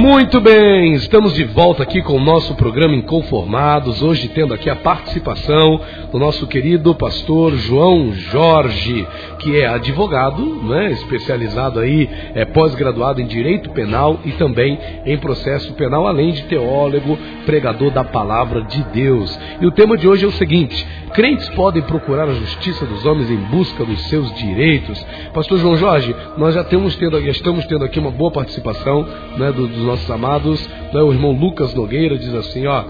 Muito 0.00 0.40
bem, 0.40 0.94
estamos 0.94 1.34
de 1.34 1.44
volta 1.44 1.82
aqui 1.82 2.00
com 2.00 2.14
o 2.14 2.24
nosso 2.24 2.54
programa 2.54 2.94
Inconformados, 2.94 4.02
hoje 4.02 4.28
tendo 4.28 4.54
aqui 4.54 4.70
a 4.70 4.74
participação 4.74 5.78
do 6.10 6.18
nosso 6.18 6.46
querido 6.46 6.94
pastor 6.94 7.54
João 7.56 8.10
Jorge, 8.10 9.06
que 9.40 9.60
é 9.60 9.66
advogado, 9.66 10.42
né, 10.64 10.90
especializado 10.92 11.78
aí, 11.78 12.08
é 12.34 12.46
pós-graduado 12.46 13.20
em 13.20 13.26
Direito 13.26 13.68
Penal 13.72 14.18
e 14.24 14.32
também 14.32 14.78
em 15.04 15.18
processo 15.18 15.74
penal, 15.74 16.06
além 16.06 16.32
de 16.32 16.44
teólogo, 16.44 17.18
pregador 17.44 17.90
da 17.90 18.02
palavra 18.02 18.62
de 18.62 18.82
Deus. 18.94 19.38
E 19.60 19.66
o 19.66 19.70
tema 19.70 19.98
de 19.98 20.08
hoje 20.08 20.24
é 20.24 20.28
o 20.28 20.32
seguinte: 20.32 20.86
crentes 21.12 21.48
podem 21.50 21.82
procurar 21.82 22.24
a 22.24 22.32
justiça 22.32 22.86
dos 22.86 23.04
homens 23.04 23.30
em 23.30 23.36
busca 23.36 23.84
dos 23.84 24.00
seus 24.08 24.34
direitos. 24.34 25.04
Pastor 25.34 25.58
João 25.58 25.76
Jorge, 25.76 26.16
nós 26.38 26.54
já, 26.54 26.64
temos 26.64 26.96
tendo, 26.96 27.20
já 27.20 27.30
estamos 27.30 27.66
tendo 27.66 27.84
aqui 27.84 27.98
uma 27.98 28.10
boa 28.10 28.30
participação 28.30 29.06
né, 29.36 29.52
do, 29.52 29.66
dos 29.66 29.89
nossos 29.90 30.10
amados. 30.10 30.68
Né, 30.92 31.00
o 31.02 31.12
irmão 31.12 31.32
Lucas 31.32 31.74
Nogueira 31.74 32.16
diz 32.16 32.34
assim: 32.34 32.66
ó, 32.66 32.84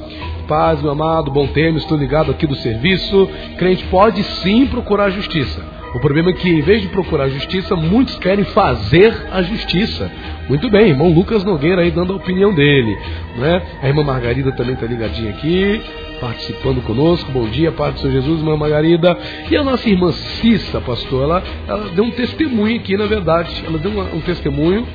paz, 0.46 0.80
meu 0.82 0.92
amado, 0.92 1.30
bom 1.30 1.46
termo, 1.46 1.78
estou 1.78 1.96
ligado 1.96 2.30
aqui 2.30 2.46
do 2.46 2.54
serviço. 2.56 3.28
Crente 3.56 3.84
pode 3.84 4.22
sim 4.22 4.66
procurar 4.66 5.10
justiça. 5.10 5.80
O 5.94 5.98
problema 5.98 6.30
é 6.30 6.32
que, 6.32 6.48
em 6.48 6.60
vez 6.60 6.82
de 6.82 6.88
procurar 6.88 7.28
justiça, 7.28 7.74
muitos 7.74 8.16
querem 8.18 8.44
fazer 8.44 9.12
a 9.32 9.42
justiça. 9.42 10.10
Muito 10.48 10.70
bem, 10.70 10.90
irmão 10.90 11.12
Lucas 11.12 11.42
Nogueira 11.42 11.82
aí 11.82 11.90
dando 11.90 12.12
a 12.12 12.16
opinião 12.16 12.54
dele. 12.54 12.96
Né? 13.36 13.62
A 13.82 13.88
irmã 13.88 14.04
Margarida 14.04 14.52
também 14.52 14.74
está 14.74 14.86
ligadinha 14.86 15.30
aqui 15.30 15.82
participando 16.20 16.82
conosco. 16.82 17.32
Bom 17.32 17.46
dia, 17.48 17.72
Pai 17.72 17.92
do 17.92 17.98
Senhor 17.98 18.12
Jesus, 18.12 18.40
irmã 18.40 18.56
Margarida. 18.56 19.16
E 19.50 19.56
a 19.56 19.64
nossa 19.64 19.88
irmã 19.88 20.12
Cissa, 20.12 20.80
pastor, 20.80 21.24
ela, 21.24 21.42
ela 21.66 21.88
deu 21.88 22.04
um 22.04 22.10
testemunho 22.10 22.78
aqui, 22.78 22.96
na 22.96 23.06
verdade. 23.06 23.64
Ela 23.66 23.78
deu 23.78 23.90
um, 23.90 24.16
um 24.16 24.20
testemunho 24.20 24.86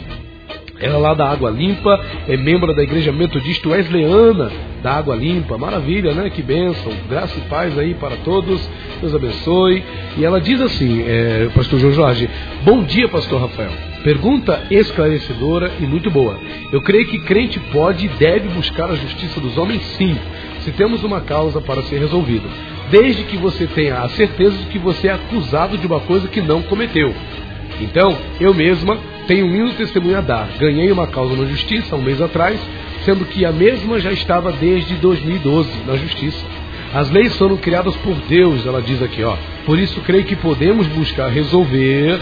ela 0.79 0.97
lá 0.97 1.13
da 1.13 1.29
Água 1.29 1.49
Limpa, 1.49 1.99
é 2.27 2.35
membro 2.35 2.75
da 2.75 2.83
Igreja 2.83 3.11
Metodista 3.11 3.69
Wesleyana 3.69 4.51
da 4.83 4.93
Água 4.93 5.15
Limpa. 5.15 5.57
Maravilha, 5.57 6.13
né? 6.13 6.29
Que 6.29 6.41
bênção. 6.41 6.91
Graça 7.09 7.37
e 7.37 7.41
paz 7.49 7.77
aí 7.77 7.93
para 7.93 8.17
todos. 8.17 8.61
Deus 8.99 9.15
abençoe. 9.15 9.83
E 10.17 10.25
ela 10.25 10.39
diz 10.39 10.61
assim, 10.61 11.03
é, 11.07 11.49
pastor 11.55 11.79
João 11.79 11.93
Jorge, 11.93 12.29
bom 12.63 12.83
dia, 12.83 13.07
pastor 13.07 13.41
Rafael. 13.41 13.71
Pergunta 14.03 14.63
esclarecedora 14.69 15.71
e 15.79 15.83
muito 15.83 16.11
boa. 16.11 16.37
Eu 16.71 16.81
creio 16.81 17.07
que 17.07 17.19
crente 17.19 17.59
pode 17.71 18.05
e 18.05 18.09
deve 18.09 18.49
buscar 18.49 18.91
a 18.91 18.95
justiça 18.95 19.39
dos 19.39 19.57
homens, 19.57 19.81
sim, 19.97 20.15
se 20.59 20.71
temos 20.71 21.03
uma 21.03 21.21
causa 21.21 21.59
para 21.59 21.81
ser 21.83 21.99
resolvida. 21.99 22.47
Desde 22.91 23.23
que 23.23 23.37
você 23.37 23.65
tenha 23.65 23.99
a 23.99 24.09
certeza 24.09 24.55
de 24.57 24.65
que 24.65 24.77
você 24.77 25.07
é 25.07 25.13
acusado 25.13 25.77
de 25.77 25.87
uma 25.87 26.01
coisa 26.01 26.27
que 26.27 26.41
não 26.41 26.61
cometeu. 26.61 27.15
Então, 27.81 28.15
eu 28.39 28.53
mesma 28.53 29.14
tenho 29.27 29.47
um 29.47 29.73
testemunho 29.73 30.17
a 30.17 30.21
dar. 30.21 30.49
Ganhei 30.57 30.91
uma 30.91 31.07
causa 31.07 31.35
na 31.35 31.45
justiça 31.45 31.95
um 31.95 32.01
mês 32.01 32.21
atrás, 32.21 32.59
sendo 33.03 33.25
que 33.25 33.45
a 33.45 33.51
mesma 33.51 33.99
já 33.99 34.11
estava 34.11 34.51
desde 34.51 34.95
2012 34.95 35.69
na 35.85 35.95
justiça. 35.95 36.45
As 36.93 37.09
leis 37.09 37.35
foram 37.35 37.57
criadas 37.57 37.95
por 37.97 38.15
Deus, 38.27 38.65
ela 38.65 38.81
diz 38.81 39.01
aqui, 39.01 39.23
ó. 39.23 39.35
Por 39.65 39.77
isso 39.77 39.99
creio 40.01 40.23
que 40.23 40.35
podemos 40.35 40.87
buscar 40.87 41.27
resolver 41.27 42.19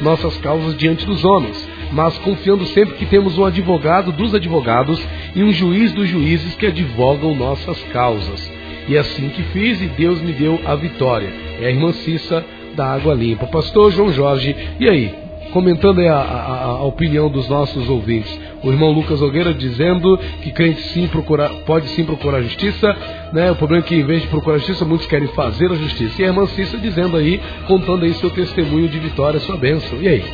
nossas 0.00 0.36
causas 0.38 0.76
diante 0.76 1.04
dos 1.04 1.24
homens, 1.24 1.68
mas 1.92 2.16
confiando 2.18 2.64
sempre 2.66 2.94
que 2.94 3.06
temos 3.06 3.36
um 3.36 3.44
advogado 3.44 4.12
dos 4.12 4.34
advogados 4.34 5.00
e 5.34 5.42
um 5.42 5.52
juiz 5.52 5.92
dos 5.92 6.08
juízes 6.08 6.54
que 6.54 6.66
advogam 6.66 7.34
nossas 7.34 7.82
causas. 7.92 8.50
E 8.88 8.96
é 8.96 9.00
assim 9.00 9.28
que 9.28 9.42
fiz 9.44 9.80
e 9.82 9.86
Deus 9.86 10.20
me 10.20 10.32
deu 10.32 10.60
a 10.64 10.74
vitória. 10.74 11.32
É 11.60 11.66
a 11.66 11.70
irmã 11.70 11.92
Cissa 11.92 12.44
da 12.74 12.92
Água 12.92 13.14
Limpa. 13.14 13.46
Pastor 13.46 13.92
João 13.92 14.12
Jorge, 14.12 14.54
e 14.80 14.88
aí? 14.88 15.23
Comentando 15.52 16.00
a, 16.00 16.16
a, 16.16 16.64
a, 16.64 16.82
opinião 16.84 17.30
dos 17.30 17.48
nossos 17.48 17.88
ouvintes. 17.88 18.38
O 18.62 18.72
irmão 18.72 18.90
Lucas 18.90 19.20
Nogueira 19.20 19.54
dizendo 19.54 20.18
que 20.42 20.50
crente 20.50 20.82
sim 20.88 21.06
procura, 21.06 21.48
pode 21.64 21.88
sim 21.90 22.04
procurar 22.04 22.42
justiça, 22.42 22.96
né? 23.32 23.50
O 23.52 23.56
problema 23.56 23.84
é 23.84 23.86
que 23.86 23.94
em 23.94 24.04
vez 24.04 24.22
de 24.22 24.28
procurar 24.28 24.58
justiça, 24.58 24.84
muitos 24.84 25.06
querem 25.06 25.28
fazer 25.28 25.70
a 25.70 25.74
justiça. 25.74 26.20
E 26.20 26.24
a 26.24 26.28
irmã 26.28 26.46
Cissa 26.46 26.76
dizendo 26.76 27.16
aí, 27.16 27.40
contando 27.66 28.04
aí 28.04 28.14
seu 28.14 28.30
testemunho 28.30 28.88
de 28.88 28.98
vitória, 28.98 29.38
sua 29.40 29.56
bênção. 29.56 30.00
E 30.00 30.08
aí? 30.08 30.24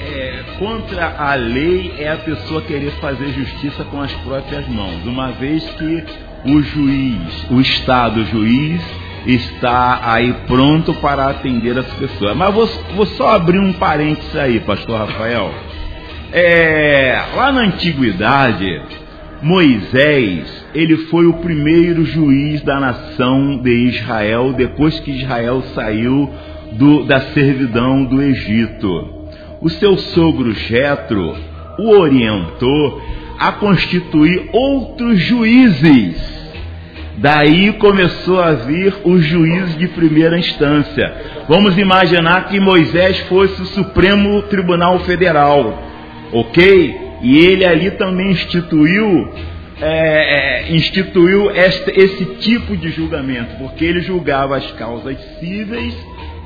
É, 0.00 0.42
contra 0.58 1.14
a 1.18 1.34
lei 1.34 1.92
é 1.98 2.10
a 2.10 2.16
pessoa 2.16 2.62
querer 2.62 2.90
fazer 2.92 3.28
justiça 3.28 3.84
com 3.84 4.00
as 4.00 4.12
próprias 4.14 4.66
mãos, 4.68 5.04
uma 5.06 5.30
vez 5.32 5.62
que 5.70 6.04
o 6.44 6.62
juiz, 6.62 7.50
o 7.50 7.60
Estado 7.60 8.24
juiz, 8.24 8.80
está 9.28 10.00
aí 10.02 10.32
pronto 10.46 10.94
para 10.94 11.28
atender 11.28 11.78
as 11.78 11.86
pessoas. 11.94 12.36
Mas 12.36 12.54
vou, 12.54 12.66
vou 12.94 13.06
só 13.06 13.30
abrir 13.36 13.58
um 13.58 13.74
parênteses 13.74 14.34
aí, 14.34 14.60
pastor 14.60 14.98
Rafael. 15.00 15.52
É, 16.32 17.22
lá 17.36 17.52
na 17.52 17.62
antiguidade, 17.62 18.80
Moisés, 19.42 20.66
ele 20.74 20.96
foi 21.08 21.26
o 21.26 21.34
primeiro 21.34 22.04
juiz 22.04 22.62
da 22.62 22.80
nação 22.80 23.58
de 23.58 23.88
Israel 23.88 24.54
depois 24.54 24.98
que 25.00 25.10
Israel 25.10 25.62
saiu 25.74 26.30
do, 26.72 27.04
da 27.04 27.20
servidão 27.32 28.04
do 28.04 28.22
Egito. 28.22 28.88
O 29.60 29.68
seu 29.68 29.96
sogro 29.98 30.52
Jetro 30.52 31.34
o 31.78 31.90
orientou 31.90 33.02
a 33.38 33.52
constituir 33.52 34.48
outros 34.52 35.20
juízes 35.20 36.37
Daí 37.20 37.72
começou 37.72 38.40
a 38.40 38.52
vir 38.52 38.94
o 39.02 39.18
juízo 39.18 39.76
de 39.76 39.88
primeira 39.88 40.38
instância. 40.38 41.12
Vamos 41.48 41.76
imaginar 41.76 42.48
que 42.48 42.60
Moisés 42.60 43.18
fosse 43.20 43.60
o 43.60 43.66
Supremo 43.66 44.42
Tribunal 44.42 45.00
Federal, 45.00 45.82
ok? 46.32 47.00
E 47.20 47.38
ele 47.38 47.64
ali 47.64 47.90
também 47.92 48.30
instituiu, 48.30 49.32
é, 49.80 50.66
é, 50.68 50.72
instituiu 50.72 51.50
este, 51.50 51.90
esse 51.90 52.24
tipo 52.36 52.76
de 52.76 52.90
julgamento, 52.90 53.56
porque 53.58 53.84
ele 53.84 54.00
julgava 54.00 54.56
as 54.56 54.70
causas 54.72 55.18
cíveis 55.40 55.96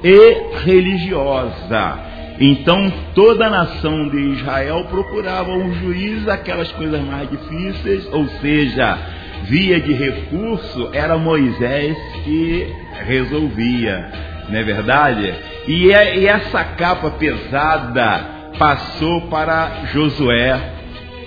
e 0.02 0.64
religiosa. 0.64 1.98
Então 2.40 2.90
toda 3.14 3.46
a 3.46 3.50
nação 3.50 4.08
de 4.08 4.16
Israel 4.16 4.86
procurava 4.88 5.50
um 5.50 5.74
juiz 5.74 6.26
aquelas 6.26 6.72
coisas 6.72 7.02
mais 7.02 7.28
difíceis, 7.28 8.10
ou 8.10 8.26
seja, 8.40 8.98
via 9.44 9.80
de 9.80 9.92
recurso, 9.92 10.90
era 10.92 11.16
Moisés 11.18 11.96
que 12.24 12.66
resolvia, 13.06 14.10
não 14.48 14.58
é 14.58 14.62
verdade? 14.62 15.34
E, 15.66 15.92
é, 15.92 16.18
e 16.18 16.26
essa 16.26 16.64
capa 16.64 17.10
pesada 17.10 18.32
passou 18.58 19.22
para 19.22 19.86
Josué. 19.92 20.60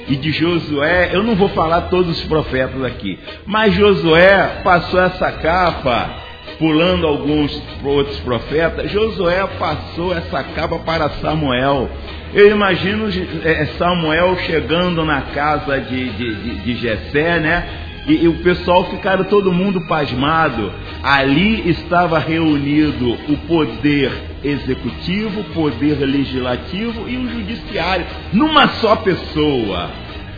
E 0.07 0.15
de 0.15 0.31
Josué, 0.31 1.09
eu 1.13 1.23
não 1.23 1.35
vou 1.35 1.49
falar 1.49 1.81
todos 1.81 2.19
os 2.19 2.23
profetas 2.25 2.83
aqui, 2.83 3.17
mas 3.45 3.73
Josué 3.73 4.61
passou 4.63 5.01
essa 5.01 5.31
capa, 5.31 6.11
pulando 6.59 7.07
alguns 7.07 7.59
outros 7.83 8.19
profetas, 8.19 8.91
Josué 8.91 9.47
passou 9.57 10.15
essa 10.15 10.43
capa 10.43 10.77
para 10.77 11.09
Samuel. 11.21 11.89
Eu 12.35 12.51
imagino 12.51 13.07
é, 13.43 13.65
Samuel 13.77 14.37
chegando 14.45 15.03
na 15.03 15.21
casa 15.21 15.79
de, 15.79 16.09
de, 16.11 16.35
de, 16.35 16.55
de 16.55 16.75
Jessé, 16.75 17.39
né? 17.39 17.84
E, 18.07 18.23
e, 18.23 18.27
o 18.27 18.35
pessoal 18.35 18.85
ficaram 18.85 19.23
todo 19.23 19.51
mundo 19.51 19.81
pasmado. 19.81 20.71
Ali 21.01 21.69
estava 21.69 22.19
reunido 22.19 23.13
o 23.27 23.37
poder 23.47 24.11
executivo, 24.43 25.41
o 25.41 25.43
poder 25.45 25.99
legislativo 26.05 27.09
e 27.09 27.17
o 27.17 27.29
judiciário, 27.29 28.05
numa 28.31 28.67
só 28.67 28.95
pessoa. 28.95 29.89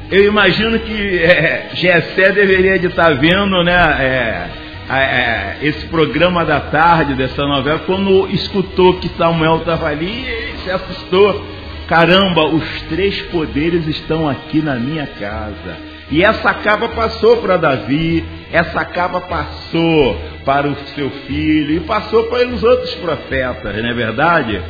Eu 0.09 0.25
imagino 0.25 0.79
que 0.79 1.19
é, 1.19 1.69
Gessé 1.73 2.31
deveria 2.31 2.79
de 2.79 2.87
estar 2.87 3.13
vendo, 3.15 3.61
né? 3.63 3.73
É, 3.99 4.47
é, 4.89 5.57
esse 5.63 5.85
programa 5.87 6.45
da 6.45 6.61
tarde 6.61 7.13
dessa 7.13 7.45
novela, 7.45 7.79
quando 7.79 8.29
escutou 8.29 8.93
que 8.99 9.09
Samuel 9.17 9.57
estava 9.57 9.87
ali, 9.87 10.25
ele 10.25 10.57
se 10.63 10.71
assustou. 10.71 11.45
Caramba, 11.87 12.45
os 12.45 12.81
três 12.83 13.21
poderes 13.23 13.85
estão 13.87 14.29
aqui 14.29 14.61
na 14.61 14.75
minha 14.75 15.07
casa. 15.07 15.86
E 16.09 16.23
essa 16.23 16.53
capa 16.53 16.89
passou 16.89 17.37
para 17.37 17.57
Davi, 17.57 18.23
essa 18.51 18.85
capa 18.85 19.19
passou 19.21 20.17
para 20.45 20.67
o 20.67 20.75
seu 20.95 21.09
filho 21.09 21.75
e 21.75 21.79
passou 21.81 22.23
para 22.25 22.47
os 22.47 22.63
outros 22.63 22.95
profetas, 22.95 23.75
não 23.75 23.89
é 23.89 23.93
verdade? 23.93 24.61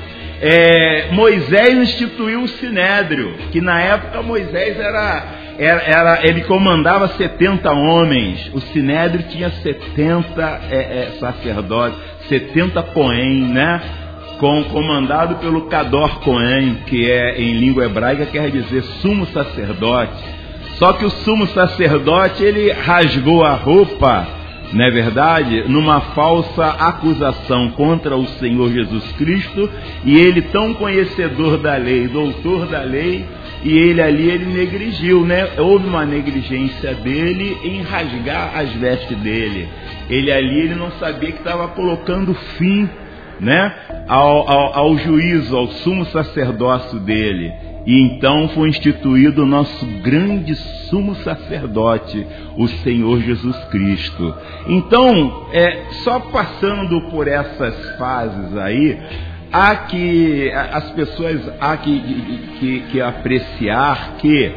É, 0.42 1.07
Moisés 1.12 1.78
instituiu 1.78 2.42
o 2.44 2.48
sinédrio, 2.48 3.36
que 3.51 3.60
na 3.62 3.80
época 3.80 4.22
Moisés 4.22 4.80
era, 4.80 5.25
era, 5.57 5.81
era, 5.81 6.28
ele 6.28 6.42
comandava 6.42 7.07
70 7.10 7.72
homens, 7.72 8.50
o 8.54 8.60
sinédrio 8.60 9.25
tinha 9.30 9.50
70 9.50 10.62
é, 10.69 10.75
é, 10.75 11.18
sacerdotes, 11.19 12.00
70 12.30 12.81
Cohen, 12.84 13.45
né? 13.54 13.81
Com, 14.39 14.63
comandado 14.66 15.38
pelo 15.38 15.63
Cador 15.63 16.19
Cohen, 16.19 16.84
que 16.86 17.10
é 17.10 17.42
em 17.42 17.54
língua 17.54 17.86
hebraica 17.86 18.24
quer 18.28 18.51
dizer 18.51 18.84
sumo 19.01 19.25
sacerdote. 19.28 20.37
Só 20.77 20.94
que 20.94 21.06
o 21.06 21.09
sumo 21.09 21.47
sacerdote, 21.47 22.44
ele 22.44 22.71
rasgou 22.71 23.44
a 23.44 23.53
roupa 23.53 24.38
não 24.74 24.83
é 24.83 24.91
verdade? 24.91 25.63
Numa 25.68 26.01
falsa 26.01 26.65
acusação 26.65 27.71
contra 27.71 28.18
o 28.18 28.27
Senhor 28.27 28.71
Jesus 28.71 29.12
Cristo, 29.13 29.69
e 30.03 30.18
ele, 30.18 30.41
tão 30.41 30.74
conhecedor 30.74 31.57
da 31.57 31.75
lei, 31.77 32.07
doutor 32.07 32.65
da 32.65 32.81
lei, 32.81 33.25
e 33.63 33.77
ele 33.77 34.01
ali 34.01 34.29
ele 34.29 34.45
negligiu, 34.45 35.25
né? 35.25 35.50
Houve 35.57 35.88
uma 35.88 36.06
negligência 36.06 36.94
dele 36.95 37.57
em 37.63 37.81
rasgar 37.81 38.51
as 38.56 38.71
vestes 38.74 39.18
dele. 39.19 39.69
Ele 40.09 40.31
ali 40.31 40.59
ele 40.59 40.75
não 40.75 40.91
sabia 40.91 41.31
que 41.31 41.39
estava 41.39 41.69
colocando 41.69 42.33
fim, 42.57 42.89
né? 43.39 43.74
Ao, 44.07 44.50
ao, 44.50 44.80
ao 44.80 44.98
juízo, 44.98 45.56
ao 45.56 45.68
sumo 45.68 46.06
sacerdócio 46.06 47.00
dele. 47.00 47.51
E 47.86 48.01
então 48.01 48.50
foi 48.50 48.68
instituído 48.68 49.44
o 49.44 49.45
nosso 49.45 49.86
grande 50.01 50.54
sumo 50.89 51.16
sacerdote, 51.16 52.25
o 52.57 52.68
Senhor 52.68 53.22
Jesus 53.22 53.56
Cristo. 53.72 54.36
Então, 54.68 55.48
é, 55.54 55.86
só 56.04 56.19
passando 56.19 57.10
por 57.10 57.30
essas 57.30 57.98
fases 57.98 58.57
aí, 58.57 59.00
há 59.54 59.75
que 59.75 60.51
as 60.51 60.92
pessoas 60.92 61.50
há 61.62 61.78
que, 61.78 62.00
que, 62.60 62.80
que 62.92 63.01
apreciar 63.01 64.18
que 64.18 64.54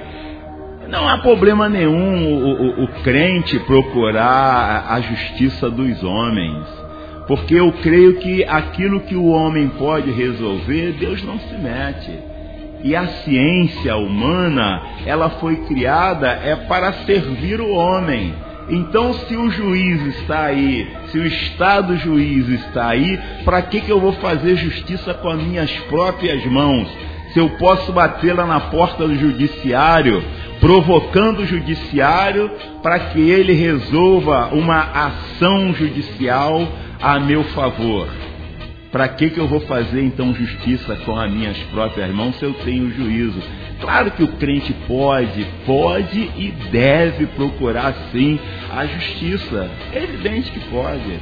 não 0.88 1.08
há 1.08 1.18
problema 1.18 1.68
nenhum 1.68 2.34
o, 2.34 2.80
o, 2.80 2.84
o, 2.84 2.88
crente 3.04 3.60
procurar 3.60 4.86
a 4.88 5.00
justiça 5.00 5.70
dos 5.70 6.02
homens, 6.02 6.66
porque 7.30 7.54
eu 7.54 7.70
creio 7.74 8.16
que 8.16 8.42
aquilo 8.42 8.98
que 9.02 9.14
o 9.14 9.26
homem 9.26 9.68
pode 9.68 10.10
resolver, 10.10 10.96
Deus 10.98 11.22
não 11.22 11.38
se 11.38 11.54
mete. 11.54 12.10
E 12.82 12.96
a 12.96 13.06
ciência 13.06 13.96
humana, 13.96 14.82
ela 15.06 15.30
foi 15.30 15.54
criada 15.66 16.26
é 16.26 16.56
para 16.56 16.92
servir 17.04 17.60
o 17.60 17.70
homem 17.70 18.34
então, 18.72 19.12
se 19.12 19.36
o 19.36 19.50
juiz 19.50 20.00
está 20.18 20.44
aí, 20.44 20.88
se 21.10 21.18
o 21.18 21.26
Estado 21.26 21.96
juiz 21.96 22.48
está 22.48 22.90
aí, 22.90 23.18
para 23.44 23.62
que, 23.62 23.80
que 23.80 23.90
eu 23.90 23.98
vou 23.98 24.12
fazer 24.12 24.54
justiça 24.54 25.12
com 25.12 25.28
as 25.28 25.42
minhas 25.42 25.72
próprias 25.88 26.44
mãos? 26.46 26.88
Se 27.32 27.40
eu 27.40 27.50
posso 27.50 27.92
bater 27.92 28.32
lá 28.32 28.46
na 28.46 28.60
porta 28.60 29.08
do 29.08 29.16
judiciário, 29.16 30.22
provocando 30.60 31.40
o 31.40 31.46
judiciário 31.46 32.48
para 32.80 33.00
que 33.00 33.18
ele 33.18 33.54
resolva 33.54 34.50
uma 34.52 34.80
ação 34.80 35.74
judicial 35.74 36.68
a 37.00 37.18
meu 37.18 37.44
favor. 37.44 38.08
Para 38.92 39.06
que, 39.08 39.30
que 39.30 39.38
eu 39.38 39.46
vou 39.46 39.60
fazer 39.60 40.02
então 40.02 40.34
justiça 40.34 40.96
com 41.04 41.16
as 41.16 41.30
minhas 41.30 41.56
próprias 41.72 42.12
mãos 42.12 42.36
se 42.36 42.44
eu 42.44 42.52
tenho 42.54 42.90
juízo? 42.90 43.40
Claro 43.80 44.10
que 44.10 44.22
o 44.22 44.28
crente 44.28 44.74
pode, 44.86 45.46
pode 45.64 46.18
e 46.36 46.52
deve 46.70 47.26
procurar 47.26 47.94
sim 48.10 48.38
a 48.74 48.84
justiça. 48.86 49.70
É 49.92 50.02
evidente 50.02 50.50
que 50.50 50.60
pode. 50.68 51.18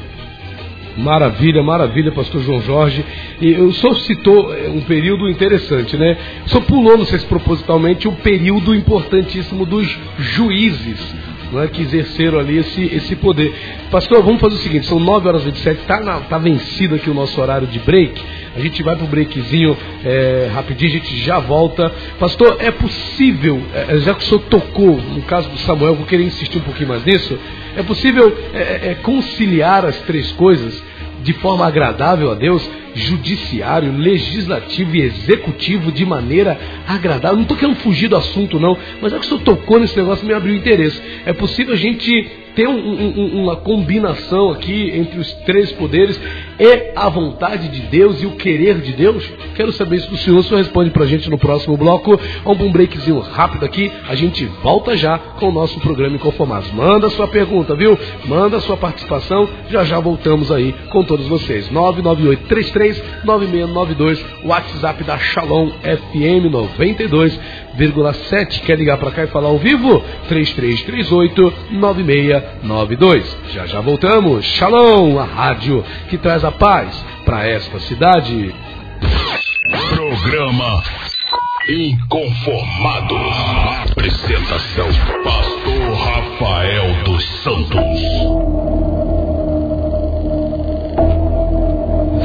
Maravilha, 0.97 1.63
maravilha, 1.63 2.11
pastor 2.11 2.43
João 2.43 2.61
Jorge. 2.63 3.05
E 3.41 3.53
o 3.55 3.73
senhor 3.73 3.95
citou 4.01 4.53
é, 4.53 4.69
um 4.69 4.81
período 4.81 5.29
interessante, 5.29 5.97
né? 5.97 6.17
O 6.47 6.49
senhor 6.49 6.65
pulou, 6.65 6.99
não 6.99 7.05
sei 7.05 7.19
se 7.21 7.27
propositalmente, 7.27 8.09
o 8.09 8.13
um 8.13 8.17
período 8.17 8.75
importantíssimo 8.75 9.65
dos 9.65 9.87
juízes 10.19 11.15
não 11.53 11.63
é, 11.63 11.69
que 11.69 11.83
exerceram 11.83 12.39
ali 12.39 12.59
esse, 12.59 12.85
esse 12.95 13.17
poder. 13.17 13.55
Pastor, 13.91 14.23
vamos 14.23 14.41
fazer 14.41 14.57
o 14.57 14.59
seguinte: 14.59 14.87
são 14.87 14.99
9 14.99 15.29
horas 15.29 15.43
e 15.43 15.47
27, 15.47 15.81
está 15.81 16.21
tá 16.21 16.39
vencido 16.39 16.95
aqui 16.95 17.11
o 17.11 17.15
nosso 17.15 17.41
horário 17.41 17.67
de 17.67 17.79
break. 17.79 18.21
A 18.57 18.61
gente 18.61 18.83
vai 18.83 18.97
para 18.97 19.05
o 19.05 19.09
breakzinho 19.09 19.77
é, 20.05 20.51
rapidinho, 20.53 20.91
a 20.91 20.95
gente 20.95 21.17
já 21.19 21.39
volta. 21.39 21.93
Pastor, 22.19 22.57
é 22.59 22.71
possível, 22.71 23.63
é, 23.73 23.99
já 23.99 24.15
que 24.15 24.25
o 24.25 24.27
senhor 24.27 24.41
tocou 24.51 24.97
no 24.97 25.23
caso 25.23 25.49
do 25.49 25.59
Samuel, 25.59 25.95
vou 25.95 26.07
querer 26.07 26.25
insistir 26.25 26.59
um 26.59 26.63
pouquinho 26.63 26.89
mais 26.89 27.05
nisso. 27.05 27.39
É 27.77 27.83
possível 27.83 28.37
é, 28.53 28.91
é, 28.91 28.95
conciliar 28.97 29.85
as 29.85 29.99
três 30.01 30.33
coisas 30.33 30.83
de 31.23 31.33
forma 31.35 31.67
agradável 31.67 32.31
a 32.31 32.35
Deus? 32.35 32.69
judiciário, 32.95 33.97
legislativo 33.97 34.97
e 34.97 35.03
executivo 35.03 35.93
de 35.93 36.05
maneira 36.05 36.59
agradável. 36.87 37.37
Não 37.37 37.43
estou 37.43 37.57
querendo 37.57 37.77
fugir 37.77 38.09
do 38.09 38.17
assunto, 38.17 38.59
não, 38.59 38.77
mas 39.01 39.13
é 39.13 39.19
que 39.19 39.25
o 39.25 39.29
senhor 39.29 39.43
tocou 39.43 39.79
nesse 39.79 39.97
negócio 39.97 40.27
me 40.27 40.35
abriu 40.35 40.55
interesse. 40.55 41.01
É 41.25 41.33
possível 41.33 41.75
a 41.75 41.77
gente 41.77 42.29
ter 42.59 42.67
um, 42.67 42.75
um, 42.77 43.43
uma 43.45 43.55
combinação 43.55 44.51
aqui 44.51 44.91
entre 44.93 45.21
os 45.21 45.33
três 45.45 45.71
poderes 45.71 46.21
e 46.59 46.93
a 46.97 47.09
vontade 47.09 47.69
de 47.69 47.83
Deus 47.83 48.21
e 48.21 48.27
o 48.27 48.33
querer 48.33 48.81
de 48.81 48.95
Deus? 48.95 49.25
Quero 49.55 49.71
saber 49.71 49.99
isso 49.99 50.11
do 50.11 50.17
senhor. 50.17 50.41
O 50.41 50.43
senhor 50.43 50.59
responde 50.59 50.91
para 50.91 51.05
a 51.05 51.07
gente 51.07 51.31
no 51.31 51.39
próximo 51.39 51.77
bloco. 51.77 52.19
Vamos 52.43 52.67
um 52.67 52.73
breakzinho 52.73 53.21
rápido 53.21 53.65
aqui. 53.65 53.93
A 54.09 54.17
gente 54.17 54.45
volta 54.61 54.97
já 54.97 55.17
com 55.19 55.51
o 55.51 55.53
nosso 55.53 55.79
programa 55.79 56.17
Inconformados. 56.17 56.73
Manda 56.73 57.09
sua 57.11 57.29
pergunta, 57.29 57.77
viu? 57.77 57.97
Manda 58.25 58.59
sua 58.59 58.77
participação. 58.77 59.49
Já 59.71 59.85
já 59.85 60.01
voltamos 60.01 60.51
aí 60.51 60.75
com 60.91 61.05
todos 61.05 61.29
vocês. 61.29 61.71
998 61.71 62.49
33 62.49 63.05
9692 63.23 64.25
WhatsApp 64.45 65.05
da 65.05 65.17
Shalom 65.17 65.71
FM 65.71 66.51
92,7. 67.79 68.63
Quer 68.63 68.77
ligar 68.77 68.99
para 68.99 69.13
cá 69.13 69.25
e 69.25 69.29
falar 69.29 69.49
ao 69.49 69.59
vivo? 69.59 70.03
3338 70.29 71.55
9692. 71.71 73.37
Já 73.53 73.67
já 73.67 73.81
voltamos. 73.81 74.45
Shalom, 74.45 75.19
a 75.19 75.25
rádio 75.25 75.85
que 76.09 76.19
traz 76.19 76.45
a 76.45 76.51
paz 76.51 77.05
para 77.25 77.47
esta 77.47 77.79
cidade. 77.81 78.55
Programa 79.91 80.83
Inconformados. 81.69 83.91
Apresentação: 83.91 84.89
Pastor 85.23 85.95
Rafael 85.95 87.05
dos 87.05 87.25
Santos. 87.43 88.49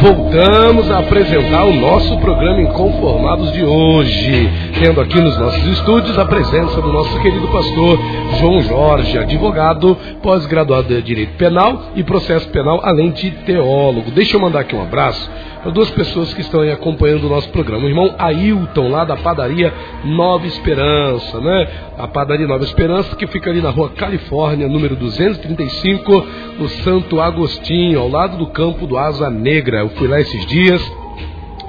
voltamos 0.03 0.91
a 0.91 0.99
apresentar 0.99 1.63
o 1.63 1.73
nosso 1.73 2.17
programa 2.17 2.61
Inconformados 2.61 3.53
de 3.53 3.63
hoje, 3.63 4.49
tendo 4.79 4.99
aqui 5.01 5.19
nos 5.19 5.37
nossos 5.37 5.65
estúdios 5.65 6.17
a 6.17 6.25
presença 6.25 6.81
do 6.81 6.91
nosso 6.91 7.19
querido 7.21 7.47
pastor 7.47 7.99
João 8.39 8.61
Jorge, 8.61 9.17
advogado, 9.17 9.95
pós-graduado 10.21 10.93
em 10.93 11.01
Direito 11.01 11.37
Penal 11.37 11.91
e 11.95 12.03
Processo 12.03 12.49
Penal, 12.49 12.79
além 12.83 13.11
de 13.11 13.31
teólogo. 13.31 14.11
Deixa 14.11 14.35
eu 14.35 14.41
mandar 14.41 14.61
aqui 14.61 14.75
um 14.75 14.81
abraço 14.81 15.29
para 15.61 15.71
duas 15.71 15.89
pessoas 15.91 16.33
que 16.33 16.41
estão 16.41 16.61
aí 16.61 16.71
acompanhando 16.71 17.25
o 17.25 17.29
nosso 17.29 17.49
programa. 17.49 17.85
O 17.85 17.89
irmão 17.89 18.13
Ailton, 18.17 18.89
lá 18.89 19.05
da 19.05 19.15
padaria 19.15 19.73
Nova 20.03 20.45
Esperança, 20.45 21.39
né? 21.39 21.67
A 21.97 22.07
padaria 22.07 22.47
Nova 22.47 22.63
Esperança, 22.63 23.15
que 23.15 23.27
fica 23.27 23.49
ali 23.49 23.61
na 23.61 23.69
rua 23.69 23.89
Califórnia, 23.89 24.67
número 24.67 24.95
235, 24.95 26.27
no 26.59 26.67
Santo 26.67 27.21
Agostinho, 27.21 27.99
ao 27.99 28.09
lado 28.09 28.37
do 28.37 28.47
campo 28.47 28.85
do 28.85 28.97
Asa 28.97 29.29
Negra. 29.29 29.79
Eu 29.79 29.89
fui 29.89 30.07
lá 30.07 30.19
esses 30.19 30.45
dias 30.45 31.02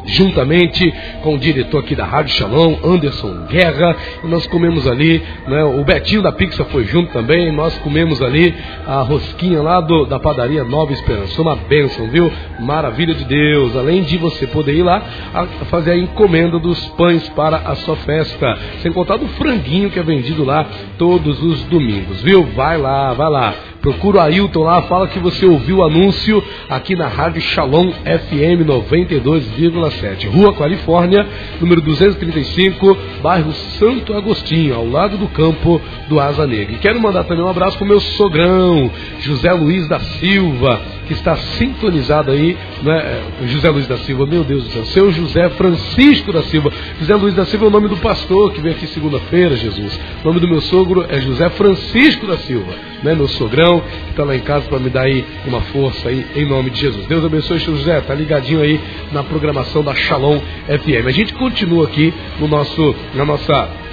juntamente 0.06 0.92
com 1.23 1.34
o 1.34 1.38
diretor 1.38 1.78
aqui 1.78 1.94
da 1.94 2.04
Rádio 2.04 2.34
Shalom, 2.34 2.76
Anderson 2.84 3.46
Guerra, 3.49 3.96
e 4.23 4.26
nós 4.26 4.46
comemos 4.46 4.87
ali, 4.87 5.23
né, 5.46 5.64
o 5.64 5.84
Betinho 5.84 6.23
da 6.23 6.32
Pizza 6.32 6.64
foi 6.66 6.84
junto 6.84 7.12
também, 7.12 7.52
nós 7.52 7.76
comemos 7.78 8.23
ali 8.23 8.54
a 8.87 9.02
rosquinha 9.02 9.62
lá 9.62 9.80
do, 9.80 10.04
da 10.04 10.18
padaria 10.18 10.64
Nova 10.64 10.92
Esperança, 10.92 11.40
uma 11.40 11.56
bênção, 11.56 12.08
viu? 12.08 12.30
Maravilha 12.61 13.14
de 13.14 13.25
Deus, 13.25 13.76
além 13.76 14.02
de 14.02 14.16
você 14.18 14.46
poder 14.46 14.75
ir 14.75 14.82
lá 14.82 15.02
a 15.32 15.46
fazer 15.66 15.92
a 15.92 15.96
encomenda 15.96 16.58
dos 16.58 16.84
pães 16.90 17.28
para 17.30 17.56
a 17.56 17.75
sua 17.76 17.96
festa, 17.96 18.58
sem 18.80 18.92
contar 18.92 19.16
do 19.16 19.28
franguinho 19.28 19.90
que 19.90 19.99
é 19.99 20.02
vendido 20.02 20.44
lá 20.44 20.66
todos 20.99 21.42
os 21.42 21.62
domingos, 21.64 22.23
viu? 22.23 22.44
Vai 22.54 22.78
lá, 22.78 23.12
vai 23.12 23.30
lá. 23.30 23.54
Procura 23.85 24.17
o 24.17 24.21
Ailton 24.23 24.62
lá, 24.62 24.81
fala 24.85 25.07
que 25.07 25.19
você 25.19 25.45
ouviu 25.45 25.76
o 25.76 25.85
anúncio 25.85 26.43
aqui 26.71 26.97
na 26.97 27.07
Rádio 27.07 27.43
Shalom 27.43 27.91
FM 27.93 28.64
92,7. 28.67 30.26
Rua 30.26 30.55
Califórnia, 30.55 31.26
número 31.61 31.83
235, 31.83 32.97
bairro 33.23 33.53
Santo 33.53 34.14
Agostinho, 34.14 34.75
ao 34.75 34.88
lado 34.88 35.19
do 35.19 35.29
campo 35.29 35.79
do 36.09 36.19
Asa 36.19 36.47
Negra. 36.47 36.76
E 36.76 36.79
quero 36.79 36.99
mandar 36.99 37.25
também 37.25 37.45
um 37.45 37.49
abraço 37.49 37.76
para 37.76 37.85
o 37.85 37.88
meu 37.88 38.00
sogrão, 38.00 38.91
José 39.21 39.53
Luiz 39.53 39.87
da 39.87 40.00
Silva, 40.00 40.81
que 41.07 41.12
está 41.12 41.37
sintonizado 41.37 42.31
aí, 42.31 42.57
né? 42.83 43.23
José 43.49 43.69
Luiz 43.69 43.87
da 43.87 43.99
Silva, 43.99 44.25
meu 44.25 44.45
Deus 44.45 44.64
do 44.64 44.71
céu, 44.71 44.85
seu 44.87 45.12
José 45.12 45.50
Francisco 45.50 46.33
da 46.33 46.43
Silva. 46.45 46.73
José 46.99 47.14
Luiz 47.14 47.35
da 47.35 47.45
Silva 47.45 47.67
é 47.67 47.69
o 47.69 47.71
nome 47.71 47.88
do 47.88 47.99
pastor 47.99 48.50
que 48.53 48.62
vem 48.62 48.73
aqui 48.73 48.87
segunda-feira, 48.87 49.55
Jesus. 49.57 50.00
O 50.23 50.29
nome 50.29 50.41
do 50.41 50.49
meu 50.49 50.62
sogro 50.62 51.05
é 51.07 51.21
José 51.21 51.50
Francisco 51.50 52.26
da 52.26 52.38
Silva, 52.38 52.73
né? 53.03 53.14
Meu 53.14 53.29
sogrão, 53.29 53.74
que 53.81 54.11
está 54.11 54.25
lá 54.25 54.37
em 54.37 54.40
casa 54.40 54.66
para 54.69 54.78
me 54.78 54.90
dar 54.90 55.02
aí 55.02 55.25
uma 55.47 55.61
força 55.61 56.09
aí, 56.09 56.26
em 56.35 56.45
nome 56.45 56.71
de 56.71 56.81
Jesus. 56.81 57.07
Deus 57.07 57.25
abençoe, 57.25 57.61
seu 57.61 57.76
José, 57.76 58.00
tá 58.00 58.14
ligadinho 58.14 58.61
aí 58.61 58.81
na 59.12 59.23
programação 59.23 59.83
da 59.83 59.95
Shalom 59.95 60.40
FM. 60.66 61.07
A 61.07 61.12
gente 61.12 61.35
continua 61.35 61.85
aqui 61.85 62.12
no 62.38 62.49
nosso, 62.49 62.95
na 63.14 63.25
nossa 63.25 63.84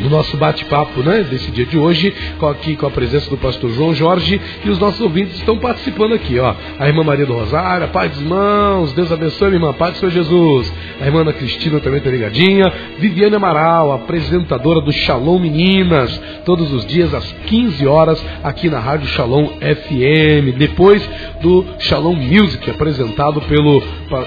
no 0.00 0.10
nosso 0.10 0.36
bate-papo 0.36 1.02
né, 1.02 1.22
desse 1.24 1.50
dia 1.50 1.66
de 1.66 1.78
hoje, 1.78 2.14
aqui 2.50 2.76
com 2.76 2.86
a 2.86 2.90
presença 2.90 3.28
do 3.30 3.36
pastor 3.36 3.70
João 3.72 3.94
Jorge 3.94 4.40
e 4.64 4.68
os 4.68 4.78
nossos 4.78 5.00
ouvintes 5.00 5.36
estão 5.36 5.58
participando 5.58 6.14
aqui, 6.14 6.38
ó. 6.38 6.54
A 6.78 6.86
irmã 6.86 7.04
Maria 7.04 7.26
do 7.26 7.32
Rosário, 7.32 7.86
a 7.86 7.88
paz 7.88 8.12
dos 8.12 8.20
irmãos, 8.20 8.92
Deus 8.92 9.10
abençoe, 9.12 9.48
minha 9.48 9.60
irmã, 9.60 9.72
paz 9.72 9.94
do 9.94 10.00
Senhor 10.00 10.12
Jesus. 10.12 10.72
A 11.00 11.06
irmã 11.06 11.20
Ana 11.20 11.32
Cristina 11.32 11.80
também 11.80 11.98
está 11.98 12.10
ligadinha. 12.10 12.72
Viviane 12.98 13.36
Amaral, 13.36 13.92
apresentadora 13.92 14.80
do 14.80 14.92
Shalom 14.92 15.38
Meninas, 15.38 16.20
todos 16.44 16.72
os 16.72 16.86
dias 16.86 17.14
às 17.14 17.30
15 17.46 17.86
horas 17.86 18.24
aqui 18.42 18.68
na 18.68 18.78
Rádio 18.78 19.06
Shalom 19.08 19.48
FM. 19.58 20.56
Depois 20.56 21.08
do 21.40 21.64
Shalom 21.78 22.14
Music, 22.14 22.68
apresentado 22.70 23.40
pelo, 23.42 23.82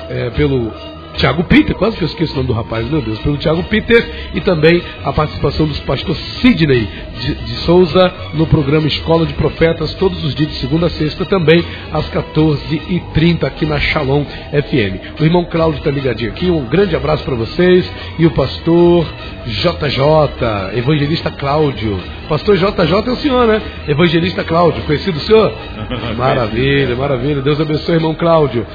é, 0.09 0.29
pelo 0.31 0.71
Tiago 1.17 1.43
Peter, 1.45 1.75
quase 1.75 1.97
que 1.97 2.03
eu 2.03 2.07
esqueço 2.07 2.33
o 2.33 2.35
nome 2.37 2.47
do 2.47 2.53
rapaz, 2.53 2.89
meu 2.89 3.01
Deus, 3.01 3.19
pelo 3.19 3.37
Tiago 3.37 3.63
Peter 3.63 4.31
e 4.33 4.41
também 4.41 4.81
a 5.03 5.13
participação 5.13 5.65
dos 5.65 5.79
pastores 5.79 6.17
Sidney 6.41 6.87
de, 7.19 7.35
de, 7.35 7.55
Souza 7.65 8.13
no 8.33 8.45
programa 8.45 8.87
Escola 8.87 9.25
de 9.25 9.33
Profetas, 9.33 9.93
todos 9.95 10.23
os 10.23 10.35
dias 10.35 10.49
de 10.49 10.55
segunda 10.57 10.87
a 10.87 10.89
sexta, 10.89 11.25
também 11.25 11.63
às 11.91 12.09
14h30 12.09 13.43
aqui 13.43 13.65
na 13.65 13.79
Shalom 13.79 14.25
FM. 14.25 15.19
O 15.19 15.23
irmão 15.23 15.45
Cláudio 15.45 15.79
está 15.79 15.89
ligadinho 15.89 16.31
aqui, 16.31 16.49
um 16.49 16.65
grande 16.65 16.95
abraço 16.95 17.23
para 17.23 17.35
vocês 17.35 17.89
e 18.19 18.25
o 18.25 18.31
pastor 18.31 19.05
JJ, 19.45 20.77
evangelista 20.77 21.31
Cláudio. 21.31 21.99
Pastor 22.27 22.57
JJ 22.57 23.07
é 23.07 23.11
o 23.11 23.15
senhor, 23.17 23.47
né? 23.47 23.61
Evangelista 23.87 24.43
Cláudio, 24.43 24.83
conhecido 24.83 25.17
o 25.17 25.21
senhor? 25.21 25.53
Maravilha, 26.17 26.95
maravilha. 26.95 27.41
Deus 27.41 27.59
abençoe, 27.61 27.95
irmão 27.95 28.15
Cláudio. 28.15 28.65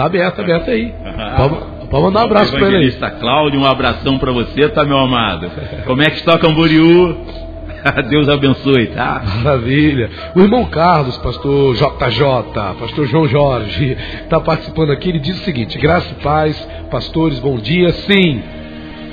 Tá 0.00 0.06
aberto, 0.06 0.40
aberto 0.40 0.70
aí. 0.70 0.94
Pode, 1.36 1.88
pode 1.90 2.02
mandar 2.04 2.20
um 2.20 2.24
abraço 2.24 2.52
para 2.52 2.68
ele 2.68 2.86
aí. 2.86 3.10
Cláudio, 3.20 3.60
um 3.60 3.66
abração 3.66 4.18
para 4.18 4.32
você, 4.32 4.66
tá, 4.70 4.82
meu 4.82 4.96
amado? 4.96 5.50
Como 5.84 6.00
é 6.00 6.08
que 6.08 6.16
está 6.16 6.38
Camboriú? 6.38 7.18
Deus 8.08 8.26
abençoe, 8.26 8.86
tá? 8.86 9.22
Maravilha. 9.42 10.08
O 10.34 10.40
irmão 10.40 10.64
Carlos, 10.64 11.18
pastor 11.18 11.74
JJ, 11.74 12.78
pastor 12.80 13.06
João 13.08 13.28
Jorge, 13.28 13.94
está 14.22 14.40
participando 14.40 14.90
aqui. 14.90 15.10
Ele 15.10 15.18
diz 15.18 15.38
o 15.38 15.44
seguinte: 15.44 15.78
graça 15.78 16.10
e 16.18 16.22
paz, 16.22 16.56
pastores, 16.90 17.38
bom 17.38 17.56
dia. 17.56 17.92
Sim, 17.92 18.42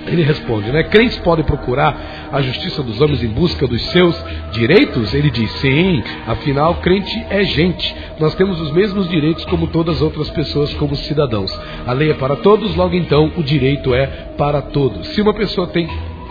ele 0.08 0.24
responde, 0.24 0.72
né? 0.72 0.84
Crentes 0.84 1.18
podem 1.20 1.46
procurar 1.46 2.30
a 2.32 2.42
justiça 2.42 2.82
dos 2.82 3.00
homens 3.02 3.24
em 3.24 3.28
busca 3.28 3.68
dos 3.68 3.82
seus 3.92 4.16
direitos? 4.52 5.14
Ele 5.14 5.30
diz, 5.30 5.52
sim, 5.54 6.04
afinal, 6.26 6.76
crente 6.76 7.26
é 7.30 7.44
gente. 7.44 7.96
Nós 8.20 8.36
temos 8.36 8.60
os 8.60 8.72
mesmos 8.72 9.08
direitos 9.10 9.46
como 9.46 9.68
todas 9.68 9.98
as 9.98 10.02
outras 10.02 10.30
pessoas, 10.30 10.74
como 10.76 10.96
cidadãos. 10.96 11.52
A 11.86 11.94
lei 11.94 12.12
é 12.12 12.16
para 12.16 12.36
todos, 12.38 12.76
logo 12.76 12.96
então 12.96 13.32
o 13.38 13.44
direito 13.44 13.94
é 13.94 14.08
para 14.38 14.62
todos. 14.62 15.08
Se 15.08 15.22
uma 15.22 15.34
pessoa 15.34 15.68
tem 15.68 15.88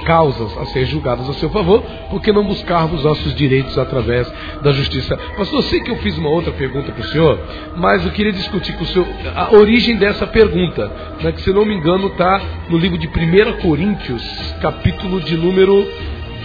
causas 0.06 0.56
a 0.56 0.64
ser 0.66 0.86
julgadas 0.86 1.28
a 1.28 1.34
seu 1.34 1.50
favor, 1.50 1.82
por 2.08 2.22
que 2.22 2.32
não 2.32 2.44
buscarmos 2.44 3.02
nossos 3.02 3.34
direitos 3.34 3.76
através 3.76 4.32
da 4.62 4.72
justiça? 4.72 5.16
Pastor, 5.36 5.62
sei 5.64 5.80
que 5.80 5.90
eu 5.90 5.96
fiz 5.96 6.16
uma 6.16 6.30
outra 6.30 6.52
pergunta 6.52 6.92
para 6.92 7.02
o 7.02 7.08
senhor, 7.08 7.38
mas 7.76 8.06
eu 8.06 8.12
queria 8.12 8.32
discutir 8.32 8.72
com 8.74 8.84
o 8.84 8.86
senhor 8.86 9.06
a 9.34 9.52
origem 9.52 9.96
dessa 9.96 10.26
pergunta, 10.26 10.90
né, 11.20 11.32
que 11.32 11.42
se 11.42 11.52
não 11.52 11.64
me 11.64 11.74
engano 11.74 12.06
está 12.06 12.40
no 12.70 12.78
livro 12.78 12.96
de 12.96 13.08
1 13.08 13.60
Coríntios, 13.60 14.22
capítulo 14.62 15.20
de 15.20 15.36
número 15.36 15.84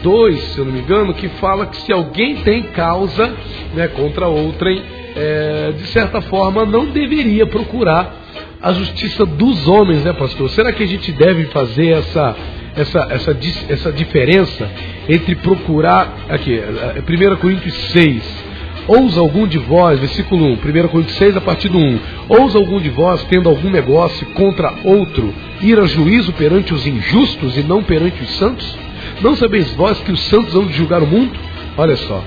2, 0.02 0.42
se 0.42 0.58
eu 0.58 0.66
não 0.66 0.74
me 0.74 0.80
engano, 0.80 1.14
que 1.14 1.30
fala 1.30 1.68
que 1.68 1.78
se 1.78 1.94
alguém 1.94 2.38
tem 2.38 2.64
causa 2.64 3.32
né, 3.76 3.88
contra 3.90 4.28
outrem, 4.28 4.82
é, 5.16 5.74
de 5.78 5.86
certa 5.88 6.20
forma 6.22 6.66
não 6.66 6.88
deveria 6.88 7.46
procurar 7.46 8.16
a 8.60 8.74
justiça 8.74 9.26
dos 9.26 9.68
homens, 9.68 10.04
né, 10.04 10.14
pastor? 10.14 10.50
Será 10.50 10.72
que 10.72 10.84
a 10.84 10.88
gente 10.88 11.12
deve 11.12 11.46
fazer 11.46 11.90
essa 11.90 12.36
essa, 12.76 13.08
essa, 13.10 13.38
essa 13.70 13.92
diferença 13.92 14.70
entre 15.08 15.36
procurar. 15.36 16.14
Aqui, 16.30 16.60
1 16.60 17.36
Coríntios 17.38 17.76
6. 17.92 18.52
Ousa 18.88 19.20
algum 19.20 19.48
de 19.48 19.58
vós, 19.60 20.00
versículo 20.00 20.46
1, 20.46 20.54
1 20.54 20.88
Coríntios 20.88 21.18
6, 21.18 21.38
a 21.38 21.42
partir 21.42 21.70
do 21.70 21.78
1. 21.78 22.00
Ousa 22.30 22.58
algum 22.58 22.80
de 22.80 22.90
vós, 22.90 23.24
tendo 23.30 23.48
algum 23.48 23.70
negócio 23.70 24.26
contra 24.34 24.74
outro, 24.84 25.34
ir 25.62 25.80
a 25.80 25.86
juízo 25.86 26.34
perante 26.34 26.74
os 26.74 26.86
injustos 26.86 27.58
e 27.58 27.64
não 27.64 27.84
perante 27.84 28.22
os 28.24 28.32
santos? 28.38 28.76
Não 29.22 29.36
sabeis 29.36 29.72
vós 29.74 30.00
que 30.00 30.12
os 30.12 30.20
santos 30.22 30.54
vão 30.54 30.68
julgar 30.70 31.04
o 31.04 31.08
mundo? 31.08 31.38
Olha 31.78 31.96
só. 31.96 32.24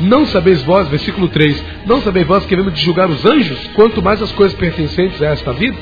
Não 0.00 0.26
sabeis 0.26 0.62
vós, 0.62 0.88
versículo 0.88 1.28
3, 1.28 1.64
não 1.86 2.02
sabeis 2.02 2.26
vós 2.26 2.44
que 2.44 2.50
devemos 2.50 2.74
de 2.74 2.84
julgar 2.84 3.08
os 3.08 3.24
anjos, 3.24 3.58
quanto 3.74 4.02
mais 4.02 4.20
as 4.20 4.30
coisas 4.32 4.56
pertencentes 4.56 5.22
a 5.22 5.28
esta 5.28 5.52
vida? 5.52 5.76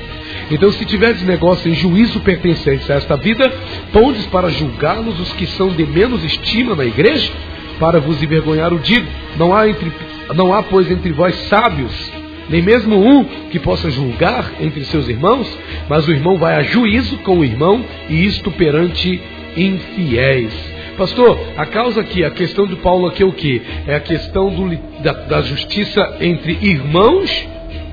Então, 0.50 0.70
se 0.70 0.84
tiverdes 0.84 1.22
negócio 1.22 1.70
em 1.70 1.74
juízo 1.74 2.20
pertencente 2.20 2.90
a 2.92 2.96
esta 2.96 3.16
vida, 3.16 3.52
pondes 3.92 4.24
para 4.26 4.50
julgá-los 4.50 5.18
os 5.18 5.32
que 5.32 5.46
são 5.46 5.68
de 5.70 5.84
menos 5.84 6.22
estima 6.24 6.76
na 6.76 6.84
igreja? 6.84 7.32
Para 7.80 7.98
vos 7.98 8.22
envergonhar 8.22 8.72
o 8.72 8.78
digo, 8.78 9.06
não 9.36 9.54
há, 9.54 9.68
entre, 9.68 9.92
não 10.34 10.54
há, 10.54 10.62
pois, 10.62 10.88
entre 10.90 11.10
vós 11.10 11.34
sábios, 11.48 12.12
nem 12.48 12.62
mesmo 12.62 12.96
um 12.96 13.24
que 13.50 13.58
possa 13.58 13.90
julgar 13.90 14.52
entre 14.60 14.84
seus 14.84 15.08
irmãos, 15.08 15.48
mas 15.88 16.06
o 16.06 16.12
irmão 16.12 16.38
vai 16.38 16.54
a 16.54 16.62
juízo 16.62 17.18
com 17.18 17.38
o 17.38 17.44
irmão, 17.44 17.84
e 18.08 18.24
isto 18.24 18.50
perante 18.52 19.20
infiéis. 19.56 20.73
Pastor, 20.96 21.38
a 21.56 21.66
causa 21.66 22.00
aqui, 22.00 22.24
a 22.24 22.30
questão 22.30 22.66
de 22.66 22.76
Paulo 22.76 23.06
aqui 23.06 23.22
é 23.22 23.26
o 23.26 23.32
que? 23.32 23.62
É 23.86 23.96
a 23.96 24.00
questão 24.00 24.48
do, 24.48 24.76
da, 25.02 25.12
da 25.12 25.42
justiça 25.42 26.16
entre 26.20 26.58
irmãos, 26.62 27.48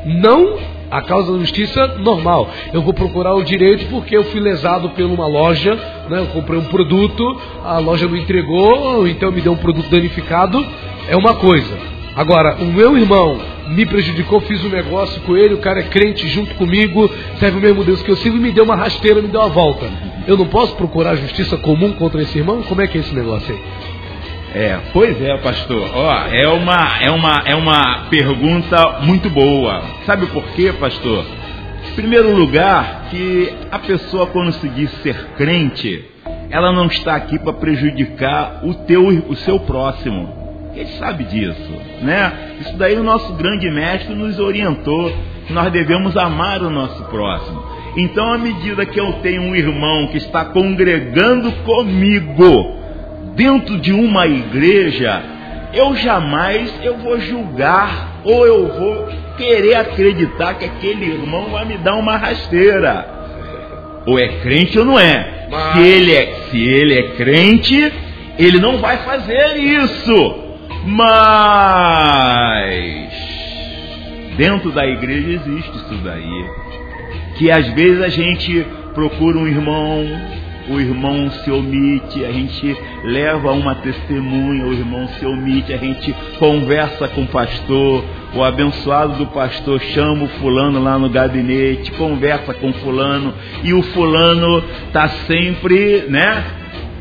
não 0.05 0.59
a 0.91 1.01
causa 1.01 1.31
da 1.31 1.39
justiça, 1.39 1.87
normal. 1.99 2.49
Eu 2.73 2.81
vou 2.81 2.93
procurar 2.93 3.33
o 3.33 3.43
direito 3.43 3.85
porque 3.89 4.15
eu 4.15 4.25
fui 4.25 4.41
lesado 4.41 4.89
por 4.89 5.03
uma 5.05 5.25
loja, 5.25 5.73
né? 6.09 6.19
eu 6.19 6.27
comprei 6.27 6.59
um 6.59 6.65
produto, 6.65 7.23
a 7.63 7.79
loja 7.79 8.07
não 8.07 8.17
entregou, 8.17 8.97
ou 8.97 9.07
então 9.07 9.31
me 9.31 9.39
deu 9.39 9.53
um 9.53 9.57
produto 9.57 9.89
danificado, 9.89 10.63
é 11.07 11.15
uma 11.15 11.35
coisa. 11.35 12.00
Agora, 12.15 12.55
o 12.55 12.65
meu 12.65 12.97
irmão 12.97 13.39
me 13.69 13.85
prejudicou, 13.85 14.41
fiz 14.41 14.63
um 14.65 14.69
negócio 14.69 15.21
com 15.21 15.37
ele, 15.37 15.53
o 15.53 15.59
cara 15.59 15.79
é 15.79 15.83
crente 15.83 16.27
junto 16.27 16.53
comigo, 16.55 17.09
serve 17.39 17.57
o 17.57 17.61
mesmo 17.61 17.83
Deus 17.83 18.01
que 18.01 18.11
eu 18.11 18.17
sigo 18.17 18.35
e 18.35 18.39
me 18.39 18.51
deu 18.51 18.65
uma 18.65 18.75
rasteira, 18.75 19.21
me 19.21 19.29
deu 19.29 19.39
uma 19.39 19.49
volta. 19.49 19.89
Eu 20.27 20.35
não 20.35 20.45
posso 20.47 20.75
procurar 20.75 21.15
justiça 21.15 21.55
comum 21.57 21.93
contra 21.93 22.21
esse 22.21 22.37
irmão? 22.37 22.63
Como 22.63 22.81
é 22.81 22.87
que 22.87 22.97
é 22.97 23.01
esse 23.01 23.15
negócio 23.15 23.53
aí? 23.53 23.61
É, 24.53 24.79
pois 24.91 25.21
é, 25.21 25.37
pastor. 25.37 25.89
Ó, 25.93 26.13
é 26.27 26.47
uma, 26.49 27.01
é 27.01 27.09
uma, 27.09 27.43
é 27.45 27.55
uma 27.55 28.07
pergunta 28.09 28.99
muito 29.01 29.29
boa. 29.29 29.81
Sabe 30.05 30.25
por 30.27 30.43
quê, 30.49 30.73
pastor? 30.73 31.25
Em 31.89 31.93
primeiro 31.93 32.35
lugar, 32.35 33.07
que 33.09 33.53
a 33.71 33.79
pessoa 33.79 34.27
quando 34.27 34.51
seguir 34.53 34.89
ser 35.01 35.15
crente, 35.37 36.05
ela 36.49 36.73
não 36.73 36.87
está 36.87 37.15
aqui 37.15 37.39
para 37.39 37.53
prejudicar 37.53 38.59
o 38.63 38.73
teu, 38.73 39.07
o 39.07 39.35
seu 39.37 39.57
próximo. 39.61 40.40
Ele 40.75 40.89
sabe 40.97 41.25
disso, 41.25 41.71
né? 42.01 42.31
Isso 42.61 42.77
daí 42.77 42.95
o 42.95 43.03
nosso 43.03 43.33
grande 43.33 43.69
mestre 43.69 44.13
nos 44.15 44.39
orientou 44.39 45.11
que 45.45 45.53
nós 45.53 45.71
devemos 45.71 46.15
amar 46.15 46.61
o 46.61 46.69
nosso 46.69 47.03
próximo. 47.05 47.61
Então, 47.97 48.31
à 48.31 48.37
medida 48.37 48.85
que 48.85 48.99
eu 48.99 49.13
tenho 49.21 49.41
um 49.41 49.55
irmão 49.55 50.07
que 50.07 50.17
está 50.17 50.45
congregando 50.45 51.51
comigo, 51.63 52.77
dentro 53.35 53.77
de 53.77 53.91
uma 53.91 54.27
igreja, 54.27 55.21
eu 55.73 55.95
jamais 55.95 56.71
eu 56.83 56.97
vou 56.97 57.19
julgar 57.19 58.21
ou 58.23 58.45
eu 58.45 58.67
vou 58.67 59.09
querer 59.37 59.75
acreditar 59.75 60.53
que 60.53 60.65
aquele 60.65 61.05
irmão 61.05 61.49
vai 61.49 61.65
me 61.65 61.77
dar 61.77 61.95
uma 61.95 62.17
rasteira. 62.17 63.05
Ou 64.05 64.17
é 64.17 64.27
crente 64.39 64.79
ou 64.79 64.85
não 64.85 64.99
é. 64.99 65.47
Mas... 65.49 65.73
Se, 65.73 65.79
ele 65.81 66.15
é 66.15 66.33
se 66.49 66.57
ele 66.57 66.93
é 66.97 67.03
crente, 67.15 67.93
ele 68.37 68.59
não 68.59 68.77
vai 68.77 68.97
fazer 68.97 69.57
isso. 69.57 70.50
Mas 70.85 71.11
dentro 74.37 74.71
da 74.71 74.85
igreja 74.85 75.33
existe 75.33 75.77
isso 75.77 75.95
daí. 76.03 76.49
Que 77.37 77.51
às 77.51 77.67
vezes 77.73 78.01
a 78.01 78.09
gente 78.09 78.65
procura 78.93 79.37
um 79.37 79.47
irmão 79.47 80.05
o 80.69 80.79
irmão 80.79 81.29
se 81.29 81.51
omite, 81.51 82.23
a 82.23 82.31
gente 82.31 82.77
leva 83.03 83.51
uma 83.51 83.75
testemunha, 83.75 84.65
o 84.65 84.73
irmão 84.73 85.07
se 85.07 85.25
omite, 85.25 85.73
a 85.73 85.77
gente 85.77 86.13
conversa 86.37 87.07
com 87.07 87.23
o 87.23 87.27
pastor, 87.27 88.03
o 88.33 88.43
abençoado 88.43 89.17
do 89.17 89.27
pastor 89.27 89.81
chama 89.81 90.23
o 90.23 90.29
fulano 90.39 90.81
lá 90.81 90.97
no 90.97 91.09
gabinete, 91.09 91.91
conversa 91.93 92.53
com 92.53 92.71
fulano, 92.73 93.33
e 93.63 93.73
o 93.73 93.81
fulano 93.81 94.63
está 94.87 95.07
sempre, 95.07 96.05
né, 96.07 96.43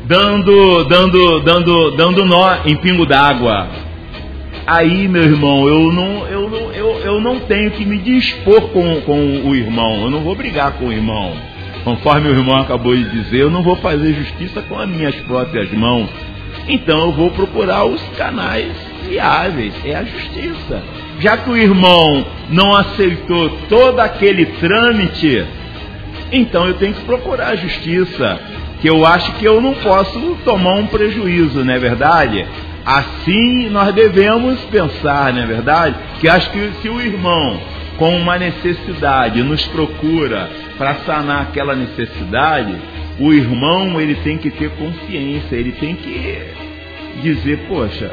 dando, 0.05 0.83
dando, 0.85 1.39
dando, 1.41 1.91
dando 1.91 2.25
nó 2.25 2.57
em 2.65 2.75
pingo 2.75 3.05
d'água. 3.05 3.67
Aí, 4.65 5.07
meu 5.07 5.23
irmão, 5.23 5.67
eu 5.67 5.91
não, 5.91 6.27
eu, 6.27 6.49
não, 6.49 6.71
eu, 6.71 6.99
eu 6.99 7.21
não 7.21 7.39
tenho 7.39 7.71
que 7.71 7.85
me 7.85 7.97
dispor 7.97 8.61
com, 8.69 9.01
com 9.01 9.41
o 9.43 9.55
irmão, 9.55 10.03
eu 10.03 10.09
não 10.09 10.21
vou 10.21 10.35
brigar 10.35 10.73
com 10.73 10.85
o 10.85 10.93
irmão. 10.93 11.33
Conforme 11.83 12.29
o 12.29 12.33
irmão 12.33 12.57
acabou 12.57 12.95
de 12.95 13.09
dizer, 13.09 13.41
eu 13.41 13.49
não 13.49 13.63
vou 13.63 13.75
fazer 13.77 14.13
justiça 14.13 14.61
com 14.61 14.77
as 14.79 14.87
minhas 14.87 15.15
próprias 15.21 15.71
mãos. 15.71 16.09
Então 16.67 17.05
eu 17.05 17.11
vou 17.11 17.31
procurar 17.31 17.85
os 17.85 18.01
canais 18.17 18.71
viáveis, 19.07 19.73
é 19.83 19.95
a 19.95 20.03
justiça. 20.03 20.83
Já 21.19 21.37
que 21.37 21.49
o 21.49 21.57
irmão 21.57 22.25
não 22.49 22.75
aceitou 22.75 23.49
todo 23.67 23.99
aquele 23.99 24.45
trâmite, 24.45 25.43
então 26.31 26.67
eu 26.67 26.75
tenho 26.75 26.93
que 26.93 27.03
procurar 27.03 27.49
a 27.49 27.55
justiça. 27.55 28.39
Que 28.81 28.89
eu 28.89 29.05
acho 29.05 29.31
que 29.33 29.45
eu 29.45 29.61
não 29.61 29.73
posso 29.75 30.37
tomar 30.43 30.73
um 30.73 30.87
prejuízo, 30.87 31.63
não 31.63 31.73
é 31.73 31.79
verdade? 31.79 32.45
Assim 32.85 33.69
nós 33.69 33.93
devemos 33.93 34.59
pensar, 34.71 35.31
não 35.31 35.43
é 35.43 35.45
verdade? 35.45 35.95
Que 36.19 36.27
acho 36.27 36.49
que 36.49 36.71
se 36.81 36.89
o 36.89 36.99
irmão 36.99 37.59
com 37.97 38.17
uma 38.17 38.37
necessidade 38.39 39.43
nos 39.43 39.63
procura 39.67 40.49
para 40.77 40.95
sanar 41.05 41.43
aquela 41.43 41.75
necessidade, 41.75 42.75
o 43.19 43.31
irmão 43.31 44.01
ele 44.01 44.15
tem 44.15 44.37
que 44.39 44.49
ter 44.49 44.71
consciência, 44.71 45.55
ele 45.55 45.73
tem 45.73 45.93
que 45.95 46.41
dizer, 47.21 47.67
poxa, 47.67 48.09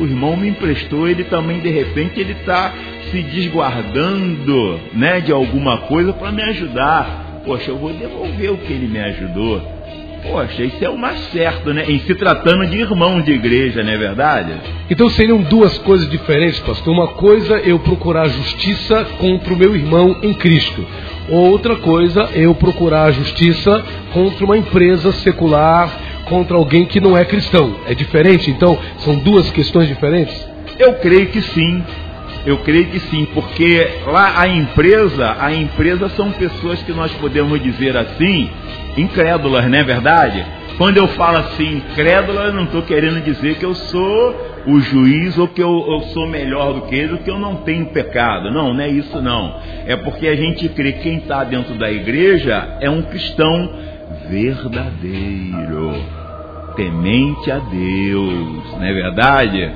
o 0.00 0.04
irmão 0.04 0.36
me 0.36 0.48
emprestou, 0.48 1.08
ele 1.08 1.22
também 1.24 1.60
de 1.60 1.70
repente 1.70 2.18
ele 2.18 2.32
está 2.32 2.72
se 3.10 3.22
desguardando, 3.22 4.80
né, 4.92 5.20
de 5.20 5.30
alguma 5.30 5.78
coisa 5.78 6.12
para 6.12 6.32
me 6.32 6.42
ajudar. 6.42 7.42
Poxa, 7.44 7.70
eu 7.70 7.78
vou 7.78 7.92
devolver 7.92 8.50
o 8.50 8.58
que 8.58 8.72
ele 8.72 8.88
me 8.88 8.98
ajudou. 9.00 9.79
Poxa, 10.22 10.62
isso 10.62 10.84
é 10.84 10.88
o 10.88 10.98
mais 10.98 11.18
certo, 11.30 11.72
né? 11.72 11.84
Em 11.88 11.98
se 12.00 12.14
tratando 12.14 12.66
de 12.66 12.78
irmão 12.78 13.20
de 13.22 13.32
igreja, 13.32 13.82
não 13.82 13.90
é 13.90 13.96
verdade? 13.96 14.52
Então 14.90 15.08
seriam 15.08 15.38
duas 15.38 15.78
coisas 15.78 16.08
diferentes, 16.10 16.60
pastor. 16.60 16.92
Uma 16.92 17.08
coisa 17.08 17.58
eu 17.58 17.78
procurar 17.78 18.28
justiça 18.28 19.04
contra 19.18 19.54
o 19.54 19.56
meu 19.56 19.74
irmão 19.74 20.18
em 20.22 20.34
Cristo. 20.34 20.86
Outra 21.28 21.76
coisa 21.76 22.28
eu 22.34 22.54
procurar 22.54 23.12
justiça 23.12 23.84
contra 24.12 24.44
uma 24.44 24.58
empresa 24.58 25.10
secular, 25.12 25.90
contra 26.26 26.56
alguém 26.56 26.84
que 26.84 27.00
não 27.00 27.16
é 27.16 27.24
cristão. 27.24 27.76
É 27.86 27.94
diferente? 27.94 28.50
Então, 28.50 28.78
são 28.98 29.16
duas 29.16 29.50
questões 29.50 29.88
diferentes? 29.88 30.34
Eu 30.78 30.94
creio 30.94 31.26
que 31.28 31.40
sim. 31.40 31.82
Eu 32.46 32.58
creio 32.58 32.86
que 32.86 33.00
sim, 33.00 33.26
porque 33.34 33.86
lá 34.06 34.40
a 34.40 34.48
empresa, 34.48 35.36
a 35.38 35.52
empresa 35.52 36.08
são 36.10 36.30
pessoas 36.32 36.82
que 36.82 36.92
nós 36.92 37.12
podemos 37.12 37.62
dizer 37.62 37.94
assim, 37.96 38.48
incrédulas, 38.96 39.68
não 39.68 39.78
é 39.78 39.84
verdade? 39.84 40.44
Quando 40.76 40.96
eu 40.96 41.08
falo 41.08 41.38
assim, 41.38 41.76
incrédula, 41.76 42.46
eu 42.46 42.52
não 42.54 42.64
estou 42.64 42.82
querendo 42.82 43.22
dizer 43.22 43.58
que 43.58 43.64
eu 43.64 43.74
sou 43.74 44.50
o 44.66 44.80
juiz 44.80 45.36
ou 45.38 45.48
que 45.48 45.62
eu, 45.62 45.84
eu, 45.88 46.00
sou 46.08 46.26
melhor 46.26 46.72
do 46.72 46.82
que 46.82 46.94
ele, 46.94 47.12
ou 47.12 47.18
que 47.18 47.30
eu 47.30 47.38
não 47.38 47.56
tenho 47.56 47.86
pecado. 47.86 48.50
Não, 48.50 48.72
não 48.72 48.80
é 48.80 48.88
isso 48.88 49.20
não. 49.20 49.56
É 49.86 49.96
porque 49.96 50.26
a 50.26 50.34
gente 50.34 50.68
crê 50.70 50.92
que 50.92 51.00
quem 51.00 51.18
está 51.18 51.44
dentro 51.44 51.74
da 51.74 51.90
igreja 51.90 52.78
é 52.80 52.88
um 52.88 53.02
cristão 53.02 53.70
verdadeiro, 54.28 55.94
temente 56.76 57.50
a 57.50 57.58
Deus, 57.58 58.78
não 58.78 58.84
é 58.84 58.92
verdade? 58.92 59.72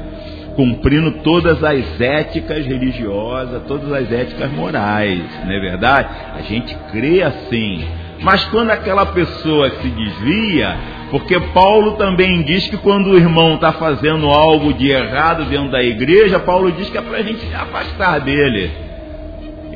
Cumprindo 0.54 1.10
todas 1.22 1.62
as 1.64 2.00
éticas 2.00 2.64
religiosas, 2.64 3.62
todas 3.66 3.92
as 3.92 4.10
éticas 4.12 4.50
morais, 4.52 5.22
não 5.44 5.52
é 5.52 5.60
verdade? 5.60 6.08
A 6.34 6.42
gente 6.42 6.74
crê 6.92 7.22
assim. 7.22 7.84
Mas 8.20 8.44
quando 8.46 8.70
aquela 8.70 9.06
pessoa 9.06 9.70
se 9.70 9.88
desvia, 9.88 10.76
porque 11.10 11.38
Paulo 11.52 11.92
também 11.92 12.42
diz 12.42 12.66
que 12.68 12.76
quando 12.76 13.10
o 13.10 13.16
irmão 13.16 13.54
está 13.54 13.72
fazendo 13.72 14.28
algo 14.28 14.72
de 14.72 14.90
errado 14.90 15.44
dentro 15.44 15.70
da 15.70 15.82
igreja, 15.82 16.38
Paulo 16.38 16.72
diz 16.72 16.88
que 16.90 16.98
é 16.98 17.02
para 17.02 17.18
a 17.18 17.22
gente 17.22 17.40
se 17.46 17.54
afastar 17.54 18.20
dele. 18.20 18.70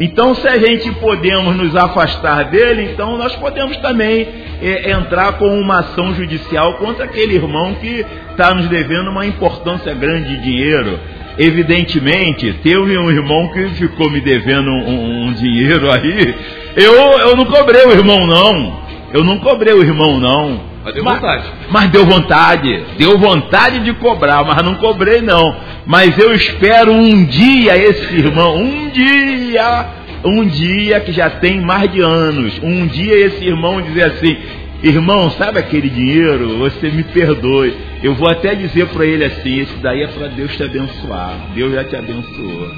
Então, 0.01 0.33
se 0.35 0.47
a 0.47 0.57
gente 0.59 0.91
podemos 0.93 1.57
nos 1.57 1.75
afastar 1.75 2.45
dele, 2.45 2.91
então 2.93 3.19
nós 3.19 3.35
podemos 3.37 3.77
também 3.79 4.29
é, 4.63 4.93
entrar 4.93 5.33
com 5.39 5.49
uma 5.61 5.81
ação 5.81 6.15
judicial 6.15 6.75
contra 6.75 7.05
aquele 7.05 7.35
irmão 7.35 7.75
que 7.75 8.07
está 8.31 8.55
nos 8.55 8.69
devendo 8.69 9.11
uma 9.11 9.27
importância 9.27 9.93
grande 9.95 10.37
de 10.37 10.43
dinheiro. 10.43 11.01
Evidentemente, 11.37 12.53
teve 12.63 12.97
um 12.97 13.11
irmão 13.11 13.49
que 13.53 13.69
ficou 13.71 14.09
me 14.11 14.21
devendo 14.21 14.71
um, 14.71 15.27
um 15.27 15.33
dinheiro 15.33 15.91
aí. 15.91 16.35
Eu, 16.77 16.95
eu 16.95 17.37
não 17.37 17.45
cobrei 17.45 17.85
o 17.85 17.93
irmão, 17.93 18.27
não. 18.27 18.81
Eu 19.13 19.25
não 19.25 19.39
cobrei 19.39 19.73
o 19.73 19.83
irmão, 19.83 20.21
não. 20.21 20.61
Mas 20.85 20.95
deu 20.95 21.05
vontade. 21.05 21.45
Mas, 21.45 21.71
mas 21.71 21.91
deu 21.91 22.07
vontade. 22.07 22.85
Deu 22.97 23.19
vontade 23.19 23.79
de 23.81 23.93
cobrar, 23.95 24.45
mas 24.45 24.63
não 24.65 24.75
cobrei, 24.75 25.21
não. 25.21 25.57
Mas 25.87 26.17
eu 26.19 26.35
espero 26.35 26.93
um 26.93 27.25
dia 27.25 27.77
esse 27.77 28.15
irmão, 28.15 28.57
um 28.57 28.89
dia, 28.91 29.87
um 30.25 30.45
dia 30.45 31.01
que 31.01 31.13
já 31.13 31.31
tem 31.31 31.61
mais 31.61 31.91
de 31.91 32.01
anos, 32.01 32.61
um 32.63 32.87
dia 32.87 33.15
esse 33.27 33.45
irmão 33.45 33.81
dizer 33.81 34.05
assim: 34.05 34.37
Irmão, 34.83 35.29
sabe 35.33 35.59
aquele 35.59 35.89
dinheiro? 35.89 36.59
Você 36.59 36.89
me 36.89 37.03
perdoe. 37.03 37.75
Eu 38.01 38.15
vou 38.15 38.29
até 38.29 38.55
dizer 38.55 38.87
para 38.89 39.05
ele 39.05 39.25
assim: 39.25 39.59
esse 39.61 39.75
daí 39.79 40.03
é 40.03 40.07
para 40.07 40.29
Deus 40.29 40.57
te 40.57 40.63
abençoar. 40.63 41.35
Deus 41.55 41.73
já 41.73 41.83
te 41.83 41.97
abençoou. 41.97 42.71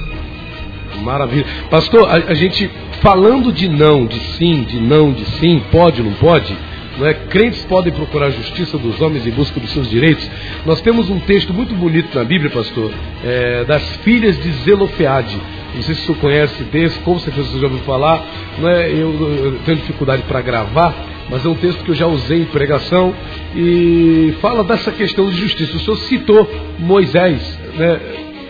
Maravilha. 0.99 1.45
Pastor, 1.69 2.09
a, 2.09 2.15
a, 2.15 2.33
gente 2.33 2.69
falando 3.01 3.51
de 3.51 3.67
não, 3.67 4.05
de 4.05 4.19
sim, 4.19 4.63
de 4.63 4.79
não, 4.79 5.11
de 5.11 5.25
sim, 5.25 5.61
pode, 5.71 6.01
não 6.03 6.13
pode, 6.13 6.55
não 6.97 7.07
é? 7.07 7.13
Crentes 7.13 7.63
podem 7.65 7.91
procurar 7.91 8.27
a 8.27 8.31
justiça 8.31 8.77
dos 8.77 9.01
homens 9.01 9.25
em 9.25 9.31
busca 9.31 9.59
dos 9.59 9.71
seus 9.71 9.89
direitos. 9.89 10.29
Nós 10.65 10.81
temos 10.81 11.09
um 11.09 11.19
texto 11.19 11.53
muito 11.53 11.73
bonito 11.73 12.17
na 12.17 12.23
Bíblia, 12.23 12.51
pastor, 12.51 12.91
é, 13.23 13.63
das 13.63 13.83
filhas 13.97 14.41
de 14.41 14.51
Zelofeade. 14.63 15.39
Não 15.73 15.81
sei 15.83 15.95
se 15.95 16.01
senhor 16.01 16.17
conhece 16.17 16.63
desse, 16.65 16.99
com 16.99 17.17
certeza 17.17 17.47
você 17.47 17.59
já 17.59 17.67
ouviu 17.67 17.79
falar. 17.85 18.23
Não 18.59 18.69
é? 18.69 18.89
eu, 18.91 19.13
eu 19.43 19.59
tenho 19.65 19.77
dificuldade 19.77 20.23
para 20.23 20.41
gravar, 20.41 20.93
mas 21.29 21.45
é 21.45 21.49
um 21.49 21.55
texto 21.55 21.83
que 21.83 21.91
eu 21.91 21.95
já 21.95 22.07
usei 22.07 22.41
em 22.41 22.45
pregação 22.45 23.13
e 23.55 24.35
fala 24.41 24.63
dessa 24.63 24.91
questão 24.91 25.29
de 25.29 25.37
justiça. 25.37 25.77
O 25.77 25.79
senhor 25.79 25.97
citou 25.97 26.49
Moisés, 26.77 27.57
né? 27.77 27.99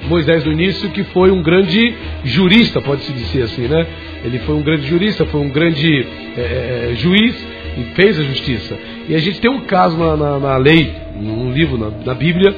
Moisés 0.08 0.44
no 0.46 0.52
início, 0.52 0.90
que 0.90 1.04
foi 1.06 1.32
um 1.32 1.42
grande 1.42 1.94
jurista, 2.24 2.82
pode-se 2.82 3.12
dizer 3.12 3.44
assim, 3.44 3.68
né? 3.68 3.86
Ele 4.24 4.40
foi 4.40 4.56
um 4.56 4.62
grande 4.62 4.88
jurista, 4.88 5.26
foi 5.26 5.42
um 5.42 5.50
grande 5.50 6.06
é, 6.38 6.94
juiz 6.96 7.36
e 7.78 7.84
fez 7.96 8.20
a 8.20 8.24
justiça. 8.24 8.78
E 9.08 9.16
a 9.16 9.20
gente 9.20 9.40
tem 9.40 9.50
um 9.50 9.62
caso 9.62 9.98
na, 9.98 10.16
na, 10.16 10.40
na 10.40 10.58
lei, 10.58 10.94
num 11.16 11.52
livro 11.52 11.78
na, 11.78 11.90
na, 12.06 12.14
Bíblia, 12.14 12.54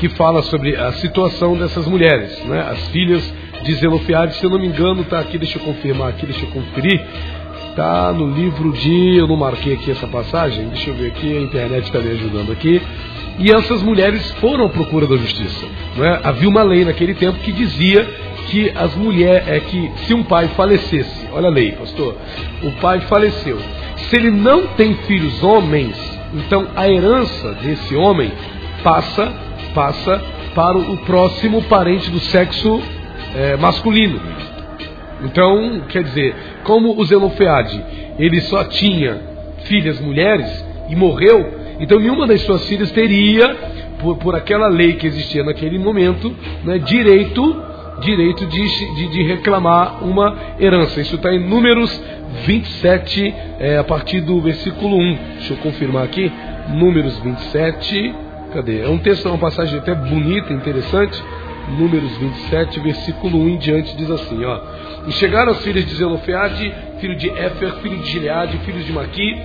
que 0.00 0.08
fala 0.10 0.42
sobre 0.42 0.76
a 0.76 0.92
situação 0.92 1.56
dessas 1.56 1.86
mulheres, 1.86 2.42
né? 2.44 2.60
As 2.70 2.88
filhas 2.88 3.22
de 3.62 3.74
Zelofeade, 3.74 4.36
se 4.36 4.44
eu 4.44 4.50
não 4.50 4.58
me 4.58 4.66
engano, 4.66 5.02
está 5.02 5.20
aqui, 5.20 5.38
deixa 5.38 5.58
eu 5.58 5.62
confirmar 5.62 6.08
aqui, 6.08 6.26
deixa 6.26 6.44
eu 6.44 6.50
conferir. 6.50 7.00
Está 7.70 8.12
no 8.12 8.34
livro 8.34 8.70
de. 8.72 9.16
Eu 9.16 9.26
não 9.26 9.36
marquei 9.36 9.74
aqui 9.74 9.90
essa 9.90 10.06
passagem, 10.06 10.68
deixa 10.68 10.90
eu 10.90 10.94
ver 10.94 11.06
aqui, 11.08 11.36
a 11.36 11.40
internet 11.40 11.84
está 11.84 12.00
me 12.00 12.10
ajudando 12.10 12.52
aqui. 12.52 12.82
E 13.38 13.50
essas 13.50 13.82
mulheres 13.82 14.30
foram 14.32 14.66
à 14.66 14.68
procura 14.68 15.06
da 15.06 15.16
justiça. 15.16 15.66
É? 15.98 16.28
Havia 16.28 16.48
uma 16.48 16.62
lei 16.62 16.84
naquele 16.84 17.14
tempo 17.14 17.38
que 17.38 17.52
dizia 17.52 18.04
que 18.48 18.70
as 18.74 18.94
mulheres, 18.94 19.48
é 19.48 19.60
que 19.60 19.90
se 20.04 20.14
um 20.14 20.22
pai 20.22 20.48
falecesse, 20.48 21.28
olha 21.32 21.48
a 21.48 21.50
lei, 21.50 21.72
pastor, 21.72 22.16
o 22.62 22.70
pai 22.72 23.00
faleceu. 23.02 23.58
Se 23.96 24.16
ele 24.16 24.30
não 24.30 24.66
tem 24.68 24.94
filhos 24.94 25.42
homens, 25.42 25.96
então 26.34 26.68
a 26.76 26.88
herança 26.88 27.52
desse 27.62 27.94
homem 27.96 28.30
passa, 28.82 29.32
passa 29.74 30.22
para 30.54 30.76
o 30.76 30.96
próximo 30.98 31.62
parente 31.62 32.10
do 32.10 32.20
sexo 32.20 32.82
é, 33.34 33.56
masculino. 33.56 34.20
Então, 35.22 35.82
quer 35.88 36.02
dizer, 36.02 36.34
como 36.64 36.98
o 36.98 37.04
Zelofeade, 37.04 37.82
ele 38.18 38.40
só 38.42 38.64
tinha 38.64 39.20
filhas 39.64 40.00
mulheres 40.00 40.64
e 40.88 40.96
morreu, 40.96 41.61
então 41.80 41.98
nenhuma 41.98 42.26
das 42.26 42.40
suas 42.42 42.66
filhas 42.66 42.90
teria, 42.92 43.56
por, 44.00 44.16
por 44.16 44.34
aquela 44.34 44.68
lei 44.68 44.94
que 44.94 45.06
existia 45.06 45.44
naquele 45.44 45.78
momento, 45.78 46.34
né, 46.64 46.78
direito, 46.78 47.62
direito 48.00 48.44
de, 48.46 48.94
de, 48.96 49.08
de, 49.08 49.22
reclamar 49.22 50.04
uma 50.04 50.36
herança. 50.58 51.00
Isso 51.00 51.16
está 51.16 51.32
em 51.32 51.38
Números 51.48 52.02
27, 52.44 53.34
é, 53.60 53.78
a 53.78 53.84
partir 53.84 54.20
do 54.20 54.40
versículo 54.40 54.96
1. 54.96 55.18
Deixa 55.38 55.54
eu 55.54 55.56
confirmar 55.58 56.04
aqui. 56.04 56.30
Números 56.68 57.18
27. 57.20 58.14
Cadê? 58.52 58.82
É 58.82 58.88
um 58.88 58.98
texto, 58.98 59.28
uma 59.28 59.38
passagem 59.38 59.78
até 59.78 59.94
bonita, 59.94 60.52
interessante. 60.52 61.22
Números 61.78 62.16
27, 62.18 62.80
versículo 62.80 63.38
1 63.38 63.48
em 63.48 63.58
diante, 63.58 63.96
diz 63.96 64.10
assim, 64.10 64.44
ó. 64.44 64.60
E 65.06 65.12
chegaram 65.12 65.52
as 65.52 65.62
filhas 65.62 65.86
de 65.86 65.94
Zelofeade, 65.94 66.72
filho 67.00 67.16
de 67.16 67.30
Éfer, 67.30 67.72
filho 67.76 67.98
de 67.98 68.10
Gileade, 68.10 68.58
filhos 68.58 68.84
de 68.84 68.92
Maqui, 68.92 69.40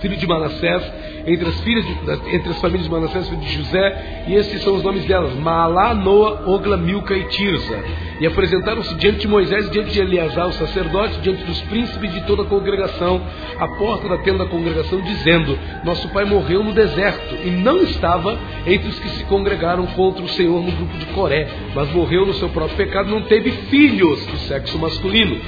filho 0.00 0.16
de 0.16 0.26
Manassés, 0.26 0.82
entre 1.26 1.48
as 1.48 1.60
filhas 1.60 1.84
de, 1.84 1.92
entre 2.34 2.50
as 2.50 2.60
famílias 2.60 2.84
de 2.84 2.90
Manassés, 2.90 3.28
filho 3.28 3.40
de 3.40 3.52
José, 3.52 4.24
e 4.26 4.34
esses 4.34 4.62
são 4.62 4.74
os 4.74 4.82
nomes 4.82 5.04
delas: 5.04 5.34
Maalá, 5.34 5.94
Noa, 5.94 6.42
Ogla, 6.46 6.76
Milca 6.76 7.14
e 7.14 7.24
Tirza. 7.24 7.78
E 8.20 8.26
apresentaram-se 8.26 8.94
diante 8.96 9.20
de 9.20 9.28
Moisés, 9.28 9.70
diante 9.70 9.92
de 9.92 10.00
Eleazar, 10.00 10.48
o 10.48 10.52
sacerdote, 10.52 11.20
diante 11.20 11.42
dos 11.44 11.60
príncipes 11.62 12.12
de 12.12 12.20
toda 12.22 12.42
a 12.42 12.46
congregação, 12.46 13.20
à 13.58 13.66
porta 13.66 14.08
da 14.08 14.18
tenda 14.18 14.44
da 14.44 14.50
congregação, 14.50 15.00
dizendo: 15.00 15.58
Nosso 15.84 16.08
pai 16.08 16.24
morreu 16.24 16.64
no 16.64 16.72
deserto 16.72 17.36
e 17.44 17.50
não 17.50 17.82
estava 17.82 18.38
entre 18.66 18.88
os 18.88 18.98
que 18.98 19.08
se 19.10 19.24
congregaram 19.24 19.86
contra 19.86 20.22
o 20.22 20.28
Senhor 20.28 20.62
no 20.62 20.72
grupo 20.72 20.96
de 20.98 21.06
Coré, 21.06 21.48
mas 21.74 21.90
morreu 21.92 22.26
no 22.26 22.34
seu 22.34 22.48
próprio 22.48 22.76
pecado, 22.76 23.10
não 23.10 23.22
teve 23.22 23.50
filhos 23.50 24.24
do 24.26 24.36
sexo 24.38 24.78
masculino. 24.78 25.38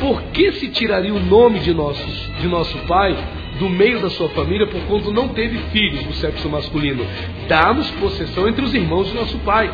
Por 0.00 0.22
que 0.32 0.52
se 0.52 0.68
tiraria 0.68 1.12
o 1.12 1.18
nome 1.18 1.58
de, 1.58 1.74
nossos, 1.74 2.30
de 2.40 2.46
nosso 2.46 2.76
pai 2.86 3.16
do 3.58 3.68
meio 3.68 4.00
da 4.00 4.10
sua 4.10 4.28
família, 4.30 4.66
por 4.66 4.80
quanto 4.82 5.12
não 5.12 5.28
teve 5.28 5.58
filhos 5.70 6.02
do 6.04 6.12
sexo 6.14 6.48
masculino. 6.48 7.04
Dá-nos 7.48 7.90
possessão 7.92 8.48
entre 8.48 8.64
os 8.64 8.74
irmãos 8.74 9.08
de 9.08 9.14
nosso 9.14 9.38
pai. 9.38 9.72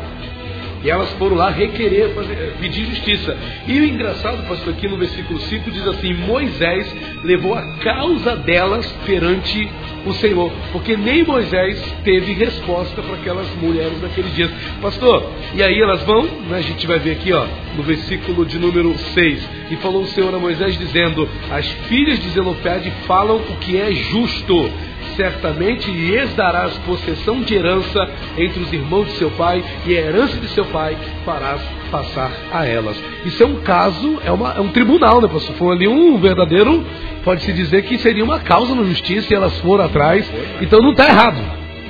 E 0.85 0.90
elas 0.90 1.11
foram 1.12 1.35
lá 1.35 1.49
requerer, 1.49 2.11
fazer, 2.11 2.57
pedir 2.61 2.85
justiça. 2.85 3.35
E 3.66 3.81
o 3.81 3.85
engraçado, 3.85 4.47
pastor, 4.47 4.75
aqui 4.75 4.87
no 4.87 4.99
versículo 4.99 5.40
5 5.40 5.70
diz 5.70 5.87
assim: 5.87 6.12
Moisés 6.12 6.94
levou 7.25 7.55
a 7.55 7.62
causa 7.79 8.37
delas 8.37 8.87
perante 9.07 9.66
o 10.05 10.12
Senhor, 10.12 10.53
porque 10.73 10.94
nem 10.94 11.25
Moisés 11.25 11.83
teve 12.05 12.35
resposta 12.35 13.01
para 13.01 13.14
aquelas 13.14 13.49
mulheres 13.55 13.99
naqueles 14.03 14.35
dias. 14.35 14.51
Pastor, 14.83 15.33
e 15.55 15.62
aí 15.62 15.81
elas 15.81 16.03
vão, 16.03 16.25
né, 16.25 16.59
a 16.59 16.61
gente 16.61 16.87
vai 16.87 16.99
ver 16.99 17.12
aqui 17.12 17.33
ó, 17.33 17.47
no 17.77 17.83
versículo 17.83 18.44
de 18.44 18.59
número 18.59 18.94
6, 18.99 19.49
e 19.70 19.77
falou 19.77 20.03
o 20.03 20.09
Senhor 20.09 20.35
a 20.35 20.38
Moisés 20.38 20.79
dizendo: 20.79 21.27
As 21.51 21.66
filhas 21.88 22.18
de 22.18 22.29
Zelofeade 22.29 22.92
falam 23.07 23.37
o 23.37 23.57
que 23.57 23.79
é 23.79 23.90
justo 23.90 24.70
certamente 25.17 25.90
lhes 25.90 26.35
darás 26.35 26.77
possessão 26.79 27.40
de 27.43 27.55
herança 27.55 28.09
entre 28.37 28.61
os 28.61 28.73
irmãos 28.73 29.07
de 29.07 29.12
seu 29.12 29.31
pai, 29.33 29.62
e 29.87 29.97
a 29.97 30.01
herança 30.01 30.37
de 30.38 30.49
seu 30.49 30.64
pai 30.67 30.97
farás 31.25 31.61
passar 31.90 32.31
a 32.53 32.67
elas. 32.67 32.97
Isso 33.25 33.43
é 33.43 33.47
um 33.47 33.57
caso, 33.57 34.19
é, 34.25 34.33
uma, 34.33 34.53
é 34.53 34.61
um 34.61 34.69
tribunal, 34.69 35.21
né, 35.21 35.29
pastor? 35.29 35.55
Foi 35.57 35.75
ali 35.75 35.88
um 35.88 36.19
verdadeiro, 36.19 36.85
pode-se 37.23 37.53
dizer 37.53 37.83
que 37.83 37.99
seria 37.99 38.25
uma 38.25 38.40
causa 38.40 38.75
na 38.75 38.85
justiça 38.85 39.33
e 39.33 39.37
elas 39.37 39.59
foram 39.61 39.85
atrás, 39.85 40.31
então 40.61 40.81
não 40.81 40.90
está 40.90 41.09
errado. 41.09 41.38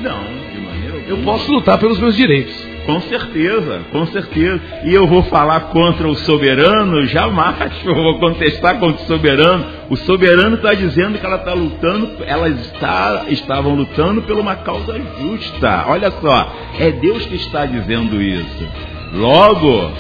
Não, 0.00 0.20
de 0.52 0.60
maneira 0.60 1.04
Eu 1.08 1.18
posso 1.18 1.50
lutar 1.50 1.78
pelos 1.78 1.98
meus 1.98 2.16
direitos. 2.16 2.63
Com 2.86 3.00
certeza, 3.00 3.80
com 3.90 4.06
certeza. 4.06 4.60
E 4.84 4.92
eu 4.92 5.06
vou 5.06 5.22
falar 5.24 5.60
contra 5.72 6.06
o 6.06 6.14
soberano? 6.14 7.06
Jamais. 7.06 7.72
Eu 7.84 7.94
vou 7.94 8.18
contestar 8.18 8.78
contra 8.78 9.02
o 9.02 9.06
soberano. 9.06 9.66
O 9.88 9.96
soberano 9.96 10.56
está 10.56 10.74
dizendo 10.74 11.18
que 11.18 11.24
ela 11.24 11.36
está 11.36 11.54
lutando, 11.54 12.10
elas 12.26 12.60
está, 12.60 13.24
estavam 13.28 13.74
lutando 13.74 14.22
por 14.22 14.38
uma 14.38 14.56
causa 14.56 15.00
justa. 15.18 15.84
Olha 15.88 16.10
só, 16.10 16.52
é 16.78 16.90
Deus 16.90 17.24
que 17.26 17.36
está 17.36 17.64
dizendo 17.64 18.20
isso. 18.20 18.68
Logo, 19.14 19.90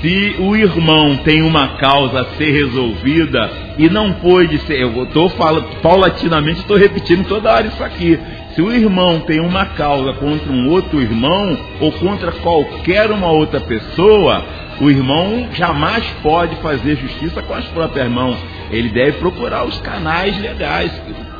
se 0.00 0.36
o 0.38 0.54
irmão 0.54 1.16
tem 1.18 1.42
uma 1.42 1.76
causa 1.78 2.20
a 2.20 2.24
ser 2.36 2.50
resolvida 2.52 3.50
e 3.78 3.88
não 3.88 4.12
pôde 4.14 4.58
ser, 4.60 4.80
eu 4.80 5.02
estou 5.02 5.28
falando 5.30 5.80
paulatinamente, 5.82 6.60
estou 6.60 6.76
repetindo 6.76 7.26
toda 7.26 7.52
hora 7.52 7.66
isso 7.66 7.82
aqui. 7.82 8.18
Se 8.58 8.62
o 8.62 8.72
irmão 8.72 9.20
tem 9.20 9.38
uma 9.38 9.66
causa 9.66 10.14
contra 10.14 10.50
um 10.50 10.68
outro 10.68 11.00
irmão 11.00 11.56
ou 11.80 11.92
contra 11.92 12.32
qualquer 12.32 13.08
uma 13.08 13.30
outra 13.30 13.60
pessoa, 13.60 14.44
o 14.80 14.90
irmão 14.90 15.46
jamais 15.52 16.04
pode 16.24 16.56
fazer 16.56 16.96
justiça 16.96 17.40
com 17.40 17.54
as 17.54 17.64
próprias 17.66 18.10
mãos. 18.10 18.36
Ele 18.72 18.88
deve 18.88 19.18
procurar 19.18 19.64
os 19.64 19.80
canais 19.80 20.36
legais. 20.40 20.90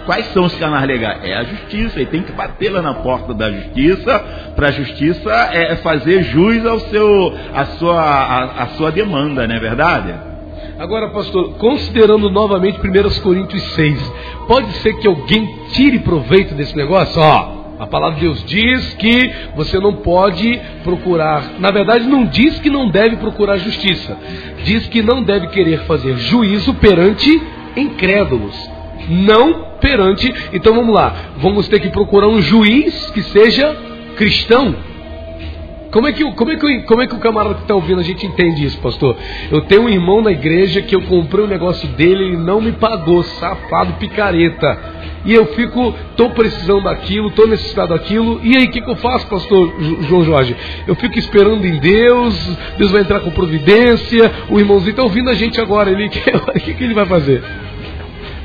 Quais 0.07 0.33
são 0.33 0.44
os 0.44 0.54
canais 0.54 0.87
legais? 0.87 1.24
É 1.24 1.35
a 1.35 1.42
justiça. 1.42 1.96
Ele 1.98 2.07
tem 2.07 2.22
que 2.22 2.31
bater 2.31 2.70
lá 2.70 2.81
na 2.81 2.94
porta 2.94 3.35
da 3.35 3.50
justiça 3.50 4.20
para 4.54 4.68
a 4.68 4.70
justiça 4.70 5.28
é, 5.52 5.74
fazer 5.74 6.22
jus 6.22 6.64
ao 6.64 6.78
seu, 6.78 7.37
a 7.52 7.64
sua, 7.64 8.00
a, 8.00 8.62
a 8.62 8.66
sua 8.76 8.92
demanda, 8.92 9.44
não 9.44 9.57
é 9.57 9.59
verdade? 9.59 10.28
Agora, 10.79 11.09
pastor, 11.09 11.55
considerando 11.55 12.31
novamente 12.31 12.79
1 12.79 13.21
Coríntios 13.21 13.62
6, 13.73 14.12
pode 14.47 14.71
ser 14.75 14.97
que 14.99 15.09
alguém 15.09 15.59
tire 15.73 15.99
proveito 15.99 16.55
desse 16.55 16.77
negócio? 16.77 17.21
Ó, 17.21 17.59
a 17.81 17.87
palavra 17.88 18.14
de 18.14 18.27
Deus 18.27 18.45
diz 18.45 18.95
que 18.95 19.29
você 19.57 19.81
não 19.81 19.95
pode 19.95 20.57
procurar, 20.85 21.59
na 21.59 21.73
verdade, 21.73 22.07
não 22.07 22.25
diz 22.25 22.61
que 22.61 22.71
não 22.71 22.88
deve 22.88 23.17
procurar 23.17 23.57
justiça, 23.57 24.17
diz 24.62 24.87
que 24.87 25.03
não 25.03 25.21
deve 25.21 25.49
querer 25.49 25.81
fazer 25.81 26.17
juízo 26.17 26.73
perante 26.75 27.43
incrédulos, 27.77 28.55
não 29.09 29.79
perante. 29.81 30.33
Então 30.53 30.77
vamos 30.77 30.95
lá, 30.95 31.12
vamos 31.38 31.67
ter 31.67 31.81
que 31.81 31.91
procurar 31.91 32.29
um 32.29 32.41
juiz 32.41 33.11
que 33.11 33.23
seja 33.23 33.77
cristão, 34.14 34.77
como 35.90 36.07
é, 36.07 36.12
que, 36.12 36.33
como, 36.33 36.51
é 36.51 36.57
que, 36.57 36.83
como 36.83 37.03
é 37.03 37.07
que 37.07 37.14
o 37.14 37.18
camarada 37.18 37.55
que 37.55 37.62
está 37.62 37.74
ouvindo 37.74 38.01
a 38.01 38.05
gente 38.05 38.27
entende 38.27 38.64
isso, 38.64 38.79
pastor? 38.79 39.16
Eu 39.51 39.62
tenho 39.62 39.83
um 39.83 39.88
irmão 39.88 40.20
na 40.20 40.31
igreja 40.31 40.83
que 40.83 40.94
eu 40.94 41.01
comprei 41.03 41.44
um 41.44 41.48
negócio 41.48 41.88
dele, 41.90 42.24
ele 42.24 42.37
não 42.37 42.61
me 42.61 42.72
pagou, 42.72 43.22
safado, 43.22 43.94
picareta. 43.94 44.79
E 45.24 45.33
eu 45.33 45.46
fico, 45.46 45.94
estou 46.11 46.31
precisando 46.31 46.85
daquilo, 46.85 47.29
estou 47.29 47.46
necessitado 47.46 47.94
daquilo. 47.94 48.40
E 48.42 48.57
aí, 48.57 48.66
o 48.66 48.70
que, 48.70 48.83
que 48.83 48.90
eu 48.90 48.96
faço, 48.96 49.27
pastor 49.29 49.74
João 50.09 50.24
Jorge? 50.24 50.55
Eu 50.87 50.94
fico 50.94 51.18
esperando 51.18 51.66
em 51.66 51.79
Deus, 51.79 52.35
Deus 52.77 52.90
vai 52.90 53.01
entrar 53.01 53.20
com 53.20 53.31
providência. 53.31 54.31
O 54.51 54.59
irmãozinho 54.59 54.90
está 54.90 55.03
ouvindo 55.03 55.31
a 55.31 55.35
gente 55.35 55.61
agora, 55.61 55.90
ele, 55.90 56.07
o 56.55 56.61
que, 56.61 56.74
que 56.74 56.85
ele 56.85 56.94
vai 56.94 57.07
fazer? 57.07 57.42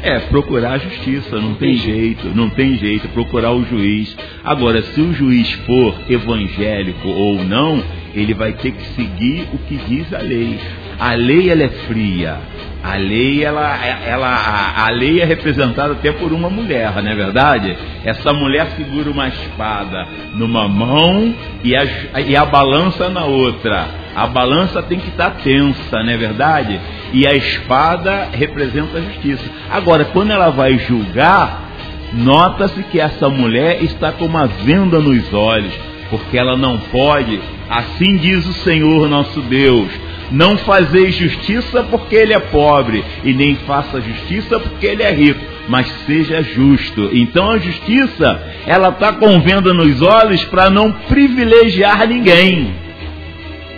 É, 0.05 0.19
procurar 0.19 0.73
a 0.73 0.77
justiça, 0.79 1.37
não 1.37 1.55
tem 1.55 1.77
jeito, 1.77 2.27
não 2.35 2.49
tem 2.49 2.77
jeito, 2.77 3.07
procurar 3.09 3.53
o 3.53 3.63
juiz. 3.63 4.13
Agora, 4.43 4.81
se 4.81 4.99
o 4.99 5.13
juiz 5.13 5.49
for 5.65 5.95
evangélico 6.09 7.07
ou 7.07 7.41
não, 7.41 7.81
ele 8.13 8.33
vai 8.33 8.51
ter 8.51 8.73
que 8.73 8.83
seguir 8.95 9.47
o 9.53 9.57
que 9.59 9.77
diz 9.87 10.13
a 10.13 10.19
lei. 10.19 10.59
A 10.99 11.13
lei 11.13 11.49
ela 11.49 11.63
é 11.63 11.69
fria. 11.69 12.37
A 12.83 12.97
lei 12.97 13.45
ela, 13.45 13.77
ela 14.05 14.75
a, 14.75 14.89
lei 14.89 15.21
é 15.21 15.25
representada 15.25 15.93
até 15.93 16.11
por 16.11 16.33
uma 16.33 16.49
mulher, 16.49 17.01
não 17.01 17.09
é 17.09 17.15
verdade? 17.15 17.77
Essa 18.03 18.33
mulher 18.33 18.67
segura 18.75 19.09
uma 19.09 19.29
espada 19.29 20.05
numa 20.35 20.67
mão 20.67 21.33
e 21.63 21.73
a, 21.77 21.85
e 22.19 22.35
a 22.35 22.43
balança 22.43 23.07
na 23.07 23.23
outra. 23.23 24.02
A 24.15 24.27
balança 24.27 24.81
tem 24.83 24.99
que 24.99 25.09
estar 25.09 25.31
tensa, 25.43 26.03
não 26.03 26.11
é 26.11 26.17
verdade? 26.17 26.79
E 27.11 27.27
a 27.27 27.33
espada 27.33 28.29
representa 28.31 28.97
a 28.97 29.01
justiça. 29.01 29.43
Agora, 29.71 30.05
quando 30.05 30.31
ela 30.31 30.49
vai 30.49 30.77
julgar, 30.77 31.69
nota-se 32.13 32.83
que 32.83 32.99
essa 32.99 33.27
mulher 33.27 33.83
está 33.83 34.11
com 34.11 34.25
uma 34.25 34.45
venda 34.45 34.99
nos 34.99 35.33
olhos, 35.33 35.73
porque 36.09 36.37
ela 36.37 36.55
não 36.55 36.77
pode, 36.77 37.39
assim 37.69 38.17
diz 38.17 38.45
o 38.45 38.53
Senhor 38.53 39.09
nosso 39.09 39.41
Deus, 39.41 39.89
não 40.31 40.57
fazer 40.57 41.11
justiça 41.11 41.83
porque 41.83 42.15
ele 42.15 42.33
é 42.33 42.39
pobre, 42.39 43.03
e 43.23 43.33
nem 43.33 43.55
faça 43.55 43.99
justiça 43.99 44.59
porque 44.59 44.85
ele 44.85 45.01
é 45.01 45.11
rico, 45.11 45.43
mas 45.67 45.87
seja 46.05 46.41
justo. 46.43 47.09
Então 47.13 47.49
a 47.49 47.57
justiça, 47.57 48.41
ela 48.67 48.89
está 48.89 49.13
com 49.13 49.39
venda 49.41 49.73
nos 49.73 50.01
olhos 50.01 50.43
para 50.45 50.69
não 50.69 50.91
privilegiar 50.91 52.07
ninguém. 52.07 52.82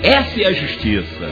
Essa 0.02 0.42
é 0.42 0.46
a 0.48 0.54
justiça. 0.54 1.32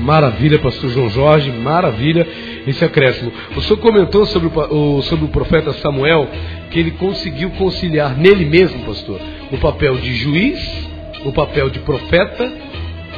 Maravilha, 0.00 0.58
pastor 0.58 0.90
João 0.90 1.08
Jorge, 1.08 1.50
maravilha 1.50 2.26
esse 2.66 2.84
acréscimo. 2.84 3.32
O 3.56 3.62
senhor 3.62 3.78
comentou 3.78 4.26
sobre 4.26 4.50
o, 4.54 5.02
sobre 5.02 5.24
o 5.24 5.28
profeta 5.28 5.72
Samuel, 5.72 6.28
que 6.70 6.78
ele 6.78 6.90
conseguiu 6.92 7.50
conciliar 7.50 8.16
nele 8.16 8.44
mesmo, 8.44 8.84
pastor, 8.84 9.20
o 9.50 9.56
papel 9.56 9.96
de 9.96 10.14
juiz, 10.14 10.88
o 11.24 11.32
papel 11.32 11.70
de 11.70 11.78
profeta 11.78 12.52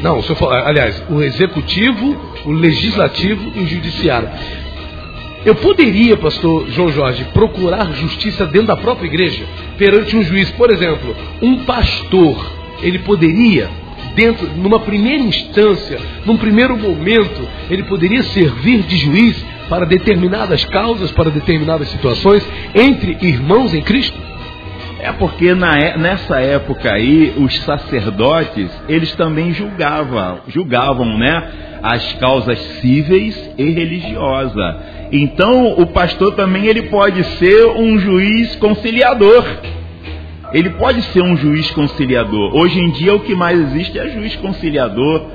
não, 0.02 0.18
o 0.18 0.22
senhor 0.22 0.36
falou, 0.36 0.54
aliás, 0.54 1.02
o 1.10 1.22
executivo, 1.22 2.16
o 2.44 2.52
legislativo 2.52 3.52
e 3.56 3.60
o 3.60 3.66
judiciário. 3.66 4.28
Eu 5.44 5.54
poderia, 5.56 6.16
pastor 6.16 6.68
João 6.70 6.90
Jorge, 6.90 7.24
procurar 7.32 7.92
justiça 7.92 8.46
dentro 8.46 8.68
da 8.68 8.76
própria 8.76 9.06
igreja, 9.06 9.44
perante 9.76 10.16
um 10.16 10.22
juiz, 10.22 10.50
por 10.50 10.70
exemplo, 10.70 11.16
um 11.42 11.64
pastor, 11.64 12.52
ele 12.82 13.00
poderia, 13.00 13.68
dentro, 14.18 14.48
numa 14.56 14.80
primeira 14.80 15.22
instância, 15.22 15.96
num 16.26 16.36
primeiro 16.36 16.76
momento, 16.76 17.48
ele 17.70 17.84
poderia 17.84 18.24
servir 18.24 18.82
de 18.82 18.96
juiz 18.96 19.46
para 19.68 19.86
determinadas 19.86 20.64
causas, 20.64 21.12
para 21.12 21.30
determinadas 21.30 21.88
situações, 21.88 22.44
entre 22.74 23.16
irmãos 23.20 23.72
em 23.72 23.80
Cristo? 23.80 24.18
É 24.98 25.12
porque 25.12 25.54
na, 25.54 25.78
é, 25.78 25.96
nessa 25.96 26.40
época 26.40 26.92
aí, 26.92 27.32
os 27.36 27.56
sacerdotes, 27.60 28.68
eles 28.88 29.14
também 29.14 29.52
julgavam, 29.52 30.40
julgavam, 30.48 31.16
né? 31.16 31.50
As 31.80 32.14
causas 32.14 32.58
cíveis 32.80 33.50
e 33.56 33.70
religiosas. 33.70 34.76
Então, 35.12 35.74
o 35.74 35.86
pastor 35.86 36.34
também 36.34 36.66
ele 36.66 36.82
pode 36.88 37.22
ser 37.38 37.66
um 37.66 37.96
juiz 38.00 38.56
conciliador. 38.56 39.44
Ele 40.52 40.70
pode 40.70 41.02
ser 41.12 41.22
um 41.22 41.36
juiz 41.36 41.70
conciliador. 41.70 42.54
Hoje 42.54 42.78
em 42.78 42.90
dia, 42.90 43.14
o 43.14 43.20
que 43.20 43.34
mais 43.34 43.58
existe 43.60 43.98
é 43.98 44.08
juiz 44.08 44.34
conciliador. 44.36 45.26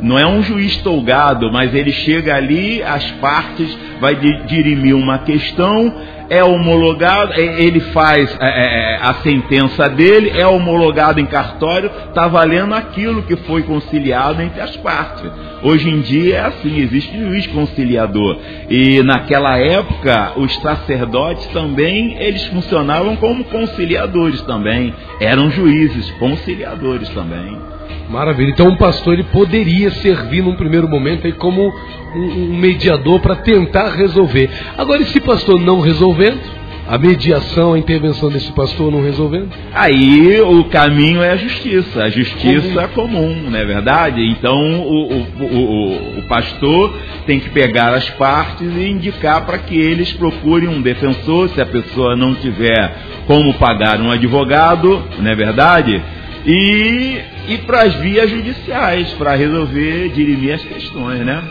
Não 0.00 0.18
é 0.18 0.26
um 0.26 0.42
juiz 0.42 0.76
tolgado, 0.78 1.50
mas 1.50 1.74
ele 1.74 1.90
chega 1.90 2.36
ali, 2.36 2.82
as 2.82 3.10
partes, 3.12 3.76
vai 4.00 4.14
dirimir 4.46 4.94
uma 4.94 5.18
questão 5.18 5.92
é 6.30 6.44
homologado, 6.44 7.32
é, 7.32 7.62
ele 7.62 7.80
faz 7.80 8.36
é, 8.40 8.46
é, 8.46 8.94
é, 8.94 8.98
a 9.00 9.14
sentença 9.14 9.88
dele, 9.88 10.30
é 10.34 10.46
homologado 10.46 11.20
em 11.20 11.26
cartório, 11.26 11.90
está 12.08 12.28
valendo 12.28 12.74
aquilo 12.74 13.22
que 13.22 13.36
foi 13.36 13.62
conciliado 13.62 14.42
entre 14.42 14.60
as 14.60 14.76
partes. 14.76 15.30
Hoje 15.62 15.88
em 15.88 16.00
dia 16.00 16.36
é 16.36 16.40
assim, 16.40 16.78
existe 16.78 17.18
juiz 17.18 17.46
conciliador. 17.48 18.38
E 18.68 19.02
naquela 19.02 19.58
época, 19.58 20.32
os 20.36 20.54
sacerdotes 20.56 21.46
também, 21.46 22.16
eles 22.20 22.44
funcionavam 22.46 23.16
como 23.16 23.44
conciliadores 23.44 24.40
também. 24.42 24.94
Eram 25.20 25.50
juízes, 25.50 26.10
conciliadores 26.12 27.08
também. 27.10 27.77
Maravilha. 28.08 28.50
Então, 28.50 28.68
um 28.68 28.76
pastor 28.76 29.14
ele 29.14 29.24
poderia 29.24 29.90
servir 29.90 30.42
num 30.42 30.54
primeiro 30.54 30.88
momento 30.88 31.26
aí 31.26 31.32
como 31.32 31.72
um, 32.14 32.56
mediador 32.56 33.20
para 33.20 33.36
tentar 33.36 33.90
resolver. 33.90 34.48
Agora, 34.76 35.02
e 35.02 35.06
se 35.06 35.20
pastor 35.20 35.60
não 35.60 35.80
resolvendo, 35.80 36.40
a 36.88 36.96
mediação, 36.96 37.74
a 37.74 37.78
intervenção 37.78 38.30
desse 38.30 38.50
pastor 38.52 38.90
não 38.90 39.02
resolvendo? 39.02 39.50
Aí 39.74 40.40
o 40.40 40.64
caminho 40.64 41.22
é 41.22 41.32
a 41.32 41.36
justiça, 41.36 42.04
a 42.04 42.08
justiça 42.08 42.88
comum, 42.88 43.34
comum 43.34 43.50
não 43.50 43.58
é 43.58 43.64
verdade? 43.66 44.22
Então 44.22 44.56
o, 44.56 45.12
o, 45.12 45.44
o, 45.44 46.18
o 46.20 46.22
pastor 46.22 46.96
tem 47.26 47.38
que 47.40 47.50
pegar 47.50 47.92
as 47.92 48.08
partes 48.10 48.66
e 48.74 48.88
indicar 48.88 49.44
para 49.44 49.58
que 49.58 49.78
eles 49.78 50.12
procurem 50.14 50.66
um 50.66 50.80
defensor, 50.80 51.50
se 51.50 51.60
a 51.60 51.66
pessoa 51.66 52.16
não 52.16 52.34
tiver 52.34 52.90
como 53.26 53.52
pagar 53.54 54.00
um 54.00 54.10
advogado, 54.10 55.02
não 55.18 55.30
é 55.30 55.34
verdade? 55.34 56.02
E 56.46 57.18
ir 57.48 57.58
para 57.64 57.82
as 57.82 57.94
vias 57.94 58.30
judiciais 58.30 59.12
para 59.14 59.34
resolver, 59.34 60.10
dirimir 60.10 60.54
as 60.54 60.62
questões, 60.62 61.20
né? 61.20 61.42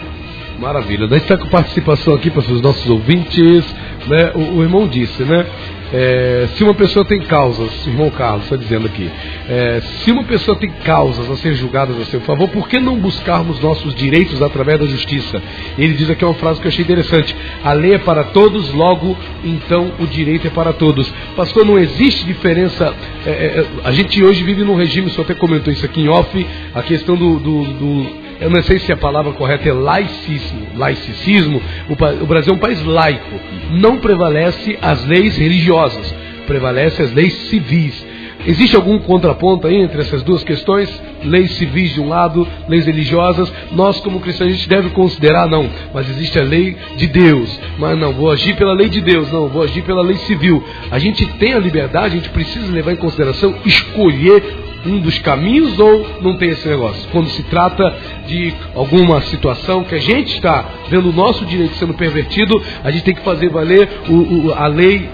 Maravilha. 0.60 1.08
Gente 1.08 1.24
está 1.24 1.38
com 1.38 1.48
participação 1.50 2.16
aqui 2.16 2.30
para 2.30 2.42
os 2.42 2.62
nossos 2.62 2.90
ouvintes. 2.90 3.66
Né? 4.08 4.32
O, 4.34 4.58
o 4.58 4.64
irmão 4.64 4.88
disse, 4.88 5.24
né? 5.24 5.46
É, 5.93 6.50
se 6.56 6.63
uma 6.63 6.73
pessoa 6.73 7.06
tem 7.06 7.21
causas, 7.21 7.88
irmão 7.88 8.10
Carlos 8.10 8.43
está 8.43 8.58
dizendo 8.58 8.88
aqui, 8.88 9.10
é, 9.47 9.82
se 9.82 10.12
uma 10.12 10.23
pessoa 10.23 10.58
tem 10.58 10.69
causas 10.69 11.30
a 11.30 11.38
ser 11.38 11.54
julgadas 11.54 12.00
a 12.00 12.06
seu 12.06 12.19
favor, 12.21 12.50
por 12.50 12.67
que 12.67 12.80
não 12.80 12.97
buscarmos 12.97 13.60
nossos 13.62 13.95
direitos 13.95 14.41
através 14.41 14.80
da 14.80 14.86
justiça? 14.86 15.41
Ele 15.78 15.93
diz 15.93 16.10
aqui 16.10 16.26
uma 16.26 16.34
frase 16.34 16.60
que 16.60 16.67
eu 16.67 16.69
achei 16.69 16.84
interessante: 16.84 17.36
a 17.63 17.73
lei 17.73 17.93
é 17.93 18.00
para 18.00 18.26
todos, 18.26 18.73
logo 18.73 19.17
então 19.43 19.93
o 20.00 20.06
direito 20.06 20.47
é 20.47 20.50
para 20.50 20.73
todos. 20.73 21.12
Pastor, 21.36 21.65
não 21.65 21.78
existe 21.78 22.26
diferença. 22.26 22.93
É, 23.26 23.30
é 23.30 23.65
a 23.84 23.91
gente 23.91 24.21
hoje 24.23 24.43
vive 24.43 24.63
num 24.63 24.76
regime, 24.76 25.10
senhor 25.10 25.23
até 25.23 25.36
comentou 25.36 25.71
isso 25.71 25.86
aqui 25.86 26.02
em 26.02 26.10
off, 26.10 26.47
a 26.73 26.82
questão 26.84 27.15
do, 27.15 27.39
do, 27.39 27.63
do 27.63 28.27
eu 28.39 28.50
não 28.50 28.62
sei 28.63 28.80
se 28.80 28.91
a 28.91 28.97
palavra 28.97 29.32
correta 29.34 29.67
é 29.67 29.73
laicismo, 29.73 30.67
laicismo, 30.76 31.62
o, 31.89 32.26
Brasil 32.26 32.54
é 32.54 32.56
um 32.56 32.60
país 32.60 32.84
laico, 32.84 33.39
não 33.71 33.97
prevalece 33.97 34.78
as 34.82 35.06
leis 35.06 35.36
religiosas, 35.38 36.13
prevalece 36.45 37.02
as 37.02 37.13
leis 37.13 37.34
civis. 37.50 38.06
Existe 38.45 38.76
algum 38.76 39.00
contraponto 39.00 39.67
aí 39.67 39.76
entre 39.76 40.00
essas 40.00 40.21
duas 40.23 40.43
questões? 40.43 40.89
Leis 41.23 41.52
civis 41.54 41.93
de 41.93 42.00
um 42.00 42.08
lado, 42.08 42.47
leis 42.69 42.86
religiosas. 42.86 43.52
Nós, 43.71 44.00
como 44.00 44.21
cristãos, 44.21 44.52
a 44.52 44.54
gente 44.54 44.69
deve 44.69 44.89
considerar, 44.91 45.47
não, 45.47 45.67
mas 45.93 46.10
existe 46.10 46.39
a 46.39 46.43
lei 46.43 46.78
de 46.95 47.08
Deus. 47.08 47.60
Mas 47.78 47.97
não, 47.97 48.13
vou 48.13 48.32
agir 48.32 48.56
pela 48.56 48.73
lei 48.73 48.88
de 48.88 49.02
Deus, 49.02 49.30
não, 49.32 49.50
vou 49.50 49.63
agir 49.63 49.82
pela 49.82 50.02
lei 50.02 50.17
civil. 50.17 50.63
A 50.91 51.00
gente 51.00 51.26
tem 51.34 51.54
a 51.54 51.60
liberdade, 51.60 52.13
a 52.15 52.19
gente 52.19 52.30
precisa 52.30 52.71
levar 52.71 52.93
em 52.93 52.97
consideração 52.97 53.56
escolher 53.65 54.66
um 54.88 55.00
dos 55.00 55.19
caminhos 55.19 55.78
ou 55.78 56.06
não 56.21 56.38
tem 56.38 56.50
esse 56.50 56.67
negócio? 56.67 57.08
Quando 57.12 57.30
se 57.30 57.43
trata 57.43 57.95
de 58.28 58.54
alguma 58.76 59.21
situação 59.21 59.84
que 59.84 59.95
a 59.95 60.00
gente 60.00 60.36
está 60.36 60.65
vendo 60.89 61.10
o 61.10 61.13
nosso 61.13 61.45
direito 61.45 61.76
sendo 61.76 61.93
pervertido, 61.93 62.62
a 62.84 62.91
gente 62.91 63.04
tem 63.04 63.15
que 63.15 63.21
fazer 63.21 63.50
valer 63.50 63.89
o, 64.10 64.47
o, 64.47 64.54
a 64.54 64.67
lei 64.67 65.10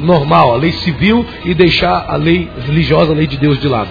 normal, 0.00 0.54
a 0.54 0.56
lei 0.56 0.72
civil 0.72 1.24
e 1.44 1.54
deixar 1.54 2.06
a 2.08 2.16
lei 2.16 2.48
religiosa, 2.66 3.12
a 3.12 3.14
lei 3.14 3.26
de 3.26 3.36
Deus 3.36 3.58
de 3.60 3.68
lado. 3.68 3.90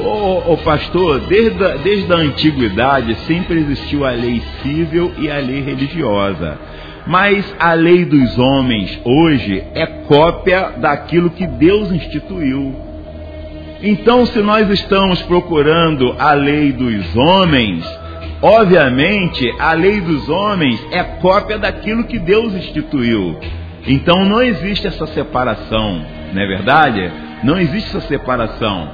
Ô, 0.00 0.56
pastor, 0.58 1.20
desde 1.20 1.64
a, 1.64 1.76
desde 1.76 2.12
a 2.12 2.16
antiguidade 2.16 3.16
sempre 3.26 3.58
existiu 3.58 4.04
a 4.04 4.10
lei 4.10 4.40
civil 4.62 5.12
e 5.18 5.28
a 5.28 5.38
lei 5.38 5.60
religiosa. 5.60 6.56
Mas 7.04 7.44
a 7.58 7.72
lei 7.72 8.04
dos 8.04 8.38
homens 8.38 9.00
hoje 9.04 9.64
é 9.74 9.86
cópia 9.86 10.74
daquilo 10.76 11.30
que 11.30 11.46
Deus 11.46 11.90
instituiu. 11.90 12.87
Então, 13.80 14.26
se 14.26 14.40
nós 14.40 14.68
estamos 14.70 15.22
procurando 15.22 16.14
a 16.18 16.32
lei 16.32 16.72
dos 16.72 17.16
homens, 17.16 17.84
obviamente 18.42 19.48
a 19.58 19.72
lei 19.72 20.00
dos 20.00 20.28
homens 20.28 20.84
é 20.90 21.02
cópia 21.02 21.58
daquilo 21.58 22.04
que 22.04 22.18
Deus 22.18 22.54
instituiu. 22.54 23.38
Então 23.86 24.24
não 24.24 24.42
existe 24.42 24.86
essa 24.86 25.06
separação, 25.06 26.04
não 26.32 26.42
é 26.42 26.46
verdade? 26.46 27.10
Não 27.42 27.58
existe 27.58 27.88
essa 27.88 28.06
separação. 28.06 28.90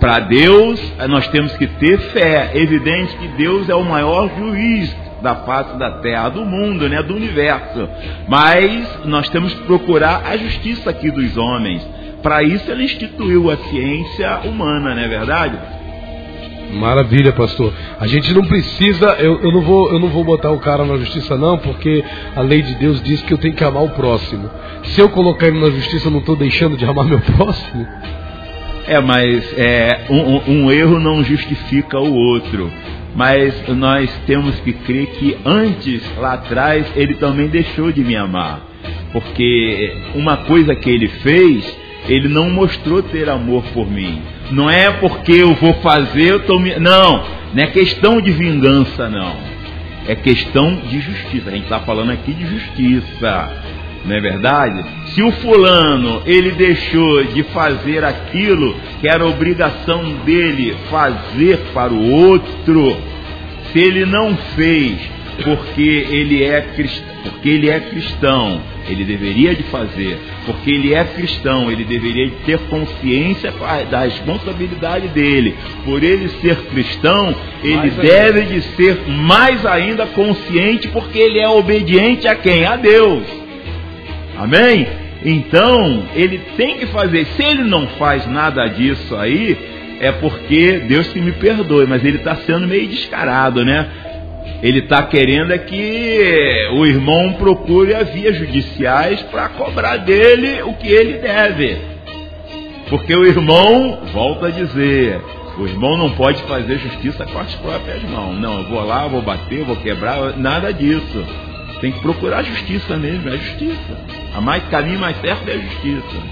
Para 0.00 0.18
Deus, 0.18 0.80
nós 1.08 1.26
temos 1.28 1.56
que 1.56 1.66
ter 1.66 1.98
fé. 1.98 2.50
É 2.52 2.58
evidente 2.58 3.16
que 3.16 3.28
Deus 3.28 3.68
é 3.68 3.74
o 3.74 3.84
maior 3.84 4.28
juiz 4.36 4.94
da 5.22 5.36
face 5.36 5.78
da 5.78 5.92
terra, 6.00 6.28
do 6.28 6.44
mundo, 6.44 6.88
né, 6.88 7.02
do 7.02 7.14
universo. 7.14 7.88
Mas 8.28 9.06
nós 9.06 9.28
temos 9.30 9.54
que 9.54 9.62
procurar 9.62 10.24
a 10.26 10.36
justiça 10.36 10.90
aqui 10.90 11.10
dos 11.10 11.36
homens. 11.36 11.86
Para 12.24 12.42
isso 12.42 12.70
ele 12.70 12.84
instituiu 12.84 13.50
a 13.50 13.56
ciência 13.58 14.40
humana, 14.46 14.94
não 14.94 15.02
é 15.02 15.06
verdade? 15.06 15.58
Maravilha, 16.72 17.34
pastor. 17.34 17.70
A 18.00 18.06
gente 18.06 18.32
não 18.32 18.42
precisa, 18.46 19.10
eu, 19.18 19.42
eu, 19.42 19.52
não 19.52 19.60
vou, 19.60 19.92
eu 19.92 19.98
não 19.98 20.08
vou 20.08 20.24
botar 20.24 20.50
o 20.50 20.58
cara 20.58 20.86
na 20.86 20.96
justiça 20.96 21.36
não, 21.36 21.58
porque 21.58 22.02
a 22.34 22.40
lei 22.40 22.62
de 22.62 22.76
Deus 22.76 23.02
diz 23.02 23.20
que 23.20 23.34
eu 23.34 23.36
tenho 23.36 23.54
que 23.54 23.62
amar 23.62 23.84
o 23.84 23.90
próximo. 23.90 24.50
Se 24.84 25.02
eu 25.02 25.10
colocar 25.10 25.48
ele 25.48 25.60
na 25.60 25.68
justiça, 25.68 26.06
eu 26.08 26.12
não 26.12 26.20
estou 26.20 26.34
deixando 26.34 26.78
de 26.78 26.86
amar 26.86 27.04
meu 27.04 27.20
próximo? 27.20 27.86
É, 28.86 28.98
mas 29.00 29.44
é, 29.58 30.06
um, 30.08 30.50
um 30.50 30.72
erro 30.72 30.98
não 30.98 31.22
justifica 31.22 32.00
o 32.00 32.10
outro. 32.10 32.72
Mas 33.14 33.68
nós 33.68 34.10
temos 34.26 34.58
que 34.60 34.72
crer 34.72 35.08
que 35.08 35.36
antes, 35.44 36.02
lá 36.16 36.32
atrás, 36.32 36.90
ele 36.96 37.16
também 37.16 37.48
deixou 37.48 37.92
de 37.92 38.02
me 38.02 38.16
amar. 38.16 38.62
Porque 39.12 39.94
uma 40.14 40.38
coisa 40.38 40.74
que 40.74 40.88
ele 40.88 41.08
fez 41.08 41.83
ele 42.08 42.28
não 42.28 42.50
mostrou 42.50 43.02
ter 43.02 43.28
amor 43.28 43.62
por 43.72 43.90
mim. 43.90 44.22
Não 44.50 44.70
é 44.70 44.90
porque 44.90 45.32
eu 45.32 45.54
vou 45.54 45.74
fazer, 45.74 46.32
eu 46.32 46.40
tô 46.40 46.58
me... 46.58 46.78
Não, 46.78 47.24
não 47.54 47.62
é 47.62 47.66
questão 47.68 48.20
de 48.20 48.30
vingança, 48.30 49.08
não. 49.08 49.36
É 50.06 50.14
questão 50.14 50.76
de 50.88 51.00
justiça. 51.00 51.48
A 51.48 51.52
gente 51.52 51.64
está 51.64 51.80
falando 51.80 52.12
aqui 52.12 52.32
de 52.32 52.46
justiça. 52.46 53.52
Não 54.04 54.14
é 54.14 54.20
verdade? 54.20 54.84
Se 55.14 55.22
o 55.22 55.32
fulano 55.32 56.22
ele 56.26 56.50
deixou 56.50 57.24
de 57.24 57.42
fazer 57.44 58.04
aquilo 58.04 58.76
que 59.00 59.08
era 59.08 59.26
obrigação 59.26 60.02
dele 60.26 60.76
fazer 60.90 61.58
para 61.72 61.92
o 61.92 62.10
outro, 62.10 62.96
se 63.72 63.78
ele 63.78 64.04
não 64.04 64.36
fez 64.54 64.98
porque 65.42 66.06
ele 66.10 66.44
é 66.44 66.60
cristão, 66.60 67.13
porque 67.24 67.48
ele 67.48 67.70
é 67.70 67.80
cristão, 67.80 68.60
ele 68.88 69.04
deveria 69.04 69.54
de 69.54 69.62
fazer, 69.64 70.18
porque 70.44 70.70
ele 70.70 70.94
é 70.94 71.02
cristão, 71.04 71.70
ele 71.70 71.84
deveria 71.84 72.26
de 72.26 72.36
ter 72.44 72.58
consciência 72.68 73.52
da 73.90 74.00
responsabilidade 74.04 75.08
dele. 75.08 75.56
Por 75.84 76.02
ele 76.02 76.28
ser 76.40 76.56
cristão, 76.66 77.34
ele 77.62 77.76
mais 77.76 77.94
deve 77.94 78.40
ainda. 78.40 78.54
de 78.54 78.62
ser 78.76 78.98
mais 79.08 79.64
ainda 79.64 80.06
consciente, 80.06 80.88
porque 80.88 81.18
ele 81.18 81.38
é 81.38 81.48
obediente 81.48 82.28
a 82.28 82.34
quem? 82.34 82.66
A 82.66 82.76
Deus. 82.76 83.24
Amém? 84.36 84.86
Então, 85.24 86.04
ele 86.14 86.38
tem 86.56 86.76
que 86.76 86.86
fazer. 86.86 87.24
Se 87.36 87.42
ele 87.42 87.64
não 87.64 87.86
faz 87.88 88.26
nada 88.26 88.66
disso 88.66 89.16
aí, 89.16 89.56
é 90.00 90.12
porque 90.12 90.80
Deus 90.86 91.06
que 91.08 91.20
me 91.20 91.32
perdoe, 91.32 91.86
mas 91.86 92.04
ele 92.04 92.18
está 92.18 92.36
sendo 92.36 92.66
meio 92.66 92.86
descarado, 92.88 93.64
né? 93.64 93.88
Ele 94.64 94.78
está 94.78 95.02
querendo 95.02 95.52
é 95.52 95.58
que 95.58 96.70
o 96.72 96.86
irmão 96.86 97.34
procure 97.34 97.94
as 97.94 98.08
vias 98.08 98.34
judiciais 98.34 99.20
para 99.24 99.50
cobrar 99.50 99.98
dele 99.98 100.62
o 100.62 100.72
que 100.72 100.88
ele 100.88 101.18
deve. 101.18 101.76
Porque 102.88 103.14
o 103.14 103.26
irmão, 103.26 103.98
volta 104.10 104.46
a 104.46 104.50
dizer, 104.50 105.20
o 105.58 105.66
irmão 105.66 105.98
não 105.98 106.12
pode 106.12 106.42
fazer 106.44 106.78
justiça 106.78 107.26
com 107.26 107.38
as 107.40 107.54
próprias 107.56 108.02
mãos. 108.04 108.40
Não, 108.40 108.60
eu 108.60 108.64
vou 108.64 108.82
lá, 108.82 109.06
vou 109.06 109.20
bater, 109.20 109.64
vou 109.64 109.76
quebrar, 109.76 110.34
nada 110.38 110.72
disso. 110.72 111.26
Tem 111.82 111.92
que 111.92 112.00
procurar 112.00 112.42
justiça 112.42 112.96
mesmo, 112.96 113.28
é 113.28 113.36
justiça. 113.36 113.98
A 114.34 114.40
mais 114.40 114.64
caminho 114.70 114.98
mais 114.98 115.20
certo 115.20 115.46
é 115.46 115.56
a 115.56 115.58
justiça. 115.58 116.22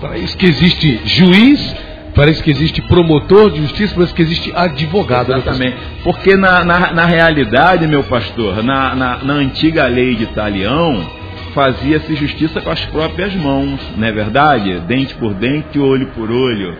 Para 0.00 0.16
isso 0.16 0.38
que 0.38 0.46
existe 0.46 1.00
juiz 1.04 1.74
Parece 2.14 2.42
que 2.42 2.50
existe 2.50 2.82
promotor 2.82 3.50
de 3.50 3.62
justiça, 3.62 3.94
parece 3.94 4.14
que 4.14 4.22
existe 4.22 4.52
advogado. 4.54 5.28
Né, 5.28 5.38
Exatamente. 5.38 5.76
Porque 6.02 6.36
na, 6.36 6.64
na, 6.64 6.92
na, 6.92 7.04
realidade, 7.04 7.86
meu 7.86 8.02
pastor, 8.04 8.62
na, 8.62 8.94
na, 8.94 9.18
na 9.18 9.34
antiga 9.34 9.86
lei 9.86 10.14
de 10.14 10.24
Italião, 10.24 11.08
fazia-se 11.54 12.14
justiça 12.16 12.60
com 12.60 12.70
as 12.70 12.84
próprias 12.86 13.34
mãos, 13.34 13.80
não 13.96 14.06
é 14.06 14.12
verdade? 14.12 14.80
Dente 14.80 15.14
por 15.14 15.34
dente, 15.34 15.78
olho 15.78 16.08
por 16.08 16.30
olho. 16.30 16.76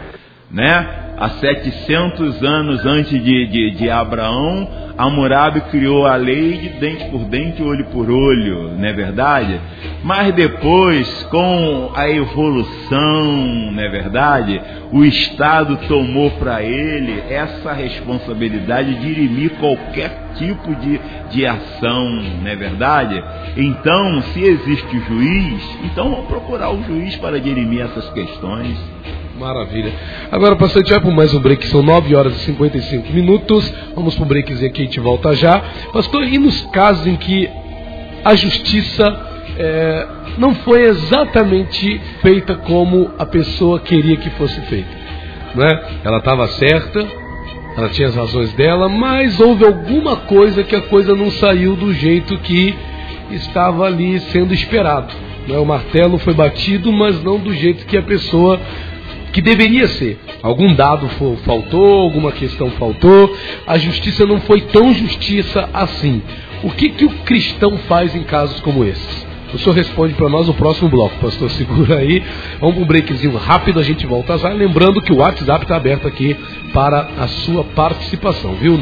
Né? 0.51 1.01
Há 1.17 1.29
700 1.29 2.43
anos 2.43 2.85
antes 2.87 3.23
de, 3.23 3.47
de, 3.47 3.71
de 3.73 3.91
Abraão, 3.91 4.69
Hammurabi 4.97 5.61
criou 5.71 6.07
a 6.07 6.17
lei 6.17 6.59
de 6.59 6.69
dente 6.81 7.05
por 7.11 7.25
dente, 7.25 7.63
olho 7.63 7.87
por 7.87 8.11
olho, 8.11 8.73
não 8.77 8.85
é 8.85 8.93
verdade? 8.93 9.61
Mas 10.03 10.35
depois, 10.35 11.09
com 11.31 11.93
a 11.95 12.09
evolução, 12.11 13.71
não 13.73 13.83
é 13.83 13.89
verdade? 13.89 14.61
O 14.93 15.05
Estado 15.05 15.79
tomou 15.89 16.31
para 16.33 16.63
ele 16.63 17.23
essa 17.29 17.73
responsabilidade 17.73 18.95
de 18.95 19.01
dirimir 19.01 19.51
qualquer 19.61 20.33
tipo 20.37 20.75
de, 20.75 21.01
de 21.31 21.47
ação, 21.47 22.11
não 22.43 22.51
é 22.51 22.57
verdade? 22.57 23.23
Então, 23.57 24.23
se 24.33 24.43
existe 24.43 24.97
o 24.97 25.05
juiz, 25.05 25.79
então 25.85 26.11
vamos 26.11 26.27
procurar 26.27 26.71
o 26.71 26.83
juiz 26.83 27.17
para 27.17 27.41
dirimir 27.41 27.83
essas 27.83 28.11
questões. 28.11 28.77
Maravilha. 29.41 29.95
Agora, 30.31 30.55
pastor, 30.55 30.83
a 30.83 30.85
gente 30.85 30.93
vai 30.93 31.01
para 31.01 31.11
mais 31.13 31.33
um 31.33 31.41
break, 31.41 31.67
são 31.69 31.83
9 31.83 32.15
horas 32.15 32.37
e 32.37 32.41
55 32.41 33.11
minutos. 33.11 33.73
Vamos 33.95 34.15
para 34.15 34.25
um 34.25 34.29
breakzinho 34.29 34.69
aqui, 34.69 34.83
a 34.83 34.85
gente 34.85 35.01
volta 35.01 35.35
já. 35.35 35.63
Pastor, 35.95 36.25
e 36.25 36.37
nos 36.37 36.61
casos 36.67 37.07
em 37.07 37.17
que 37.17 37.49
a 38.23 38.35
justiça 38.35 39.03
é, 39.57 40.07
não 40.37 40.55
foi 40.57 40.83
exatamente 40.83 41.99
feita 42.21 42.55
como 42.55 43.13
a 43.19 43.25
pessoa 43.25 43.81
queria 43.81 44.19
que 44.19 44.29
fosse 44.29 44.61
feita. 44.61 44.91
Né? 45.55 45.85
Ela 46.05 46.19
estava 46.19 46.47
certa, 46.49 47.03
ela 47.79 47.89
tinha 47.89 48.09
as 48.09 48.15
razões 48.17 48.53
dela, 48.53 48.91
mas 48.91 49.41
houve 49.41 49.65
alguma 49.65 50.17
coisa 50.17 50.63
que 50.63 50.77
a 50.77 50.83
coisa 50.83 51.17
não 51.17 51.31
saiu 51.31 51.75
do 51.77 51.95
jeito 51.95 52.37
que 52.41 52.75
estava 53.31 53.87
ali 53.87 54.21
sendo 54.21 54.53
esperado. 54.53 55.15
Né? 55.49 55.57
O 55.57 55.65
martelo 55.65 56.19
foi 56.19 56.35
batido, 56.35 56.93
mas 56.93 57.23
não 57.25 57.39
do 57.39 57.55
jeito 57.55 57.87
que 57.87 57.97
a 57.97 58.03
pessoa 58.03 58.61
que 59.33 59.41
deveria 59.41 59.89
ser. 59.89 60.19
Algum 60.43 60.75
dado 60.75 61.09
faltou, 61.45 62.01
alguma 62.01 62.33
questão 62.33 62.71
faltou, 62.73 63.37
a 63.67 63.79
justiça 63.79 64.27
não 64.27 64.41
foi 64.41 64.63
tão 64.63 64.93
justiça 64.95 65.69
assim. 65.73 66.23
O 66.63 66.71
que, 66.71 66.91
que 66.91 67.05
o 67.05 67.11
cristão 67.25 67.79
faz 67.89 68.15
em 68.15 68.23
casos 68.23 68.61
como 68.61 68.85
esses? 68.85 69.30
O 69.53 69.59
senhor 69.59 69.75
responde 69.75 70.15
para 70.15 70.29
nós 70.29 70.47
no 70.47 70.55
próximo 70.55 70.89
bloco, 70.89 71.19
pastor. 71.19 71.51
Segura 71.61 71.97
aí. 71.97 72.23
Vamos 72.61 72.77
para 72.77 72.85
um 72.85 72.87
breakzinho 72.87 73.37
rápido, 73.37 73.81
a 73.81 73.83
gente 73.83 74.07
volta 74.07 74.39
já. 74.39 74.51
Lembrando 74.51 75.03
que 75.03 75.13
o 75.13 75.19
WhatsApp 75.19 75.65
está 75.65 75.77
aberto 75.77 76.07
aqui 76.07 76.37
para 76.73 77.09
a 77.19 77.27
sua 77.29 77.65
participação, 77.65 78.55
viu? 78.55 78.79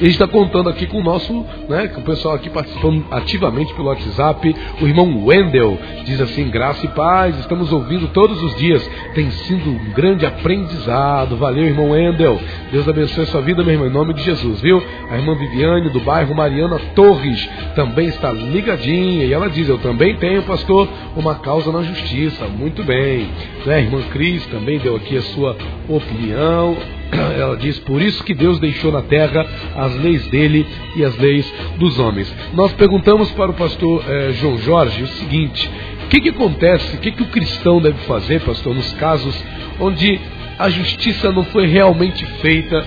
E 0.00 0.04
a 0.04 0.08
gente 0.08 0.10
está 0.10 0.26
contando 0.26 0.68
aqui 0.68 0.86
com 0.86 0.98
o 0.98 1.02
nosso, 1.02 1.44
né, 1.68 1.88
com 1.88 2.00
o 2.00 2.04
pessoal 2.04 2.34
aqui 2.34 2.50
participando 2.50 3.04
ativamente 3.10 3.72
pelo 3.74 3.88
WhatsApp. 3.88 4.54
O 4.80 4.86
irmão 4.86 5.24
Wendel 5.24 5.78
diz 6.04 6.20
assim: 6.20 6.48
graça 6.50 6.84
e 6.86 6.88
paz, 6.88 7.38
estamos 7.38 7.72
ouvindo 7.72 8.08
todos 8.08 8.42
os 8.42 8.54
dias. 8.56 8.88
Tem 9.14 9.30
sido 9.30 9.70
um 9.70 9.92
grande 9.92 10.26
aprendizado. 10.26 11.36
Valeu, 11.36 11.64
irmão 11.64 11.90
Wendel. 11.90 12.40
Deus 12.70 12.88
abençoe 12.88 13.26
sua 13.26 13.40
vida, 13.40 13.62
meu 13.62 13.74
irmão, 13.74 13.88
em 13.88 13.92
nome 13.92 14.14
de 14.14 14.22
Jesus, 14.22 14.60
viu? 14.60 14.82
A 15.10 15.16
irmã 15.16 15.34
Viviane, 15.34 15.90
do 15.90 16.00
bairro 16.00 16.34
Mariana 16.34 16.78
Torres, 16.94 17.48
também 17.74 18.08
está 18.08 18.32
ligadinha. 18.32 19.24
E 19.24 19.32
ela 19.32 19.48
diz: 19.48 19.68
Eu 19.68 19.78
também 19.78 20.16
tenho, 20.16 20.42
pastor, 20.42 20.88
uma 21.16 21.36
causa 21.36 21.70
na 21.72 21.82
justiça. 21.82 22.46
Muito 22.46 22.82
bem. 22.82 23.28
Né? 23.64 23.80
Irmã 23.80 24.00
Cris 24.12 24.44
também 24.46 24.78
deu 24.78 24.96
aqui 24.96 25.16
a 25.16 25.22
sua 25.22 25.56
opinião. 25.88 26.76
ela 27.38 27.56
diz: 27.56 27.78
Por 27.80 28.00
isso 28.00 28.22
que 28.24 28.34
Deus 28.34 28.58
deixou 28.58 28.92
na 28.92 29.02
terra 29.02 29.46
as 29.74 29.94
leis 29.96 30.26
dele 30.28 30.66
e 30.94 31.04
as 31.04 31.16
leis 31.16 31.52
dos 31.78 31.98
homens. 31.98 32.32
Nós 32.52 32.72
perguntamos 32.72 33.30
para 33.32 33.50
o 33.50 33.54
pastor 33.54 34.04
eh, 34.06 34.32
João 34.32 34.58
Jorge 34.58 35.02
o 35.02 35.08
seguinte: 35.08 35.70
o 36.04 36.08
que, 36.08 36.20
que 36.20 36.28
acontece, 36.30 36.96
o 36.96 37.00
que, 37.00 37.10
que 37.10 37.22
o 37.22 37.28
cristão 37.28 37.80
deve 37.80 37.98
fazer, 38.06 38.40
pastor, 38.40 38.74
nos 38.74 38.92
casos 38.94 39.34
onde 39.80 40.20
a 40.58 40.70
justiça 40.70 41.30
não 41.32 41.44
foi 41.44 41.66
realmente 41.66 42.24
feita 42.40 42.84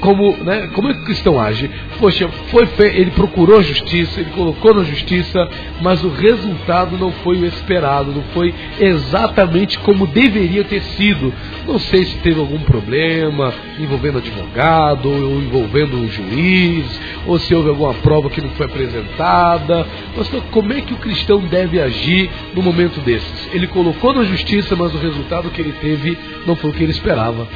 como, 0.00 0.36
né, 0.38 0.68
como 0.74 0.88
é 0.88 0.94
que 0.94 1.00
o 1.00 1.04
cristão 1.04 1.40
age? 1.40 1.70
Poxa, 1.98 2.28
foi 2.50 2.68
ele 2.78 3.10
procurou 3.10 3.62
justiça, 3.62 4.20
ele 4.20 4.30
colocou 4.30 4.74
na 4.74 4.84
justiça, 4.84 5.48
mas 5.80 6.02
o 6.04 6.08
resultado 6.08 6.96
não 6.96 7.10
foi 7.10 7.36
o 7.36 7.46
esperado, 7.46 8.12
não 8.12 8.22
foi 8.34 8.54
exatamente 8.78 9.78
como 9.80 10.06
deveria 10.06 10.64
ter 10.64 10.82
sido. 10.82 11.32
Não 11.66 11.78
sei 11.78 12.04
se 12.04 12.16
teve 12.18 12.40
algum 12.40 12.60
problema 12.60 13.52
envolvendo 13.78 14.18
advogado, 14.18 15.08
ou 15.08 15.40
envolvendo 15.40 15.96
um 15.96 16.08
juiz, 16.08 17.00
ou 17.26 17.38
se 17.38 17.54
houve 17.54 17.68
alguma 17.68 17.94
prova 17.94 18.30
que 18.30 18.40
não 18.40 18.50
foi 18.50 18.66
apresentada. 18.66 19.86
Pastor, 20.16 20.42
como 20.50 20.72
é 20.72 20.80
que 20.80 20.94
o 20.94 20.98
cristão 20.98 21.40
deve 21.40 21.80
agir 21.80 22.30
no 22.54 22.62
momento 22.62 23.00
desses? 23.00 23.48
Ele 23.52 23.66
colocou 23.66 24.14
na 24.14 24.24
justiça, 24.24 24.74
mas 24.76 24.94
o 24.94 24.98
resultado 24.98 25.50
que 25.50 25.60
ele 25.60 25.72
teve 25.72 26.16
não 26.46 26.56
foi 26.56 26.70
o 26.70 26.72
que 26.72 26.82
ele 26.82 26.92
esperava. 26.92 27.46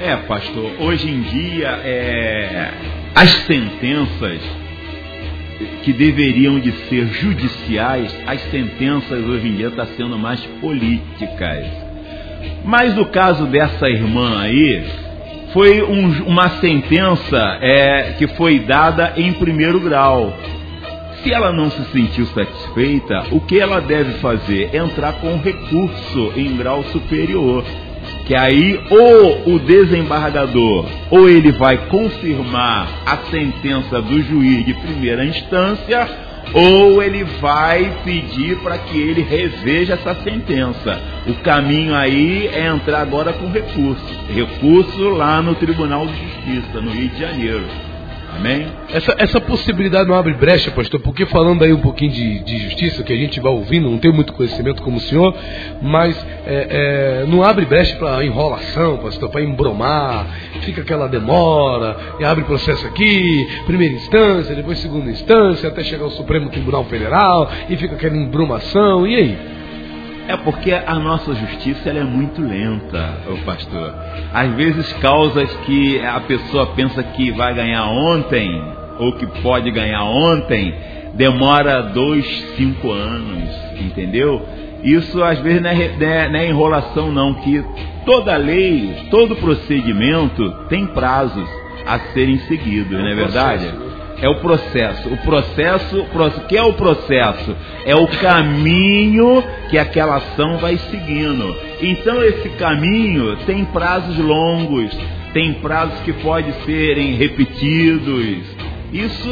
É, 0.00 0.14
pastor, 0.14 0.70
hoje 0.78 1.10
em 1.10 1.22
dia 1.22 1.70
é, 1.84 2.70
as 3.16 3.30
sentenças 3.30 4.40
que 5.82 5.92
deveriam 5.92 6.60
de 6.60 6.70
ser 6.88 7.08
judiciais, 7.08 8.16
as 8.24 8.40
sentenças 8.42 9.24
hoje 9.24 9.48
em 9.48 9.56
dia 9.56 9.66
estão 9.66 9.84
tá 9.84 9.92
sendo 9.96 10.16
mais 10.16 10.40
políticas. 10.60 11.66
Mas 12.64 12.96
o 12.96 13.06
caso 13.06 13.46
dessa 13.46 13.88
irmã 13.88 14.40
aí 14.40 14.86
foi 15.52 15.82
um, 15.82 16.22
uma 16.28 16.48
sentença 16.60 17.58
é, 17.60 18.14
que 18.18 18.28
foi 18.28 18.60
dada 18.60 19.14
em 19.16 19.32
primeiro 19.32 19.80
grau. 19.80 20.32
Se 21.24 21.32
ela 21.32 21.52
não 21.52 21.72
se 21.72 21.84
sentiu 21.86 22.24
satisfeita, 22.26 23.24
o 23.32 23.40
que 23.40 23.58
ela 23.58 23.80
deve 23.80 24.12
fazer? 24.20 24.72
Entrar 24.72 25.14
com 25.14 25.38
recurso 25.38 26.32
em 26.36 26.56
grau 26.56 26.84
superior 26.84 27.64
que 28.28 28.36
aí 28.36 28.78
ou 28.90 29.54
o 29.54 29.58
desembargador 29.58 30.86
ou 31.10 31.30
ele 31.30 31.50
vai 31.50 31.78
confirmar 31.88 32.86
a 33.06 33.16
sentença 33.30 34.02
do 34.02 34.22
juiz 34.22 34.66
de 34.66 34.74
primeira 34.74 35.24
instância 35.24 36.06
ou 36.52 37.02
ele 37.02 37.24
vai 37.40 38.00
pedir 38.04 38.58
para 38.58 38.76
que 38.78 38.98
ele 38.98 39.22
reveja 39.22 39.94
essa 39.94 40.14
sentença. 40.22 41.00
O 41.26 41.34
caminho 41.42 41.94
aí 41.94 42.48
é 42.48 42.66
entrar 42.66 43.00
agora 43.00 43.32
com 43.32 43.50
recurso. 43.50 44.04
Recurso 44.28 45.08
lá 45.10 45.42
no 45.42 45.54
Tribunal 45.54 46.06
de 46.06 46.12
Justiça, 46.12 46.80
no 46.80 46.90
Rio 46.90 47.08
de 47.08 47.18
Janeiro. 47.18 47.87
Amém? 48.38 48.68
Essa, 48.92 49.16
essa 49.18 49.40
possibilidade 49.40 50.08
não 50.08 50.14
abre 50.14 50.32
brecha, 50.32 50.70
pastor, 50.70 51.00
porque 51.00 51.26
falando 51.26 51.64
aí 51.64 51.72
um 51.72 51.80
pouquinho 51.80 52.12
de, 52.12 52.38
de 52.38 52.58
justiça, 52.58 53.02
que 53.02 53.12
a 53.12 53.16
gente 53.16 53.40
vai 53.40 53.50
ouvindo, 53.50 53.90
não 53.90 53.98
tenho 53.98 54.14
muito 54.14 54.32
conhecimento 54.32 54.80
como 54.80 54.98
o 54.98 55.00
senhor, 55.00 55.36
mas 55.82 56.16
é, 56.46 57.24
é, 57.24 57.26
não 57.26 57.42
abre 57.42 57.64
brecha 57.64 57.96
para 57.96 58.24
enrolação, 58.24 58.98
pastor, 58.98 59.28
para 59.28 59.42
embromar, 59.42 60.26
fica 60.60 60.82
aquela 60.82 61.08
demora, 61.08 61.96
e 62.20 62.24
abre 62.24 62.44
processo 62.44 62.86
aqui, 62.86 63.48
primeira 63.66 63.94
instância, 63.94 64.54
depois 64.54 64.78
segunda 64.78 65.10
instância, 65.10 65.68
até 65.68 65.82
chegar 65.82 66.04
ao 66.04 66.10
Supremo 66.12 66.48
Tribunal 66.48 66.84
Federal, 66.84 67.50
e 67.68 67.76
fica 67.76 67.96
aquela 67.96 68.16
embromação, 68.16 69.04
e 69.04 69.16
aí? 69.16 69.38
É 70.28 70.36
porque 70.36 70.72
a 70.72 70.94
nossa 70.96 71.34
justiça 71.34 71.88
ela 71.88 72.00
é 72.00 72.04
muito 72.04 72.42
lenta, 72.42 73.14
o 73.28 73.38
pastor. 73.46 73.94
Às 74.32 74.52
vezes 74.52 74.92
causas 74.94 75.50
que 75.64 75.98
a 76.04 76.20
pessoa 76.20 76.66
pensa 76.74 77.02
que 77.02 77.30
vai 77.30 77.54
ganhar 77.54 77.86
ontem 77.86 78.62
ou 78.98 79.14
que 79.14 79.26
pode 79.40 79.70
ganhar 79.70 80.04
ontem 80.04 80.74
demora 81.14 81.82
dois, 81.82 82.26
cinco 82.58 82.92
anos, 82.92 83.48
entendeu? 83.80 84.46
Isso 84.84 85.24
às 85.24 85.38
vezes 85.40 85.62
não 85.62 85.70
é, 85.70 85.88
não 85.98 86.06
é, 86.06 86.28
não 86.28 86.38
é 86.38 86.48
enrolação 86.48 87.10
não, 87.10 87.34
que 87.34 87.64
toda 88.04 88.36
lei, 88.36 89.06
todo 89.10 89.34
procedimento 89.34 90.50
tem 90.68 90.86
prazos 90.88 91.48
a 91.86 91.98
serem 92.12 92.38
seguidos, 92.40 92.92
não 92.92 93.08
é 93.08 93.14
verdade? 93.14 93.87
É 94.20 94.28
o 94.28 94.36
processo. 94.36 95.08
O 95.08 95.16
processo, 95.18 96.00
o 96.00 96.46
que 96.46 96.56
é 96.56 96.62
o 96.62 96.72
processo? 96.72 97.56
É 97.84 97.94
o 97.94 98.06
caminho 98.06 99.42
que 99.70 99.78
aquela 99.78 100.16
ação 100.16 100.58
vai 100.58 100.76
seguindo. 100.90 101.56
Então 101.80 102.22
esse 102.22 102.48
caminho 102.50 103.36
tem 103.46 103.64
prazos 103.66 104.18
longos, 104.18 104.96
tem 105.32 105.54
prazos 105.54 105.98
que 106.00 106.12
podem 106.12 106.52
serem 106.64 107.14
repetidos. 107.14 108.58
Isso 108.92 109.30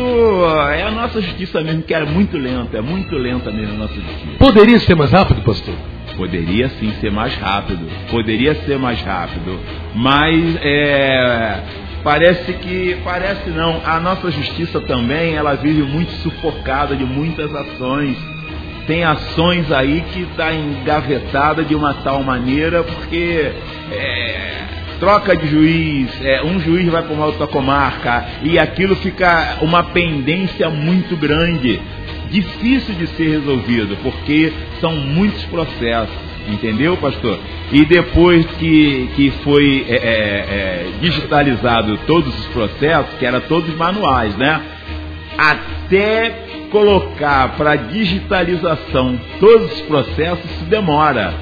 é 0.71 0.83
a 0.83 0.91
nossa 0.91 1.21
justiça 1.21 1.63
mesmo, 1.63 1.83
que 1.83 1.95
é 1.95 2.05
muito 2.05 2.37
lenta, 2.37 2.77
é 2.77 2.83
muito 2.83 3.17
lenta 3.17 3.51
mesmo 3.51 3.75
a 3.75 3.79
nossa 3.79 3.95
justiça. 3.95 4.37
Poderia 4.39 4.79
ser 4.81 4.95
mais 4.95 5.11
rápido, 5.11 5.43
pastor? 5.43 5.75
Poderia 6.15 6.69
sim 6.69 6.93
ser 7.01 7.11
mais 7.11 7.35
rápido, 7.35 7.87
poderia 8.11 8.55
ser 8.55 8.79
mais 8.79 9.01
rápido, 9.03 9.59
mas 9.95 10.57
é, 10.63 11.61
Parece 12.07 12.53
que, 12.53 12.97
parece 13.03 13.51
não, 13.51 13.83
a 13.85 13.99
nossa 13.99 14.31
justiça 14.31 14.81
também, 14.81 15.35
ela 15.35 15.55
vive 15.55 15.83
muito 15.83 16.13
sufocada 16.23 16.95
de 16.95 17.05
muitas 17.05 17.53
ações. 17.53 18.17
Tem 18.87 19.03
ações 19.03 19.73
aí 19.73 20.05
que 20.13 20.21
está 20.21 20.55
engavetada 20.55 21.65
de 21.65 21.75
uma 21.75 21.95
tal 21.95 22.23
maneira 22.23 22.85
porque 22.85 23.51
é, 23.91 24.63
troca 25.01 25.37
de 25.37 25.49
juiz, 25.49 26.09
é, 26.23 26.45
um 26.45 26.61
juiz 26.61 26.89
vai 26.93 27.03
para 27.03 27.13
uma 27.13 27.27
outra 27.27 27.49
comarca 27.49 28.25
e 28.41 28.57
aquilo 28.57 28.95
fica 28.95 29.57
uma 29.61 29.83
pendência 29.83 30.71
muito 30.71 31.17
grande, 31.17 31.83
difícil 32.31 32.95
de 32.95 33.09
ser 33.17 33.31
resolvido, 33.31 33.99
porque 34.05 34.53
são 34.81 34.95
muitos 34.95 35.43
processos, 35.47 36.36
entendeu, 36.49 36.97
pastor? 36.97 37.39
E 37.73 37.85
depois 37.85 38.47
que, 38.59 39.09
que 39.17 39.31
foi 39.43 39.87
é, 39.89 39.95
é, 39.95 39.99
é 39.99 40.87
digitalizado 41.01 41.99
todos 42.07 42.37
os 42.39 42.47
processos, 42.47 43.15
que 43.19 43.27
eram 43.27 43.41
todos 43.43 43.75
manuais, 43.77 44.37
né? 44.37 44.61
Até 45.37 46.47
colocar 46.71 47.57
para 47.57 47.77
digitalização 47.77 49.19
todos 49.39 49.73
os 49.73 49.81
processos 49.83 50.51
se 50.59 50.65
demora. 50.65 51.35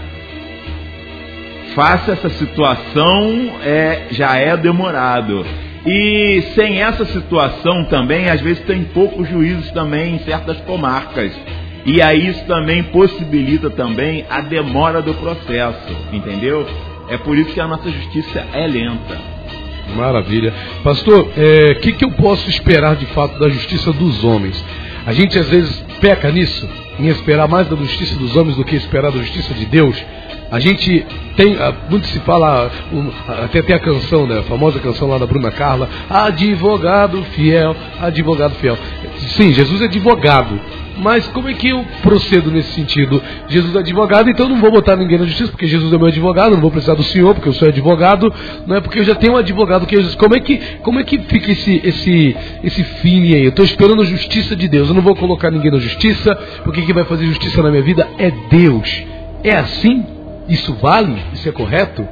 Faça 1.75 2.13
essa 2.13 2.29
situação 2.31 3.57
é, 3.63 4.07
já 4.11 4.37
é 4.37 4.57
demorado. 4.57 5.45
E 5.87 6.43
sem 6.55 6.81
essa 6.81 7.05
situação 7.05 7.85
também, 7.85 8.31
às 8.31 8.41
vezes 8.41 8.63
tem 8.65 8.85
poucos 8.85 9.29
juízos 9.29 9.71
também 9.73 10.15
em 10.15 10.19
certas 10.21 10.59
comarcas. 10.61 11.33
E 11.87 12.01
aí 12.01 12.28
isso 12.28 12.45
também 12.47 12.82
possibilita 12.85 13.68
também 13.70 14.24
a 14.30 14.41
demora 14.41 15.03
do 15.03 15.14
processo, 15.14 15.95
entendeu? 16.12 16.66
É 17.09 17.18
por 17.18 17.37
isso 17.37 17.53
que 17.53 17.61
a 17.61 17.68
nossa 17.68 17.91
justiça 17.91 18.45
é 18.53 18.66
lenta. 18.66 19.18
Maravilha. 19.95 20.53
Pastor, 20.82 21.26
o 21.26 21.30
é, 21.37 21.74
que, 21.74 21.93
que 21.93 22.05
eu 22.05 22.11
posso 22.12 22.49
esperar 22.49 22.97
de 22.97 23.07
fato 23.07 23.39
da 23.39 23.49
justiça 23.49 23.93
dos 23.93 24.24
homens? 24.24 24.62
A 25.07 25.12
gente 25.12 25.39
às 25.39 25.49
vezes 25.49 25.85
peca 26.01 26.30
nisso, 26.30 26.66
em 26.99 27.09
esperar 27.09 27.47
mais 27.47 27.68
da 27.68 27.76
justiça 27.76 28.16
dos 28.16 28.35
homens 28.35 28.57
do 28.57 28.64
que 28.64 28.74
esperar 28.76 29.12
da 29.12 29.18
justiça 29.18 29.53
de 29.53 29.66
Deus. 29.66 30.03
A 30.51 30.59
gente 30.59 31.05
tem, 31.37 31.57
ah, 31.57 31.74
muito 31.91 32.07
se 32.07 32.18
fala, 32.20 32.70
até 33.43 33.61
tem 33.61 33.74
a 33.76 33.80
canção, 33.80 34.26
né, 34.26 34.39
a 34.39 34.43
famosa 34.45 34.78
canção 34.78 35.09
lá 35.09 35.18
da 35.18 35.26
Bruna 35.26 35.51
Carla, 35.51 35.89
advogado 36.09 37.22
fiel, 37.35 37.76
advogado 38.01 38.55
fiel. 38.55 38.78
Sim, 39.37 39.53
Jesus 39.53 39.82
é 39.82 39.85
advogado, 39.85 40.59
mas 40.97 41.27
como 41.29 41.49
é 41.49 41.55
que 41.55 41.69
eu 41.69 41.85
procedo 42.03 42.51
nesse 42.51 42.73
sentido? 42.73 43.23
Jesus 43.49 43.75
é 43.75 43.79
advogado, 43.79 44.31
então 44.31 44.49
não 44.49 44.61
vou 44.61 44.71
botar 44.71 44.97
ninguém 44.97 45.19
na 45.19 45.25
justiça, 45.25 45.51
porque 45.51 45.67
Jesus 45.67 45.93
é 45.93 45.99
meu 45.99 46.07
advogado, 46.07 46.53
não 46.53 46.61
vou 46.61 46.71
precisar 46.71 46.95
do 46.95 47.03
Senhor, 47.03 47.35
porque 47.35 47.49
eu 47.49 47.53
sou 47.53 47.69
advogado, 47.69 48.33
não 48.67 48.77
é 48.77 48.81
porque 48.81 49.01
eu 49.01 49.05
já 49.05 49.15
tenho 49.15 49.35
um 49.35 49.37
advogado 49.37 49.87
que 49.87 49.95
é 49.95 49.99
Jesus. 49.99 50.15
Como 50.15 50.35
é 50.35 50.41
que, 50.41 50.59
como 50.83 50.99
é 50.99 51.05
que 51.05 51.19
fica 51.19 51.53
esse, 51.53 51.81
esse, 51.85 52.37
esse 52.63 52.85
fim 52.85 53.35
aí? 53.35 53.45
Eu 53.45 53.51
estou 53.51 53.65
esperando 53.65 54.03
a 54.03 54.05
justiça 54.05 54.55
de 54.55 54.69
Deus, 54.69 54.89
eu 54.89 54.95
não 54.95 55.03
vou 55.03 55.15
colocar 55.17 55.51
ninguém 55.51 55.71
na 55.71 55.79
justiça, 55.79 56.35
porque 56.63 56.83
quem 56.83 56.95
vai 56.95 57.05
fazer 57.05 57.27
justiça 57.27 57.63
na 57.63 57.71
minha 57.71 57.83
vida 57.83 58.09
é 58.19 58.31
Deus. 58.31 59.05
É 59.43 59.57
assim? 59.57 60.05
Isso 60.49 60.75
vale? 60.75 61.23
Isso 61.33 61.49
é 61.49 61.53
correto? 61.53 62.07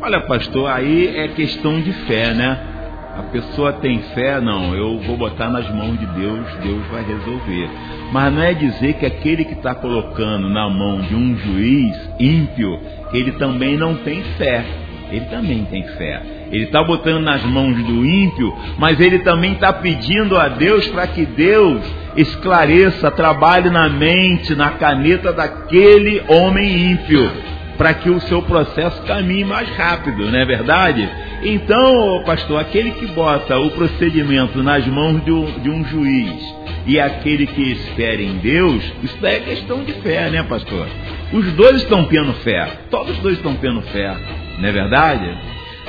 Olha, 0.00 0.20
pastor, 0.20 0.70
aí 0.70 1.16
é 1.16 1.28
questão 1.28 1.80
de 1.80 1.92
fé, 1.92 2.32
né? 2.32 2.77
A 3.18 3.22
pessoa 3.32 3.72
tem 3.72 3.98
fé, 4.14 4.40
não, 4.40 4.76
eu 4.76 5.00
vou 5.00 5.16
botar 5.16 5.50
nas 5.50 5.68
mãos 5.74 5.98
de 5.98 6.06
Deus, 6.06 6.46
Deus 6.62 6.86
vai 6.86 7.02
resolver. 7.02 7.68
Mas 8.12 8.32
não 8.32 8.40
é 8.40 8.54
dizer 8.54 8.94
que 8.94 9.04
aquele 9.04 9.44
que 9.44 9.54
está 9.54 9.74
colocando 9.74 10.48
na 10.48 10.70
mão 10.70 11.00
de 11.00 11.16
um 11.16 11.36
juiz 11.36 12.10
ímpio, 12.20 12.78
ele 13.12 13.32
também 13.32 13.76
não 13.76 13.96
tem 13.96 14.22
fé. 14.36 14.64
Ele 15.10 15.24
também 15.24 15.64
tem 15.64 15.82
fé. 15.96 16.22
Ele 16.52 16.64
está 16.64 16.84
botando 16.84 17.24
nas 17.24 17.42
mãos 17.42 17.74
do 17.82 18.06
ímpio, 18.06 18.54
mas 18.78 19.00
ele 19.00 19.18
também 19.18 19.54
está 19.54 19.72
pedindo 19.72 20.38
a 20.38 20.46
Deus 20.48 20.86
para 20.86 21.08
que 21.08 21.26
Deus 21.26 21.82
esclareça, 22.16 23.10
trabalhe 23.10 23.68
na 23.68 23.88
mente, 23.88 24.54
na 24.54 24.70
caneta 24.70 25.32
daquele 25.32 26.22
homem 26.28 26.92
ímpio, 26.92 27.32
para 27.78 27.94
que 27.94 28.10
o 28.10 28.20
seu 28.22 28.42
processo 28.42 29.00
caminhe 29.02 29.44
mais 29.44 29.68
rápido, 29.70 30.30
não 30.30 30.38
é 30.38 30.44
verdade? 30.44 31.08
Então, 31.44 32.22
pastor, 32.26 32.60
aquele 32.60 32.90
que 32.90 33.06
bota 33.06 33.56
o 33.58 33.70
procedimento 33.70 34.60
nas 34.62 34.84
mãos 34.88 35.24
de 35.24 35.30
um, 35.30 35.44
de 35.60 35.70
um 35.70 35.84
juiz 35.84 36.54
e 36.84 36.98
aquele 36.98 37.46
que 37.46 37.70
espera 37.72 38.20
em 38.20 38.38
Deus, 38.38 38.82
isso 39.02 39.16
daí 39.20 39.36
é 39.36 39.40
questão 39.40 39.84
de 39.84 39.92
fé, 39.94 40.28
né, 40.28 40.42
pastor? 40.42 40.88
Os 41.32 41.52
dois 41.52 41.76
estão 41.82 42.04
tendo 42.04 42.32
fé, 42.34 42.68
todos 42.90 43.16
os 43.16 43.18
dois 43.18 43.36
estão 43.36 43.54
tendo 43.54 43.80
fé, 43.82 44.16
não 44.58 44.68
é 44.68 44.72
verdade? 44.72 45.38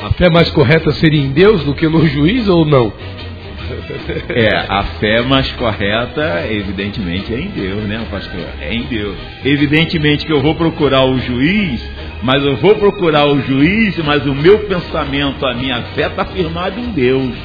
A 0.03 0.11
fé 0.11 0.29
mais 0.29 0.49
correta 0.51 0.91
seria 0.91 1.21
em 1.21 1.31
Deus 1.31 1.63
do 1.63 1.73
que 1.73 1.87
no 1.87 2.05
juiz 2.05 2.47
ou 2.47 2.65
não? 2.65 2.93
É, 4.29 4.65
a 4.67 4.83
fé 4.99 5.21
mais 5.21 5.51
correta, 5.53 6.45
evidentemente, 6.49 7.33
é 7.33 7.39
em 7.39 7.49
Deus, 7.49 7.83
né, 7.83 8.05
pastor? 8.09 8.47
É 8.59 8.73
em 8.73 8.83
Deus. 8.83 9.17
Evidentemente 9.43 10.25
que 10.25 10.33
eu 10.33 10.41
vou 10.41 10.55
procurar 10.55 11.05
o 11.05 11.19
juiz, 11.19 11.81
mas 12.21 12.43
eu 12.43 12.55
vou 12.57 12.75
procurar 12.75 13.25
o 13.25 13.41
juiz, 13.41 13.97
mas 13.99 14.25
o 14.25 14.33
meu 14.33 14.59
pensamento, 14.59 15.45
a 15.45 15.53
minha 15.53 15.81
fé 15.95 16.07
está 16.07 16.25
firmada 16.25 16.79
em 16.79 16.91
Deus. 16.91 17.35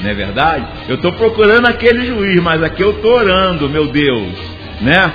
Não 0.00 0.10
é 0.10 0.14
verdade? 0.14 0.66
Eu 0.88 0.94
estou 0.94 1.12
procurando 1.12 1.66
aquele 1.66 2.06
juiz, 2.06 2.40
mas 2.40 2.62
aqui 2.62 2.82
eu 2.82 2.92
estou 2.92 3.12
orando, 3.12 3.68
meu 3.68 3.88
Deus, 3.88 4.32
né? 4.80 5.12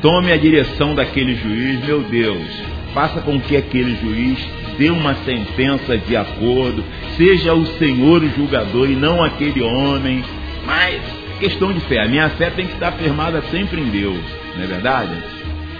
Tome 0.00 0.32
a 0.32 0.36
direção 0.36 0.94
daquele 0.94 1.34
juiz, 1.34 1.84
meu 1.84 2.00
Deus. 2.00 2.46
Faça 2.92 3.20
com 3.20 3.40
que 3.40 3.56
aquele 3.56 3.96
juiz 3.96 4.38
dê 4.78 4.90
uma 4.90 5.14
sentença 5.24 5.96
de 5.98 6.16
acordo, 6.16 6.84
seja 7.16 7.54
o 7.54 7.66
Senhor 7.78 8.22
o 8.22 8.30
julgador 8.30 8.90
e 8.90 8.94
não 8.94 9.22
aquele 9.22 9.62
homem. 9.62 10.24
Mas 10.66 11.00
questão 11.38 11.72
de 11.72 11.80
fé, 11.80 12.02
a 12.02 12.08
minha 12.08 12.30
fé 12.30 12.50
tem 12.50 12.66
que 12.66 12.74
estar 12.74 12.92
firmada 12.92 13.42
sempre 13.50 13.80
em 13.80 13.90
Deus, 13.90 14.20
não 14.56 14.64
é 14.64 14.66
verdade? 14.66 15.12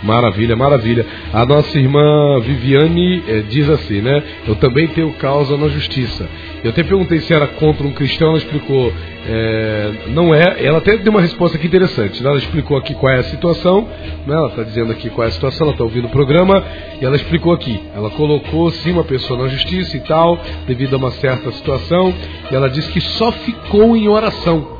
Maravilha, 0.02 0.56
maravilha. 0.56 1.06
A 1.32 1.46
nossa 1.46 1.78
irmã 1.78 2.40
Viviane 2.40 3.22
é, 3.26 3.40
diz 3.40 3.68
assim, 3.68 4.00
né? 4.00 4.22
Eu 4.46 4.56
também 4.56 4.88
tenho 4.88 5.12
causa 5.14 5.56
na 5.56 5.68
justiça. 5.68 6.28
Eu 6.62 6.70
até 6.70 6.82
perguntei 6.82 7.20
se 7.20 7.32
era 7.32 7.46
contra 7.46 7.86
um 7.86 7.92
cristão, 7.92 8.28
ela 8.28 8.38
explicou, 8.38 8.92
é, 9.26 9.92
não 10.08 10.34
é. 10.34 10.64
Ela 10.64 10.78
até 10.78 10.96
deu 10.96 11.10
uma 11.10 11.20
resposta 11.20 11.56
aqui 11.56 11.66
interessante. 11.66 12.22
Né? 12.22 12.28
Ela 12.28 12.38
explicou 12.38 12.76
aqui 12.76 12.94
qual 12.94 13.12
é 13.12 13.18
a 13.18 13.24
situação, 13.24 13.88
né? 14.26 14.34
ela 14.34 14.48
está 14.48 14.62
dizendo 14.62 14.92
aqui 14.92 15.10
qual 15.10 15.26
é 15.26 15.28
a 15.28 15.32
situação, 15.32 15.66
ela 15.66 15.74
está 15.74 15.84
ouvindo 15.84 16.06
o 16.06 16.10
programa, 16.10 16.62
e 17.00 17.04
ela 17.04 17.16
explicou 17.16 17.52
aqui. 17.52 17.80
Ela 17.94 18.10
colocou 18.10 18.70
sim 18.70 18.92
uma 18.92 19.04
pessoa 19.04 19.42
na 19.42 19.48
justiça 19.48 19.96
e 19.96 20.00
tal, 20.00 20.38
devido 20.66 20.94
a 20.94 20.96
uma 20.96 21.10
certa 21.12 21.50
situação, 21.52 22.14
e 22.50 22.54
ela 22.54 22.68
disse 22.68 22.90
que 22.90 23.00
só 23.00 23.30
ficou 23.32 23.96
em 23.96 24.08
oração. 24.08 24.73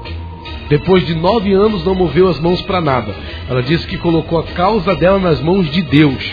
Depois 0.69 1.07
de 1.07 1.15
nove 1.15 1.53
anos 1.53 1.85
não 1.85 1.95
moveu 1.95 2.29
as 2.29 2.39
mãos 2.41 2.63
para 2.63 2.81
nada. 2.81 3.15
Ela 3.49 3.63
disse 3.63 3.87
que 3.87 3.99
colocou 3.99 4.39
a 4.39 4.45
causa 4.45 4.95
dela 4.97 5.19
nas 5.19 5.41
mãos 5.41 5.71
de 5.71 5.83
Deus. 5.83 6.33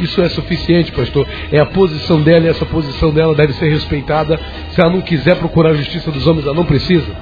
Isso 0.00 0.20
é 0.22 0.28
suficiente, 0.30 0.92
pastor. 0.92 1.26
É 1.52 1.60
a 1.60 1.66
posição 1.66 2.22
dela 2.22 2.46
e 2.46 2.48
essa 2.48 2.64
posição 2.64 3.10
dela 3.10 3.34
deve 3.34 3.52
ser 3.54 3.68
respeitada. 3.68 4.40
Se 4.70 4.80
ela 4.80 4.90
não 4.90 5.02
quiser 5.02 5.36
procurar 5.36 5.70
a 5.70 5.74
justiça 5.74 6.10
dos 6.10 6.26
homens, 6.26 6.46
ela 6.46 6.54
não 6.54 6.64
precisa. 6.64 7.12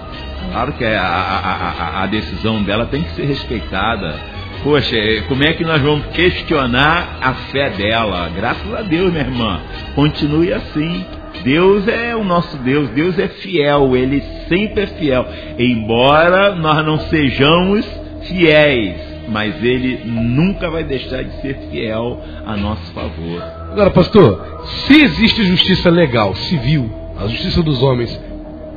Claro 0.53 0.73
que 0.73 0.85
a, 0.85 1.03
a, 1.03 2.01
a, 2.01 2.03
a 2.05 2.07
decisão 2.07 2.63
dela 2.63 2.87
tem 2.87 3.03
que 3.03 3.11
ser 3.11 3.27
respeitada. 3.27 4.19
Poxa, 4.63 4.97
é, 4.97 5.21
como 5.23 5.43
é 5.45 5.53
que 5.53 5.65
nós 5.65 5.81
vamos 5.81 6.07
questionar 6.07 7.19
a 7.21 7.35
fé 7.35 7.71
dela? 7.71 8.31
Graças 8.35 8.75
a 8.75 8.83
Deus, 8.83 9.13
minha 9.13 9.25
irmã. 9.25 9.61
Continue 9.95 10.53
assim. 10.53 11.05
Deus 11.43 11.87
é 11.87 12.17
o 12.17 12.25
nosso 12.25 12.57
Deus, 12.59 12.89
Deus 12.91 13.19
é 13.19 13.29
fiel, 13.29 13.97
Ele 13.97 14.23
sempre 14.49 14.83
é 14.83 14.87
fiel. 14.87 15.27
Embora 15.59 16.55
nós 16.55 16.85
não 16.85 16.99
sejamos 17.01 17.87
fiéis, 18.23 18.97
mas 19.29 19.63
Ele 19.63 20.01
nunca 20.05 20.71
vai 20.71 20.85
deixar 20.85 21.23
de 21.23 21.41
ser 21.41 21.55
fiel 21.71 22.21
a 22.47 22.57
nosso 22.57 22.93
favor. 22.93 23.43
Agora, 23.73 23.91
pastor, 23.91 24.63
se 24.87 25.03
existe 25.03 25.45
justiça 25.45 25.91
legal, 25.91 26.35
civil, 26.35 26.91
a 27.19 27.27
justiça 27.27 27.63
dos 27.63 27.83
homens, 27.83 28.19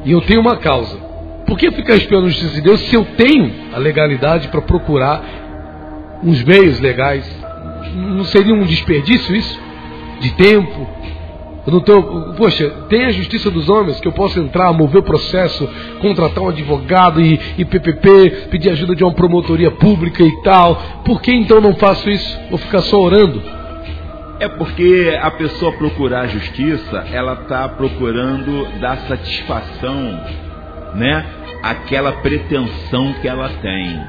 e 0.05 0.11
eu 0.11 0.21
tenho 0.21 0.41
uma 0.41 0.57
causa, 0.57 0.97
por 1.45 1.57
que 1.57 1.71
ficar 1.71 1.95
esperando 1.95 2.25
a 2.25 2.29
justiça 2.29 2.53
de 2.55 2.61
Deus 2.61 2.79
se 2.81 2.95
eu 2.95 3.05
tenho 3.17 3.51
a 3.73 3.77
legalidade 3.77 4.47
para 4.47 4.61
procurar 4.61 5.21
uns 6.23 6.43
meios 6.43 6.79
legais? 6.79 7.25
Não 7.93 8.23
seria 8.25 8.53
um 8.53 8.63
desperdício 8.63 9.35
isso? 9.35 9.59
De 10.21 10.31
tempo, 10.35 10.87
eu 11.66 11.74
não 11.74 12.34
poxa, 12.34 12.70
tem 12.89 13.05
a 13.05 13.12
justiça 13.12 13.51
dos 13.51 13.70
homens 13.70 13.99
que 13.99 14.07
eu 14.07 14.12
posso 14.12 14.39
entrar, 14.39 14.74
mover 14.74 15.01
o 15.01 15.03
processo, 15.03 15.70
contratar 15.99 16.43
um 16.43 16.49
advogado 16.49 17.22
e, 17.22 17.39
e 17.57 17.64
PPP, 17.64 18.47
pedir 18.49 18.72
ajuda 18.72 18.95
de 18.95 19.03
uma 19.03 19.14
promotoria 19.14 19.70
pública 19.70 20.24
e 20.24 20.41
tal. 20.41 20.76
Por 21.05 21.22
que 21.22 21.32
então 21.32 21.62
não 21.62 21.76
faço 21.76 22.09
isso? 22.09 22.39
Vou 22.49 22.57
ficar 22.57 22.82
só 22.82 22.99
orando? 22.99 23.41
É 24.39 24.47
porque 24.47 25.16
a 25.22 25.30
pessoa 25.30 25.72
procurar 25.74 26.26
justiça, 26.26 27.05
ela 27.12 27.34
está 27.34 27.70
procurando 27.70 28.68
dar 28.80 28.97
satisfação, 29.07 30.20
né? 30.95 31.24
Aquela 31.62 32.12
pretensão 32.14 33.14
que 33.22 33.28
ela 33.28 33.49
tem, 33.62 34.01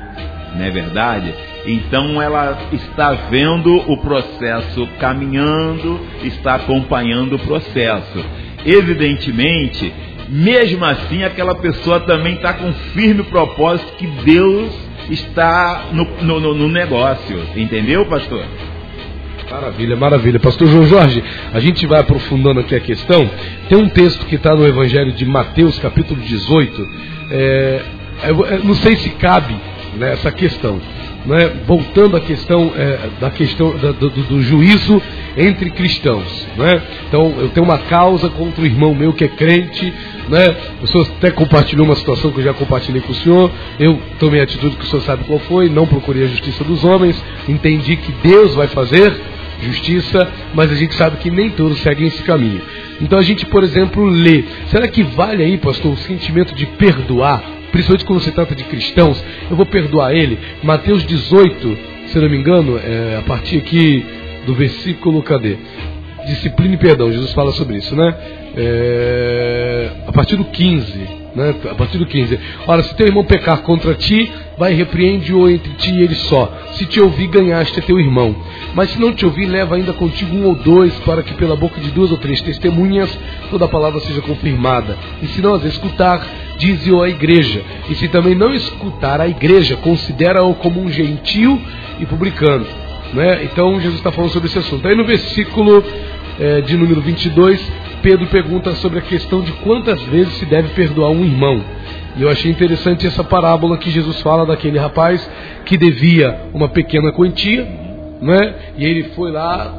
não 0.55 0.65
é 0.65 0.71
verdade? 0.71 1.35
Então 1.67 2.21
ela 2.21 2.59
está 2.73 3.13
vendo 3.13 3.75
o 3.91 3.97
processo 3.99 4.87
caminhando, 4.99 6.01
está 6.23 6.57
acompanhando 6.57 7.37
o 7.37 7.39
processo. 7.39 8.25
Evidentemente, 8.65 9.93
mesmo 10.29 10.85
assim, 10.85 11.25
aquela 11.25 11.55
pessoa 11.55 12.01
também 12.01 12.35
está 12.35 12.53
com 12.53 12.73
firme 12.95 13.23
propósito 13.25 13.93
que 13.97 14.07
Deus 14.07 14.73
está 15.11 15.87
no, 15.93 16.05
no, 16.23 16.55
no 16.55 16.69
negócio. 16.69 17.39
Entendeu, 17.57 18.05
pastor? 18.07 18.45
Maravilha, 19.51 19.97
maravilha. 19.97 20.41
Pastor 20.41 20.67
João 20.69 20.87
Jorge, 20.87 21.23
a 21.53 21.61
gente 21.61 21.87
vai 21.87 22.01
aprofundando 22.01 22.61
aqui 22.61 22.75
a 22.75 22.81
questão. 22.81 23.29
Tem 23.69 23.77
um 23.77 23.89
texto 23.89 24.25
que 24.27 24.37
está 24.37 24.55
no 24.55 24.67
Evangelho 24.67 25.13
de 25.13 25.27
Mateus, 25.27 25.79
capítulo 25.79 26.21
18. 26.21 26.89
É, 27.31 27.83
não 28.65 28.75
sei 28.75 28.97
se 28.97 29.11
cabe 29.11 29.55
né, 29.95 30.13
essa 30.13 30.31
questão. 30.31 30.81
Né, 31.25 31.53
voltando 31.69 32.17
à 32.17 32.21
questão 32.21 32.73
é, 32.77 32.99
da 33.21 33.31
questão 33.31 33.77
da, 33.77 33.93
do, 33.93 34.11
do, 34.11 34.43
juízo 34.43 35.01
entre 35.37 35.71
cristãos, 35.71 36.49
né? 36.57 36.83
Então 37.07 37.33
eu 37.39 37.49
tenho 37.51 37.65
uma 37.65 37.79
causa 37.79 38.29
contra 38.29 38.61
o 38.61 38.67
irmão 38.67 38.93
meu 38.93 39.13
que 39.13 39.23
é 39.23 39.29
crente, 39.29 39.95
né? 40.29 40.57
O 40.83 40.87
senhor 40.89 41.07
até 41.17 41.31
compartilhou 41.31 41.87
uma 41.87 41.95
situação 41.95 42.33
que 42.33 42.41
eu 42.41 42.45
já 42.45 42.53
compartilhei 42.53 43.01
com 43.03 43.13
o 43.13 43.15
senhor. 43.15 43.53
Eu 43.79 44.01
tomei 44.19 44.41
a 44.41 44.43
atitude 44.43 44.75
que 44.75 44.85
o 44.85 44.89
senhor 44.89 45.03
sabe 45.03 45.23
qual 45.23 45.39
foi, 45.39 45.69
não 45.69 45.87
procurei 45.87 46.25
a 46.25 46.27
justiça 46.27 46.65
dos 46.65 46.83
homens, 46.83 47.23
entendi 47.49 47.95
que 47.95 48.11
Deus 48.29 48.57
vai 48.57 48.67
fazer 48.67 49.15
justiça, 49.63 50.29
mas 50.53 50.73
a 50.73 50.75
gente 50.75 50.95
sabe 50.97 51.19
que 51.19 51.31
nem 51.31 51.51
todos 51.51 51.79
seguem 51.83 52.09
esse 52.09 52.23
caminho. 52.25 52.61
Então 53.01 53.17
a 53.17 53.23
gente, 53.23 53.47
por 53.47 53.63
exemplo, 53.63 54.05
lê. 54.05 54.45
Será 54.67 54.89
que 54.89 55.05
vale 55.05 55.45
aí, 55.45 55.57
pastor, 55.57 55.93
o 55.93 55.97
sentimento 55.99 56.53
de 56.53 56.67
perdoar 56.67 57.62
principalmente 57.73 58.05
quando 58.05 58.21
se 58.21 58.31
trata 58.31 58.55
de 58.55 58.63
cristãos, 58.65 59.23
eu 59.51 59.57
vou 59.57 59.67
perdoar 59.67 60.15
ele. 60.15 60.39
Mateus 60.63 61.05
18, 61.05 61.79
se 62.07 62.19
não 62.19 62.29
me 62.29 62.37
engano, 62.37 62.79
é, 62.79 63.17
a 63.19 63.23
partir 63.23 63.59
aqui 63.59 64.05
do 64.47 64.55
versículo, 64.55 65.23
cadê? 65.23 65.57
Disciplina 66.27 66.75
e 66.75 66.79
perdão, 66.79 67.11
Jesus 67.11 67.33
fala 67.33 67.51
sobre 67.53 67.79
isso, 67.79 67.97
né? 67.97 68.15
É, 68.57 69.91
a 70.07 70.13
partir 70.13 70.37
do 70.37 70.45
15. 70.45 71.23
Né? 71.35 71.55
A 71.71 71.75
partir 71.75 71.99
do 71.99 72.07
15. 72.07 72.39
Ora, 72.67 72.83
se 72.83 72.95
teu 72.95 73.07
irmão 73.07 73.25
pecar 73.25 73.63
contra 73.63 73.95
ti, 73.95 74.31
vai 74.63 74.75
repreende-o 74.75 75.51
entre 75.51 75.73
ti 75.73 75.91
e 75.91 76.05
ele 76.05 76.15
só. 76.15 76.49
Se 76.75 76.87
te 76.87 77.01
ouvir, 77.01 77.27
ganhaste 77.27 77.81
teu 77.81 77.99
irmão. 77.99 78.33
Mas 78.75 78.91
se 78.91 79.01
não 79.01 79.13
te 79.13 79.27
ouvir, 79.27 79.47
leva 79.47 79.75
ainda 79.75 79.93
contigo 79.93 80.37
um 80.37 80.47
ou 80.47 80.55
dois, 80.55 80.95
para 81.01 81.21
que 81.21 81.35
pela 81.35 81.57
boca 81.57 81.81
de 81.81 81.91
duas 81.91 82.13
ou 82.13 82.17
três 82.17 82.41
testemunhas 82.43 83.11
toda 83.51 83.65
a 83.65 83.69
palavra 83.69 83.99
seja 83.99 84.21
confirmada. 84.21 84.97
E 85.21 85.27
se 85.27 85.43
não 85.43 85.55
as 85.55 85.65
escutar, 85.65 86.25
dize-o 86.59 87.03
à 87.03 87.09
igreja. 87.09 87.61
E 87.91 87.97
se 87.97 88.07
também 88.07 88.37
não 88.37 88.55
escutar 88.55 89.21
a 89.21 89.27
igreja, 89.27 89.75
considera-o 89.79 90.55
como 90.55 90.81
um 90.81 90.89
gentil 90.89 91.61
e 91.99 92.07
publicano. 92.07 92.65
Né? 93.15 93.43
Então 93.43 93.81
Jesus 93.81 93.97
está 93.97 94.13
falando 94.13 94.31
sobre 94.31 94.47
esse 94.47 94.61
assunto. 94.61 94.87
Aí 94.87 94.95
no 94.95 95.05
versículo 95.05 95.83
é, 96.39 96.61
de 96.61 96.77
número 96.77 97.01
22, 97.01 97.61
Pedro 98.01 98.29
pergunta 98.29 98.73
sobre 98.77 99.01
a 99.01 99.03
questão 99.03 99.41
de 99.41 99.51
quantas 99.65 100.01
vezes 100.03 100.35
se 100.35 100.47
deve 100.47 100.69
perdoar 100.69 101.11
um 101.11 101.25
irmão. 101.25 101.61
E 102.17 102.23
eu 102.23 102.29
achei 102.29 102.51
interessante 102.51 103.07
essa 103.07 103.25
parábola 103.25 103.79
que 103.79 103.91
Jesus 103.91 104.21
fala 104.21 104.45
daquele 104.45 104.79
rapaz 104.79 105.29
que 105.65 105.79
devia 105.79 106.43
uma 106.53 106.69
pequena 106.69 107.11
quantia, 107.11 107.67
né? 108.21 108.55
E 108.77 108.85
ele 108.85 109.05
foi 109.15 109.31
lá, 109.31 109.73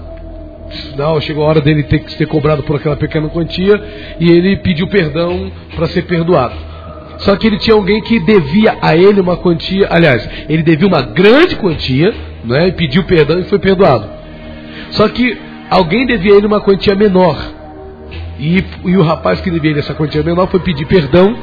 não, 0.98 1.22
chegou 1.22 1.44
a 1.44 1.48
hora 1.48 1.62
dele 1.62 1.84
ter 1.84 2.00
que 2.00 2.12
ser 2.14 2.26
cobrado 2.26 2.64
por 2.64 2.78
aquela 2.78 2.96
pequena 2.96 3.30
quantia 3.30 3.80
e 4.20 4.30
ele 4.30 4.58
pediu 4.58 4.88
perdão 4.88 5.52
para 5.76 5.88
ser 5.88 6.04
perdoado. 6.04 6.56
Só 7.20 7.36
que 7.36 7.46
ele 7.46 7.60
tinha 7.60 7.76
alguém 7.76 8.02
que 8.02 8.20
devia 8.20 8.78
a 8.82 8.98
ele 8.98 9.22
uma 9.22 9.38
quantia, 9.38 9.88
aliás, 9.92 10.28
ele 10.50 10.64
devia 10.64 10.88
uma 10.88 11.02
grande 11.02 11.56
quantia, 11.56 12.14
né? 12.44 12.70
E 12.70 12.72
pediu 12.72 13.04
perdão 13.04 13.40
e 13.40 13.44
foi 13.44 13.60
perdoado. 13.60 14.10
Só 14.90 15.08
que 15.08 15.38
alguém 15.70 16.08
devia 16.08 16.34
a 16.34 16.38
ele 16.38 16.48
uma 16.48 16.62
quantia 16.62 16.96
menor. 16.96 17.38
E, 18.40 18.64
e 18.86 18.98
o 18.98 19.04
rapaz 19.04 19.40
que 19.42 19.52
devia 19.52 19.78
essa 19.78 19.94
quantia 19.94 20.24
menor 20.24 20.48
foi 20.48 20.60
pedir 20.60 20.86
perdão 20.88 21.38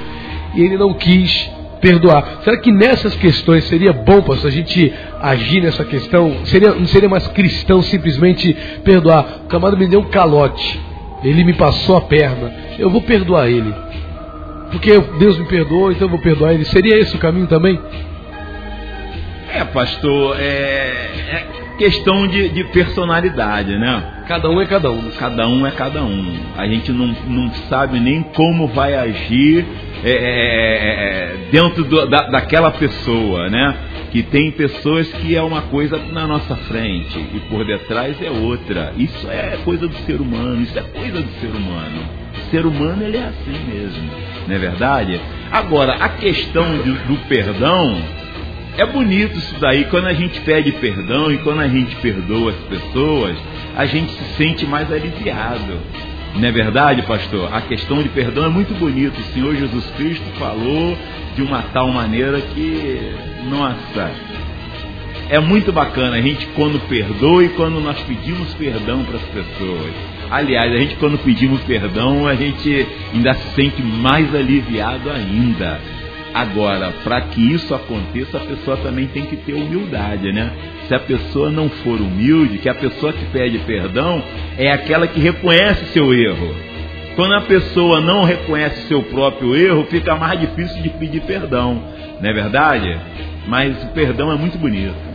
e 0.55 0.63
ele 0.63 0.77
não 0.77 0.95
quis 0.95 1.51
perdoar. 1.81 2.41
Será 2.45 2.59
que 2.59 2.71
nessas 2.71 3.15
questões 3.17 3.65
seria 3.65 3.93
bom, 3.93 4.23
pastor, 4.23 4.49
a 4.49 4.53
gente 4.53 4.93
agir 5.21 5.63
nessa 5.63 5.85
questão? 5.85 6.45
Seria, 6.45 6.75
não 6.75 6.87
seria 6.87 7.09
mais 7.09 7.27
cristão 7.29 7.83
simplesmente 7.83 8.53
perdoar? 8.85 9.41
O 9.45 9.49
camarada 9.49 9.79
me 9.79 9.89
deu 9.89 10.01
um 10.01 10.11
calote, 10.11 10.81
ele 11.25 11.43
me 11.43 11.55
passou 11.55 11.97
a 11.97 12.03
perna, 12.03 12.53
eu 12.79 12.91
vou 12.91 13.03
perdoar 13.03 13.49
ele. 13.49 13.75
Porque 14.71 14.97
Deus 15.19 15.37
me 15.39 15.47
perdoou, 15.47 15.91
então 15.91 16.07
eu 16.07 16.11
vou 16.11 16.21
perdoar 16.21 16.55
ele. 16.55 16.65
Seria 16.65 16.97
esse 16.97 17.17
o 17.17 17.19
caminho 17.19 17.49
também? 17.49 17.81
É, 19.53 19.65
pastor, 19.65 20.37
é, 20.39 20.45
é 20.45 21.47
questão 21.77 22.29
de, 22.29 22.51
de, 22.51 22.63
personalidade, 22.65 23.77
né? 23.77 24.23
Cada 24.29 24.49
um 24.49 24.61
é 24.61 24.67
cada 24.67 24.93
um. 24.93 25.11
Cada 25.19 25.49
um 25.49 25.67
é 25.67 25.73
cada 25.73 26.05
um. 26.05 26.35
A 26.57 26.69
gente 26.69 26.93
não, 26.93 27.09
não 27.27 27.51
sabe 27.69 27.99
nem 27.99 28.23
como 28.23 28.69
vai 28.69 28.95
agir 28.95 29.67
é, 30.05 30.11
é, 30.11 30.15
é, 30.15 31.35
é 31.35 31.37
dentro 31.51 31.85
do, 31.85 32.07
da, 32.07 32.29
daquela 32.29 32.71
pessoa, 32.71 33.49
né? 33.49 33.77
Que 34.11 34.23
tem 34.23 34.51
pessoas 34.51 35.07
que 35.13 35.37
é 35.37 35.43
uma 35.43 35.63
coisa 35.63 35.99
na 36.13 36.27
nossa 36.27 36.57
frente 36.57 37.19
e 37.19 37.41
por 37.49 37.65
detrás 37.65 38.21
é 38.21 38.31
outra. 38.31 38.93
Isso 38.97 39.29
é 39.31 39.59
coisa 39.65 39.87
do 39.87 39.95
ser 40.07 40.21
humano, 40.21 40.63
isso 40.63 40.79
é 40.79 40.83
coisa 40.83 41.21
do 41.21 41.41
ser 41.41 41.51
humano. 41.51 42.03
O 42.35 42.51
ser 42.51 42.67
humano 42.67 43.03
ele 43.05 43.17
é 43.17 43.25
assim 43.25 43.73
mesmo, 43.73 44.11
não 44.49 44.55
é 44.55 44.59
verdade? 44.59 45.21
Agora, 45.53 45.95
a 45.95 46.09
questão 46.09 46.65
do, 46.79 46.95
do 47.07 47.17
perdão 47.29 48.03
é 48.77 48.87
bonito 48.87 49.37
isso 49.37 49.55
daí, 49.61 49.85
quando 49.85 50.07
a 50.07 50.13
gente 50.13 50.41
pede 50.41 50.73
perdão 50.73 51.31
e 51.33 51.39
quando 51.39 51.61
a 51.61 51.69
gente 51.69 51.95
perdoa 51.97 52.51
as 52.51 52.57
pessoas, 52.57 53.37
a 53.77 53.85
gente 53.85 54.11
se 54.13 54.25
sente 54.37 54.67
mais 54.67 54.91
aliviado. 54.91 55.79
Não 56.35 56.49
é 56.49 56.53
verdade, 56.53 57.03
pastor? 57.03 57.53
A 57.53 57.61
questão 57.61 58.03
de 58.03 58.09
perdão 58.09 58.45
é 58.45 58.49
muito 58.49 58.73
bonito. 58.75 59.19
O 59.19 59.33
Senhor 59.35 59.55
Jesus 59.55 59.85
Cristo 59.97 60.25
falou 60.39 60.97
de 61.35 61.43
uma 61.43 61.63
tal 61.63 61.89
maneira 61.91 62.41
que, 62.41 63.13
nossa, 63.49 64.11
é 65.29 65.39
muito 65.39 65.73
bacana 65.73 66.17
a 66.17 66.21
gente 66.21 66.47
quando 66.57 66.81
perdoa 66.89 67.45
e 67.45 67.49
quando 67.51 67.81
nós 67.81 67.99
pedimos 68.01 68.53
perdão 68.55 69.05
para 69.05 69.17
as 69.17 69.23
pessoas. 69.23 69.93
Aliás, 70.31 70.73
a 70.73 70.77
gente 70.77 70.97
quando 70.97 71.19
pedimos 71.19 71.61
perdão, 71.63 72.27
a 72.27 72.35
gente 72.35 72.87
ainda 73.13 73.35
se 73.35 73.55
sente 73.55 73.83
mais 73.83 74.33
aliviado 74.35 75.11
ainda. 75.11 75.81
Agora, 76.33 76.93
para 77.03 77.21
que 77.23 77.41
isso 77.53 77.75
aconteça, 77.75 78.37
a 78.37 78.41
pessoa 78.41 78.77
também 78.77 79.09
tem 79.09 79.27
que 79.27 79.37
ter 79.37 79.53
humildade, 79.53 80.33
né? 80.33 80.53
Se 80.87 80.95
a 80.95 81.01
pessoa 81.01 81.51
não 81.51 81.69
for 81.69 82.01
humilde, 82.01 82.59
que 82.59 82.69
a 82.69 82.75
pessoa 82.75 83.13
que 83.13 83.25
pede 83.27 83.59
perdão 83.61 84.23
é 84.57 84.71
aquela 84.71 85.07
que 85.07 85.21
reconhece 85.21 85.87
seu 85.87 86.15
erro. 86.15 86.55
Quando 87.17 87.35
a 87.35 87.41
pessoa 87.43 88.01
não 88.01 88.25
reconhece 88.25 88.87
seu 88.87 89.03
próprio 89.03 89.57
erro, 89.57 89.85
fica 89.91 90.15
mais 90.15 90.41
difícil 90.41 90.81
de 90.83 90.91
pedir 90.91 91.21
perdão, 91.23 91.83
não 92.21 92.31
é 92.31 92.33
verdade? 92.33 92.97
Mas 93.47 93.83
o 93.83 93.89
perdão 93.89 94.31
é 94.31 94.37
muito 94.37 94.57
bonito 94.57 95.10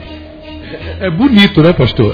é 1.00 1.10
bonito, 1.10 1.62
né, 1.62 1.74
pastor? 1.74 2.14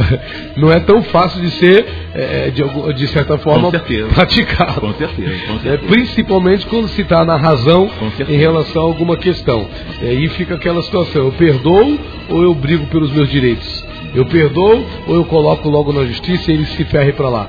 Não 0.57 0.71
é 0.71 0.79
tão 0.79 1.01
fácil 1.03 1.41
de 1.41 1.51
ser, 1.51 1.85
é, 2.13 2.49
de, 2.49 2.63
de, 2.93 3.07
certa 3.07 3.37
forma, 3.37 3.71
praticado. 4.13 4.81
Com 4.81 4.93
certeza, 4.93 5.47
com 5.47 5.59
certeza. 5.59 5.73
É, 5.73 5.77
principalmente 5.77 6.65
quando 6.65 6.87
se 6.89 7.01
está 7.01 7.23
na 7.25 7.37
razão 7.37 7.89
em 8.27 8.37
relação 8.37 8.81
a 8.81 8.85
alguma 8.85 9.17
questão. 9.17 9.67
E 10.01 10.07
aí 10.07 10.27
fica 10.29 10.55
aquela 10.55 10.81
situação: 10.81 11.25
eu 11.25 11.31
perdoo 11.31 11.99
ou 12.29 12.43
eu 12.43 12.53
brigo 12.53 12.85
pelos 12.87 13.11
meus 13.11 13.29
direitos? 13.29 13.85
Eu 14.13 14.25
perdoo 14.25 14.85
ou 15.07 15.15
eu 15.15 15.25
coloco 15.25 15.69
logo 15.69 15.93
na 15.93 16.03
justiça 16.03 16.51
e 16.51 16.55
ele 16.55 16.65
se 16.65 16.83
ferre 16.85 17.13
para 17.13 17.29
lá? 17.29 17.47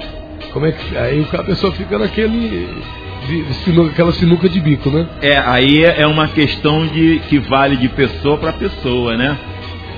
Como 0.52 0.66
é 0.66 0.72
que 0.72 0.96
aí 0.96 1.26
a 1.32 1.42
pessoa 1.42 1.72
fica 1.72 1.98
naquele 1.98 2.68
sinuca, 3.64 3.90
aquela 3.90 4.12
sinuca 4.12 4.48
de 4.48 4.60
bico, 4.60 4.90
né? 4.90 5.06
É, 5.20 5.38
aí 5.38 5.84
é 5.84 6.06
uma 6.06 6.28
questão 6.28 6.86
de 6.86 7.20
que 7.28 7.38
vale 7.38 7.76
de 7.76 7.88
pessoa 7.88 8.36
para 8.36 8.52
pessoa, 8.52 9.16
né? 9.16 9.36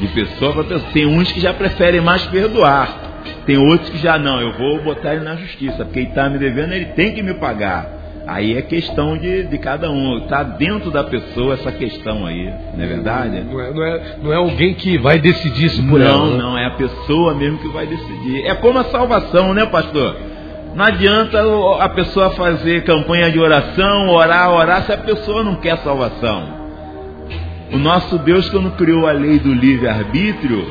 De 0.01 0.09
pessoa 0.09 0.53
para 0.53 0.65
pessoa. 0.65 0.93
Tem 0.93 1.07
uns 1.07 1.31
que 1.33 1.41
já 1.41 1.53
preferem 1.53 2.01
mais 2.01 2.25
perdoar. 2.27 3.13
Tem 3.47 3.57
outros 3.57 3.91
que 3.91 3.99
já 3.99 4.19
não, 4.19 4.41
eu 4.41 4.53
vou 4.53 4.83
botar 4.83 5.15
ele 5.15 5.25
na 5.25 5.37
justiça, 5.37 5.85
porque 5.85 6.01
ele 6.01 6.09
está 6.09 6.29
me 6.29 6.39
devendo, 6.39 6.73
ele 6.73 6.87
tem 6.87 7.13
que 7.13 7.23
me 7.23 7.35
pagar. 7.35 8.05
Aí 8.27 8.57
é 8.57 8.63
questão 8.63 9.19
de, 9.19 9.45
de 9.45 9.59
cada 9.59 9.91
um, 9.91 10.19
está 10.19 10.43
dentro 10.43 10.91
da 10.91 11.05
pessoa 11.05 11.55
essa 11.55 11.71
questão 11.71 12.25
aí, 12.25 12.51
não 12.75 12.83
é 12.83 12.87
verdade? 12.87 13.41
Não 13.43 13.61
é, 13.61 13.71
não 13.71 13.85
é, 13.85 14.17
não 14.23 14.33
é 14.33 14.37
alguém 14.37 14.73
que 14.75 14.97
vai 14.97 15.19
decidir 15.19 15.67
isso 15.67 15.83
por 15.87 15.99
não, 15.99 16.07
ela. 16.07 16.19
Não, 16.19 16.31
né? 16.31 16.39
não, 16.39 16.59
é 16.59 16.67
a 16.67 16.71
pessoa 16.71 17.35
mesmo 17.35 17.59
que 17.59 17.69
vai 17.69 17.87
decidir. 17.87 18.47
É 18.47 18.55
como 18.55 18.79
a 18.79 18.85
salvação, 18.85 19.53
né, 19.53 19.67
pastor? 19.67 20.17
Não 20.75 20.85
adianta 20.85 21.39
a 21.81 21.89
pessoa 21.91 22.31
fazer 22.31 22.83
campanha 22.85 23.31
de 23.31 23.39
oração, 23.39 24.09
orar, 24.09 24.51
orar, 24.51 24.83
se 24.85 24.93
a 24.93 24.99
pessoa 24.99 25.45
não 25.45 25.57
quer 25.57 25.77
salvação. 25.79 26.64
O 27.73 27.79
nosso 27.79 28.19
Deus, 28.19 28.49
quando 28.51 28.71
criou 28.73 29.07
a 29.07 29.13
lei 29.13 29.39
do 29.39 29.53
livre-arbítrio, 29.53 30.67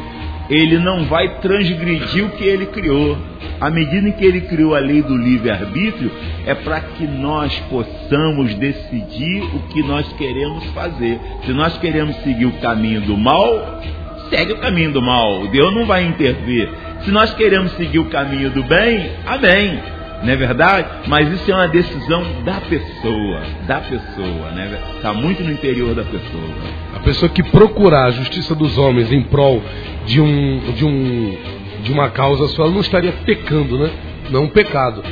ele 0.50 0.78
não 0.78 1.06
vai 1.06 1.39
transgredir 1.39 2.26
o 2.26 2.30
que 2.32 2.44
ele 2.44 2.68
criou. 2.68 3.18
À 3.60 3.70
medida 3.70 4.10
em 4.10 4.12
que 4.12 4.26
ele 4.26 4.41
criou 4.41 4.76
a 4.76 4.80
lei 4.80 5.02
do 5.02 5.16
livre-arbítrio, 5.16 6.12
é 6.46 6.54
para 6.54 6.80
que 6.82 7.06
nós 7.08 7.58
possamos 7.70 8.54
decidir 8.56 9.44
o 9.56 9.60
que 9.70 9.82
nós 9.82 10.12
queremos 10.14 10.64
fazer. 10.72 11.20
Se 11.46 11.54
nós 11.54 11.78
queremos 11.78 12.16
seguir 12.18 12.46
o 12.46 12.60
caminho 12.60 13.02
do 13.02 13.18
mal, 13.18 13.82
segue 14.30 14.54
o 14.54 14.60
caminho 14.60 14.91
do 14.91 15.02
mal. 15.02 15.48
Deus 15.48 15.74
não 15.74 15.86
vai 15.86 16.06
intervir. 16.06 16.70
Se 17.04 17.12
nós 17.12 17.34
queremos 17.34 17.72
seguir 17.74 18.00
o 18.00 18.10
caminho 18.10 18.50
do 18.50 18.64
bem, 18.64 19.12
amém 19.26 20.03
não 20.24 20.32
é 20.32 20.36
verdade? 20.36 20.88
Mas 21.07 21.30
isso 21.32 21.51
é 21.51 21.53
uma 21.53 21.67
decisão 21.67 22.24
da 22.43 22.61
pessoa, 22.61 23.41
da 23.67 23.82
pessoa, 23.82 24.51
né? 24.51 24.80
Está 24.95 25.13
muito 25.13 25.43
no 25.43 25.51
interior 25.51 25.93
da 25.93 26.03
pessoa. 26.03 26.49
A 26.95 26.99
pessoa 26.99 27.30
que 27.30 27.43
procurar 27.43 28.05
a 28.05 28.11
justiça 28.11 28.55
dos 28.55 28.78
homens 28.78 29.11
em 29.11 29.21
prol 29.24 29.61
de 30.05 30.21
um, 30.21 30.59
de 30.74 30.86
um 30.86 31.38
de 31.84 31.91
uma 31.91 32.09
causa 32.09 32.47
só, 32.47 32.63
ela 32.63 32.71
não 32.71 32.80
estaria 32.80 33.11
pecando, 33.26 33.78
né? 33.78 33.91
Não 34.30 34.43
um 34.43 34.49
pecado. 34.49 35.03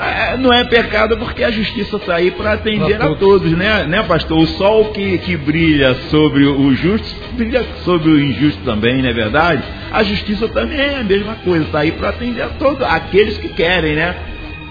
É, 0.00 0.34
não 0.38 0.50
é 0.50 0.64
pecado 0.64 1.18
porque 1.18 1.44
a 1.44 1.50
justiça 1.50 1.96
está 1.96 2.14
aí 2.14 2.30
para 2.30 2.54
atender 2.54 2.96
pra 2.96 3.10
a 3.10 3.14
todos, 3.16 3.52
né, 3.52 3.84
né, 3.84 4.02
pastor? 4.02 4.38
O 4.38 4.46
sol 4.46 4.86
que, 4.92 5.18
que 5.18 5.36
brilha 5.36 5.94
sobre 6.10 6.46
o 6.46 6.74
justo, 6.74 7.14
brilha 7.34 7.62
sobre 7.84 8.08
o 8.08 8.18
injusto 8.18 8.62
também, 8.64 9.02
não 9.02 9.10
é 9.10 9.12
verdade? 9.12 9.62
A 9.92 10.02
justiça 10.02 10.48
também 10.48 10.80
é 10.80 11.00
a 11.00 11.04
mesma 11.04 11.34
coisa, 11.44 11.66
está 11.66 11.80
aí 11.80 11.92
para 11.92 12.08
atender 12.08 12.40
a 12.40 12.48
todos, 12.48 12.82
aqueles 12.82 13.36
que 13.36 13.48
querem, 13.48 13.94
né? 13.94 14.16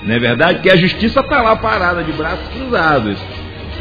Não 0.02 0.16
é 0.16 0.20
verdade? 0.20 0.60
Que 0.62 0.70
a 0.72 0.76
justiça 0.76 1.20
está 1.20 1.44
lá 1.44 1.56
parada 1.56 2.04
de 2.04 2.12
braços 2.12 2.48
cruzados, 2.48 3.20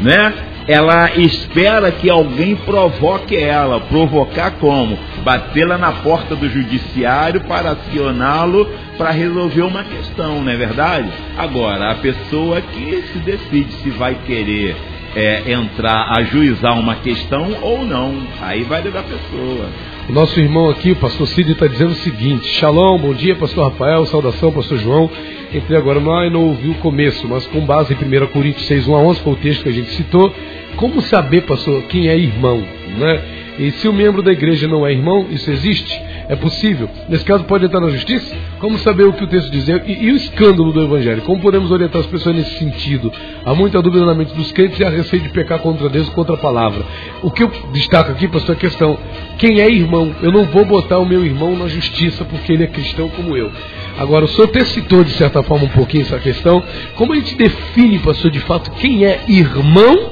né? 0.01 0.31
Ela 0.69 1.09
espera 1.15 1.91
que 1.91 2.07
alguém 2.07 2.55
provoque 2.55 3.35
ela. 3.35 3.79
Provocar 3.79 4.51
como? 4.51 4.99
Batê-la 5.23 5.79
na 5.79 5.91
porta 5.91 6.35
do 6.35 6.47
judiciário 6.47 7.41
para 7.41 7.71
acioná-lo 7.71 8.69
para 8.95 9.09
resolver 9.09 9.63
uma 9.63 9.83
questão, 9.83 10.43
não 10.43 10.51
é 10.51 10.55
verdade? 10.55 11.09
Agora, 11.35 11.89
a 11.89 11.95
pessoa 11.95 12.61
que 12.61 13.03
se 13.11 13.17
decide 13.17 13.71
se 13.81 13.89
vai 13.89 14.15
querer 14.27 14.75
é, 15.15 15.51
entrar 15.51 16.15
a 16.15 16.21
juizar 16.21 16.77
uma 16.77 16.97
questão 16.97 17.57
ou 17.63 17.83
não, 17.83 18.21
aí 18.39 18.61
vai 18.63 18.83
da 18.83 19.01
pessoa. 19.01 19.69
O 20.09 20.11
nosso 20.11 20.39
irmão 20.39 20.71
aqui, 20.71 20.89
o 20.89 20.95
pastor 20.95 21.27
Cid, 21.27 21.51
está 21.51 21.67
dizendo 21.67 21.91
o 21.91 21.95
seguinte: 21.97 22.47
Shalom, 22.47 22.97
bom 22.97 23.13
dia, 23.13 23.35
pastor 23.35 23.65
Rafael, 23.65 24.07
saudação, 24.07 24.51
pastor 24.51 24.79
João. 24.79 25.07
Entrei 25.53 25.77
agora 25.77 25.99
ar 25.99 26.25
e 26.25 26.31
não 26.31 26.47
ouvi 26.47 26.69
o 26.69 26.75
começo, 26.79 27.27
mas 27.27 27.45
com 27.45 27.63
base 27.63 27.93
em 27.93 28.23
1 28.23 28.27
Coríntios 28.29 28.65
6, 28.65 28.87
1 28.87 28.95
a 28.95 29.01
11, 29.03 29.19
foi 29.19 29.33
o 29.33 29.35
texto 29.35 29.61
que 29.61 29.69
a 29.69 29.71
gente 29.71 29.91
citou. 29.91 30.33
Como 30.77 30.99
saber, 30.99 31.41
pastor, 31.41 31.83
quem 31.83 32.07
é 32.07 32.17
irmão? 32.17 32.57
Né? 32.97 33.21
E 33.59 33.69
se 33.69 33.87
o 33.87 33.93
membro 33.93 34.23
da 34.23 34.31
igreja 34.31 34.67
não 34.67 34.85
é 34.85 34.91
irmão, 34.91 35.27
isso 35.29 35.51
existe? 35.51 36.01
É 36.29 36.35
possível? 36.35 36.87
Nesse 37.09 37.25
caso, 37.25 37.43
pode 37.45 37.65
entrar 37.65 37.79
na 37.79 37.89
justiça? 37.89 38.35
Como 38.59 38.77
saber 38.77 39.03
o 39.03 39.13
que 39.13 39.23
o 39.23 39.27
texto 39.27 39.49
diz? 39.49 39.67
E, 39.67 39.71
e, 39.71 40.11
o 40.11 40.15
escândalo 40.15 40.71
do 40.71 40.83
evangelho? 40.83 41.23
Como 41.23 41.41
podemos 41.41 41.71
orientar 41.71 42.01
as 42.01 42.05
pessoas 42.05 42.35
nesse 42.35 42.55
sentido? 42.59 43.11
Há 43.43 43.55
muita 43.55 43.81
dúvida 43.81 44.05
na 44.05 44.13
mente 44.13 44.35
dos 44.35 44.51
crentes 44.51 44.79
e 44.79 44.83
há 44.83 44.91
receio 44.91 45.23
de 45.23 45.29
pecar 45.29 45.57
contra 45.57 45.89
Deus 45.89 46.07
e 46.07 46.11
contra 46.11 46.35
a 46.35 46.37
palavra. 46.37 46.83
O 47.23 47.31
que 47.31 47.41
eu 47.41 47.51
destaco 47.73 48.11
aqui, 48.11 48.27
pastor, 48.27 48.53
é 48.53 48.57
a 48.59 48.61
questão: 48.61 48.95
quem 49.39 49.59
é 49.59 49.67
irmão? 49.71 50.15
Eu 50.21 50.31
não 50.31 50.45
vou 50.45 50.63
botar 50.65 50.99
o 50.99 51.05
meu 51.05 51.25
irmão 51.25 51.57
na 51.57 51.67
justiça 51.67 52.23
porque 52.23 52.53
ele 52.53 52.63
é 52.63 52.67
cristão 52.67 53.09
como 53.09 53.35
eu. 53.35 53.51
Agora, 53.97 54.25
o 54.25 54.27
senhor 54.27 54.49
até 54.49 54.63
citou, 54.65 55.03
de 55.03 55.13
certa 55.13 55.41
forma, 55.41 55.65
um 55.65 55.69
pouquinho 55.69 56.03
essa 56.03 56.19
questão. 56.19 56.61
Como 56.93 57.11
a 57.11 57.15
gente 57.15 57.33
define, 57.33 57.97
pastor, 57.97 58.29
de 58.29 58.39
fato, 58.41 58.69
quem 58.73 59.03
é 59.03 59.23
irmão 59.27 60.11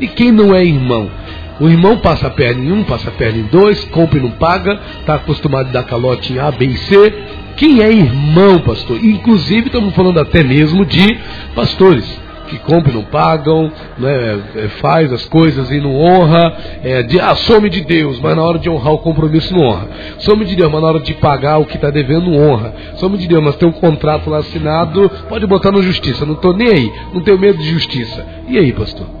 e 0.00 0.08
quem 0.08 0.32
não 0.32 0.54
é 0.54 0.64
irmão? 0.64 1.19
O 1.60 1.68
irmão 1.68 1.98
passa 1.98 2.28
a 2.28 2.30
perna 2.30 2.64
em 2.64 2.72
um, 2.72 2.82
passa 2.82 3.10
a 3.10 3.12
perna 3.12 3.38
em 3.38 3.46
dois, 3.46 3.84
compra 3.86 4.18
e 4.18 4.22
não 4.22 4.30
paga, 4.30 4.80
está 5.00 5.16
acostumado 5.16 5.68
a 5.68 5.72
dar 5.72 5.82
calote 5.84 6.32
em 6.32 6.38
A, 6.38 6.50
B 6.50 6.64
e 6.64 6.76
C. 6.78 7.14
Quem 7.56 7.82
é 7.82 7.92
irmão, 7.92 8.60
pastor? 8.60 8.96
Inclusive, 9.04 9.66
estamos 9.66 9.94
falando 9.94 10.18
até 10.18 10.42
mesmo 10.42 10.86
de 10.86 11.18
pastores 11.54 12.20
que 12.50 12.58
compram 12.58 12.92
e 12.92 12.96
não 12.96 13.04
pagam, 13.04 13.70
né, 13.96 14.68
faz 14.80 15.12
as 15.12 15.24
coisas 15.26 15.70
e 15.70 15.80
não 15.80 15.94
honra, 15.94 16.52
é, 16.82 17.02
de, 17.04 17.20
ah, 17.20 17.34
some 17.36 17.70
de 17.70 17.82
Deus, 17.82 18.18
mas 18.20 18.34
na 18.34 18.42
hora 18.42 18.58
de 18.58 18.68
honrar 18.68 18.94
o 18.94 18.98
compromisso 18.98 19.54
não 19.54 19.66
honra. 19.66 19.88
Some 20.18 20.44
de 20.44 20.56
Deus, 20.56 20.70
mas 20.72 20.82
na 20.82 20.88
hora 20.88 21.00
de 21.00 21.14
pagar 21.14 21.58
o 21.58 21.64
que 21.64 21.76
está 21.76 21.90
devendo 21.90 22.30
não 22.30 22.50
honra. 22.50 22.74
Some 22.96 23.16
de 23.16 23.28
Deus, 23.28 23.42
mas 23.42 23.56
tem 23.56 23.68
um 23.68 23.72
contrato 23.72 24.28
lá 24.28 24.38
assinado, 24.38 25.08
pode 25.28 25.46
botar 25.46 25.70
na 25.70 25.80
justiça, 25.80 26.26
não 26.26 26.34
estou 26.34 26.52
nem 26.52 26.68
aí, 26.68 26.92
não 27.14 27.20
tenho 27.20 27.38
medo 27.38 27.58
de 27.58 27.70
justiça. 27.70 28.26
E 28.48 28.58
aí, 28.58 28.72
pastor? 28.72 29.19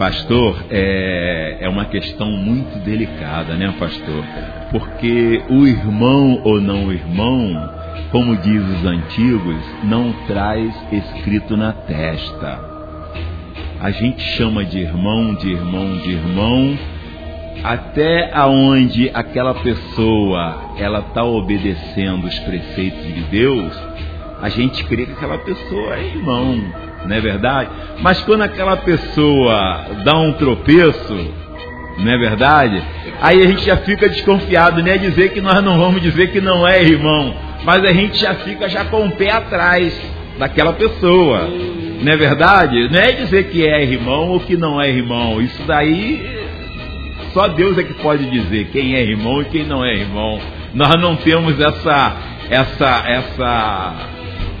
Pastor, 0.00 0.64
é, 0.70 1.58
é 1.60 1.68
uma 1.68 1.84
questão 1.84 2.30
muito 2.30 2.82
delicada, 2.82 3.54
né, 3.54 3.70
pastor? 3.78 4.24
Porque 4.70 5.42
o 5.50 5.66
irmão 5.66 6.40
ou 6.42 6.58
não 6.58 6.90
irmão, 6.90 7.70
como 8.10 8.34
diz 8.38 8.62
os 8.62 8.86
antigos, 8.86 9.62
não 9.84 10.10
traz 10.26 10.74
escrito 10.90 11.54
na 11.54 11.74
testa. 11.74 12.58
A 13.78 13.90
gente 13.90 14.22
chama 14.38 14.64
de 14.64 14.78
irmão, 14.78 15.34
de 15.34 15.50
irmão, 15.50 15.98
de 15.98 16.12
irmão, 16.12 16.78
até 17.62 18.30
aonde 18.32 19.10
aquela 19.12 19.52
pessoa 19.52 20.76
ela 20.78 21.00
está 21.00 21.22
obedecendo 21.24 22.26
os 22.26 22.38
preceitos 22.38 23.04
de 23.04 23.20
Deus, 23.24 23.78
a 24.40 24.48
gente 24.48 24.82
crê 24.84 25.04
que 25.04 25.12
aquela 25.12 25.36
pessoa 25.36 25.94
é 25.94 26.06
irmão 26.06 26.89
não 27.04 27.16
é 27.16 27.20
verdade? 27.20 27.70
Mas 28.00 28.20
quando 28.22 28.42
aquela 28.42 28.76
pessoa 28.76 29.86
dá 30.04 30.18
um 30.18 30.32
tropeço, 30.34 31.34
não 31.98 32.12
é 32.12 32.18
verdade? 32.18 32.82
Aí 33.20 33.42
a 33.42 33.46
gente 33.46 33.64
já 33.64 33.76
fica 33.78 34.08
desconfiado, 34.08 34.82
não 34.82 34.90
é 34.90 34.98
dizer 34.98 35.32
que 35.32 35.40
nós 35.40 35.62
não 35.62 35.78
vamos 35.78 36.00
dizer 36.02 36.32
que 36.32 36.40
não 36.40 36.66
é 36.66 36.82
irmão, 36.82 37.34
mas 37.64 37.84
a 37.84 37.92
gente 37.92 38.18
já 38.18 38.34
fica 38.34 38.68
já 38.68 38.84
com 38.84 39.06
o 39.06 39.10
pé 39.12 39.30
atrás 39.30 39.92
daquela 40.38 40.72
pessoa, 40.72 41.48
não 42.02 42.12
é 42.12 42.16
verdade? 42.16 42.88
Não 42.90 42.98
é 42.98 43.12
dizer 43.12 43.44
que 43.44 43.66
é 43.66 43.82
irmão 43.82 44.30
ou 44.30 44.40
que 44.40 44.56
não 44.56 44.80
é 44.80 44.88
irmão, 44.88 45.40
isso 45.40 45.62
daí 45.66 46.40
só 47.32 47.46
Deus 47.46 47.78
é 47.78 47.84
que 47.84 47.94
pode 47.94 48.28
dizer 48.28 48.68
quem 48.72 48.96
é 48.96 49.02
irmão 49.02 49.40
e 49.40 49.44
quem 49.44 49.64
não 49.64 49.84
é 49.84 49.94
irmão. 49.94 50.40
Nós 50.74 51.00
não 51.00 51.16
temos 51.16 51.58
essa 51.60 52.16
essa 52.48 53.04
essa 53.06 53.94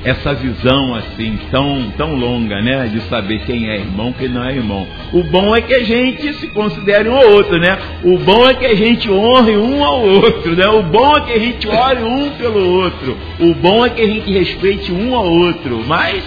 essa 0.04 0.32
visão 0.32 0.94
assim 0.94 1.38
tão, 1.50 1.90
tão 1.96 2.14
longa, 2.14 2.60
né? 2.62 2.86
De 2.86 3.00
saber 3.02 3.40
quem 3.40 3.68
é 3.68 3.76
irmão, 3.76 4.12
quem 4.12 4.28
não 4.28 4.44
é 4.44 4.54
irmão. 4.54 4.86
O 5.12 5.22
bom 5.24 5.54
é 5.54 5.60
que 5.60 5.74
a 5.74 5.84
gente 5.84 6.32
se 6.34 6.46
considere 6.48 7.08
um 7.08 7.16
ao 7.16 7.32
outro, 7.32 7.58
né? 7.58 7.78
O 8.02 8.18
bom 8.18 8.48
é 8.48 8.54
que 8.54 8.66
a 8.66 8.74
gente 8.74 9.10
honre 9.10 9.56
um 9.56 9.84
ao 9.84 10.00
outro, 10.00 10.56
né? 10.56 10.66
O 10.68 10.82
bom 10.82 11.16
é 11.16 11.20
que 11.20 11.32
a 11.32 11.38
gente 11.38 11.68
ore 11.68 12.02
um 12.02 12.30
pelo 12.30 12.82
outro. 12.82 13.16
O 13.38 13.54
bom 13.54 13.84
é 13.84 13.90
que 13.90 14.00
a 14.00 14.06
gente 14.06 14.32
respeite 14.32 14.90
um 14.90 15.14
ao 15.14 15.26
outro. 15.26 15.84
Mas 15.86 16.24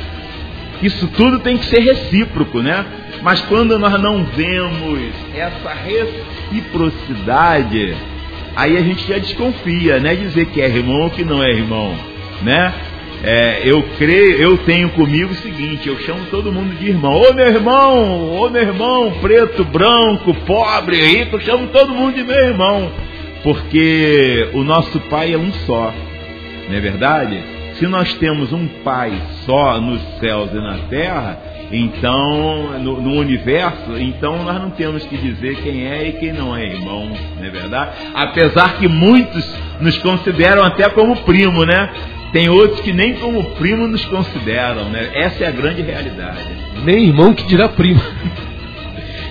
isso 0.82 1.08
tudo 1.08 1.40
tem 1.40 1.58
que 1.58 1.66
ser 1.66 1.80
recíproco, 1.80 2.62
né? 2.62 2.86
Mas 3.22 3.42
quando 3.42 3.80
nós 3.80 4.00
não 4.02 4.24
vemos 4.26 5.00
essa 5.34 5.74
reciprocidade, 5.74 7.96
aí 8.56 8.78
a 8.78 8.82
gente 8.82 9.08
já 9.08 9.18
desconfia, 9.18 10.00
né? 10.00 10.14
Dizer 10.14 10.46
que 10.48 10.62
é 10.62 10.68
irmão 10.68 11.04
ou 11.04 11.10
que 11.10 11.24
não 11.24 11.42
é 11.42 11.50
irmão, 11.50 11.96
né? 12.44 12.74
É, 13.26 13.62
eu 13.64 13.82
creio, 13.98 14.36
eu 14.36 14.58
tenho 14.60 14.90
comigo 14.90 15.32
o 15.32 15.36
seguinte, 15.36 15.88
eu 15.88 15.98
chamo 16.00 16.26
todo 16.30 16.52
mundo 16.52 16.76
de 16.76 16.90
irmão. 16.90 17.22
Ô 17.22 17.34
meu 17.34 17.48
irmão, 17.48 18.36
ô 18.36 18.50
meu 18.50 18.62
irmão, 18.62 19.14
preto, 19.22 19.64
branco, 19.64 20.34
pobre, 20.46 21.02
rico, 21.02 21.38
eu 21.38 21.40
chamo 21.40 21.68
todo 21.68 21.96
mundo 21.96 22.16
de 22.16 22.24
meu 22.24 22.36
irmão. 22.36 22.92
Porque 23.42 24.50
o 24.54 24.62
nosso 24.64 25.00
pai 25.02 25.34
é 25.34 25.38
um 25.38 25.54
só, 25.66 25.94
não 26.68 26.76
é 26.76 26.82
verdade? 26.82 27.42
Se 27.76 27.88
nós 27.88 28.14
temos 28.16 28.52
um 28.52 28.68
pai 28.84 29.14
só 29.46 29.80
nos 29.80 30.02
céus 30.20 30.52
e 30.52 30.56
na 30.56 30.80
terra, 30.90 31.40
então, 31.72 32.78
no, 32.80 33.02
no, 33.02 33.14
universo, 33.20 33.98
então 33.98 34.44
nós 34.44 34.62
não 34.62 34.70
temos 34.72 35.04
que 35.06 35.18
dizer 35.18 35.56
quem 35.64 35.88
é 35.88 36.10
e 36.10 36.14
quem 36.14 36.34
não 36.34 36.56
é 36.56 36.66
irmão, 36.66 37.10
não 37.38 37.46
é 37.46 37.50
verdade? 37.50 37.92
Apesar 38.14 38.78
que 38.78 38.88
muitos 38.88 39.44
nos 39.80 39.98
consideram 40.00 40.64
até 40.64 40.90
como 40.90 41.16
primo, 41.22 41.66
né? 41.66 41.90
Tem 42.34 42.50
outros 42.50 42.82
que 42.82 42.92
nem 42.92 43.14
como 43.14 43.44
primo 43.52 43.88
nos 43.88 44.04
consideram, 44.06 44.90
né? 44.90 45.12
Essa 45.14 45.44
é 45.44 45.48
a 45.48 45.52
grande 45.52 45.84
realidade. 45.84 46.40
Nem 46.84 47.06
irmão 47.06 47.32
que 47.32 47.46
dirá 47.46 47.70
primo. 47.70 48.02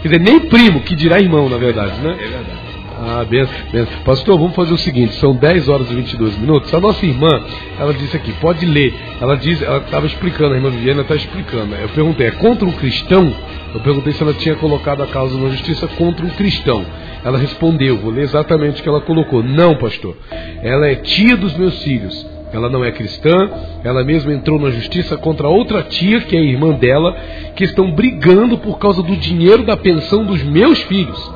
Quer 0.00 0.08
dizer, 0.08 0.20
nem 0.20 0.38
primo 0.38 0.80
que 0.82 0.94
dirá 0.94 1.18
irmão, 1.18 1.48
na 1.48 1.56
verdade, 1.56 2.00
né? 2.00 2.12
É 2.12 2.28
verdade. 2.28 2.62
Ah, 3.04 3.24
benção, 3.28 3.56
benção. 3.72 4.02
Pastor, 4.04 4.38
vamos 4.38 4.54
fazer 4.54 4.72
o 4.72 4.78
seguinte: 4.78 5.14
são 5.16 5.34
10 5.34 5.68
horas 5.68 5.90
e 5.90 5.94
22 5.96 6.38
minutos. 6.38 6.72
A 6.72 6.78
nossa 6.78 7.04
irmã, 7.04 7.42
ela 7.76 7.92
disse 7.92 8.16
aqui, 8.16 8.32
pode 8.34 8.64
ler. 8.64 8.94
Ela 9.20 9.36
diz, 9.36 9.60
ela 9.60 9.78
estava 9.78 10.06
explicando, 10.06 10.54
a 10.54 10.56
irmã 10.56 10.70
Viviana 10.70 11.02
está 11.02 11.16
explicando. 11.16 11.74
Eu 11.74 11.88
perguntei, 11.88 12.28
é 12.28 12.30
contra 12.30 12.64
um 12.64 12.72
cristão? 12.72 13.34
Eu 13.74 13.80
perguntei 13.80 14.12
se 14.12 14.22
ela 14.22 14.32
tinha 14.32 14.54
colocado 14.54 15.02
a 15.02 15.08
causa 15.08 15.36
na 15.36 15.48
justiça 15.48 15.88
contra 15.88 16.24
um 16.24 16.30
cristão. 16.30 16.86
Ela 17.24 17.36
respondeu, 17.36 17.96
vou 17.96 18.12
ler 18.12 18.22
exatamente 18.22 18.80
o 18.80 18.82
que 18.84 18.88
ela 18.88 19.00
colocou. 19.00 19.42
Não, 19.42 19.74
pastor. 19.74 20.16
Ela 20.62 20.86
é 20.86 20.94
tia 20.94 21.36
dos 21.36 21.56
meus 21.56 21.82
filhos 21.82 22.24
ela 22.52 22.68
não 22.68 22.84
é 22.84 22.92
cristã, 22.92 23.50
ela 23.82 24.04
mesma 24.04 24.32
entrou 24.32 24.58
na 24.58 24.70
justiça 24.70 25.16
contra 25.16 25.48
outra 25.48 25.82
tia, 25.82 26.20
que 26.20 26.36
é 26.36 26.40
irmã 26.40 26.72
dela, 26.72 27.16
que 27.56 27.64
estão 27.64 27.90
brigando 27.92 28.58
por 28.58 28.78
causa 28.78 29.02
do 29.02 29.16
dinheiro 29.16 29.64
da 29.64 29.76
pensão 29.76 30.24
dos 30.24 30.42
meus 30.42 30.80
filhos. 30.82 31.32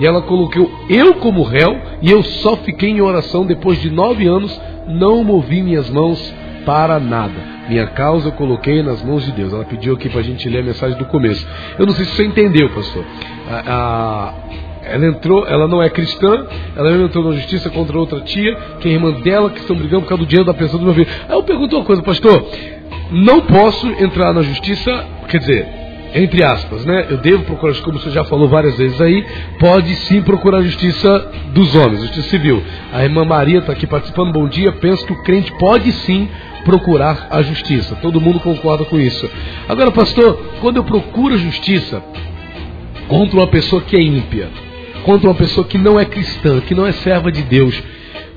E 0.00 0.06
ela 0.06 0.22
colocou 0.22 0.70
eu 0.88 1.14
como 1.14 1.42
réu, 1.42 1.76
e 2.02 2.10
eu 2.10 2.22
só 2.22 2.56
fiquei 2.56 2.90
em 2.90 3.00
oração 3.00 3.46
depois 3.46 3.80
de 3.80 3.90
nove 3.90 4.26
anos, 4.26 4.60
não 4.86 5.24
movi 5.24 5.62
minhas 5.62 5.88
mãos 5.90 6.34
para 6.64 7.00
nada. 7.00 7.58
Minha 7.68 7.86
causa 7.86 8.28
eu 8.28 8.32
coloquei 8.32 8.82
nas 8.82 9.02
mãos 9.02 9.24
de 9.24 9.32
Deus. 9.32 9.52
Ela 9.52 9.64
pediu 9.64 9.94
aqui 9.94 10.08
para 10.08 10.20
a 10.20 10.22
gente 10.22 10.48
ler 10.48 10.60
a 10.60 10.62
mensagem 10.62 10.96
do 10.96 11.04
começo. 11.04 11.46
Eu 11.78 11.86
não 11.86 11.92
sei 11.92 12.04
se 12.06 12.12
você 12.12 12.24
entendeu, 12.24 12.70
pastor. 12.70 13.04
A, 13.50 14.34
ela 14.88 15.06
entrou, 15.06 15.46
ela 15.46 15.68
não 15.68 15.82
é 15.82 15.88
cristã, 15.90 16.46
ela 16.76 16.90
entrou 16.92 17.24
na 17.24 17.32
justiça 17.32 17.70
contra 17.70 17.98
outra 17.98 18.20
tia, 18.20 18.56
que 18.80 18.88
é 18.88 18.92
irmã 18.92 19.12
dela, 19.12 19.50
que 19.50 19.60
estão 19.60 19.76
brigando 19.76 20.02
por 20.02 20.08
causa 20.08 20.24
do 20.24 20.28
dinheiro 20.28 20.46
da 20.46 20.54
pensão 20.54 20.78
do 20.78 20.84
meu 20.84 20.94
filho. 20.94 21.08
Aí 21.28 21.34
eu 21.34 21.42
pergunto 21.42 21.76
uma 21.76 21.84
coisa, 21.84 22.02
pastor, 22.02 22.46
não 23.10 23.40
posso 23.42 23.86
entrar 23.86 24.32
na 24.32 24.42
justiça, 24.42 25.06
quer 25.28 25.38
dizer, 25.38 25.66
entre 26.14 26.42
aspas, 26.42 26.84
né? 26.84 27.06
Eu 27.10 27.18
devo 27.18 27.44
procurar, 27.44 27.74
como 27.82 27.98
você 27.98 28.10
já 28.10 28.24
falou 28.24 28.48
várias 28.48 28.76
vezes 28.78 29.00
aí, 29.00 29.24
pode 29.58 29.94
sim 29.94 30.22
procurar 30.22 30.58
a 30.58 30.62
justiça 30.62 31.30
dos 31.52 31.74
homens, 31.74 32.00
justiça 32.00 32.28
civil. 32.30 32.62
A 32.92 33.04
irmã 33.04 33.24
Maria 33.24 33.58
está 33.58 33.72
aqui 33.72 33.86
participando, 33.86 34.32
bom 34.32 34.48
dia. 34.48 34.72
Penso 34.72 35.04
que 35.06 35.12
o 35.12 35.22
crente 35.22 35.52
pode 35.58 35.92
sim 35.92 36.28
procurar 36.64 37.28
a 37.30 37.42
justiça. 37.42 37.94
Todo 37.96 38.20
mundo 38.20 38.40
concorda 38.40 38.84
com 38.84 38.98
isso. 38.98 39.28
Agora, 39.68 39.90
pastor, 39.90 40.38
quando 40.60 40.76
eu 40.76 40.84
procuro 40.84 41.34
a 41.34 41.38
justiça 41.38 42.02
contra 43.06 43.36
uma 43.36 43.46
pessoa 43.46 43.82
que 43.82 43.96
é 43.96 44.02
ímpia, 44.02 44.48
contra 45.04 45.28
uma 45.28 45.34
pessoa 45.34 45.66
que 45.66 45.78
não 45.78 45.98
é 45.98 46.04
cristã, 46.04 46.60
que 46.60 46.74
não 46.74 46.86
é 46.86 46.92
serva 46.92 47.30
de 47.30 47.42
Deus, 47.42 47.80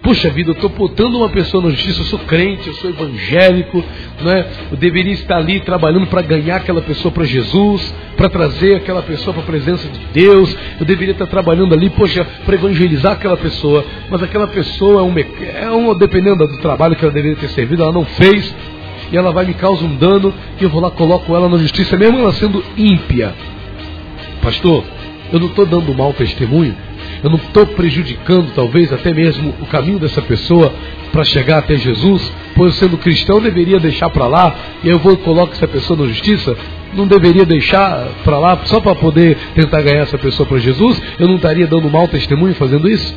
Puxa 0.01 0.32
vida, 0.32 0.49
eu 0.49 0.53
estou 0.53 0.70
botando 0.70 1.14
uma 1.14 1.30
pessoa 1.30 1.64
na 1.64 1.70
justiça, 1.70 2.01
eu 2.01 2.05
sou 2.05 2.18
crente, 2.20 2.68
eu 2.68 2.74
sou 2.74 2.89
evangélico, 2.89 3.84
né? 4.20 4.47
eu 4.72 4.78
deveria 4.78 5.14
estar 5.14 5.38
ali 5.38 5.59
trabalhando 5.59 6.07
para 6.07 6.24
ganhar 6.24 6.55
aquela 6.55 6.82
pessoa 6.82 7.12
para 7.12 7.24
Jesus, 7.24 7.93
para 8.18 8.28
trazer 8.28 8.78
aquela 8.78 9.03
pessoa 9.03 9.32
para 9.32 9.43
a 9.43 9.45
presença 9.45 9.88
de 9.88 9.99
Deus, 10.12 10.57
eu 10.80 10.88
deveria 10.88 11.12
estar 11.12 11.28
trabalhando 11.28 11.76
ali, 11.76 11.88
poxa, 11.91 12.26
para 12.43 12.55
evangelizar 12.55 13.12
aquela 13.12 13.38
pessoa, 13.38 13.86
mas 14.09 14.24
aquela 14.24 14.47
pessoa 14.47 15.01
é 15.01 15.03
um, 15.03 15.14
é 15.20 15.72
um, 15.72 15.95
dependendo 15.95 16.47
do 16.47 16.57
trabalho 16.57 16.95
que 16.95 17.05
ela 17.05 17.14
deveria 17.14 17.38
ter 17.38 17.49
servido, 17.49 17.84
ela 17.84 17.93
não 17.93 18.05
fez, 18.05 18.55
e 19.12 19.16
ela 19.16 19.32
vai 19.32 19.45
me 19.45 19.53
causar 19.53 19.86
um 19.86 19.95
dano, 19.97 20.34
e 20.59 20.64
eu 20.64 20.70
vou 20.72 20.82
lá, 20.82 20.89
coloco 20.89 21.36
ela 21.36 21.47
na 21.47 21.57
justiça, 21.57 21.95
mesmo 21.95 22.18
ela 22.18 22.34
sendo 22.34 22.64
ímpia. 22.76 23.36
Pastor, 24.41 24.84
eu 25.32 25.40
não 25.40 25.48
estou 25.48 25.66
dando 25.66 25.94
mau 25.94 26.14
testemunho, 26.14 26.76
eu 27.24 27.30
não 27.30 27.38
estou 27.38 27.66
prejudicando 27.68 28.52
talvez 28.54 28.92
até 28.92 29.14
mesmo 29.14 29.54
o 29.62 29.66
caminho 29.66 30.00
dessa 30.00 30.22
pessoa 30.22 30.74
para 31.12 31.24
chegar 31.24 31.60
até 31.60 31.76
Jesus, 31.76 32.32
pois 32.56 32.76
sendo 32.76 32.98
cristão 32.98 33.42
deveria 33.42 33.80
deixar 33.80 34.10
para 34.10 34.28
lá 34.28 34.56
e 34.84 34.90
eu 34.90 35.00
vou 35.00 35.18
colocar 35.18 35.54
essa 35.54 35.68
pessoa 35.68 36.00
na 36.00 36.08
justiça, 36.08 36.56
não 36.94 37.08
deveria 37.08 37.46
deixar 37.46 38.08
para 38.24 38.40
lá 38.40 38.60
só 38.66 38.80
para 38.80 38.96
poder 38.96 39.38
tentar 39.56 39.82
ganhar 39.82 40.02
essa 40.02 40.18
pessoa 40.18 40.48
para 40.48 40.58
Jesus? 40.60 41.02
Eu 41.20 41.28
não 41.28 41.36
estaria 41.36 41.68
dando 41.68 41.90
mau 41.90 42.08
testemunho 42.08 42.56
fazendo 42.56 42.90
isso? 42.90 43.16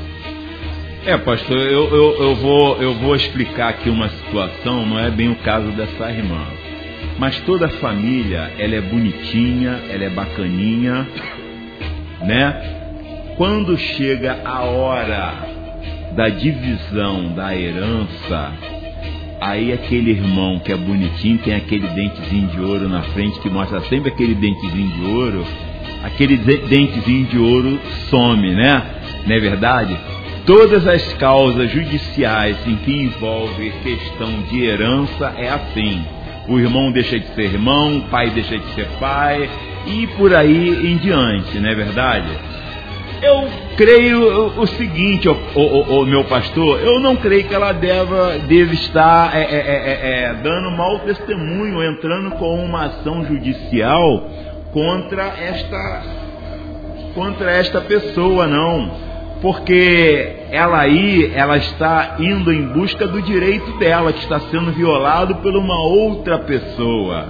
É, 1.06 1.18
pastor, 1.18 1.58
eu, 1.58 1.94
eu, 1.94 2.16
eu, 2.22 2.34
vou, 2.36 2.82
eu 2.82 2.94
vou 2.94 3.14
explicar 3.14 3.68
aqui 3.68 3.90
uma 3.90 4.08
situação, 4.08 4.86
não 4.86 4.98
é 4.98 5.10
bem 5.10 5.30
o 5.30 5.36
caso 5.36 5.66
dessa 5.72 6.10
irmã. 6.10 6.46
Mas 7.18 7.38
toda 7.40 7.66
a 7.66 7.70
família, 7.70 8.50
ela 8.58 8.74
é 8.74 8.80
bonitinha, 8.80 9.80
ela 9.90 10.04
é 10.04 10.08
bacaninha, 10.08 11.06
né? 12.26 13.34
Quando 13.36 13.76
chega 13.76 14.40
a 14.44 14.62
hora 14.62 15.34
da 16.14 16.28
divisão 16.28 17.34
da 17.34 17.54
herança, 17.56 18.52
aí 19.40 19.72
aquele 19.72 20.12
irmão 20.12 20.58
que 20.58 20.72
é 20.72 20.76
bonitinho, 20.76 21.38
tem 21.38 21.54
aquele 21.54 21.86
dentezinho 21.88 22.48
de 22.48 22.60
ouro 22.60 22.88
na 22.88 23.02
frente, 23.02 23.40
que 23.40 23.50
mostra 23.50 23.80
sempre 23.82 24.10
aquele 24.10 24.34
dentezinho 24.34 24.88
de 24.88 25.04
ouro, 25.04 25.44
aquele 26.04 26.36
dentezinho 26.36 27.26
de 27.26 27.38
ouro 27.38 27.80
some, 28.08 28.54
né? 28.54 28.82
Não 29.26 29.34
é 29.34 29.40
verdade? 29.40 29.96
Todas 30.46 30.86
as 30.86 31.02
causas 31.14 31.70
judiciais 31.70 32.56
em 32.66 32.76
que 32.76 32.92
envolve 32.92 33.72
questão 33.82 34.30
de 34.42 34.62
herança 34.62 35.34
é 35.38 35.48
assim. 35.48 36.04
O 36.46 36.58
irmão 36.58 36.92
deixa 36.92 37.18
de 37.18 37.26
ser 37.28 37.44
irmão, 37.44 37.98
o 37.98 38.02
pai 38.02 38.28
deixa 38.30 38.58
de 38.58 38.74
ser 38.74 38.86
pai, 39.00 39.48
e 39.86 40.06
por 40.16 40.34
aí 40.34 40.92
em 40.92 40.96
diante, 40.98 41.58
não 41.58 41.68
é 41.68 41.74
verdade? 41.74 42.28
Eu 43.22 43.48
creio 43.76 44.60
o 44.60 44.66
seguinte, 44.66 45.28
o, 45.28 45.32
o, 45.32 46.00
o, 46.00 46.06
meu 46.06 46.24
pastor, 46.24 46.80
eu 46.80 47.00
não 47.00 47.16
creio 47.16 47.44
que 47.44 47.54
ela 47.54 47.72
deva, 47.72 48.38
deve 48.46 48.74
estar 48.74 49.34
é, 49.34 49.42
é, 49.42 49.44
é, 49.44 50.24
é, 50.24 50.34
dando 50.34 50.70
mau 50.72 50.98
testemunho, 51.00 51.82
entrando 51.82 52.32
com 52.32 52.54
uma 52.62 52.84
ação 52.86 53.24
judicial 53.24 54.28
contra 54.72 55.22
esta, 55.22 56.02
contra 57.14 57.50
esta 57.50 57.80
pessoa, 57.80 58.46
não. 58.46 58.90
Porque 59.40 60.36
ela 60.50 60.80
aí, 60.80 61.32
ela 61.34 61.56
está 61.56 62.16
indo 62.18 62.52
em 62.52 62.62
busca 62.72 63.06
do 63.06 63.22
direito 63.22 63.78
dela, 63.78 64.12
que 64.12 64.20
está 64.20 64.40
sendo 64.40 64.72
violado 64.72 65.36
por 65.36 65.54
uma 65.56 65.78
outra 65.78 66.38
pessoa. 66.40 67.26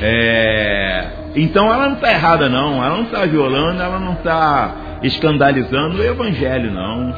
É, 0.00 1.25
então 1.36 1.72
ela 1.72 1.88
não 1.88 1.94
está 1.94 2.10
errada, 2.10 2.48
não. 2.48 2.82
Ela 2.82 2.96
não 2.96 3.04
está 3.04 3.24
violando, 3.26 3.82
ela 3.82 3.98
não 3.98 4.14
está 4.14 4.74
escandalizando 5.02 5.98
o 5.98 6.04
evangelho, 6.04 6.70
não. 6.72 7.14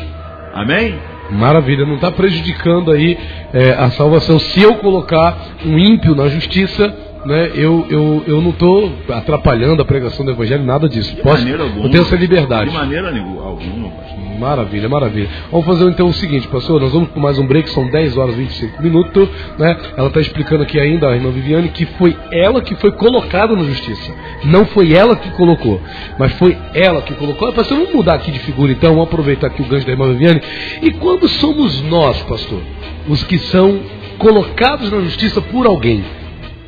Amém? 0.52 0.98
Maravilha, 1.30 1.84
não 1.84 1.96
está 1.96 2.10
prejudicando 2.10 2.90
aí 2.90 3.18
é, 3.52 3.72
a 3.72 3.90
salvação. 3.90 4.38
Se 4.38 4.62
eu 4.62 4.76
colocar 4.76 5.36
um 5.64 5.78
ímpio 5.78 6.14
na 6.14 6.28
justiça, 6.28 6.94
né, 7.28 7.50
eu, 7.54 7.86
eu, 7.90 8.24
eu 8.26 8.40
não 8.40 8.50
estou 8.50 8.90
atrapalhando 9.10 9.82
a 9.82 9.84
pregação 9.84 10.24
do 10.24 10.30
evangelho, 10.30 10.64
nada 10.64 10.88
disso. 10.88 11.14
De 11.14 11.20
Posso, 11.20 11.42
maneira 11.42 11.62
alguma. 11.62 11.84
Eu 11.84 11.90
tenho 11.90 12.02
essa 12.02 12.16
liberdade. 12.16 12.70
De 12.70 12.74
maneira 12.74 13.08
alguma, 13.08 13.90
pastor. 13.90 14.18
Maravilha, 14.38 14.88
maravilha. 14.88 15.28
Vamos 15.52 15.66
fazer 15.66 15.84
então 15.90 16.06
o 16.06 16.12
seguinte, 16.14 16.48
pastor, 16.48 16.80
nós 16.80 16.90
vamos 16.90 17.10
com 17.10 17.20
mais 17.20 17.38
um 17.38 17.46
break, 17.46 17.68
são 17.68 17.86
10 17.90 18.16
horas 18.16 18.34
e 18.34 18.38
25 18.38 18.82
minutos, 18.82 19.28
né? 19.58 19.76
Ela 19.94 20.08
está 20.08 20.20
explicando 20.20 20.62
aqui 20.62 20.80
ainda, 20.80 21.06
a 21.06 21.16
irmã 21.16 21.30
Viviane, 21.30 21.68
que 21.68 21.84
foi 21.84 22.16
ela 22.32 22.62
que 22.62 22.74
foi 22.76 22.92
colocada 22.92 23.54
na 23.54 23.64
justiça. 23.64 24.10
Não 24.44 24.64
foi 24.64 24.94
ela 24.94 25.14
que 25.14 25.30
colocou, 25.32 25.82
mas 26.18 26.32
foi 26.32 26.56
ela 26.72 27.02
que 27.02 27.12
colocou. 27.12 27.48
Ah, 27.48 27.52
pastor, 27.52 27.76
vamos 27.76 27.92
mudar 27.92 28.14
aqui 28.14 28.30
de 28.30 28.38
figura 28.38 28.72
então, 28.72 28.94
vamos 28.94 29.08
aproveitar 29.08 29.48
aqui 29.48 29.60
o 29.60 29.66
gancho 29.66 29.84
da 29.84 29.92
irmã 29.92 30.08
Viviane. 30.12 30.40
E 30.80 30.92
quando 30.92 31.28
somos 31.28 31.82
nós, 31.82 32.22
pastor, 32.22 32.62
os 33.06 33.22
que 33.24 33.38
são 33.38 33.80
colocados 34.18 34.90
na 34.90 35.00
justiça 35.00 35.42
por 35.42 35.66
alguém? 35.66 36.02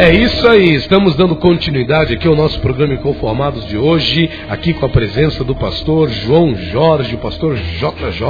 É 0.00 0.14
isso 0.14 0.46
aí, 0.46 0.76
estamos 0.76 1.16
dando 1.16 1.34
continuidade 1.34 2.14
aqui 2.14 2.28
ao 2.28 2.36
nosso 2.36 2.60
programa 2.60 2.94
Inconformados 2.94 3.66
de 3.66 3.76
hoje, 3.76 4.30
aqui 4.48 4.72
com 4.72 4.86
a 4.86 4.88
presença 4.88 5.42
do 5.42 5.56
pastor 5.56 6.08
João 6.08 6.54
Jorge, 6.54 7.16
o 7.16 7.18
pastor 7.18 7.56
JJ, 7.56 8.22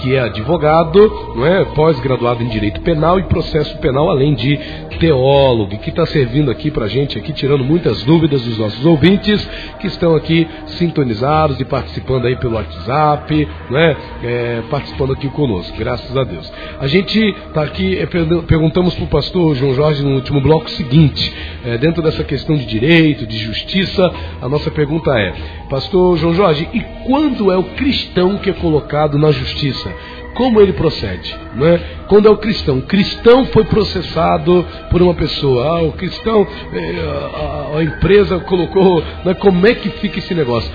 que 0.00 0.14
é 0.14 0.20
advogado, 0.20 1.32
não 1.34 1.46
é, 1.46 1.64
pós-graduado 1.64 2.42
em 2.42 2.48
Direito 2.48 2.82
Penal 2.82 3.18
e 3.18 3.22
Processo 3.22 3.78
Penal, 3.78 4.10
além 4.10 4.34
de 4.34 4.60
teólogo, 5.00 5.78
que 5.78 5.88
está 5.88 6.04
servindo 6.04 6.50
aqui 6.50 6.70
para 6.70 6.84
a 6.84 6.88
gente, 6.88 7.16
aqui 7.16 7.32
tirando 7.32 7.64
muitas 7.64 8.04
dúvidas 8.04 8.42
dos 8.42 8.58
nossos 8.58 8.84
ouvintes, 8.84 9.42
que 9.80 9.86
estão 9.86 10.14
aqui 10.14 10.46
sintonizados 10.66 11.58
e 11.58 11.64
participando 11.64 12.26
aí 12.26 12.36
pelo 12.36 12.56
WhatsApp, 12.56 13.48
não 13.70 13.78
é, 13.78 13.96
é 14.22 14.62
participando 14.70 15.14
aqui 15.14 15.28
conosco, 15.30 15.74
graças 15.78 16.14
a 16.14 16.22
Deus. 16.22 16.52
A 16.78 16.86
gente 16.86 17.18
está 17.18 17.62
aqui, 17.62 17.98
é, 17.98 18.04
perguntamos 18.46 18.94
para 18.94 19.04
o 19.04 19.08
pastor 19.08 19.54
João 19.54 19.72
Jorge 19.72 20.04
no 20.04 20.16
último 20.16 20.38
bloco, 20.38 20.70
seguinte: 20.82 21.32
é, 21.64 21.78
dentro 21.78 22.02
dessa 22.02 22.24
questão 22.24 22.56
de 22.56 22.66
direito, 22.66 23.26
de 23.26 23.38
justiça, 23.38 24.12
a 24.40 24.48
nossa 24.48 24.70
pergunta 24.70 25.10
é, 25.18 25.32
Pastor 25.68 26.16
João 26.18 26.34
Jorge, 26.34 26.68
e 26.72 26.80
quando 27.06 27.50
é 27.50 27.56
o 27.56 27.64
cristão 27.64 28.38
que 28.38 28.50
é 28.50 28.52
colocado 28.52 29.18
na 29.18 29.30
justiça? 29.30 29.92
Como 30.34 30.60
ele 30.62 30.72
procede? 30.72 31.34
É? 31.60 31.80
Quando 32.08 32.26
é 32.26 32.30
o 32.30 32.38
cristão? 32.38 32.78
O 32.78 32.82
cristão 32.82 33.44
foi 33.46 33.64
processado 33.64 34.66
por 34.90 35.02
uma 35.02 35.12
pessoa. 35.12 35.66
Ah, 35.66 35.82
o 35.82 35.92
cristão, 35.92 36.46
é, 36.72 37.78
a, 37.78 37.82
empresa 37.82 38.38
colocou. 38.40 39.04
Né? 39.26 39.34
Como 39.34 39.66
é 39.66 39.74
que 39.74 39.90
fica 39.90 40.20
esse 40.20 40.32
negócio? 40.32 40.72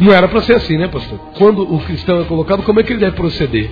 Não 0.00 0.12
era 0.12 0.26
para 0.26 0.40
ser 0.42 0.56
assim, 0.56 0.76
né, 0.76 0.88
pastor? 0.88 1.20
Quando 1.38 1.62
o 1.62 1.78
cristão 1.84 2.20
é 2.20 2.24
colocado, 2.24 2.64
como 2.64 2.80
é 2.80 2.82
que 2.82 2.92
ele 2.92 2.98
deve 2.98 3.14
proceder? 3.14 3.70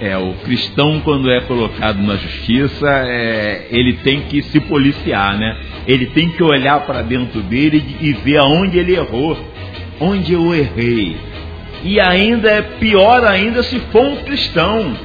É, 0.00 0.16
o 0.16 0.32
cristão, 0.44 1.00
quando 1.00 1.28
é 1.30 1.40
colocado 1.40 2.00
na 2.00 2.14
justiça, 2.16 2.86
é, 2.88 3.66
ele 3.70 3.94
tem 3.94 4.20
que 4.22 4.42
se 4.42 4.60
policiar, 4.60 5.36
né? 5.36 5.56
Ele 5.86 6.06
tem 6.06 6.28
que 6.30 6.42
olhar 6.42 6.86
para 6.86 7.02
dentro 7.02 7.40
dele 7.42 7.96
e 8.00 8.12
ver 8.12 8.36
aonde 8.38 8.78
ele 8.78 8.94
errou. 8.94 9.36
onde 10.00 10.32
eu 10.32 10.54
errei. 10.54 11.16
E 11.82 12.00
ainda 12.00 12.48
é 12.50 12.62
pior 12.62 13.24
ainda 13.24 13.62
se 13.62 13.78
for 13.92 14.04
um 14.04 14.16
cristão 14.16 14.96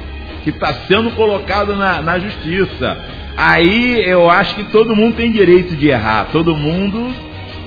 que 0.43 0.49
está 0.49 0.73
sendo 0.87 1.11
colocado 1.11 1.75
na, 1.75 2.01
na 2.01 2.19
justiça. 2.19 2.97
Aí 3.35 4.03
eu 4.05 4.29
acho 4.29 4.55
que 4.55 4.65
todo 4.65 4.95
mundo 4.95 5.15
tem 5.15 5.31
direito 5.31 5.75
de 5.75 5.87
errar, 5.87 6.27
todo 6.31 6.55
mundo 6.55 7.11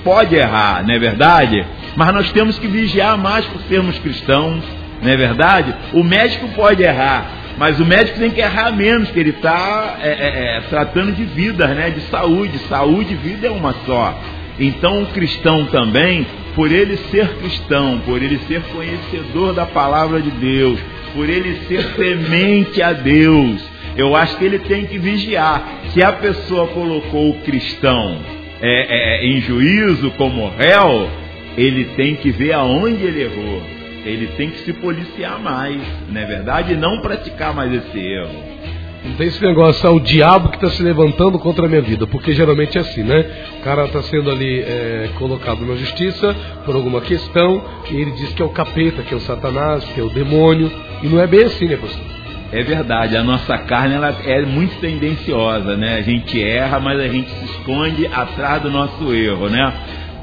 pode 0.03 0.35
errar, 0.35 0.85
não 0.85 0.93
é 0.93 0.99
verdade? 0.99 1.65
Mas 1.95 2.13
nós 2.13 2.31
temos 2.31 2.57
que 2.57 2.67
vigiar 2.67 3.17
mais 3.17 3.45
por 3.45 3.61
sermos 3.63 3.97
cristãos, 3.99 4.63
não 5.01 5.11
é 5.11 5.17
verdade? 5.17 5.73
O 5.93 6.03
médico 6.03 6.47
pode 6.49 6.83
errar, 6.83 7.29
mas 7.57 7.79
o 7.79 7.85
médico 7.85 8.19
tem 8.19 8.29
que 8.29 8.39
errar 8.39 8.71
menos, 8.71 9.09
que 9.09 9.19
ele 9.19 9.31
está 9.31 9.97
é, 10.01 10.09
é, 10.09 10.57
é, 10.57 10.61
tratando 10.69 11.11
de 11.11 11.23
vidas, 11.25 11.69
né? 11.75 11.89
de 11.89 12.01
saúde. 12.01 12.59
Saúde 12.69 13.13
e 13.13 13.15
vida 13.15 13.47
é 13.47 13.51
uma 13.51 13.73
só. 13.85 14.19
Então 14.59 15.03
o 15.03 15.07
cristão 15.07 15.65
também, 15.65 16.25
por 16.55 16.71
ele 16.71 16.97
ser 17.11 17.27
cristão, 17.37 17.99
por 18.05 18.21
ele 18.21 18.39
ser 18.47 18.61
conhecedor 18.63 19.53
da 19.53 19.65
palavra 19.65 20.21
de 20.21 20.31
Deus, 20.31 20.79
por 21.13 21.29
ele 21.29 21.55
ser 21.67 21.93
temente 21.93 22.81
a 22.81 22.91
Deus, 22.93 23.61
eu 23.95 24.15
acho 24.15 24.37
que 24.37 24.45
ele 24.45 24.59
tem 24.59 24.85
que 24.85 24.97
vigiar. 24.97 25.63
Se 25.93 26.03
a 26.03 26.11
pessoa 26.11 26.67
colocou 26.67 27.31
o 27.31 27.41
cristão 27.41 28.19
é, 28.61 29.21
é, 29.21 29.27
em 29.27 29.41
juízo 29.41 30.11
como 30.11 30.49
réu, 30.49 31.09
ele 31.57 31.85
tem 31.95 32.15
que 32.15 32.29
ver 32.29 32.53
aonde 32.53 33.03
ele 33.03 33.23
errou. 33.23 33.76
Ele 34.07 34.27
tem 34.37 34.49
que 34.49 34.59
se 34.59 34.73
policiar 34.73 35.39
mais, 35.39 35.81
não 36.09 36.21
é 36.21 36.25
verdade? 36.25 36.73
E 36.73 36.75
não 36.77 37.01
praticar 37.01 37.53
mais 37.53 37.73
esse 37.73 37.99
erro. 37.99 38.57
Não 39.05 39.13
tem 39.13 39.27
esse 39.27 39.41
negócio, 39.41 39.85
é 39.87 39.89
o 39.89 39.99
diabo 39.99 40.49
que 40.49 40.57
está 40.57 40.69
se 40.69 40.83
levantando 40.83 41.37
contra 41.39 41.65
a 41.65 41.69
minha 41.69 41.81
vida, 41.81 42.05
porque 42.07 42.33
geralmente 42.33 42.77
é 42.77 42.81
assim, 42.81 43.03
né? 43.03 43.25
O 43.59 43.63
cara 43.63 43.85
está 43.85 44.01
sendo 44.03 44.29
ali 44.29 44.59
é, 44.59 45.09
colocado 45.17 45.65
na 45.65 45.75
justiça 45.75 46.35
por 46.65 46.75
alguma 46.75 46.99
questão, 46.99 47.63
e 47.89 47.95
ele 47.95 48.11
diz 48.11 48.33
que 48.33 48.41
é 48.41 48.45
o 48.45 48.49
capeta, 48.49 49.03
que 49.03 49.13
é 49.13 49.17
o 49.17 49.21
satanás, 49.21 49.83
que 49.85 49.99
é 49.99 50.03
o 50.03 50.09
demônio, 50.09 50.71
e 51.03 51.07
não 51.07 51.21
é 51.21 51.27
bem 51.27 51.43
assim, 51.43 51.67
né, 51.67 51.77
pastor? 51.77 52.17
É 52.51 52.63
verdade, 52.63 53.15
a 53.17 53.23
nossa 53.23 53.57
carne 53.57 53.95
ela 53.95 54.15
é 54.25 54.41
muito 54.41 54.79
tendenciosa, 54.79 55.75
né? 55.75 55.95
A 55.95 56.01
gente 56.01 56.41
erra, 56.41 56.79
mas 56.79 56.99
a 56.99 57.07
gente 57.07 57.29
se 57.29 57.45
esconde 57.45 58.07
atrás 58.07 58.61
do 58.61 58.71
nosso 58.71 59.13
erro, 59.13 59.49
né? 59.49 59.73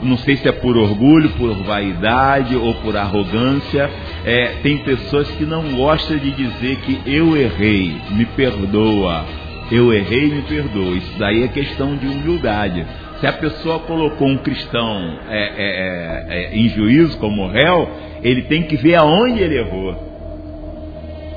Não 0.04 0.18
sei 0.18 0.36
se 0.36 0.48
é 0.48 0.52
por 0.52 0.76
orgulho, 0.76 1.30
por 1.30 1.54
vaidade 1.64 2.54
ou 2.54 2.74
por 2.74 2.96
arrogância. 2.96 3.90
É, 4.24 4.56
tem 4.62 4.78
pessoas 4.78 5.28
que 5.32 5.44
não 5.44 5.62
gostam 5.74 6.16
de 6.18 6.30
dizer 6.30 6.76
que 6.80 7.00
eu 7.06 7.36
errei, 7.36 7.96
me 8.10 8.24
perdoa. 8.26 9.24
Eu 9.70 9.92
errei, 9.92 10.26
me 10.26 10.42
perdoa. 10.42 10.96
Isso 10.96 11.18
daí 11.18 11.42
é 11.42 11.48
questão 11.48 11.96
de 11.96 12.06
humildade. 12.06 12.84
Se 13.20 13.26
a 13.26 13.32
pessoa 13.32 13.78
colocou 13.80 14.28
um 14.28 14.36
cristão 14.36 15.18
é, 15.28 15.38
é, 15.38 16.36
é, 16.38 16.52
é 16.52 16.56
em 16.56 16.68
juízo 16.68 17.16
como 17.18 17.48
réu, 17.48 17.88
ele 18.22 18.42
tem 18.42 18.62
que 18.64 18.76
ver 18.76 18.96
aonde 18.96 19.40
ele 19.40 19.58
errou 19.58 20.14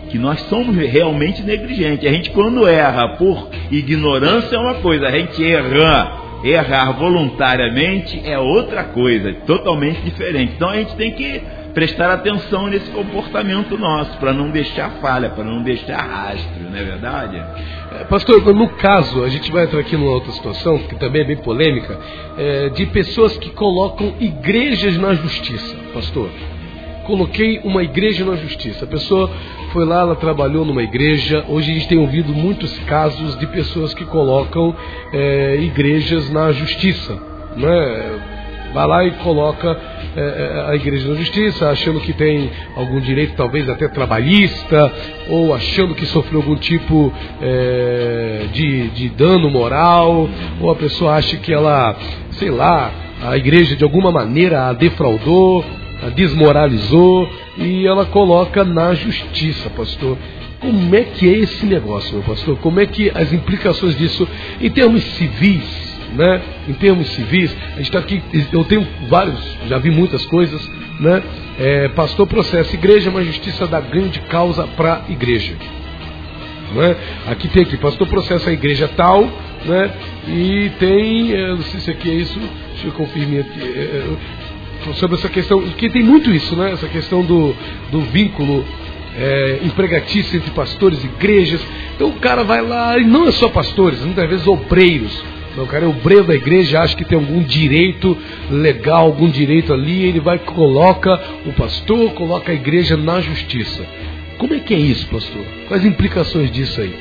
que 0.10 0.18
nós 0.18 0.40
somos 0.44 0.76
realmente 0.76 1.44
negligentes. 1.44 2.08
A 2.08 2.14
gente 2.14 2.32
quando 2.32 2.68
erra 2.68 3.18
por 3.18 3.50
ignorância 3.70 4.56
é 4.56 4.60
uma 4.60 4.76
coisa, 4.76 5.08
a 5.08 5.12
gente 5.12 5.44
erra, 5.46 6.27
errar 6.44 6.92
voluntariamente 6.94 8.22
é 8.24 8.38
outra 8.38 8.84
coisa, 8.86 9.34
totalmente 9.46 10.02
diferente. 10.02 10.54
Então 10.56 10.70
a 10.70 10.78
gente 10.78 10.96
tem 10.96 11.12
que 11.14 11.42
prestar 11.74 12.12
atenção 12.12 12.68
nesse 12.68 12.90
comportamento 12.90 13.78
nosso, 13.78 14.18
para 14.18 14.34
não 14.34 14.50
deixar 14.50 14.90
falha, 15.02 15.30
para 15.30 15.44
não 15.44 15.62
deixar 15.62 16.02
rastro, 16.02 16.64
não 16.70 16.78
é 16.78 16.84
verdade? 16.84 17.38
É, 17.92 18.04
pastor, 18.06 18.44
no 18.54 18.70
caso, 18.70 19.24
a 19.24 19.30
gente 19.30 19.52
vai 19.52 19.66
entrar 19.66 19.80
aqui 19.80 19.96
numa 19.96 20.12
outra 20.12 20.32
situação, 20.32 20.80
que 20.80 20.96
também 20.96 21.22
é 21.22 21.26
bem 21.26 21.38
polêmica, 21.38 22.00
é, 22.38 22.70
de 22.70 22.86
pessoas 22.88 23.38
que 23.38 23.52
colocam 23.52 24.16
igrejas 24.20 24.98
na 24.98 25.14
justiça, 25.14 25.76
pastor 25.94 26.30
coloquei 27.08 27.60
uma 27.64 27.82
igreja 27.82 28.26
na 28.26 28.36
justiça. 28.36 28.84
A 28.84 28.88
pessoa 28.88 29.32
foi 29.72 29.86
lá, 29.86 30.02
ela 30.02 30.16
trabalhou 30.16 30.66
numa 30.66 30.84
igreja. 30.84 31.46
Hoje 31.48 31.72
a 31.72 31.74
gente 31.74 31.88
tem 31.88 31.98
ouvido 31.98 32.34
muitos 32.34 32.78
casos 32.80 33.40
de 33.40 33.48
pessoas 33.48 33.94
que 33.94 34.04
colocam 34.06 34.76
é, 35.14 35.56
igrejas 35.62 36.30
na 36.30 36.52
justiça. 36.52 37.18
Né? 37.56 38.20
Vai 38.74 38.86
lá 38.86 39.06
e 39.06 39.12
coloca 39.12 39.80
é, 40.16 40.66
a 40.68 40.76
igreja 40.76 41.08
na 41.08 41.16
justiça, 41.16 41.70
achando 41.70 42.02
que 42.02 42.12
tem 42.12 42.52
algum 42.76 43.00
direito, 43.00 43.34
talvez 43.38 43.68
até 43.70 43.88
trabalhista, 43.88 44.92
ou 45.30 45.56
achando 45.56 45.96
que 45.96 46.06
sofreu 46.06 46.42
algum 46.42 46.56
tipo 46.56 47.12
é, 47.42 48.48
de, 48.52 48.90
de 48.90 49.10
dano 49.10 49.50
moral, 49.50 50.30
ou 50.60 50.70
a 50.70 50.76
pessoa 50.76 51.14
acha 51.14 51.38
que 51.38 51.54
ela, 51.54 51.96
sei 52.32 52.52
lá, 52.52 52.92
a 53.24 53.38
igreja 53.38 53.76
de 53.76 53.84
alguma 53.84 54.12
maneira 54.12 54.68
a 54.68 54.74
defraudou 54.74 55.64
desmoralizou 56.16 57.30
e 57.58 57.86
ela 57.86 58.06
coloca 58.06 58.64
na 58.64 58.94
justiça, 58.94 59.70
pastor. 59.70 60.18
Como 60.60 60.96
é 60.96 61.04
que 61.04 61.28
é 61.28 61.38
esse 61.40 61.66
negócio, 61.66 62.14
meu 62.14 62.24
pastor? 62.24 62.58
Como 62.58 62.80
é 62.80 62.86
que 62.86 63.12
as 63.14 63.32
implicações 63.32 63.96
disso 63.96 64.28
em 64.60 64.70
termos 64.70 65.04
civis, 65.04 65.88
né? 66.16 66.42
Em 66.68 66.74
termos 66.74 67.08
civis, 67.10 67.56
a 67.74 67.78
gente 67.78 67.84
está 67.84 68.00
aqui, 68.00 68.22
eu 68.52 68.64
tenho 68.64 68.86
vários, 69.08 69.40
já 69.68 69.78
vi 69.78 69.92
muitas 69.92 70.26
coisas, 70.26 70.62
né? 71.00 71.22
É, 71.60 71.90
pastor 71.90 72.26
processa 72.28 72.74
igreja, 72.74 73.12
mas 73.12 73.28
justiça 73.28 73.68
dá 73.68 73.80
grande 73.80 74.20
causa 74.22 74.66
para 74.68 75.04
a 75.08 75.12
igreja. 75.12 75.56
Né? 76.74 76.96
Aqui 77.28 77.48
tem 77.48 77.64
aqui, 77.64 77.78
pastor 77.78 78.08
processa 78.08 78.50
a 78.50 78.54
igreja 78.54 78.90
tal, 78.90 79.22
né? 79.66 79.92
E 80.28 80.72
tem, 80.80 81.34
é, 81.34 81.50
não 81.50 81.62
sei 81.62 81.80
se 81.80 81.92
aqui 81.92 82.10
é 82.10 82.16
isso, 82.16 82.40
deixa 82.72 82.88
eu 82.88 82.92
confirmar 82.94 83.42
aqui. 83.42 83.60
Sobre 84.96 85.18
essa 85.18 85.30
questão, 85.30 85.62
que 85.70 85.90
tem 85.90 86.04
muito 86.04 86.32
isso, 86.32 86.56
né? 86.56 86.72
Essa 86.72 86.88
questão 86.88 87.24
do, 87.24 87.56
do 87.92 88.02
vínculo 88.02 88.66
é, 89.18 89.60
empregatício 89.64 90.38
entre 90.38 90.52
pastores 90.52 91.04
e 91.04 91.08
igrejas. 91.08 91.62
Então 91.96 92.10
o 92.10 92.20
cara 92.20 92.44
vai 92.44 92.62
lá, 92.62 92.98
e 92.98 93.04
não 93.04 93.28
é 93.28 93.32
só 93.32 93.50
pastores, 93.50 94.00
muitas 94.02 94.30
vezes 94.30 94.48
obreiros. 94.48 95.24
Então, 95.58 95.66
o 95.66 95.68
cara 95.68 95.86
é 95.86 95.88
obreiro 95.88 96.26
da 96.26 96.36
igreja, 96.36 96.82
acha 96.82 96.96
que 96.96 97.04
tem 97.04 97.18
algum 97.18 97.42
direito 97.42 98.16
legal, 98.48 99.06
algum 99.08 99.28
direito 99.28 99.74
ali, 99.74 100.06
ele 100.06 100.20
vai 100.20 100.38
coloca 100.38 101.20
o 101.48 101.54
pastor, 101.54 102.14
coloca 102.14 102.52
a 102.52 102.56
igreja 102.56 102.96
na 102.96 103.20
justiça. 103.22 103.84
Como 104.38 104.54
é 104.54 104.60
que 104.60 104.72
é 104.76 104.78
isso, 104.78 105.08
pastor? 105.08 105.44
Quais 105.68 105.84
implicações 105.84 106.52
disso 106.52 106.80
aí? 106.80 106.94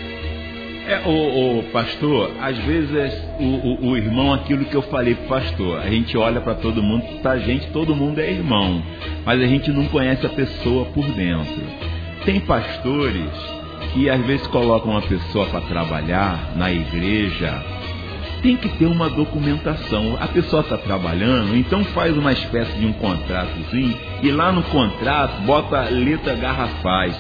É, 0.89 1.01
o, 1.05 1.59
o, 1.59 1.63
pastor, 1.73 2.31
às 2.41 2.57
vezes 2.59 3.13
o, 3.41 3.43
o, 3.43 3.91
o, 3.91 3.97
irmão, 3.97 4.33
aquilo 4.33 4.65
que 4.65 4.75
eu 4.75 4.83
falei 4.83 5.17
pro 5.17 5.27
pastor, 5.27 5.81
a 5.81 5.91
gente 5.91 6.17
olha 6.17 6.41
para 6.41 6.55
todo 6.55 6.81
mundo, 6.81 7.03
pra 7.21 7.39
gente 7.39 7.67
todo 7.73 7.97
mundo 7.97 8.21
é 8.21 8.31
irmão, 8.31 8.81
mas 9.25 9.41
a 9.41 9.47
gente 9.47 9.69
não 9.73 9.87
conhece 9.87 10.25
a 10.25 10.29
pessoa 10.29 10.85
por 10.87 11.05
dentro. 11.07 11.61
Tem 12.25 12.39
pastores 12.39 13.31
que 13.93 14.09
às 14.09 14.25
vezes 14.27 14.47
colocam 14.47 14.93
uma 14.93 15.03
pessoa 15.03 15.47
para 15.47 15.61
trabalhar 15.63 16.53
na 16.55 16.71
igreja, 16.71 17.65
tem 18.41 18.57
que 18.57 18.69
ter 18.69 18.87
uma 18.87 19.11
documentação. 19.11 20.17
A 20.21 20.29
pessoa 20.29 20.63
está 20.63 20.79
trabalhando, 20.79 21.57
então 21.57 21.83
faz 21.87 22.17
uma 22.17 22.33
espécie 22.33 22.79
de 22.79 22.87
um 22.87 22.93
contratozinho 22.93 23.99
e 24.23 24.31
lá 24.31 24.53
no 24.53 24.63
contrato 24.63 25.43
bota 25.43 25.81
letra 25.91 26.37
garrafais 26.37 27.17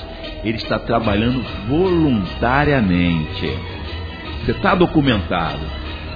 ele 0.48 0.58
está 0.58 0.78
trabalhando 0.78 1.42
voluntariamente. 1.68 3.58
Você 4.44 4.52
está 4.52 4.74
documentado. 4.74 5.60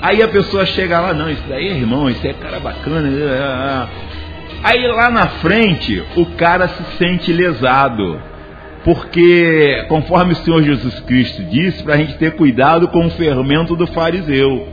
Aí 0.01 0.23
a 0.23 0.29
pessoa 0.29 0.65
chega 0.65 1.01
lá, 1.01 1.13
não, 1.13 1.29
isso 1.31 1.43
daí 1.49 1.69
irmão, 1.69 2.09
isso 2.09 2.27
é 2.27 2.33
cara 2.33 2.61
bacana. 2.61 3.09
É, 3.09 3.13
é, 3.13 3.27
é. 3.27 3.89
Aí 4.63 4.87
lá 4.87 5.11
na 5.11 5.27
frente, 5.27 6.03
o 6.17 6.27
cara 6.37 6.69
se 6.69 6.83
sente 6.97 7.33
lesado. 7.33 8.21
Porque, 8.85 9.85
conforme 9.89 10.33
o 10.33 10.37
Senhor 10.37 10.63
Jesus 10.63 11.01
Cristo 11.01 11.43
disse, 11.45 11.83
para 11.83 11.95
a 11.95 11.97
gente 11.99 12.15
ter 12.15 12.35
cuidado 12.35 12.89
com 12.89 13.07
o 13.07 13.11
fermento 13.11 13.77
do 13.77 13.87
fariseu. 13.87 14.67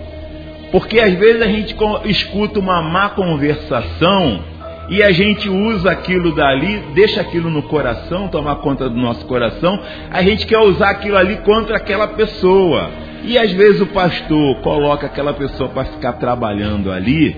Porque 0.71 0.99
às 0.99 1.13
vezes 1.13 1.41
a 1.41 1.47
gente 1.47 1.75
escuta 2.05 2.59
uma 2.59 2.81
má 2.81 3.09
conversação 3.09 4.43
e 4.89 5.03
a 5.03 5.11
gente 5.11 5.49
usa 5.49 5.91
aquilo 5.91 6.33
dali, 6.33 6.77
deixa 6.93 7.19
aquilo 7.19 7.49
no 7.49 7.63
coração, 7.63 8.29
tomar 8.29 8.57
conta 8.57 8.89
do 8.89 8.95
nosso 8.95 9.25
coração, 9.25 9.79
a 10.09 10.21
gente 10.21 10.45
quer 10.45 10.59
usar 10.59 10.91
aquilo 10.91 11.17
ali 11.17 11.37
contra 11.37 11.75
aquela 11.75 12.07
pessoa. 12.07 12.89
E 13.23 13.37
às 13.37 13.51
vezes 13.51 13.81
o 13.81 13.87
pastor 13.87 14.61
coloca 14.61 15.07
aquela 15.07 15.33
pessoa 15.33 15.69
para 15.69 15.85
ficar 15.85 16.13
trabalhando 16.13 16.91
ali, 16.91 17.35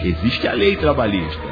existe 0.00 0.46
a 0.46 0.52
lei 0.52 0.76
trabalhista. 0.76 1.42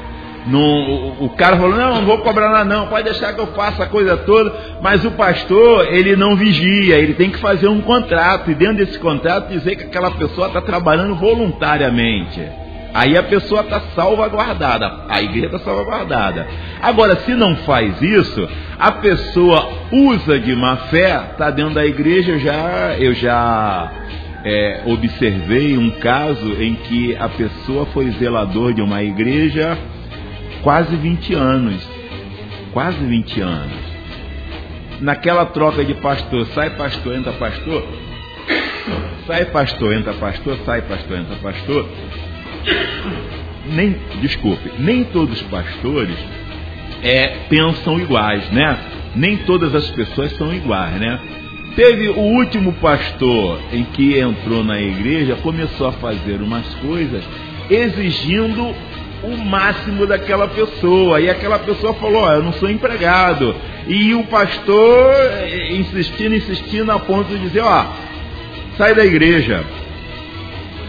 o, 0.53 1.25
o, 1.25 1.29
cara 1.31 1.57
falou, 1.57 1.77
não, 1.77 1.97
não 1.97 2.07
vou 2.07 2.19
cobrar 2.19 2.51
nada 2.51 2.65
não, 2.65 2.87
pode 2.87 3.05
deixar 3.05 3.33
que 3.33 3.41
eu 3.41 3.49
faça 3.49 3.83
a 3.83 3.87
coisa 3.87 4.17
toda, 4.19 4.55
mas 4.81 5.05
o 5.05 5.11
pastor, 5.11 5.93
ele 5.93 6.15
não 6.15 6.37
vigia, 6.37 6.97
ele 6.97 7.15
tem 7.15 7.31
que 7.31 7.39
fazer 7.39 7.67
um 7.67 7.81
contrato, 7.81 8.53
e 8.53 8.55
dentro 8.55 8.77
desse 8.77 8.99
contrato 9.01 9.49
dizer 9.49 9.75
que 9.75 9.85
aquela 9.85 10.13
pessoa 10.13 10.47
está 10.47 10.61
trabalhando 10.61 11.17
voluntariamente. 11.17 12.41
Aí 12.93 13.17
a 13.17 13.23
pessoa 13.23 13.61
está 13.61 13.81
salvaguardada, 13.95 15.05
a 15.09 15.23
igreja 15.23 15.47
está 15.47 15.59
salvaguardada. 15.61 16.47
Agora, 16.83 17.17
se 17.17 17.35
não 17.35 17.57
faz 17.59 18.01
isso, 18.03 18.49
a 18.79 18.93
pessoa 18.93 19.69
usa 19.93 20.39
de 20.39 20.55
má 20.57 20.77
fé, 20.77 21.31
está 21.31 21.51
dentro 21.51 21.75
da 21.75 21.87
igreja, 21.87 22.33
eu 22.33 22.41
já, 22.41 22.97
eu 22.99 23.15
já 23.15 23.93
é, 24.45 24.83
observei 24.87 25.77
um 25.79 25.91
caso 25.91 26.61
em 26.61 26.75
que 26.75 27.17
a 27.17 27.29
pessoa 27.29 27.87
foi 27.87 28.11
zelador 28.13 28.73
de 28.73 28.83
uma 28.83 29.03
igreja 29.03 29.79
quase 30.63 30.97
20 30.97 31.35
anos. 31.35 31.89
Quase 32.73 32.99
20 32.99 33.41
anos. 33.41 33.91
Naquela 35.01 35.47
troca 35.47 35.85
de 35.85 35.95
pastor, 35.95 36.47
sai 36.49 36.71
pastor, 36.71 37.15
entra 37.15 37.33
pastor. 37.33 37.85
Sai 39.27 39.45
pastor, 39.47 39.95
entra 39.95 40.13
pastor, 40.15 40.59
sai 40.65 40.83
pastor, 40.83 41.19
entra 41.19 41.37
pastor. 41.37 41.89
Nem, 43.67 43.97
desculpe, 44.21 44.71
nem 44.79 45.05
todos 45.05 45.41
os 45.41 45.47
pastores 45.49 46.17
é, 47.03 47.29
pensam 47.49 47.99
iguais, 47.99 48.51
né? 48.51 48.79
Nem 49.15 49.37
todas 49.39 49.75
as 49.75 49.91
pessoas 49.91 50.33
são 50.37 50.53
iguais, 50.53 50.95
né? 50.95 51.21
Teve 51.77 52.09
o 52.09 52.19
último 52.19 52.73
pastor 52.75 53.61
em 53.73 53.85
que 53.85 54.19
entrou 54.19 54.65
na 54.65 54.81
igreja, 54.81 55.37
começou 55.37 55.89
a 55.89 55.93
fazer 55.93 56.43
umas 56.43 56.67
coisas 56.77 57.23
exigindo 57.71 58.75
o 59.23 59.37
máximo 59.37 60.07
daquela 60.07 60.49
pessoa. 60.49 61.21
E 61.21 61.31
aquela 61.31 61.59
pessoa 61.59 61.95
falou: 61.95 62.25
oh, 62.25 62.33
Eu 62.33 62.43
não 62.43 62.53
sou 62.55 62.69
empregado. 62.69 63.55
E 63.87 64.15
o 64.15 64.25
pastor 64.25 65.15
eh, 65.15 65.77
insistindo, 65.77 66.35
insistindo, 66.35 66.91
a 66.91 66.99
ponto 66.99 67.29
de 67.29 67.39
dizer: 67.39 67.61
Ó, 67.61 67.85
oh, 67.85 68.77
sai 68.77 68.95
da 68.95 69.05
igreja. 69.05 69.65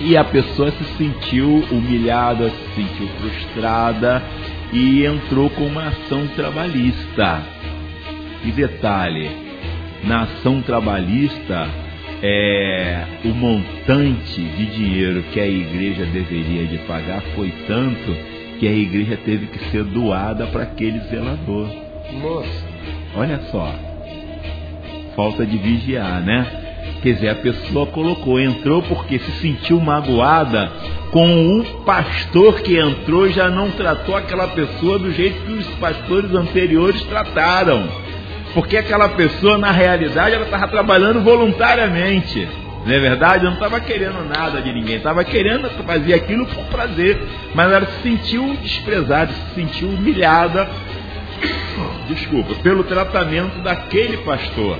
E 0.04 0.18
a 0.18 0.24
pessoa 0.24 0.72
se 0.72 0.84
sentiu 0.98 1.64
humilhada, 1.72 2.50
se 2.50 2.76
sentiu 2.76 3.08
frustrada 3.20 4.22
e 4.74 5.06
entrou 5.06 5.50
com 5.52 5.68
uma 5.68 5.90
ação 5.90 6.28
trabalhista. 6.36 7.44
E 8.44 8.52
detalhe: 8.52 9.30
na 10.04 10.24
ação 10.24 10.62
trabalhista, 10.62 11.70
é, 12.24 13.06
o 13.26 13.30
montante 13.30 14.42
de 14.42 14.66
dinheiro 14.66 15.24
que 15.32 15.40
a 15.40 15.48
igreja 15.48 16.06
deveria 16.06 16.66
de 16.66 16.80
pagar 16.80 17.22
foi 17.36 17.54
tanto 17.68 18.16
que 18.60 18.68
a 18.68 18.72
igreja 18.72 19.18
teve 19.18 19.48
que 19.48 19.60
ser 19.70 19.84
doada 19.84 20.48
para 20.48 20.64
aquele 20.64 21.00
zelador. 21.02 21.70
Nossa. 22.22 22.66
Olha 23.16 23.40
só. 23.52 23.74
Falta 25.16 25.46
de 25.46 25.58
vigiar, 25.58 26.22
né? 26.22 26.71
Quer 27.02 27.14
dizer, 27.14 27.30
a 27.30 27.36
pessoa 27.36 27.88
colocou, 27.88 28.40
entrou 28.40 28.84
porque 28.84 29.18
se 29.18 29.32
sentiu 29.40 29.80
magoada 29.80 30.72
com 31.12 31.60
o 31.60 31.64
pastor 31.84 32.62
que 32.62 32.78
entrou 32.78 33.28
já 33.30 33.50
não 33.50 33.72
tratou 33.72 34.16
aquela 34.16 34.48
pessoa 34.50 35.00
do 35.00 35.12
jeito 35.12 35.44
que 35.44 35.52
os 35.52 35.68
pastores 35.76 36.32
anteriores 36.34 37.02
trataram. 37.04 37.88
Porque 38.54 38.78
aquela 38.78 39.10
pessoa, 39.10 39.58
na 39.58 39.72
realidade, 39.72 40.36
ela 40.36 40.46
estava 40.46 40.68
trabalhando 40.68 41.22
voluntariamente. 41.22 42.48
Não 42.86 42.94
é 42.94 43.00
verdade? 43.00 43.46
Não 43.46 43.54
estava 43.54 43.80
querendo 43.80 44.24
nada 44.28 44.62
de 44.62 44.72
ninguém, 44.74 44.98
estava 44.98 45.24
querendo 45.24 45.70
fazer 45.86 46.14
aquilo 46.14 46.46
por 46.46 46.64
prazer. 46.66 47.20
Mas 47.54 47.72
ela 47.72 47.86
se 47.86 48.02
sentiu 48.02 48.56
desprezada, 48.62 49.32
se 49.32 49.56
sentiu 49.56 49.90
humilhada, 49.90 50.70
desculpa, 52.08 52.54
pelo 52.62 52.84
tratamento 52.84 53.60
daquele 53.62 54.18
pastor. 54.18 54.78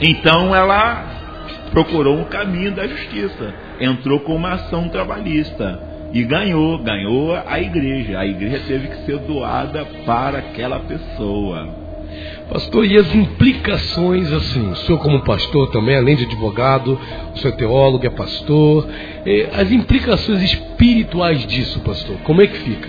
Então 0.00 0.54
ela 0.54 1.04
procurou 1.70 2.18
um 2.18 2.24
caminho 2.24 2.72
da 2.72 2.86
justiça, 2.86 3.54
entrou 3.80 4.20
com 4.20 4.34
uma 4.34 4.54
ação 4.54 4.88
trabalhista 4.88 5.80
e 6.12 6.24
ganhou, 6.24 6.78
ganhou 6.78 7.34
a 7.34 7.60
igreja. 7.60 8.18
A 8.18 8.26
igreja 8.26 8.62
teve 8.66 8.88
que 8.88 9.04
ser 9.04 9.18
doada 9.18 9.86
para 10.04 10.38
aquela 10.38 10.80
pessoa. 10.80 11.68
Pastor, 12.50 12.84
e 12.84 12.96
as 12.96 13.14
implicações, 13.14 14.32
assim, 14.32 14.70
o 14.70 14.76
senhor 14.76 14.98
como 14.98 15.22
pastor 15.22 15.70
também, 15.70 15.96
além 15.96 16.16
de 16.16 16.24
advogado, 16.24 16.98
o 17.32 17.38
senhor 17.38 17.54
é 17.54 17.56
teólogo, 17.56 18.04
é 18.04 18.10
pastor, 18.10 18.88
as 19.52 19.70
implicações 19.70 20.42
espirituais 20.42 21.46
disso, 21.46 21.78
pastor, 21.80 22.16
como 22.24 22.42
é 22.42 22.48
que 22.48 22.58
fica? 22.58 22.88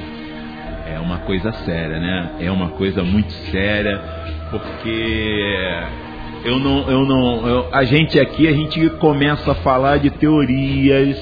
É 0.91 0.99
uma 0.99 1.19
coisa 1.19 1.51
séria, 1.51 1.99
né? 1.99 2.31
É 2.39 2.51
uma 2.51 2.69
coisa 2.69 3.03
muito 3.03 3.31
séria, 3.51 4.01
porque 4.49 5.83
eu 6.43 6.59
não, 6.59 6.89
eu 6.89 7.05
não, 7.05 7.47
eu, 7.47 7.67
a 7.71 7.83
gente 7.83 8.19
aqui, 8.19 8.47
a 8.47 8.53
gente 8.53 8.89
começa 8.91 9.51
a 9.51 9.55
falar 9.55 9.97
de 9.97 10.09
teorias, 10.09 11.17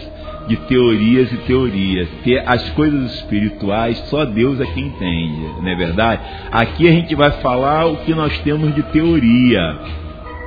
de 0.48 0.56
teorias 0.56 1.32
e 1.32 1.38
teorias, 1.38 2.08
porque 2.10 2.42
as 2.46 2.70
coisas 2.72 3.16
espirituais 3.16 3.98
só 4.10 4.24
Deus 4.26 4.60
é 4.62 4.66
quem 4.66 4.88
entende, 4.88 5.62
não 5.62 5.68
é 5.68 5.76
verdade? 5.76 6.22
Aqui 6.52 6.88
a 6.88 6.92
gente 6.92 7.14
vai 7.16 7.32
falar 7.42 7.86
o 7.86 7.98
que 7.98 8.14
nós 8.14 8.38
temos 8.40 8.74
de 8.74 8.82
teoria, 8.84 9.62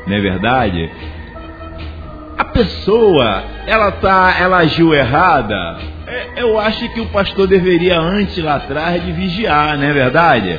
não 0.07 0.17
é 0.17 0.21
verdade? 0.21 0.91
A 2.39 2.45
pessoa, 2.47 3.45
ela 3.67 3.93
tá, 3.93 4.35
ela 4.41 4.59
agiu 4.59 4.95
errada. 4.95 5.79
É, 6.07 6.43
eu 6.43 6.59
acho 6.59 6.89
que 6.93 7.01
o 7.01 7.07
pastor 7.07 7.47
deveria 7.47 8.01
antes 8.01 8.43
lá 8.43 8.57
atrás 8.57 9.05
de 9.05 9.13
vigiar, 9.13 9.77
não 9.79 9.85
é 9.85 9.93
verdade? 9.93 10.59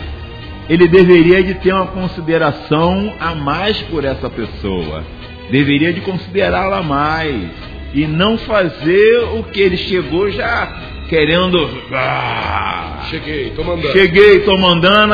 Ele 0.70 0.88
deveria 0.88 1.43
de 1.43 1.55
ter 1.55 1.74
uma 1.74 1.88
consideração 1.88 3.14
a 3.20 3.36
mais 3.36 3.82
por 3.84 4.05
essa 4.05 4.30
pessoa. 4.30 5.03
Deveria 5.51 5.91
de 5.91 6.01
considerá-la 6.01 6.82
mais 6.82 7.49
e 7.93 8.07
não 8.07 8.38
fazer 8.38 9.20
o 9.36 9.43
que 9.43 9.61
ele 9.61 9.78
chegou 9.78 10.32
já 10.32 10.93
querendo. 11.09 11.70
Ah, 11.91 13.03
cheguei, 13.09 13.51
tô 13.51 13.64
mandando. 13.64 13.91
Cheguei, 13.91 14.39
tô 14.39 14.57
mandando. 14.57 15.14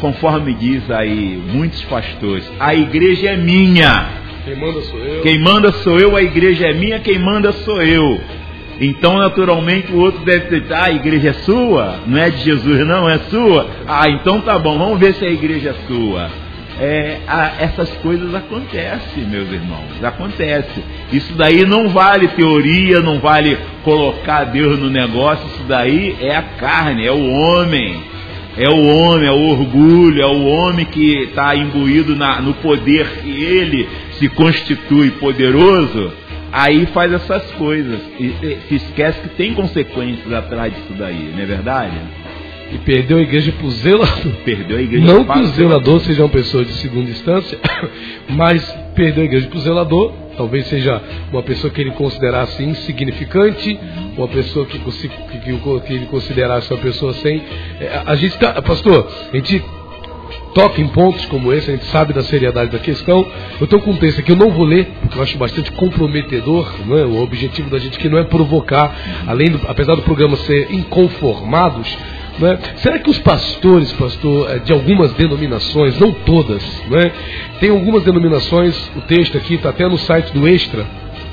Conforme 0.00 0.54
diz 0.54 0.90
aí 0.90 1.40
muitos 1.52 1.82
pastores, 1.84 2.50
a 2.58 2.74
igreja 2.74 3.30
é 3.30 3.36
minha. 3.36 4.08
Quem 4.44 4.56
manda 4.56 4.80
sou 4.80 4.98
eu. 4.98 5.22
Quem 5.22 5.38
manda 5.38 5.72
sou 5.72 5.98
eu, 6.00 6.16
a 6.16 6.22
igreja 6.22 6.68
é 6.68 6.72
minha, 6.72 6.98
quem 7.00 7.18
manda 7.18 7.52
sou 7.52 7.82
eu. 7.82 8.20
Então, 8.80 9.18
naturalmente, 9.18 9.92
o 9.92 9.98
outro 9.98 10.24
deve 10.24 10.60
dizer, 10.60 10.72
ah, 10.72 10.84
a 10.86 10.92
igreja 10.92 11.30
é 11.30 11.32
sua? 11.34 12.00
Não 12.06 12.18
é 12.18 12.30
de 12.30 12.42
Jesus, 12.42 12.86
não, 12.86 13.08
é 13.08 13.18
sua? 13.30 13.68
Ah, 13.86 14.08
então 14.08 14.40
tá 14.40 14.58
bom, 14.58 14.78
vamos 14.78 14.98
ver 14.98 15.14
se 15.14 15.24
a 15.24 15.30
igreja 15.30 15.70
é 15.70 15.86
sua 15.86 16.30
é, 16.80 17.18
a, 17.28 17.52
essas 17.58 17.90
coisas 17.98 18.34
acontecem, 18.34 19.24
meus 19.24 19.52
irmãos, 19.52 20.02
acontece. 20.02 20.82
Isso 21.12 21.34
daí 21.34 21.66
não 21.66 21.90
vale 21.90 22.28
teoria, 22.28 23.00
não 23.00 23.20
vale 23.20 23.58
colocar 23.84 24.44
Deus 24.44 24.78
no 24.78 24.88
negócio, 24.88 25.46
isso 25.46 25.64
daí 25.68 26.16
é 26.18 26.34
a 26.34 26.42
carne, 26.42 27.06
é 27.06 27.12
o 27.12 27.30
homem. 27.30 28.08
É 28.56 28.68
o 28.68 28.84
homem, 28.84 29.28
é 29.28 29.30
o 29.30 29.48
orgulho, 29.48 30.20
é 30.20 30.26
o 30.26 30.44
homem 30.44 30.84
que 30.84 31.18
está 31.22 31.54
imbuído 31.54 32.16
na, 32.16 32.40
no 32.40 32.54
poder 32.54 33.06
que 33.22 33.30
ele 33.30 33.88
se 34.18 34.28
constitui 34.28 35.12
poderoso, 35.12 36.12
aí 36.52 36.86
faz 36.86 37.12
essas 37.12 37.50
coisas. 37.52 38.00
E, 38.18 38.26
e 38.26 38.58
se 38.68 38.74
esquece 38.76 39.20
que 39.20 39.28
tem 39.30 39.54
consequências 39.54 40.32
atrás 40.32 40.74
disso 40.74 40.94
daí, 40.98 41.32
não 41.34 41.42
é 41.42 41.46
verdade? 41.46 41.98
e 42.72 42.78
perdeu 42.78 43.18
a 43.18 43.20
igreja 43.20 43.52
para 43.52 43.66
o 43.66 43.70
zelador. 43.70 44.32
Perdeu 44.44 44.78
a 44.78 44.80
igreja 44.80 45.04
Não 45.04 45.24
que 45.24 45.38
o 45.38 45.46
zelador 45.46 46.00
seja 46.00 46.22
uma 46.22 46.28
pessoa 46.28 46.64
de 46.64 46.72
segunda 46.74 47.10
instância, 47.10 47.58
mas 48.28 48.64
perdeu 48.94 49.22
a 49.22 49.26
igreja 49.26 49.48
para 49.48 49.58
o 49.58 49.60
zelador. 49.60 50.12
Talvez 50.36 50.66
seja 50.68 51.02
uma 51.30 51.42
pessoa 51.42 51.70
que 51.72 51.80
ele 51.80 51.90
considerasse 51.90 52.62
insignificante, 52.62 53.78
uma 54.16 54.28
pessoa 54.28 54.64
que, 54.64 54.78
que, 54.78 55.38
que 55.38 55.92
ele 55.92 56.06
considerasse 56.06 56.72
uma 56.72 56.80
pessoa 56.80 57.12
sem. 57.14 57.42
É, 57.80 58.02
a 58.06 58.14
gente 58.14 58.38
tá, 58.38 58.62
pastor, 58.62 59.10
a 59.32 59.36
gente 59.36 59.62
toca 60.54 60.80
em 60.80 60.88
pontos 60.88 61.24
como 61.26 61.52
esse, 61.52 61.70
a 61.70 61.74
gente 61.74 61.86
sabe 61.86 62.12
da 62.12 62.22
seriedade 62.22 62.70
da 62.70 62.78
questão. 62.78 63.26
Eu 63.58 63.64
estou 63.64 63.80
com 63.80 63.92
um 63.92 63.96
texto 63.96 64.20
aqui, 64.20 64.32
eu 64.32 64.36
não 64.36 64.50
vou 64.50 64.64
ler, 64.64 64.88
porque 65.00 65.18
eu 65.18 65.22
acho 65.22 65.38
bastante 65.38 65.70
comprometedor. 65.72 66.72
Não 66.86 66.98
é? 66.98 67.04
O 67.04 67.22
objetivo 67.22 67.70
da 67.70 67.78
gente 67.78 67.98
aqui 67.98 68.08
não 68.08 68.18
é 68.18 68.24
provocar, 68.24 68.94
além 69.26 69.50
do, 69.50 69.60
apesar 69.68 69.94
do 69.94 70.02
programa 70.02 70.36
ser 70.36 70.72
inconformados, 70.72 71.96
né? 72.38 72.58
Será 72.76 72.98
que 72.98 73.10
os 73.10 73.18
pastores, 73.18 73.92
pastor, 73.92 74.50
eh, 74.50 74.58
de 74.60 74.72
algumas 74.72 75.12
denominações, 75.12 75.98
não 75.98 76.12
todas, 76.12 76.62
né? 76.88 77.12
tem 77.60 77.70
algumas 77.70 78.02
denominações, 78.02 78.74
o 78.96 79.02
texto 79.02 79.36
aqui 79.36 79.54
está 79.54 79.68
até 79.68 79.86
no 79.86 79.98
site 79.98 80.32
do 80.32 80.48
Extra, 80.48 80.86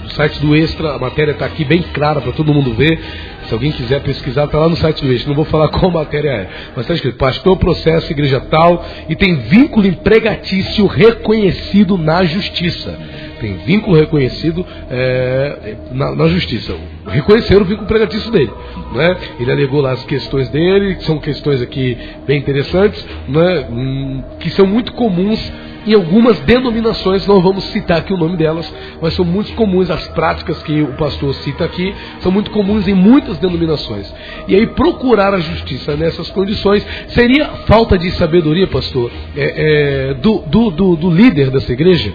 no 0.03 0.09
site 0.11 0.39
do 0.39 0.53
Extra, 0.53 0.95
a 0.95 0.99
matéria 0.99 1.32
está 1.32 1.45
aqui 1.45 1.63
bem 1.63 1.82
clara 1.93 2.20
para 2.20 2.34
todo 2.34 2.53
mundo 2.53 2.74
ver. 2.74 2.99
Se 3.47 3.53
alguém 3.53 3.71
quiser 3.71 4.01
pesquisar, 4.01 4.45
está 4.45 4.59
lá 4.59 4.69
no 4.69 4.75
site 4.75 5.03
do 5.03 5.11
Extra. 5.11 5.29
Não 5.29 5.35
vou 5.35 5.45
falar 5.45 5.69
qual 5.79 5.89
matéria 5.91 6.29
é, 6.29 6.49
mas 6.75 6.83
está 6.83 6.93
escrito: 6.93 7.17
Pastor 7.17 7.57
processo 7.57 8.11
igreja 8.11 8.39
tal 8.41 8.85
e 9.09 9.15
tem 9.15 9.35
vínculo 9.35 9.87
empregatício 9.87 10.85
reconhecido 10.85 11.97
na 11.97 12.23
justiça 12.23 12.97
tem 13.38 13.57
vínculo 13.57 13.95
reconhecido 13.95 14.65
é, 14.89 15.75
na, 15.91 16.15
na, 16.15 16.27
justiça. 16.27 16.75
Reconheceram 17.05 17.61
o 17.61 17.65
vínculo 17.65 17.85
empregatício 17.85 18.31
dele. 18.31 18.51
Né? 18.93 19.17
Ele 19.39 19.51
alegou 19.51 19.81
lá 19.81 19.91
as 19.91 20.03
questões 20.03 20.49
dele, 20.49 20.95
que 20.95 21.03
são 21.03 21.19
questões 21.19 21.61
aqui 21.61 21.97
bem 22.25 22.39
interessantes, 22.39 23.05
né? 23.27 23.67
Hum, 23.69 24.23
que 24.39 24.49
são 24.49 24.65
muito 24.65 24.93
comuns 24.93 25.51
em 25.88 25.93
algumas 25.93 26.38
denominações, 26.41 27.25
não 27.25 27.41
vamos 27.41 27.63
citar 27.65 27.99
aqui 27.99 28.13
o 28.13 28.17
nome 28.17 28.35
delas, 28.35 28.71
mas 29.01 29.13
são 29.13 29.23
muito 29.23 29.53
comuns 29.53 29.89
as 29.89 30.05
práticas 30.09 30.61
que 30.63 30.81
o 30.81 30.93
pastor 30.93 31.33
cita 31.35 31.63
aqui, 31.63 31.95
são 32.19 32.29
muito 32.29 32.51
comuns 32.51 32.88
em 32.89 32.93
muitas 32.93 33.38
denominações. 33.38 34.13
E 34.49 34.55
aí 34.55 34.67
procurar 34.67 35.33
a 35.33 35.39
justiça 35.39 35.95
nessas 35.95 36.29
condições 36.29 36.85
seria 37.07 37.47
falta 37.67 37.97
de 37.97 38.11
sabedoria, 38.11 38.67
pastor, 38.67 39.09
é, 39.35 40.09
é, 40.09 40.13
do, 40.15 40.39
do, 40.39 40.69
do, 40.71 40.95
do 40.97 41.09
líder 41.09 41.49
dessa 41.51 41.71
igreja, 41.71 42.11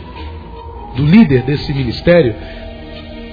do 0.97 1.05
líder 1.05 1.43
desse 1.43 1.73
ministério, 1.73 2.35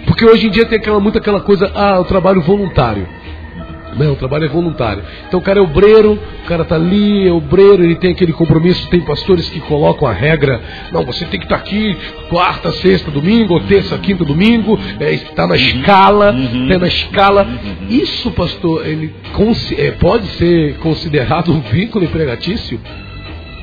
porque 0.06 0.26
hoje 0.26 0.48
em 0.48 0.50
dia 0.50 0.66
tem 0.66 0.80
aquela, 0.80 1.00
muito 1.00 1.18
aquela 1.18 1.42
coisa, 1.42 1.72
ah, 1.76 2.00
o 2.00 2.06
trabalho 2.06 2.42
voluntário. 2.42 3.08
Não, 3.98 4.14
o 4.14 4.16
trabalho 4.16 4.46
é 4.46 4.48
voluntário. 4.48 5.04
Então 5.28 5.40
o 5.40 5.44
cara 5.44 5.60
é 5.60 5.62
obreiro, 5.62 6.14
o 6.14 6.48
cara 6.48 6.64
tá 6.64 6.76
ali, 6.76 7.28
é 7.28 7.32
obreiro, 7.32 7.84
ele 7.84 7.96
tem 7.96 8.12
aquele 8.12 8.34
compromisso. 8.34 8.88
Tem 8.90 9.02
pastores 9.02 9.50
que 9.50 9.60
colocam 9.62 10.08
a 10.08 10.14
regra: 10.14 10.62
não, 10.92 11.04
você 11.04 11.26
tem 11.26 11.40
que 11.40 11.46
estar 11.46 11.58
tá 11.58 11.62
aqui 11.62 11.98
quarta, 12.30 12.72
sexta, 12.74 13.10
domingo, 13.10 13.56
ou 13.56 13.60
terça, 13.62 13.98
quinta, 13.98 14.24
domingo, 14.24 14.80
é, 15.00 15.14
está 15.14 15.48
na 15.48 15.56
escala, 15.56 16.32
uhum. 16.32 16.68
tá 16.70 16.78
na 16.78 16.88
escala. 16.88 17.44
Uhum. 17.44 17.88
Isso, 17.90 18.32
pastor, 18.32 18.86
ele 18.86 19.14
é, 19.78 19.92
pode 19.92 20.28
ser 20.38 20.78
considerado 20.78 21.52
um 21.52 21.62
vínculo 21.62 22.06
empregatício? 22.06 22.80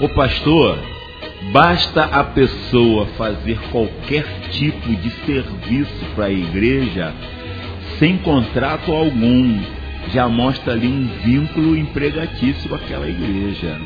O 0.01 0.09
pastor, 0.11 0.78
basta 1.53 2.05
a 2.05 2.24
pessoa 2.24 3.07
fazer 3.18 3.59
qualquer 3.70 4.24
tipo 4.51 4.88
de 4.88 5.11
serviço 5.24 6.05
para 6.14 6.26
a 6.26 6.32
igreja 6.32 7.14
sem 7.99 8.18
contrato 8.18 8.92
algum 8.92 9.59
já 10.12 10.28
mostra 10.28 10.74
ali 10.74 10.86
um 10.86 11.09
vínculo 11.24 11.76
empregatício 11.76 12.68
com 12.68 12.74
aquela 12.74 13.09
igreja. 13.09 13.76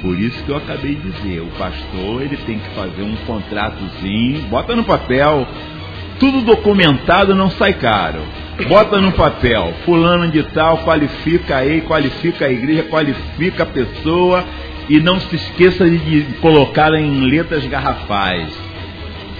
Por 0.00 0.18
isso 0.18 0.40
que 0.44 0.50
eu 0.50 0.56
acabei 0.56 0.94
de 0.94 1.10
dizer, 1.10 1.40
o 1.40 1.58
pastor 1.58 2.22
ele 2.22 2.36
tem 2.36 2.58
que 2.58 2.70
fazer 2.70 3.02
um 3.02 3.16
contratozinho, 3.26 4.42
bota 4.42 4.76
no 4.76 4.84
papel, 4.84 5.46
tudo 6.20 6.42
documentado 6.42 7.34
não 7.34 7.50
sai 7.50 7.72
caro. 7.74 8.20
Bota 8.68 9.00
no 9.00 9.12
papel, 9.12 9.72
fulano 9.84 10.28
de 10.30 10.42
tal, 10.42 10.78
qualifica 10.78 11.56
aí, 11.56 11.80
qualifica 11.80 12.46
a 12.46 12.52
igreja, 12.52 12.84
qualifica 12.84 13.62
a 13.62 13.66
pessoa 13.66 14.44
e 14.88 15.00
não 15.00 15.20
se 15.20 15.36
esqueça 15.36 15.88
de 15.88 16.22
colocar 16.40 16.92
em 16.94 17.20
letras 17.22 17.66
garrafais. 17.66 18.48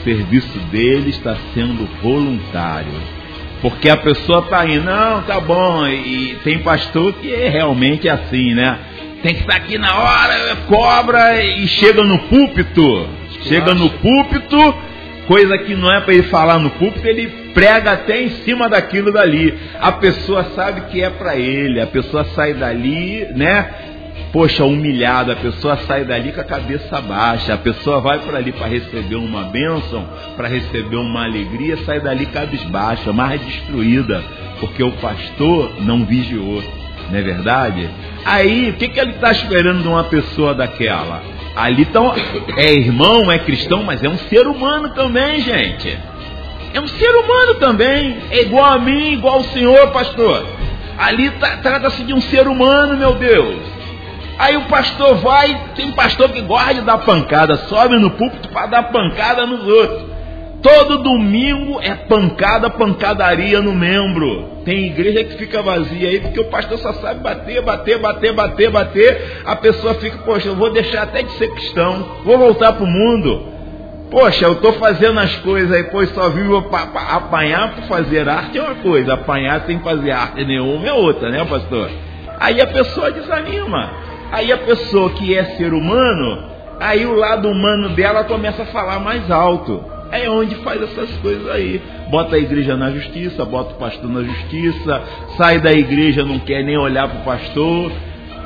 O 0.01 0.05
serviço 0.05 0.59
dele 0.71 1.11
está 1.11 1.37
sendo 1.55 1.89
voluntário 2.03 3.19
porque 3.61 3.89
a 3.91 3.97
pessoa 3.97 4.43
tá 4.43 4.61
aí, 4.61 4.79
não, 4.79 5.23
tá 5.23 5.41
bom, 5.41 5.87
e 5.87 6.39
tem 6.45 6.59
pastor 6.61 7.13
que 7.15 7.33
é 7.33 7.49
realmente 7.49 8.09
assim, 8.09 8.55
né? 8.55 8.79
Tem 9.23 9.35
que 9.35 9.41
estar 9.41 9.55
tá 9.55 9.59
aqui 9.59 9.77
na 9.77 9.99
hora, 9.99 10.57
cobra 10.69 11.43
e 11.43 11.67
chega 11.67 12.05
no 12.05 12.19
púlpito. 12.21 13.09
Chega 13.43 13.75
no 13.75 13.91
púlpito, 13.91 14.75
coisa 15.27 15.59
que 15.59 15.75
não 15.75 15.93
é 15.93 16.01
para 16.01 16.15
ele 16.15 16.25
falar 16.25 16.59
no 16.59 16.71
púlpito, 16.71 17.07
ele 17.07 17.27
prega 17.53 17.93
até 17.93 18.23
em 18.23 18.31
cima 18.45 18.69
daquilo 18.69 19.13
dali. 19.13 19.59
A 19.81 19.91
pessoa 19.93 20.45
sabe 20.55 20.83
que 20.83 21.03
é 21.03 21.11
para 21.11 21.35
ele, 21.37 21.81
a 21.81 21.87
pessoa 21.87 22.25
sai 22.37 22.55
dali, 22.55 23.27
né? 23.35 23.69
Poxa, 24.33 24.65
humilhada, 24.65 25.33
a 25.33 25.37
pessoa 25.37 25.77
sai 25.87 26.05
dali 26.05 26.33
com 26.33 26.41
a 26.41 26.45
cabeça 26.45 27.01
baixa, 27.01 27.55
a 27.55 27.59
pessoa 27.59 28.01
vai 28.01 28.19
para 28.19 28.39
ali 28.39 28.53
para 28.53 28.67
receber 28.67 29.17
uma 29.17 29.45
bênção, 29.45 30.07
para 30.37 30.49
receber 30.49 30.97
uma 30.97 31.25
alegria, 31.25 31.79
sai 31.85 32.01
dali 32.01 32.27
cabisbaixa, 32.27 33.13
mais 33.13 33.41
destruída, 33.41 34.23
porque 34.61 34.83
o 34.83 34.93
pastor 34.93 35.73
não 35.81 36.05
vigiou, 36.05 36.63
não 37.11 37.19
é 37.19 37.23
verdade? 37.23 37.89
Aí, 38.25 38.71
o 38.71 38.75
que, 38.75 38.89
que 38.89 39.01
ele 39.01 39.13
está 39.13 39.33
esperando 39.33 39.83
de 39.83 39.89
uma 39.89 40.05
pessoa 40.05 40.55
daquela? 40.55 41.23
Ali 41.57 41.87
tão, 41.87 42.15
é 42.57 42.73
irmão, 42.73 43.33
é 43.33 43.39
cristão, 43.39 43.83
mas 43.83 44.03
é 44.05 44.09
um 44.09 44.19
ser 44.19 44.47
humano 44.47 44.91
também, 44.91 45.41
gente. 45.41 45.99
É 46.75 46.81
um 46.81 46.87
ser 46.87 47.11
humano 47.11 47.55
também, 47.55 48.19
é 48.31 48.43
igual 48.43 48.65
a 48.65 48.79
mim, 48.79 49.15
igual 49.15 49.37
ao 49.37 49.45
senhor, 49.45 49.91
pastor. 49.91 50.47
Ali 50.99 51.31
tá, 51.31 51.57
trata-se 51.57 52.03
de 52.03 52.13
um 52.13 52.21
ser 52.21 52.47
humano, 52.47 52.97
meu 52.97 53.15
Deus. 53.15 53.78
Aí 54.39 54.57
o 54.57 54.67
pastor 54.67 55.17
vai, 55.17 55.73
tem 55.75 55.91
pastor 55.93 56.29
que 56.31 56.41
gosta 56.43 56.75
de 56.75 56.81
dar 56.83 56.99
pancada, 56.99 57.57
sobe 57.69 57.99
no 57.99 58.11
púlpito 58.11 58.49
para 58.51 58.67
dar 58.67 58.83
pancada 58.85 59.45
nos 59.45 59.67
outros. 59.67 60.19
Todo 60.63 61.03
domingo 61.03 61.81
é 61.81 61.95
pancada, 61.95 62.71
pancadaria 62.71 63.61
no 63.61 63.73
membro. 63.73 64.59
Tem 64.65 64.87
igreja 64.87 65.25
que 65.25 65.39
fica 65.39 65.63
vazia 65.63 66.09
aí 66.09 66.21
porque 66.21 66.41
o 66.41 66.51
pastor 66.51 66.79
só 66.79 66.93
sabe 66.95 67.21
bater, 67.21 67.63
bater, 67.63 67.99
bater, 67.99 68.33
bater, 68.33 68.71
bater. 68.71 69.43
A 69.45 69.57
pessoa 69.57 69.95
fica, 69.95 70.19
poxa, 70.19 70.49
eu 70.49 70.57
vou 70.57 70.71
deixar 70.71 71.03
até 71.03 71.23
de 71.23 71.33
ser 71.33 71.49
cristão, 71.51 72.07
vou 72.25 72.39
voltar 72.39 72.73
para 72.73 72.85
o 72.85 72.87
mundo. 72.87 73.59
Poxa, 74.11 74.47
eu 74.47 74.53
estou 74.55 74.73
fazendo 74.75 75.21
as 75.21 75.37
coisas 75.37 75.71
aí, 75.71 75.85
pois 75.85 76.11
só 76.11 76.29
vivo 76.31 76.65
apanhar 76.95 77.75
por 77.75 77.85
fazer 77.85 78.29
arte 78.29 78.59
é 78.59 78.63
uma 78.63 78.77
coisa, 78.77 79.15
apanhar 79.15 79.63
sem 79.67 79.79
fazer 79.81 80.11
arte 80.11 80.45
nenhuma 80.45 80.87
é 80.87 80.93
outra, 80.93 81.29
né, 81.29 81.45
pastor? 81.45 81.91
Aí 82.41 82.61
a 82.61 82.67
pessoa 82.67 83.11
desanima. 83.11 84.08
Aí 84.31 84.53
a 84.53 84.59
pessoa 84.59 85.11
que 85.11 85.37
é 85.37 85.45
ser 85.57 85.73
humano, 85.73 86.45
aí 86.79 87.07
o 87.07 87.15
lado 87.15 87.49
humano 87.49 87.91
dela 87.91 88.25
começa 88.25 88.63
a 88.63 88.67
falar 88.67 88.99
mais 89.01 89.31
alto. 89.31 89.83
É 90.11 90.29
onde 90.29 90.55
faz 90.57 90.81
essas 90.83 91.11
coisas 91.19 91.49
aí. 91.51 91.83
Bota 92.11 92.37
a 92.37 92.39
igreja 92.39 92.77
na 92.77 92.91
justiça, 92.91 93.45
bota 93.45 93.75
o 93.75 93.79
pastor 93.79 94.11
na 94.11 94.23
justiça, 94.23 95.03
sai 95.37 95.61
da 95.61 95.73
igreja, 95.73 96.25
não 96.25 96.39
quer 96.39 96.63
nem 96.63 96.79
olhar 96.79 97.09
para 97.09 97.21
o 97.21 97.25
pastor. 97.25 97.93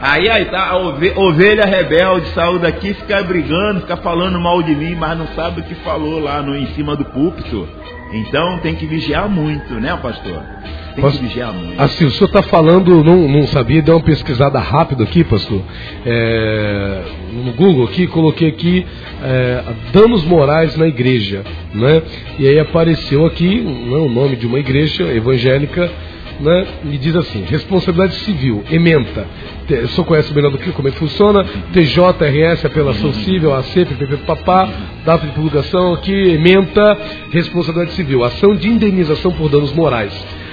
Aí, 0.00 0.28
aí 0.28 0.46
tá 0.46 0.70
a 0.70 0.76
ovelha 0.76 1.64
rebelde 1.64 2.26
saiu 2.30 2.58
daqui, 2.58 2.92
fica 2.92 3.22
brigando, 3.22 3.82
fica 3.82 3.96
falando 3.96 4.40
mal 4.40 4.60
de 4.60 4.74
mim, 4.74 4.96
mas 4.96 5.16
não 5.16 5.28
sabe 5.28 5.60
o 5.60 5.64
que 5.64 5.76
falou 5.76 6.18
lá 6.18 6.42
no, 6.42 6.56
em 6.56 6.66
cima 6.74 6.96
do 6.96 7.04
púlpito. 7.04 7.68
Então 8.12 8.58
tem 8.58 8.74
que 8.74 8.84
vigiar 8.84 9.28
muito, 9.28 9.74
né, 9.74 9.96
pastor? 10.02 10.42
Tem 10.94 11.10
que 11.10 11.18
vigiar 11.18 11.52
muito. 11.52 11.80
Assim, 11.80 12.04
o 12.04 12.10
senhor 12.10 12.26
está 12.26 12.42
falando, 12.42 13.02
não, 13.02 13.28
não 13.28 13.46
sabia, 13.46 13.80
deu 13.82 13.96
uma 13.96 14.02
pesquisada 14.02 14.58
rápida 14.58 15.04
aqui, 15.04 15.24
pastor. 15.24 15.62
É, 16.04 17.02
no 17.32 17.52
Google 17.52 17.84
aqui, 17.84 18.06
coloquei 18.06 18.48
aqui 18.48 18.86
é, 19.22 19.62
danos 19.92 20.24
morais 20.24 20.76
na 20.76 20.86
igreja, 20.86 21.42
né? 21.74 22.02
E 22.38 22.46
aí 22.46 22.58
apareceu 22.58 23.24
aqui 23.24 23.60
né, 23.60 23.96
o 23.96 24.08
nome 24.08 24.36
de 24.36 24.46
uma 24.46 24.58
igreja 24.58 25.04
evangélica 25.04 25.90
né, 26.40 26.66
me 26.84 26.98
diz 26.98 27.14
assim: 27.16 27.44
responsabilidade 27.44 28.14
civil, 28.16 28.62
ementa. 28.70 29.26
O 29.84 29.88
senhor 29.88 30.04
conhece 30.04 30.34
melhor 30.34 30.50
do 30.50 30.58
que 30.58 30.72
como 30.72 30.88
é 30.88 30.90
que 30.90 30.98
funciona? 30.98 31.44
TJRS, 31.72 32.66
apelação 32.66 33.12
civil, 33.14 33.54
AC, 33.54 33.86
PPP, 33.86 34.18
papá, 34.26 34.68
data 35.04 35.26
de 35.26 35.32
publicação 35.32 35.94
aqui, 35.94 36.12
ementa, 36.12 36.98
responsabilidade 37.30 37.92
civil, 37.92 38.24
ação 38.24 38.54
de 38.54 38.68
indenização 38.68 39.32
por 39.32 39.48
danos 39.48 39.72
morais 39.72 40.12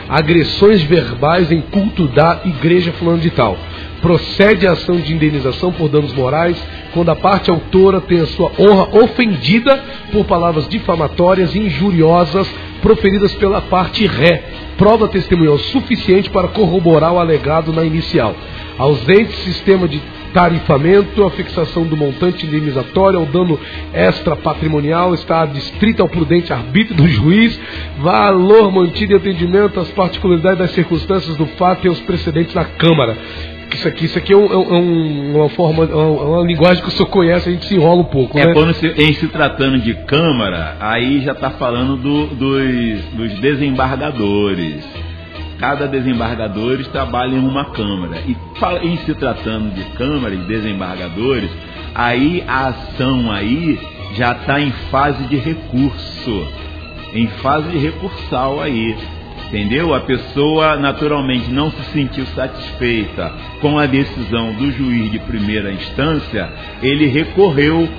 agressões 0.09 0.81
verbais 0.81 1.51
em 1.51 1.61
culto 1.61 2.07
da 2.07 2.41
igreja 2.43 2.91
fulano 2.93 3.19
de 3.19 3.29
tal. 3.29 3.57
Procede 4.01 4.65
a 4.65 4.71
ação 4.71 4.95
de 4.95 5.13
indenização 5.13 5.71
por 5.71 5.87
danos 5.89 6.13
morais 6.13 6.57
quando 6.93 7.09
a 7.09 7.15
parte 7.15 7.51
autora 7.51 8.01
tem 8.01 8.19
a 8.21 8.25
sua 8.27 8.51
honra 8.57 8.89
ofendida 9.03 9.83
por 10.11 10.25
palavras 10.25 10.67
difamatórias 10.67 11.53
e 11.53 11.59
injuriosas 11.59 12.47
proferidas 12.81 13.33
pela 13.35 13.61
parte 13.61 14.07
ré. 14.07 14.43
Prova 14.77 15.07
testemunhal 15.09 15.59
suficiente 15.59 16.29
para 16.29 16.47
corroborar 16.47 17.13
o 17.13 17.19
alegado 17.19 17.71
na 17.71 17.83
inicial. 17.83 18.33
Ausente 18.77 19.33
sistema 19.41 19.87
de 19.87 20.01
tarifamento, 20.33 21.23
a 21.23 21.31
fixação 21.31 21.85
do 21.85 21.97
montante 21.97 22.45
indenizatório, 22.45 23.21
o 23.21 23.25
dano 23.25 23.59
extra 23.93 24.35
patrimonial 24.35 25.13
está 25.13 25.41
adstrita 25.41 26.01
ao 26.01 26.09
prudente 26.09 26.53
arbítrio 26.53 26.95
do 26.95 27.07
juiz, 27.07 27.59
valor 27.99 28.71
mantido 28.71 29.13
em 29.13 29.17
atendimento 29.17 29.79
às 29.79 29.89
particularidades 29.89 30.59
das 30.59 30.71
circunstâncias 30.71 31.35
do 31.37 31.45
fato 31.45 31.85
e 31.85 31.89
aos 31.89 31.99
precedentes 32.01 32.53
da 32.53 32.65
Câmara. 32.65 33.17
Isso 33.73 33.87
aqui, 33.87 34.05
isso 34.05 34.17
aqui 34.17 34.33
é, 34.33 34.35
um, 34.35 34.51
é, 34.51 34.57
um, 34.57 35.35
uma 35.37 35.49
forma, 35.49 35.83
é 35.83 35.93
uma, 35.93 36.37
uma, 36.37 36.45
linguagem 36.45 36.81
que 36.81 36.89
o 36.89 36.91
senhor 36.91 37.07
conhece, 37.09 37.49
a 37.49 37.51
gente 37.51 37.65
se 37.65 37.75
enrola 37.75 38.01
um 38.01 38.05
pouco. 38.05 38.37
É 38.37 38.47
né? 38.47 38.53
quando 38.53 38.73
se, 38.73 38.87
em 38.87 39.13
se 39.13 39.27
tratando 39.27 39.79
de 39.79 39.93
Câmara, 40.05 40.75
aí 40.79 41.21
já 41.21 41.33
está 41.33 41.51
falando 41.51 41.95
do, 41.95 42.27
dos, 42.27 43.03
dos 43.13 43.39
desembargadores 43.39 44.83
cada 45.59 45.87
desembargadores 45.87 46.87
trabalha 46.87 47.35
em 47.35 47.39
uma 47.39 47.65
Câmara. 47.65 48.23
E 48.25 48.35
em 48.81 48.97
se 48.99 49.13
tratando 49.13 49.73
de 49.75 49.83
Câmara 49.95 50.33
e 50.33 50.37
desembargadores, 50.37 51.51
aí 51.93 52.43
a 52.47 52.67
ação 52.67 53.29
aí 53.31 53.79
já 54.15 54.31
está 54.31 54.59
em 54.59 54.71
fase 54.89 55.23
de 55.25 55.35
recurso, 55.35 56.47
em 57.13 57.27
fase 57.27 57.69
de 57.69 57.77
recursal 57.77 58.61
aí. 58.61 58.97
Entendeu? 59.47 59.95
A 59.95 60.01
pessoa 60.01 60.77
naturalmente 60.77 61.49
não 61.49 61.71
se 61.71 61.83
sentiu 61.91 62.25
satisfeita 62.27 63.31
com 63.59 63.79
a 63.79 63.87
decisão 63.87 64.53
do 64.53 64.71
juiz 64.71 65.11
de 65.11 65.19
primeira 65.19 65.71
instância, 65.71 66.49
ele 66.81 67.05
recorreu 67.07 67.89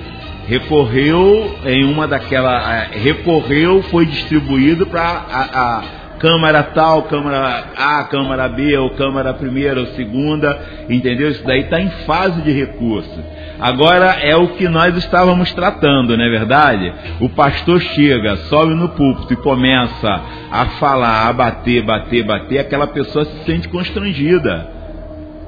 recorreu 0.47 1.55
em 1.65 1.85
uma 1.85 2.07
daquela 2.07 2.75
eh, 2.75 2.89
recorreu 2.97 3.83
foi 3.83 4.07
distribuído 4.07 4.87
para 4.87 5.01
a, 5.01 5.77
a 5.77 6.00
Câmara 6.21 6.61
tal, 6.61 7.01
Câmara 7.03 7.63
A, 7.75 8.03
Câmara 8.03 8.47
B, 8.47 8.77
ou 8.77 8.91
Câmara 8.91 9.33
primeira 9.33 9.79
ou 9.79 9.87
segunda, 9.87 10.85
entendeu? 10.87 11.31
Isso 11.31 11.43
daí 11.43 11.61
está 11.61 11.81
em 11.81 11.89
fase 12.05 12.43
de 12.43 12.51
recurso. 12.51 13.19
Agora 13.59 14.17
é 14.21 14.35
o 14.35 14.49
que 14.49 14.69
nós 14.69 14.95
estávamos 14.95 15.51
tratando, 15.53 16.15
não 16.15 16.23
é 16.23 16.29
verdade? 16.29 16.93
O 17.19 17.29
pastor 17.29 17.81
chega, 17.81 18.35
sobe 18.49 18.75
no 18.75 18.89
púlpito 18.89 19.33
e 19.33 19.37
começa 19.37 20.21
a 20.51 20.65
falar, 20.79 21.27
a 21.27 21.33
bater, 21.33 21.81
bater, 21.81 22.23
bater, 22.23 22.59
aquela 22.59 22.85
pessoa 22.85 23.25
se 23.25 23.43
sente 23.45 23.67
constrangida. 23.67 24.69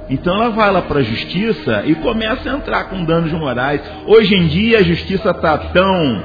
Então 0.10 0.36
ela 0.36 0.50
vai 0.50 0.72
lá 0.72 0.82
para 0.82 1.00
a 1.00 1.04
justiça 1.04 1.84
e 1.86 1.94
começa 1.96 2.50
a 2.50 2.56
entrar 2.56 2.86
com 2.86 3.06
danos 3.06 3.32
morais. 3.32 3.80
Hoje 4.08 4.36
em 4.36 4.48
dia 4.48 4.80
a 4.80 4.84
justiça 4.84 5.30
está 5.30 5.56
tão 5.58 6.24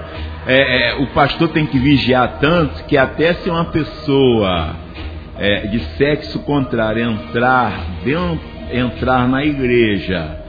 é, 0.51 0.93
é, 0.93 0.95
o 0.97 1.07
pastor 1.09 1.51
tem 1.51 1.67
que 1.67 1.79
vigiar 1.79 2.39
tanto 2.41 2.83
que 2.85 2.97
até 2.97 3.35
se 3.35 3.51
uma 3.51 3.67
pessoa 3.67 4.75
é, 5.37 5.67
de 5.67 5.79
sexo 5.99 6.39
contrário 6.39 7.05
entrar, 7.05 7.85
dentro, 8.03 8.41
entrar 8.73 9.29
na 9.29 9.45
igreja 9.45 10.41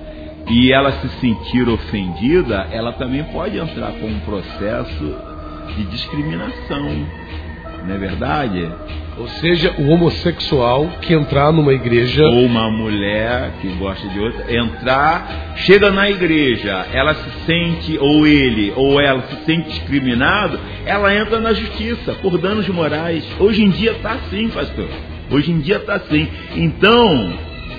e 0.50 0.72
ela 0.72 0.94
se 0.94 1.10
sentir 1.20 1.68
ofendida, 1.68 2.68
ela 2.72 2.94
também 2.94 3.26
pode 3.26 3.58
entrar 3.58 3.92
com 3.92 4.08
um 4.08 4.20
processo 4.22 5.16
de 5.76 5.84
discriminação. 5.84 7.06
Não 7.86 7.94
é 7.94 7.98
verdade? 7.98 8.72
Ou 9.20 9.28
seja, 9.28 9.76
o 9.78 9.90
homossexual 9.90 10.88
que 11.02 11.14
entrar 11.14 11.52
numa 11.52 11.74
igreja. 11.74 12.24
Ou 12.26 12.46
uma 12.46 12.72
mulher 12.72 13.52
que 13.62 13.68
gosta 13.74 14.08
de 14.08 14.18
outra, 14.18 14.56
entrar, 14.56 15.56
chega 15.58 15.92
na 15.92 16.10
igreja, 16.10 16.88
ela 16.94 17.14
se 17.14 17.30
sente, 17.46 17.98
ou 17.98 18.26
ele, 18.26 18.72
ou 18.78 19.00
ela 19.00 19.22
se 19.24 19.36
sente 19.44 19.72
discriminado, 19.72 20.58
ela 20.86 21.14
entra 21.14 21.38
na 21.38 21.52
justiça 21.52 22.14
por 22.22 22.38
danos 22.38 22.68
morais. 22.70 23.26
Hoje 23.38 23.62
em 23.62 23.70
dia 23.70 23.92
está 23.92 24.14
assim, 24.14 24.48
pastor. 24.48 24.88
Hoje 25.30 25.52
em 25.52 25.60
dia 25.60 25.76
está 25.76 25.96
assim. 25.96 26.26
Então, 26.56 27.34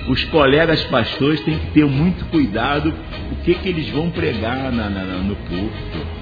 os 0.09 0.23
colegas 0.25 0.83
pastores 0.83 1.41
têm 1.41 1.57
que 1.57 1.71
ter 1.71 1.85
muito 1.85 2.23
cuidado 2.25 2.93
o 3.31 3.35
que, 3.43 3.55
que 3.55 3.67
eles 3.67 3.89
vão 3.89 4.11
pregar 4.11 4.71
na, 4.71 4.89
na, 4.89 5.03
no 5.03 5.35
púlpito. 5.35 6.20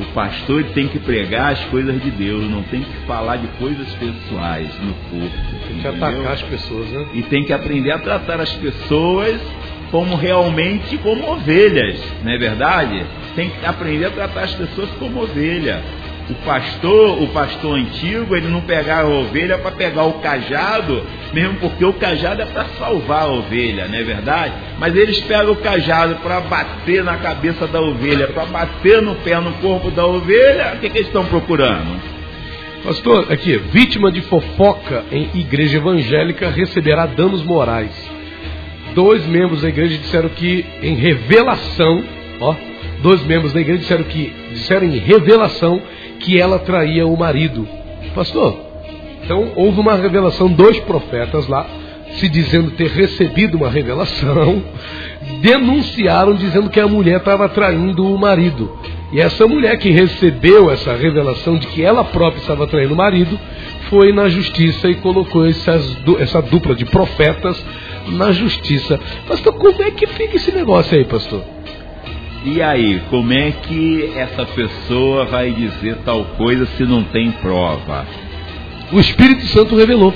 O 0.00 0.04
pastor 0.14 0.64
tem 0.72 0.88
que 0.88 0.98
pregar 0.98 1.52
as 1.52 1.64
coisas 1.66 2.02
de 2.02 2.10
Deus, 2.10 2.50
não 2.50 2.62
tem 2.62 2.80
que 2.80 3.06
falar 3.06 3.36
de 3.36 3.46
coisas 3.58 3.86
pessoais 3.96 4.70
no 4.80 4.94
púlpito. 5.10 5.68
Tem 5.68 5.78
que 5.78 5.86
atacar 5.86 6.32
as 6.32 6.42
pessoas, 6.42 6.88
né? 6.88 7.06
E 7.12 7.22
tem 7.22 7.44
que 7.44 7.52
aprender 7.52 7.92
a 7.92 7.98
tratar 7.98 8.40
as 8.40 8.50
pessoas 8.54 9.38
como 9.90 10.16
realmente 10.16 10.96
como 10.98 11.30
ovelhas, 11.30 12.00
não 12.24 12.32
é 12.32 12.38
verdade? 12.38 13.04
Tem 13.36 13.50
que 13.50 13.66
aprender 13.66 14.06
a 14.06 14.10
tratar 14.10 14.44
as 14.44 14.54
pessoas 14.54 14.88
como 14.98 15.22
ovelha. 15.22 15.82
O 16.30 16.34
pastor, 16.44 17.20
o 17.20 17.26
pastor 17.28 17.76
antigo, 17.76 18.36
ele 18.36 18.46
não 18.46 18.60
pegava 18.60 19.08
a 19.08 19.18
ovelha 19.18 19.58
para 19.58 19.72
pegar 19.72 20.04
o 20.04 20.20
cajado, 20.20 21.04
mesmo 21.32 21.54
porque 21.54 21.84
o 21.84 21.92
cajado 21.92 22.40
é 22.42 22.46
para 22.46 22.66
salvar 22.78 23.22
a 23.22 23.32
ovelha, 23.32 23.88
não 23.88 23.98
é 23.98 24.04
verdade? 24.04 24.54
Mas 24.78 24.94
eles 24.94 25.18
pegam 25.22 25.52
o 25.52 25.56
cajado 25.56 26.14
para 26.22 26.40
bater 26.40 27.02
na 27.02 27.16
cabeça 27.16 27.66
da 27.66 27.80
ovelha, 27.80 28.28
para 28.28 28.44
bater 28.46 29.02
no 29.02 29.16
pé, 29.16 29.40
no 29.40 29.54
corpo 29.54 29.90
da 29.90 30.06
ovelha. 30.06 30.74
O 30.76 30.78
que, 30.78 30.88
que 30.88 30.98
eles 30.98 31.08
estão 31.08 31.24
procurando? 31.24 32.00
Pastor, 32.84 33.26
aqui, 33.32 33.56
vítima 33.56 34.12
de 34.12 34.20
fofoca 34.22 35.04
em 35.10 35.30
igreja 35.34 35.78
evangélica 35.78 36.48
receberá 36.48 37.06
danos 37.06 37.42
morais. 37.42 37.90
Dois 38.94 39.26
membros 39.26 39.62
da 39.62 39.68
igreja 39.68 39.98
disseram 39.98 40.28
que 40.28 40.64
em 40.80 40.94
revelação, 40.94 42.04
ó, 42.40 42.54
dois 43.02 43.20
membros 43.24 43.52
da 43.52 43.60
igreja 43.60 43.80
disseram 43.80 44.04
que 44.04 44.32
disseram 44.52 44.86
em 44.86 44.96
revelação 44.96 45.82
que 46.20 46.38
ela 46.38 46.58
traía 46.58 47.06
o 47.06 47.16
marido. 47.16 47.66
Pastor, 48.14 48.56
então 49.24 49.52
houve 49.56 49.80
uma 49.80 49.94
revelação, 49.94 50.48
dois 50.48 50.78
profetas 50.80 51.46
lá, 51.48 51.66
se 52.12 52.28
dizendo 52.28 52.72
ter 52.72 52.88
recebido 52.88 53.56
uma 53.56 53.70
revelação, 53.70 54.62
denunciaram 55.40 56.34
dizendo 56.34 56.70
que 56.70 56.80
a 56.80 56.86
mulher 56.86 57.18
estava 57.18 57.48
traindo 57.48 58.06
o 58.06 58.18
marido. 58.18 58.70
E 59.12 59.20
essa 59.20 59.46
mulher 59.46 59.76
que 59.76 59.90
recebeu 59.90 60.70
essa 60.70 60.94
revelação 60.94 61.58
de 61.58 61.66
que 61.66 61.82
ela 61.82 62.04
própria 62.04 62.40
estava 62.40 62.66
traindo 62.66 62.94
o 62.94 62.96
marido, 62.96 63.38
foi 63.88 64.12
na 64.12 64.28
justiça 64.28 64.88
e 64.88 64.94
colocou 64.96 65.44
essas, 65.46 65.96
essa 66.20 66.40
dupla 66.40 66.76
de 66.76 66.84
profetas 66.84 67.64
na 68.08 68.30
justiça. 68.30 68.98
Pastor, 69.26 69.52
como 69.54 69.82
é 69.82 69.90
que 69.90 70.06
fica 70.06 70.36
esse 70.36 70.52
negócio 70.52 70.96
aí, 70.96 71.04
pastor? 71.04 71.42
E 72.42 72.62
aí, 72.62 73.02
como 73.10 73.34
é 73.34 73.50
que 73.50 74.12
essa 74.16 74.46
pessoa 74.46 75.26
vai 75.26 75.50
dizer 75.50 75.96
tal 76.06 76.24
coisa 76.38 76.64
se 76.64 76.84
não 76.84 77.04
tem 77.04 77.30
prova? 77.32 78.06
O 78.90 78.98
Espírito 78.98 79.44
Santo 79.48 79.76
revelou. 79.76 80.14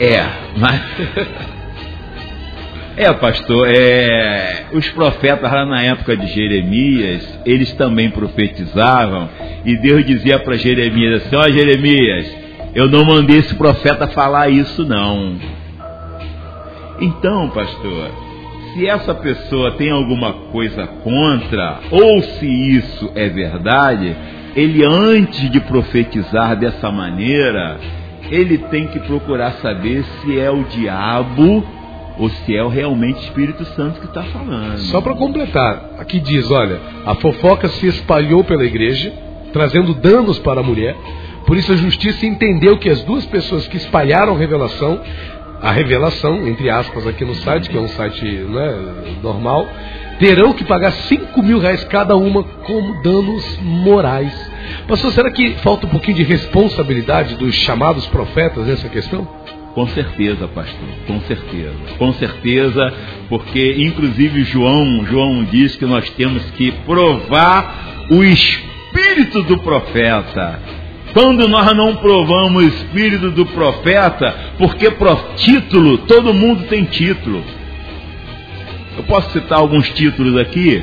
É, 0.00 0.26
mas. 0.56 0.80
é, 2.96 3.12
pastor, 3.12 3.68
é... 3.70 4.64
os 4.72 4.88
profetas 4.90 5.52
lá 5.52 5.66
na 5.66 5.82
época 5.82 6.16
de 6.16 6.26
Jeremias, 6.28 7.38
eles 7.44 7.70
também 7.74 8.10
profetizavam, 8.10 9.28
e 9.64 9.76
Deus 9.76 10.06
dizia 10.06 10.38
para 10.38 10.56
Jeremias 10.56 11.22
assim: 11.22 11.36
Ó 11.36 11.44
oh, 11.44 11.52
Jeremias, 11.52 12.34
eu 12.74 12.88
não 12.88 13.04
mandei 13.04 13.40
esse 13.40 13.54
profeta 13.54 14.08
falar 14.08 14.48
isso, 14.48 14.86
não. 14.86 15.36
Então, 16.98 17.50
pastor, 17.50 18.27
se 18.78 18.86
essa 18.86 19.12
pessoa 19.12 19.72
tem 19.72 19.90
alguma 19.90 20.32
coisa 20.52 20.86
contra, 20.86 21.80
ou 21.90 22.22
se 22.22 22.46
isso 22.46 23.10
é 23.16 23.28
verdade, 23.28 24.16
ele 24.54 24.84
antes 24.84 25.50
de 25.50 25.60
profetizar 25.60 26.56
dessa 26.56 26.88
maneira, 26.90 27.76
ele 28.30 28.56
tem 28.56 28.86
que 28.86 29.00
procurar 29.00 29.52
saber 29.54 30.04
se 30.04 30.38
é 30.38 30.48
o 30.48 30.62
diabo 30.62 31.66
ou 32.18 32.28
se 32.28 32.56
é 32.56 32.62
o 32.62 32.68
realmente 32.68 33.20
Espírito 33.24 33.64
Santo 33.64 34.00
que 34.00 34.06
está 34.06 34.22
falando. 34.22 34.78
Só 34.78 35.00
para 35.00 35.14
completar, 35.14 35.90
aqui 35.98 36.20
diz: 36.20 36.48
olha, 36.48 36.78
a 37.04 37.16
fofoca 37.16 37.68
se 37.68 37.86
espalhou 37.88 38.44
pela 38.44 38.64
igreja, 38.64 39.12
trazendo 39.52 39.92
danos 39.92 40.38
para 40.38 40.60
a 40.60 40.64
mulher. 40.64 40.96
Por 41.46 41.56
isso 41.56 41.72
a 41.72 41.76
justiça 41.76 42.26
entendeu 42.26 42.76
que 42.76 42.90
as 42.90 43.02
duas 43.02 43.24
pessoas 43.26 43.66
que 43.66 43.78
espalharam 43.78 44.34
a 44.34 44.38
revelação 44.38 45.00
a 45.60 45.72
revelação, 45.72 46.46
entre 46.46 46.70
aspas, 46.70 47.06
aqui 47.06 47.24
no 47.24 47.34
site, 47.34 47.68
que 47.68 47.76
é 47.76 47.80
um 47.80 47.88
site 47.88 48.24
né, 48.24 49.18
normal, 49.22 49.68
terão 50.18 50.52
que 50.52 50.64
pagar 50.64 50.92
5 50.92 51.42
mil 51.42 51.58
reais 51.58 51.84
cada 51.84 52.16
uma 52.16 52.42
como 52.42 53.02
danos 53.02 53.58
morais. 53.62 54.32
Pastor, 54.86 55.12
será 55.12 55.30
que 55.30 55.54
falta 55.56 55.86
um 55.86 55.90
pouquinho 55.90 56.16
de 56.16 56.22
responsabilidade 56.22 57.36
dos 57.36 57.54
chamados 57.54 58.06
profetas 58.06 58.66
nessa 58.66 58.88
questão? 58.88 59.26
Com 59.74 59.86
certeza, 59.88 60.48
pastor, 60.48 60.88
com 61.06 61.20
certeza. 61.20 61.74
Com 61.98 62.12
certeza, 62.14 62.92
porque 63.28 63.76
inclusive 63.78 64.42
João, 64.42 65.04
João 65.04 65.44
diz 65.44 65.76
que 65.76 65.84
nós 65.84 66.08
temos 66.10 66.42
que 66.52 66.72
provar 66.84 68.06
o 68.10 68.24
espírito 68.24 69.42
do 69.44 69.58
profeta. 69.58 70.60
Quando 71.12 71.48
nós 71.48 71.76
não 71.76 71.96
provamos 71.96 72.62
o 72.62 72.66
espírito 72.66 73.30
do 73.30 73.46
profeta, 73.46 74.34
porque 74.58 74.90
pro 74.90 75.16
título, 75.36 75.98
todo 75.98 76.34
mundo 76.34 76.64
tem 76.64 76.84
título. 76.84 77.42
Eu 78.96 79.04
posso 79.04 79.30
citar 79.32 79.58
alguns 79.58 79.88
títulos 79.90 80.36
aqui? 80.36 80.82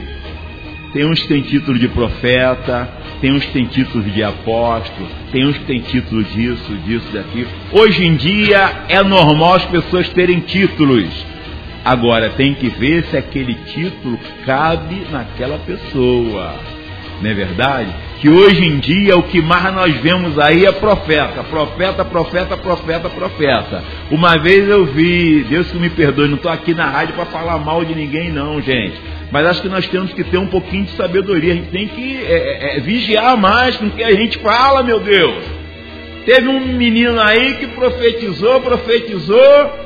Tem 0.93 1.05
uns 1.05 1.21
que 1.21 1.27
têm 1.27 1.41
título 1.41 1.77
de 1.77 1.89
profeta, 1.89 2.89
tem 3.19 3.33
uns 3.33 3.43
que 3.43 3.51
têm 3.51 3.65
título 3.65 4.03
de 4.03 4.23
apóstolo, 4.23 5.07
tem 5.31 5.45
uns 5.45 5.57
que 5.57 5.65
têm 5.65 5.81
título 5.81 6.23
disso, 6.23 6.73
disso, 6.85 7.07
daquilo. 7.11 7.49
Hoje 7.73 8.05
em 8.05 8.15
dia 8.15 8.85
é 8.87 9.03
normal 9.03 9.55
as 9.55 9.65
pessoas 9.65 10.07
terem 10.09 10.39
títulos. 10.39 11.09
Agora 11.83 12.29
tem 12.29 12.53
que 12.53 12.69
ver 12.69 13.03
se 13.05 13.17
aquele 13.17 13.53
título 13.65 14.17
cabe 14.45 15.05
naquela 15.11 15.59
pessoa. 15.59 16.55
Não 17.21 17.29
é 17.29 17.33
verdade? 17.33 17.89
Que 18.19 18.29
hoje 18.29 18.63
em 18.63 18.79
dia 18.79 19.17
o 19.17 19.23
que 19.23 19.41
mais 19.41 19.73
nós 19.73 19.93
vemos 19.97 20.39
aí 20.39 20.65
é 20.65 20.71
profeta, 20.71 21.43
profeta, 21.43 22.05
profeta, 22.05 22.57
profeta, 22.57 23.09
profeta. 23.09 23.83
Uma 24.09 24.37
vez 24.37 24.67
eu 24.69 24.85
vi, 24.85 25.43
Deus 25.49 25.69
que 25.69 25.77
me 25.77 25.89
perdoe, 25.89 26.29
não 26.29 26.37
estou 26.37 26.51
aqui 26.51 26.73
na 26.73 26.89
rádio 26.89 27.13
para 27.13 27.25
falar 27.25 27.57
mal 27.57 27.83
de 27.83 27.93
ninguém, 27.93 28.31
não, 28.31 28.61
gente. 28.61 28.95
Mas 29.31 29.45
acho 29.47 29.61
que 29.61 29.69
nós 29.69 29.87
temos 29.87 30.13
que 30.13 30.23
ter 30.23 30.37
um 30.37 30.47
pouquinho 30.47 30.85
de 30.85 30.91
sabedoria. 30.91 31.53
A 31.53 31.55
gente 31.55 31.69
tem 31.69 31.87
que 31.87 32.17
é, 32.23 32.75
é, 32.75 32.77
é 32.77 32.79
vigiar 32.79 33.35
mais 33.37 33.75
com 33.75 33.87
o 33.87 33.91
que 33.91 34.03
a 34.03 34.13
gente 34.13 34.37
fala, 34.39 34.81
meu 34.81 34.99
Deus. 34.99 35.43
Teve 36.25 36.47
um 36.47 36.73
menino 36.73 37.19
aí 37.19 37.55
que 37.55 37.67
profetizou, 37.67 38.61
profetizou, 38.61 39.84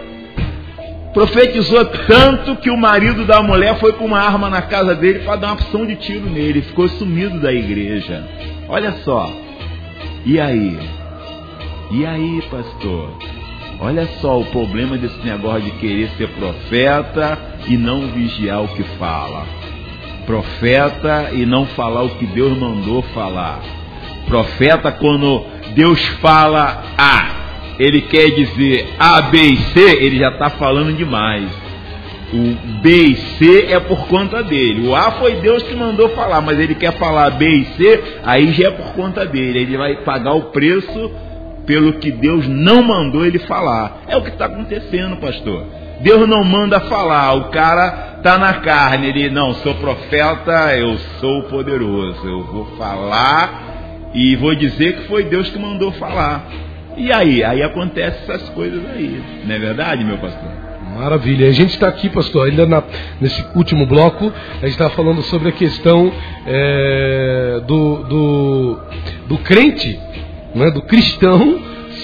profetizou 1.14 1.86
tanto 2.07 2.56
que 2.57 2.69
o 2.69 2.77
marido 2.77 3.26
da 3.26 3.41
mulher 3.41 3.80
foi 3.80 3.94
com 3.94 4.06
uma 4.06 4.19
arma 4.19 4.49
na 4.49 4.61
casa 4.61 4.95
dele 4.95 5.19
para 5.19 5.36
dar 5.36 5.48
uma 5.48 5.53
opção 5.53 5.86
de 5.86 5.95
tiro 5.95 6.30
nele, 6.30 6.61
ficou 6.61 6.88
sumido 6.88 7.40
da 7.40 7.52
igreja. 7.52 8.23
Olha 8.68 8.91
só. 9.03 9.31
E 10.26 10.40
aí? 10.40 10.77
E 11.91 12.06
aí, 12.06 12.41
pastor? 12.49 13.14
Olha 13.81 14.06
só 14.22 14.40
o 14.40 14.45
problema 14.45 14.98
desse 14.98 15.18
negócio 15.26 15.61
de 15.61 15.72
querer 15.72 16.10
ser 16.18 16.27
profeta 16.30 17.38
e 17.68 17.77
não 17.77 18.07
vigiar 18.07 18.61
o 18.61 18.68
que 18.68 18.84
fala. 18.98 19.45
Profeta 20.26 21.30
e 21.31 21.45
não 21.45 21.65
falar 21.65 22.03
o 22.03 22.10
que 22.10 22.26
Deus 22.27 22.57
mandou 22.57 23.02
falar. 23.02 23.61
Profeta 24.27 24.91
quando 24.91 25.45
Deus 25.73 25.99
fala 26.22 26.84
A, 26.98 27.39
ele 27.80 28.01
quer 28.01 28.31
dizer 28.31 28.89
A, 28.99 29.22
B 29.22 29.39
e 29.39 29.57
C, 29.57 29.80
ele 29.80 30.19
já 30.19 30.30
está 30.30 30.49
falando 30.51 30.93
demais. 30.93 31.49
O 32.31 32.80
B 32.81 32.89
e 32.89 33.15
C 33.15 33.68
é 33.72 33.80
por 33.80 34.06
conta 34.07 34.43
dele. 34.43 34.88
O 34.88 34.95
A 34.95 35.11
foi 35.14 35.35
Deus 35.35 35.64
que 35.64 35.73
mandou 35.73 36.10
falar, 36.10 36.41
mas 36.41 36.60
ele 36.60 36.76
quer 36.76 36.91
falar 36.97 37.31
B 37.31 37.47
e 37.47 37.65
C, 37.65 38.03
aí 38.23 38.51
já 38.51 38.68
é 38.68 38.72
por 38.72 38.93
conta 38.93 39.26
dele. 39.26 39.60
Ele 39.60 39.77
vai 39.77 39.95
pagar 40.03 40.34
o 40.34 40.51
preço 40.51 41.11
pelo 41.65 41.93
que 41.93 42.11
Deus 42.11 42.47
não 42.47 42.84
mandou 42.84 43.26
ele 43.26 43.39
falar. 43.39 44.01
É 44.07 44.18
o 44.18 44.22
que 44.22 44.30
está 44.30 44.45
acontecendo, 44.45 45.18
pastor. 45.18 45.65
Deus 46.01 46.27
não 46.27 46.43
manda 46.43 46.80
falar, 46.81 47.34
o 47.34 47.49
cara 47.49 48.15
está 48.18 48.38
na 48.38 48.53
carne, 48.56 49.07
ele 49.07 49.30
não, 49.30 49.53
sou 49.56 49.76
profeta, 49.76 50.76
eu 50.77 50.97
sou 51.19 51.43
poderoso, 51.43 52.26
eu 52.27 52.43
vou 52.43 52.65
falar 52.77 54.11
e 54.14 54.35
vou 54.35 54.56
dizer 54.56 54.97
que 54.97 55.07
foi 55.07 55.23
Deus 55.26 55.49
que 55.49 55.60
mandou 55.60 55.91
falar. 55.93 56.45
E 56.99 57.13
aí? 57.13 57.43
Aí 57.43 57.63
acontecem 57.63 58.21
essas 58.23 58.49
coisas 58.49 58.85
aí. 58.93 59.23
Não 59.45 59.55
é 59.55 59.57
verdade, 59.57 60.03
meu 60.03 60.17
pastor? 60.17 60.49
Maravilha. 60.97 61.47
A 61.47 61.51
gente 61.51 61.69
está 61.69 61.88
aqui, 61.88 62.09
pastor, 62.09 62.49
ainda 62.49 62.65
na, 62.65 62.84
nesse 63.21 63.41
último 63.55 63.85
bloco, 63.85 64.34
a 64.57 64.65
gente 64.65 64.71
está 64.71 64.89
falando 64.89 65.21
sobre 65.21 65.47
a 65.47 65.51
questão 65.53 66.11
é, 66.45 67.61
do, 67.65 68.03
do, 68.03 68.80
do 69.27 69.38
crente, 69.38 69.97
né, 70.53 70.69
do 70.71 70.81
cristão, 70.81 71.57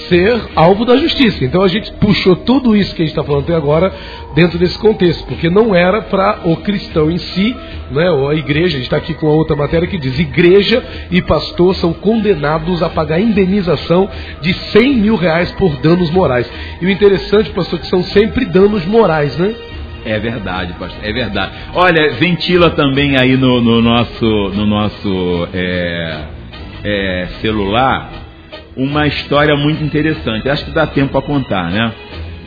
ser 0.08 0.40
alvo 0.54 0.84
da 0.84 0.96
justiça. 0.96 1.44
Então 1.44 1.62
a 1.62 1.68
gente 1.68 1.92
puxou 1.94 2.36
tudo 2.36 2.76
isso 2.76 2.94
que 2.94 3.02
a 3.02 3.04
gente 3.04 3.12
está 3.12 3.24
falando 3.24 3.44
até 3.44 3.54
agora 3.54 3.92
dentro 4.34 4.58
desse 4.58 4.78
contexto, 4.78 5.24
porque 5.26 5.48
não 5.48 5.74
era 5.74 6.02
para 6.02 6.40
o 6.44 6.56
cristão 6.56 7.10
em 7.10 7.18
si, 7.18 7.56
né, 7.90 8.10
ou 8.10 8.28
a 8.28 8.34
igreja, 8.34 8.76
a 8.76 8.78
gente 8.78 8.82
está 8.82 8.96
aqui 8.96 9.14
com 9.14 9.28
a 9.28 9.32
outra 9.32 9.56
matéria 9.56 9.86
que 9.86 9.98
diz: 9.98 10.18
igreja 10.18 10.84
e 11.10 11.22
pastor 11.22 11.74
são 11.74 11.92
condenados 11.92 12.82
a 12.82 12.88
pagar 12.88 13.20
indenização 13.20 14.08
de 14.40 14.52
100 14.52 14.94
mil 14.96 15.16
reais 15.16 15.50
por 15.52 15.76
danos 15.76 16.10
morais. 16.10 16.50
E 16.80 16.86
o 16.86 16.90
interessante, 16.90 17.50
pastor, 17.50 17.78
que 17.78 17.86
são 17.86 18.02
sempre 18.02 18.44
danos 18.44 18.84
morais, 18.86 19.36
né? 19.36 19.54
É 20.04 20.20
verdade, 20.20 20.72
pastor, 20.74 21.04
é 21.04 21.12
verdade. 21.12 21.52
Olha, 21.74 22.12
ventila 22.12 22.70
também 22.70 23.16
aí 23.18 23.36
no, 23.36 23.60
no 23.60 23.82
nosso, 23.82 24.24
no 24.54 24.64
nosso 24.64 25.48
é, 25.52 26.20
é, 26.84 27.28
celular 27.40 28.25
uma 28.76 29.06
história 29.06 29.56
muito 29.56 29.82
interessante. 29.82 30.48
Acho 30.48 30.66
que 30.66 30.70
dá 30.70 30.86
tempo 30.86 31.12
para 31.12 31.22
contar, 31.22 31.70
né? 31.70 31.92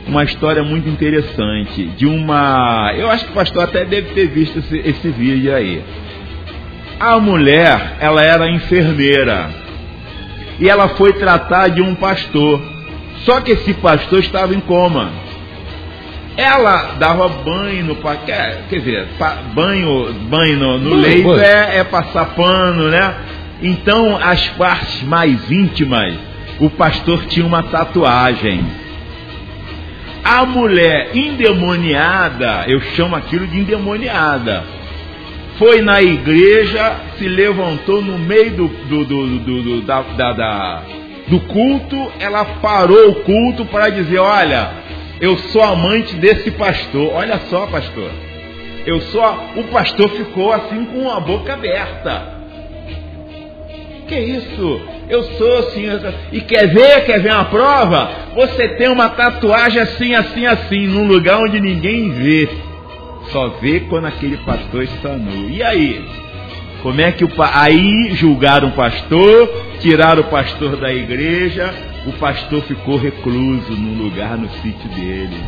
Uma 0.06 0.24
história 0.24 0.62
muito 0.62 0.88
interessante 0.88 1.86
de 1.96 2.06
uma. 2.06 2.92
Eu 2.96 3.10
acho 3.10 3.26
que 3.26 3.32
o 3.32 3.34
pastor 3.34 3.64
até 3.64 3.84
deve 3.84 4.14
ter 4.14 4.28
visto 4.28 4.60
esse, 4.60 4.78
esse 4.78 5.10
vídeo 5.10 5.54
aí. 5.54 5.82
A 6.98 7.18
mulher, 7.18 7.96
ela 8.00 8.22
era 8.22 8.50
enfermeira 8.50 9.50
e 10.58 10.68
ela 10.68 10.90
foi 10.90 11.12
tratar 11.14 11.68
de 11.68 11.82
um 11.82 11.94
pastor. 11.94 12.60
Só 13.24 13.40
que 13.40 13.52
esse 13.52 13.74
pastor 13.74 14.20
estava 14.20 14.54
em 14.54 14.60
coma. 14.60 15.10
Ela 16.36 16.94
dava 16.98 17.28
banho 17.28 17.84
no 17.84 17.96
quer, 17.96 18.64
quer 18.68 18.78
dizer, 18.78 19.08
banho, 19.54 20.12
banho 20.30 20.58
no, 20.58 20.78
no 20.78 20.94
leito 20.94 21.38
é, 21.38 21.78
é 21.78 21.84
passar 21.84 22.26
pano, 22.34 22.88
né? 22.88 23.14
Então, 23.62 24.16
as 24.16 24.46
partes 24.50 25.02
mais 25.02 25.50
íntimas, 25.50 26.14
o 26.58 26.70
pastor 26.70 27.26
tinha 27.26 27.44
uma 27.44 27.62
tatuagem. 27.62 28.64
A 30.24 30.44
mulher 30.44 31.10
endemoniada, 31.14 32.64
eu 32.66 32.80
chamo 32.94 33.16
aquilo 33.16 33.46
de 33.46 33.58
endemoniada, 33.58 34.64
foi 35.58 35.82
na 35.82 36.02
igreja, 36.02 36.96
se 37.18 37.28
levantou 37.28 38.00
no 38.00 38.18
meio 38.18 38.50
do, 38.52 38.68
do, 38.68 39.04
do, 39.04 39.62
do, 39.62 39.80
da, 39.82 40.00
da, 40.02 40.32
da, 40.32 40.82
do 41.28 41.40
culto, 41.40 42.12
ela 42.18 42.44
parou 42.62 43.10
o 43.10 43.14
culto 43.16 43.66
para 43.66 43.90
dizer: 43.90 44.18
Olha, 44.18 44.70
eu 45.20 45.36
sou 45.36 45.62
amante 45.62 46.16
desse 46.16 46.50
pastor. 46.52 47.12
Olha 47.12 47.38
só, 47.50 47.66
pastor. 47.66 48.10
Eu 48.86 49.00
sou. 49.02 49.22
O 49.56 49.64
pastor 49.64 50.08
ficou 50.10 50.50
assim 50.50 50.86
com 50.86 51.10
a 51.10 51.20
boca 51.20 51.52
aberta. 51.52 52.39
Que 54.10 54.18
isso? 54.18 54.80
Eu 55.08 55.22
sou 55.22 55.58
assim. 55.58 55.84
E 56.32 56.40
quer 56.40 56.66
ver? 56.66 57.04
Quer 57.04 57.20
ver 57.20 57.32
uma 57.32 57.44
prova? 57.44 58.10
Você 58.34 58.70
tem 58.70 58.88
uma 58.88 59.08
tatuagem 59.08 59.80
assim, 59.80 60.16
assim, 60.16 60.46
assim, 60.46 60.88
num 60.88 61.06
lugar 61.06 61.38
onde 61.38 61.60
ninguém 61.60 62.10
vê. 62.10 62.48
Só 63.30 63.50
vê 63.60 63.78
quando 63.88 64.06
aquele 64.06 64.36
pastor 64.38 64.82
está 64.82 65.10
nu. 65.10 65.48
E 65.48 65.62
aí? 65.62 66.04
Como 66.82 67.00
é 67.00 67.12
que 67.12 67.24
o 67.24 67.30
aí 67.54 68.10
julgaram 68.14 68.70
o 68.70 68.72
pastor, 68.72 69.48
tiraram 69.78 70.22
o 70.22 70.28
pastor 70.28 70.76
da 70.76 70.92
igreja, 70.92 71.72
o 72.04 72.12
pastor 72.14 72.62
ficou 72.62 72.96
recluso 72.96 73.72
num 73.74 74.02
lugar 74.02 74.36
no 74.36 74.48
sítio 74.60 74.88
dele. 74.88 75.38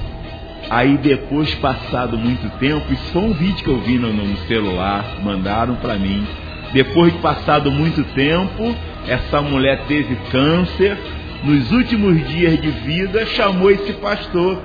Aí 0.70 0.97
depois, 0.98 1.52
passado 1.56 2.16
muito 2.16 2.48
tempo, 2.60 2.93
isso 2.93 3.10
foi 3.12 3.22
um 3.22 3.32
vídeo 3.32 3.64
que 3.64 3.70
eu 3.70 3.80
vi 3.80 3.98
no, 3.98 4.12
no 4.12 4.36
celular, 4.47 5.18
mandaram 5.24 5.74
para 5.74 5.97
mim. 5.97 6.24
Depois 6.72 7.12
de 7.12 7.18
passado 7.18 7.70
muito 7.70 8.02
tempo, 8.14 8.74
essa 9.06 9.42
mulher 9.42 9.84
teve 9.86 10.16
câncer. 10.30 10.96
Nos 11.44 11.70
últimos 11.72 12.16
dias 12.28 12.60
de 12.60 12.70
vida, 12.70 13.26
chamou 13.26 13.70
esse 13.70 13.92
pastor 13.94 14.58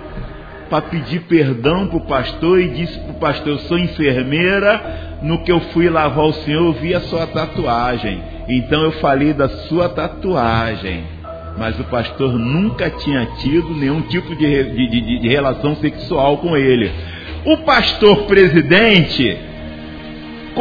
para 0.69 0.81
pedir 0.81 1.21
perdão 1.21 1.87
para 1.87 1.97
o 1.97 2.05
pastor 2.05 2.59
e 2.59 2.69
disse 2.69 2.97
para 2.99 3.11
o 3.11 3.15
pastor: 3.15 3.47
Eu 3.53 3.59
sou 3.59 3.77
enfermeira. 3.77 5.05
No 5.21 5.39
que 5.43 5.51
eu 5.51 5.59
fui 5.59 5.89
lavar 5.89 6.25
o 6.25 6.33
senhor, 6.33 6.67
eu 6.67 6.73
vi 6.73 6.93
a 6.93 7.01
sua 7.01 7.25
tatuagem. 7.25 8.21
Então 8.47 8.83
eu 8.83 8.91
falei 8.93 9.33
da 9.33 9.49
sua 9.49 9.89
tatuagem. 9.89 11.03
Mas 11.57 11.79
o 11.79 11.83
pastor 11.85 12.33
nunca 12.33 12.89
tinha 12.89 13.25
tido 13.37 13.73
nenhum 13.73 14.01
tipo 14.03 14.35
de, 14.35 14.63
de, 14.63 14.87
de, 14.87 15.19
de 15.19 15.27
relação 15.27 15.75
sexual 15.77 16.37
com 16.37 16.55
ele. 16.55 16.91
O 17.45 17.57
pastor 17.57 18.25
presidente 18.25 19.46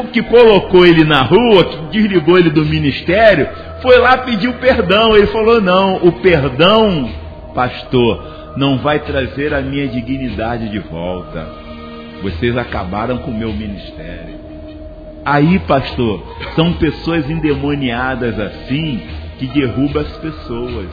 que 0.05 0.23
colocou 0.23 0.87
ele 0.87 1.05
na 1.05 1.23
rua, 1.23 1.65
que 1.65 1.99
desligou 1.99 2.39
ele 2.39 2.51
do 2.51 2.65
ministério, 2.65 3.49
foi 3.83 3.99
lá 3.99 4.19
pedir 4.19 4.49
o 4.49 4.55
perdão. 4.55 5.17
Ele 5.17 5.27
falou: 5.29 5.61
Não, 5.61 5.97
o 5.97 6.13
perdão, 6.13 7.11
pastor, 7.55 8.55
não 8.57 8.79
vai 8.79 9.01
trazer 9.01 9.53
a 9.55 9.61
minha 9.61 9.87
dignidade 9.89 10.69
de 10.69 10.79
volta. 10.79 11.47
Vocês 12.23 12.57
acabaram 12.57 13.19
com 13.19 13.31
o 13.31 13.39
meu 13.39 13.53
ministério. 13.53 14.37
Aí, 15.25 15.59
pastor, 15.61 16.23
são 16.55 16.73
pessoas 16.75 17.29
endemoniadas 17.29 18.39
assim 18.39 19.03
que 19.39 19.47
derrubam 19.47 20.03
as 20.03 20.17
pessoas. 20.19 20.89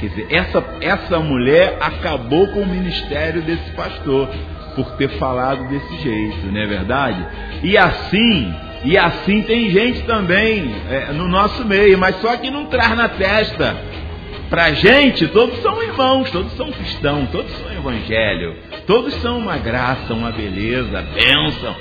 Quer 0.00 0.08
dizer, 0.08 0.26
essa, 0.30 0.64
essa 0.80 1.18
mulher 1.20 1.76
acabou 1.80 2.46
com 2.48 2.60
o 2.60 2.66
ministério 2.66 3.42
desse 3.42 3.70
pastor 3.72 4.28
por 4.78 4.92
ter 4.92 5.08
falado 5.18 5.64
desse 5.64 5.96
jeito, 6.02 6.46
não 6.46 6.60
é 6.60 6.66
verdade? 6.66 7.26
E 7.64 7.76
assim, 7.76 8.54
e 8.84 8.96
assim 8.96 9.42
tem 9.42 9.70
gente 9.70 10.02
também 10.02 10.72
é, 10.88 11.12
no 11.12 11.26
nosso 11.26 11.64
meio, 11.64 11.98
mas 11.98 12.14
só 12.20 12.36
que 12.36 12.48
não 12.48 12.66
traz 12.66 12.96
na 12.96 13.08
testa. 13.08 13.76
Pra 14.48 14.70
gente, 14.70 15.26
todos 15.28 15.58
são 15.62 15.82
irmãos, 15.82 16.30
todos 16.30 16.52
são 16.52 16.70
cristãos, 16.70 17.28
todos 17.30 17.50
são 17.50 17.72
evangelho, 17.72 18.54
todos 18.86 19.12
são 19.14 19.38
uma 19.38 19.58
graça, 19.58 20.14
uma 20.14 20.30
beleza, 20.30 21.04
bênção. 21.12 21.74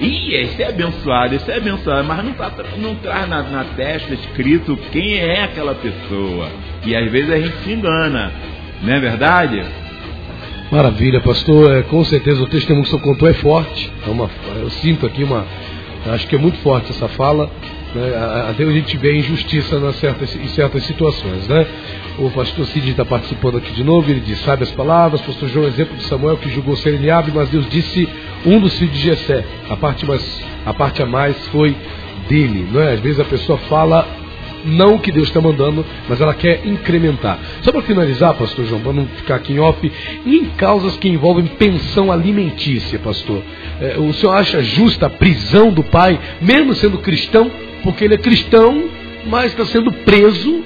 E 0.00 0.34
esse 0.36 0.62
é 0.62 0.68
abençoado, 0.68 1.34
esse 1.34 1.50
é 1.50 1.56
abençoado, 1.58 2.08
mas 2.08 2.24
não, 2.24 2.32
tá, 2.32 2.50
não 2.78 2.94
traz 2.94 3.28
na, 3.28 3.42
na 3.42 3.64
testa 3.76 4.14
escrito 4.14 4.76
quem 4.90 5.18
é 5.18 5.44
aquela 5.44 5.74
pessoa. 5.74 6.48
E 6.84 6.96
às 6.96 7.10
vezes 7.10 7.30
a 7.30 7.38
gente 7.38 7.56
se 7.58 7.72
engana, 7.72 8.32
não 8.82 8.94
é 8.94 9.00
verdade? 9.00 9.62
Maravilha, 10.70 11.20
pastor. 11.22 11.78
É, 11.78 11.82
com 11.82 12.04
certeza 12.04 12.42
o 12.42 12.46
testemunho 12.46 12.84
que 12.84 12.94
o 12.94 12.98
senhor 12.98 13.02
contou 13.02 13.26
é 13.26 13.32
forte. 13.32 13.90
É 14.06 14.10
uma, 14.10 14.30
eu 14.60 14.68
sinto 14.68 15.06
aqui 15.06 15.24
uma. 15.24 15.46
Acho 16.06 16.26
que 16.26 16.36
é 16.36 16.38
muito 16.38 16.58
forte 16.58 16.90
essa 16.90 17.08
fala. 17.08 17.50
Né? 17.94 18.14
Até 18.50 18.64
a 18.64 18.72
gente 18.72 18.96
vê 18.98 19.16
injustiça 19.16 19.80
nas 19.80 19.96
certas, 19.96 20.36
em 20.36 20.46
certas 20.48 20.84
situações. 20.84 21.48
Né? 21.48 21.66
O 22.18 22.30
pastor 22.30 22.66
Cid 22.66 22.90
está 22.90 23.02
participando 23.02 23.56
aqui 23.56 23.72
de 23.72 23.82
novo. 23.82 24.10
Ele 24.10 24.20
diz: 24.20 24.40
Sabe 24.40 24.64
as 24.64 24.70
palavras. 24.72 25.22
Pastor 25.22 25.48
João, 25.48 25.66
exemplo 25.66 25.96
de 25.96 26.04
Samuel 26.04 26.36
que 26.36 26.50
julgou 26.50 26.76
ser 26.76 26.94
Eliabe, 26.94 27.32
mas 27.34 27.48
Deus 27.48 27.66
disse 27.70 28.06
um 28.44 28.60
dos 28.60 28.78
filhos 28.78 28.94
de 28.94 29.00
Jessé. 29.00 29.44
A 29.70 29.76
parte, 29.76 30.04
mais, 30.04 30.44
a 30.66 30.74
parte 30.74 31.02
a 31.02 31.06
mais 31.06 31.34
foi 31.46 31.74
dele. 32.28 32.68
Não 32.70 32.82
é? 32.82 32.92
Às 32.92 33.00
vezes 33.00 33.18
a 33.18 33.24
pessoa 33.24 33.56
fala 33.70 34.06
não 34.68 34.96
o 34.96 34.98
que 35.00 35.10
Deus 35.10 35.28
está 35.28 35.40
mandando, 35.40 35.84
mas 36.08 36.20
ela 36.20 36.34
quer 36.34 36.66
incrementar. 36.66 37.38
Só 37.62 37.72
para 37.72 37.82
finalizar, 37.82 38.34
pastor 38.34 38.66
João, 38.66 38.80
para 38.80 38.92
não 38.92 39.06
ficar 39.06 39.36
aqui 39.36 39.52
em 39.52 39.58
off, 39.58 39.92
e 40.24 40.36
em 40.36 40.44
causas 40.50 40.96
que 40.96 41.08
envolvem 41.08 41.46
pensão 41.46 42.12
alimentícia, 42.12 42.98
pastor, 42.98 43.42
é, 43.80 43.96
o 43.98 44.12
senhor 44.12 44.32
acha 44.32 44.62
justa 44.62 45.06
a 45.06 45.10
prisão 45.10 45.72
do 45.72 45.82
pai, 45.82 46.18
mesmo 46.40 46.74
sendo 46.74 46.98
cristão, 46.98 47.50
porque 47.82 48.04
ele 48.04 48.14
é 48.14 48.18
cristão, 48.18 48.84
mas 49.26 49.46
está 49.52 49.64
sendo 49.64 49.92
preso 49.92 50.64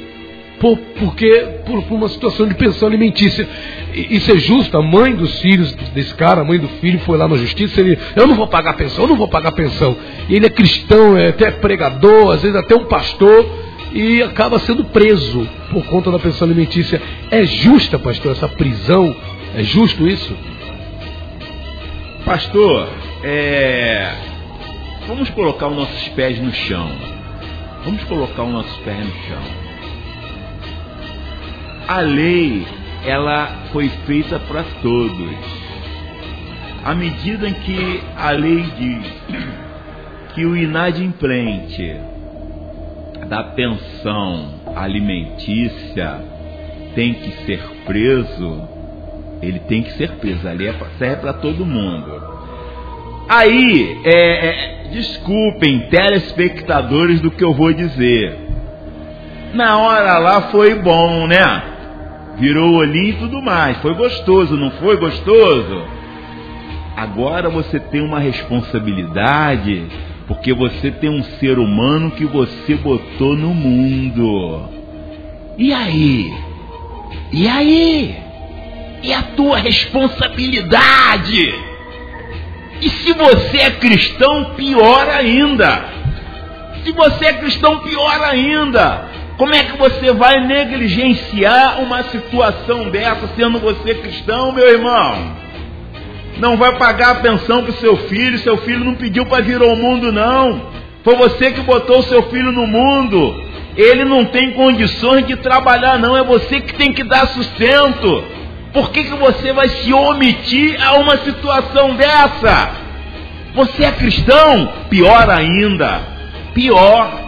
por, 0.62 0.78
porque, 0.78 1.44
por, 1.66 1.82
por, 1.82 1.94
uma 1.96 2.08
situação 2.08 2.46
de 2.46 2.54
pensão 2.54 2.86
alimentícia. 2.86 3.48
Isso 3.92 4.30
é 4.30 4.38
justo? 4.38 4.78
A 4.78 4.80
mãe 4.82 5.12
dos 5.12 5.40
filhos 5.40 5.72
desse 5.92 6.14
cara, 6.14 6.42
a 6.42 6.44
mãe 6.44 6.56
do 6.56 6.68
filho, 6.80 7.00
foi 7.00 7.18
lá 7.18 7.26
na 7.26 7.36
justiça 7.36 7.80
ele, 7.80 7.98
eu 8.14 8.28
não 8.28 8.36
vou 8.36 8.46
pagar 8.46 8.74
pensão, 8.74 9.04
eu 9.04 9.08
não 9.08 9.16
vou 9.16 9.26
pagar 9.26 9.50
pensão. 9.50 9.96
E 10.28 10.36
ele 10.36 10.46
é 10.46 10.50
cristão, 10.50 11.18
é 11.18 11.30
até 11.30 11.50
pregador, 11.50 12.30
às 12.32 12.42
vezes 12.42 12.56
até 12.56 12.76
um 12.76 12.84
pastor, 12.84 13.44
e 13.94 14.22
acaba 14.22 14.58
sendo 14.58 14.84
preso 14.86 15.46
por 15.70 15.84
conta 15.86 16.10
da 16.10 16.18
pensão 16.18 16.46
alimentícia. 16.46 17.00
É 17.30 17.44
justa, 17.44 17.98
pastor, 17.98 18.32
essa 18.32 18.48
prisão? 18.48 19.14
É 19.54 19.62
justo 19.62 20.06
isso? 20.08 20.34
Pastor, 22.24 22.88
é... 23.22 24.14
vamos 25.06 25.28
colocar 25.30 25.68
os 25.68 25.76
nossos 25.76 26.08
pés 26.10 26.38
no 26.40 26.52
chão. 26.52 26.90
Vamos 27.84 28.02
colocar 28.04 28.44
os 28.44 28.52
nossos 28.52 28.76
pés 28.78 28.98
no 28.98 29.12
chão. 29.28 29.42
A 31.88 32.00
lei, 32.00 32.66
ela 33.04 33.66
foi 33.72 33.88
feita 34.06 34.38
para 34.38 34.64
todos. 34.80 35.62
À 36.84 36.94
medida 36.94 37.48
em 37.48 37.54
que 37.54 38.02
a 38.16 38.30
lei 38.30 38.64
diz 38.78 39.12
que 40.34 40.46
o 40.46 40.56
inadimplente 40.56 42.11
da 43.28 43.42
pensão 43.44 44.60
alimentícia, 44.74 46.20
tem 46.94 47.14
que 47.14 47.30
ser 47.44 47.62
preso, 47.84 48.68
ele 49.40 49.58
tem 49.60 49.82
que 49.82 49.92
ser 49.92 50.12
preso. 50.12 50.46
Ali 50.46 50.66
é, 50.66 50.74
serve 50.98 51.16
para 51.16 51.32
todo 51.34 51.66
mundo. 51.66 52.22
Aí, 53.28 54.00
é, 54.04 54.46
é, 54.46 54.88
desculpem, 54.90 55.88
telespectadores, 55.88 57.20
do 57.20 57.30
que 57.30 57.44
eu 57.44 57.54
vou 57.54 57.72
dizer. 57.72 58.36
Na 59.54 59.78
hora 59.78 60.18
lá 60.18 60.42
foi 60.50 60.74
bom, 60.74 61.26
né? 61.26 61.62
Virou 62.38 62.74
olhinho 62.74 63.10
e 63.10 63.18
tudo 63.18 63.42
mais. 63.42 63.76
Foi 63.78 63.94
gostoso, 63.94 64.56
não 64.56 64.70
foi 64.72 64.96
gostoso? 64.96 65.84
Agora 66.96 67.48
você 67.48 67.78
tem 67.78 68.00
uma 68.00 68.18
responsabilidade, 68.18 69.86
porque 70.32 70.54
você 70.54 70.90
tem 70.90 71.10
um 71.10 71.22
ser 71.38 71.58
humano 71.58 72.10
que 72.12 72.24
você 72.24 72.74
botou 72.74 73.36
no 73.36 73.52
mundo. 73.52 74.66
E 75.58 75.74
aí? 75.74 76.32
E 77.30 77.46
aí? 77.46 78.16
E 79.02 79.12
a 79.12 79.22
tua 79.36 79.58
responsabilidade? 79.58 81.54
E 82.80 82.88
se 82.88 83.12
você 83.12 83.58
é 83.58 83.70
cristão, 83.72 84.54
pior 84.56 85.06
ainda. 85.10 85.84
Se 86.82 86.92
você 86.92 87.26
é 87.26 87.32
cristão, 87.34 87.80
pior 87.80 88.22
ainda. 88.22 89.04
Como 89.36 89.54
é 89.54 89.64
que 89.64 89.76
você 89.76 90.14
vai 90.14 90.46
negligenciar 90.46 91.78
uma 91.82 92.04
situação 92.04 92.88
dessa 92.88 93.28
sendo 93.36 93.58
você 93.58 93.96
cristão, 93.96 94.50
meu 94.50 94.66
irmão? 94.66 95.41
Não 96.38 96.56
vai 96.56 96.76
pagar 96.76 97.10
a 97.10 97.14
pensão 97.16 97.62
para 97.62 97.72
seu 97.74 97.96
filho, 97.96 98.38
seu 98.38 98.56
filho 98.58 98.84
não 98.84 98.94
pediu 98.94 99.26
para 99.26 99.42
vir 99.42 99.60
ao 99.60 99.76
mundo, 99.76 100.10
não. 100.10 100.72
Foi 101.04 101.16
você 101.16 101.50
que 101.50 101.60
botou 101.62 101.98
o 101.98 102.04
seu 102.04 102.22
filho 102.24 102.52
no 102.52 102.66
mundo. 102.66 103.44
Ele 103.76 104.04
não 104.04 104.24
tem 104.24 104.52
condições 104.52 105.26
de 105.26 105.36
trabalhar, 105.36 105.98
não. 105.98 106.16
É 106.16 106.22
você 106.22 106.60
que 106.60 106.74
tem 106.74 106.92
que 106.92 107.04
dar 107.04 107.26
sustento. 107.28 108.24
Por 108.72 108.90
que, 108.90 109.04
que 109.04 109.14
você 109.14 109.52
vai 109.52 109.68
se 109.68 109.92
omitir 109.92 110.76
a 110.82 110.94
uma 110.94 111.18
situação 111.18 111.94
dessa? 111.94 112.70
Você 113.54 113.84
é 113.84 113.92
cristão? 113.92 114.72
Pior 114.88 115.28
ainda. 115.28 116.00
Pior. 116.54 117.20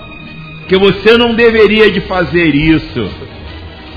Que 0.69 0.79
você 0.79 1.19
não 1.19 1.35
deveria 1.35 1.91
de 1.91 2.01
fazer 2.03 2.55
isso. 2.55 3.11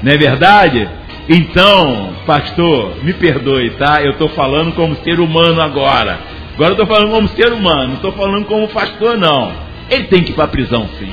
Não 0.03 0.11
é 0.11 0.17
verdade? 0.17 0.89
Então, 1.29 2.13
pastor, 2.25 3.03
me 3.03 3.13
perdoe, 3.13 3.71
tá? 3.71 4.01
Eu 4.01 4.11
estou 4.11 4.29
falando 4.29 4.73
como 4.73 4.95
ser 5.03 5.19
humano 5.19 5.61
agora. 5.61 6.19
Agora 6.53 6.69
eu 6.71 6.81
estou 6.81 6.87
falando 6.87 7.11
como 7.11 7.27
ser 7.29 7.51
humano, 7.51 7.87
não 7.87 7.95
estou 7.95 8.11
falando 8.13 8.45
como 8.45 8.67
pastor, 8.69 9.17
não. 9.17 9.51
Ele 9.89 10.05
tem 10.05 10.23
que 10.23 10.31
ir 10.31 10.35
para 10.35 10.45
a 10.45 10.49
prisão, 10.49 10.87
sim. 10.97 11.11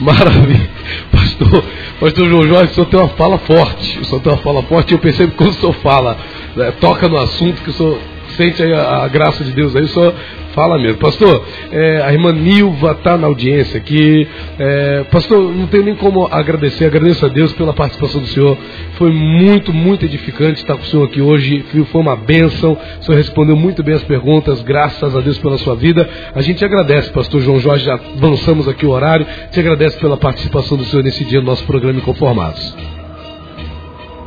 Maravilha. 0.00 0.70
Pastor, 1.10 1.64
pastor 2.00 2.28
João 2.28 2.46
Jorge, 2.46 2.72
o 2.72 2.74
senhor 2.74 2.86
tem 2.86 3.00
uma 3.00 3.08
fala 3.10 3.38
forte. 3.38 3.98
O 4.00 4.04
senhor 4.04 4.20
tem 4.20 4.32
uma 4.32 4.42
fala 4.42 4.62
forte 4.62 4.90
e 4.90 4.94
eu 4.94 4.98
percebo 4.98 5.32
que 5.32 5.38
quando 5.38 5.50
o 5.50 5.54
senhor 5.54 5.74
fala, 5.74 6.16
né, 6.56 6.72
toca 6.80 7.08
no 7.08 7.18
assunto 7.18 7.62
que 7.62 7.70
o 7.70 7.72
senhor 7.72 7.98
sente 8.36 8.62
a, 8.62 9.04
a, 9.04 9.08
graça 9.08 9.44
de 9.44 9.52
Deus 9.52 9.74
aí, 9.74 9.86
senhor 9.88 10.14
fala 10.54 10.78
mesmo. 10.78 10.98
Pastor, 10.98 11.44
é, 11.70 12.02
a 12.02 12.12
irmã 12.12 12.32
Nilva 12.32 12.92
está 12.92 13.18
na 13.18 13.26
audiência 13.26 13.76
aqui. 13.76 14.26
É, 14.58 15.04
pastor, 15.10 15.52
não 15.52 15.66
tem 15.66 15.82
nem 15.82 15.96
como 15.96 16.26
agradecer, 16.30 16.86
agradeço 16.86 17.26
a 17.26 17.28
Deus 17.28 17.52
pela 17.52 17.74
participação 17.74 18.20
do 18.20 18.26
senhor. 18.28 18.56
Foi 18.92 19.10
muito, 19.10 19.72
muito 19.72 20.04
edificante 20.04 20.60
estar 20.60 20.76
com 20.76 20.82
o 20.82 20.86
senhor 20.86 21.04
aqui 21.04 21.20
hoje. 21.20 21.64
Foi 21.90 22.00
uma 22.00 22.16
bênção. 22.16 22.78
O 23.00 23.04
senhor 23.04 23.18
respondeu 23.18 23.56
muito 23.56 23.82
bem 23.82 23.94
as 23.94 24.04
perguntas, 24.04 24.62
graças 24.62 25.14
a 25.14 25.20
Deus 25.20 25.36
pela 25.38 25.58
sua 25.58 25.74
vida. 25.74 26.08
A 26.34 26.40
gente 26.40 26.64
agradece, 26.64 27.10
pastor 27.10 27.40
João 27.40 27.58
Jorge, 27.58 27.84
já 27.84 27.94
avançamos 27.94 28.68
aqui 28.68 28.86
o 28.86 28.90
horário. 28.90 29.26
Te 29.50 29.60
agradece 29.60 29.98
pela 29.98 30.16
participação 30.16 30.78
do 30.78 30.84
senhor 30.84 31.02
nesse 31.02 31.24
dia 31.24 31.40
no 31.40 31.46
nosso 31.46 31.64
programa 31.64 31.98
Inconformados. 31.98 32.93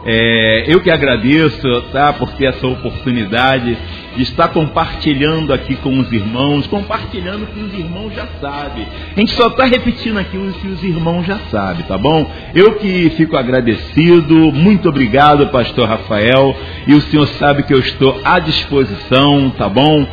É, 0.09 0.63
eu 0.67 0.79
que 0.79 0.89
agradeço, 0.89 1.81
tá, 1.91 2.13
por 2.13 2.31
ter 2.31 2.45
essa 2.45 2.65
oportunidade 2.65 3.77
de 4.15 4.23
estar 4.23 4.47
compartilhando 4.47 5.51
aqui 5.51 5.75
com 5.75 5.99
os 5.99 6.09
irmãos, 6.13 6.65
compartilhando 6.65 7.43
o 7.43 7.47
que 7.47 7.59
os 7.59 7.73
irmãos 7.73 8.13
já 8.15 8.25
sabem. 8.39 8.87
A 9.15 9.19
gente 9.19 9.33
só 9.33 9.47
está 9.47 9.65
repetindo 9.65 10.17
aqui 10.17 10.37
o 10.37 10.53
que 10.53 10.67
os 10.69 10.81
irmãos 10.81 11.25
já 11.25 11.37
sabem, 11.51 11.83
tá 11.83 11.97
bom? 11.97 12.31
Eu 12.55 12.75
que 12.75 13.09
fico 13.17 13.35
agradecido, 13.35 14.33
muito 14.53 14.87
obrigado, 14.87 15.47
pastor 15.47 15.89
Rafael, 15.89 16.55
e 16.87 16.93
o 16.93 17.01
senhor 17.01 17.27
sabe 17.27 17.63
que 17.63 17.73
eu 17.73 17.79
estou 17.79 18.21
à 18.23 18.39
disposição, 18.39 19.49
tá 19.49 19.67
bom? 19.67 20.07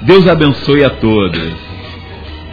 Deus 0.00 0.26
abençoe 0.26 0.82
a 0.82 0.90
todos. 0.90 1.65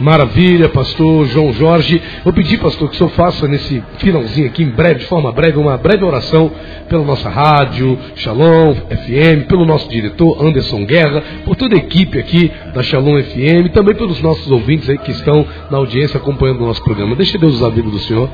Maravilha, 0.00 0.68
pastor 0.68 1.26
João 1.26 1.52
Jorge. 1.52 2.02
Vou 2.24 2.32
pedir, 2.32 2.58
pastor, 2.58 2.88
que 2.88 2.96
o 2.96 2.98
senhor 2.98 3.10
faça 3.10 3.46
nesse 3.46 3.82
finalzinho 3.98 4.48
aqui, 4.48 4.62
em 4.62 4.70
breve, 4.70 5.00
de 5.00 5.06
forma 5.06 5.30
breve, 5.30 5.58
uma 5.58 5.76
breve 5.76 6.04
oração 6.04 6.50
pela 6.88 7.04
nossa 7.04 7.28
rádio, 7.28 7.96
Shalom 8.16 8.74
FM, 8.74 9.46
pelo 9.48 9.64
nosso 9.64 9.88
diretor 9.88 10.44
Anderson 10.44 10.84
Guerra, 10.84 11.22
por 11.44 11.54
toda 11.54 11.76
a 11.76 11.78
equipe 11.78 12.18
aqui 12.18 12.50
da 12.74 12.82
Shalom 12.82 13.22
FM, 13.22 13.72
também 13.72 13.94
pelos 13.94 14.20
nossos 14.20 14.50
ouvintes 14.50 14.90
aí 14.90 14.98
que 14.98 15.12
estão 15.12 15.46
na 15.70 15.78
audiência 15.78 16.18
acompanhando 16.18 16.62
o 16.62 16.66
nosso 16.66 16.82
programa. 16.82 17.14
Deixe 17.14 17.38
Deus 17.38 17.54
usar 17.54 17.68
a 17.68 17.70
vida 17.70 17.88
do 17.88 17.98
senhor. 18.00 18.28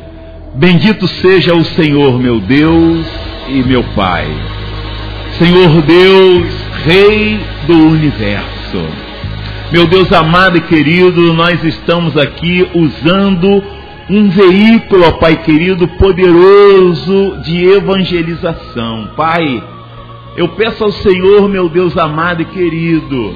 Bendito 0.55 1.07
seja 1.07 1.55
o 1.55 1.65
Senhor, 1.65 2.19
meu 2.19 2.41
Deus 2.41 3.07
e 3.49 3.63
meu 3.63 3.85
Pai. 3.95 4.27
Senhor 5.39 5.81
Deus, 5.83 6.61
Rei 6.85 7.39
do 7.67 7.75
universo. 7.75 9.10
Meu 9.73 9.87
Deus 9.87 10.11
amado 10.13 10.59
e 10.59 10.63
querido, 10.63 11.33
nós 11.33 11.63
estamos 11.63 12.17
aqui 12.17 12.69
usando 12.75 13.63
um 14.11 14.29
veículo, 14.29 15.07
ó 15.07 15.13
Pai 15.13 15.37
querido, 15.45 15.87
poderoso 15.87 17.41
de 17.45 17.67
evangelização. 17.67 19.11
Pai, 19.17 19.63
eu 20.37 20.49
peço 20.49 20.83
ao 20.83 20.91
Senhor, 20.91 21.49
meu 21.49 21.69
Deus 21.69 21.97
amado 21.97 22.43
e 22.43 22.47
querido, 22.47 23.33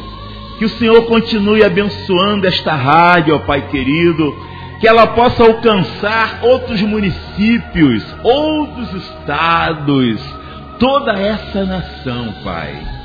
que 0.59 0.65
o 0.65 0.71
Senhor 0.71 1.03
continue 1.03 1.63
abençoando 1.63 2.49
esta 2.49 2.75
rádio, 2.75 3.37
ó 3.37 3.39
Pai 3.39 3.69
querido, 3.69 4.35
que 4.81 4.89
ela 4.89 5.07
possa 5.07 5.45
alcançar 5.45 6.41
outros 6.43 6.83
municípios, 6.83 8.05
outros 8.25 8.93
estados, 8.93 10.21
toda 10.81 11.13
essa 11.13 11.65
nação, 11.65 12.35
Pai 12.43 13.04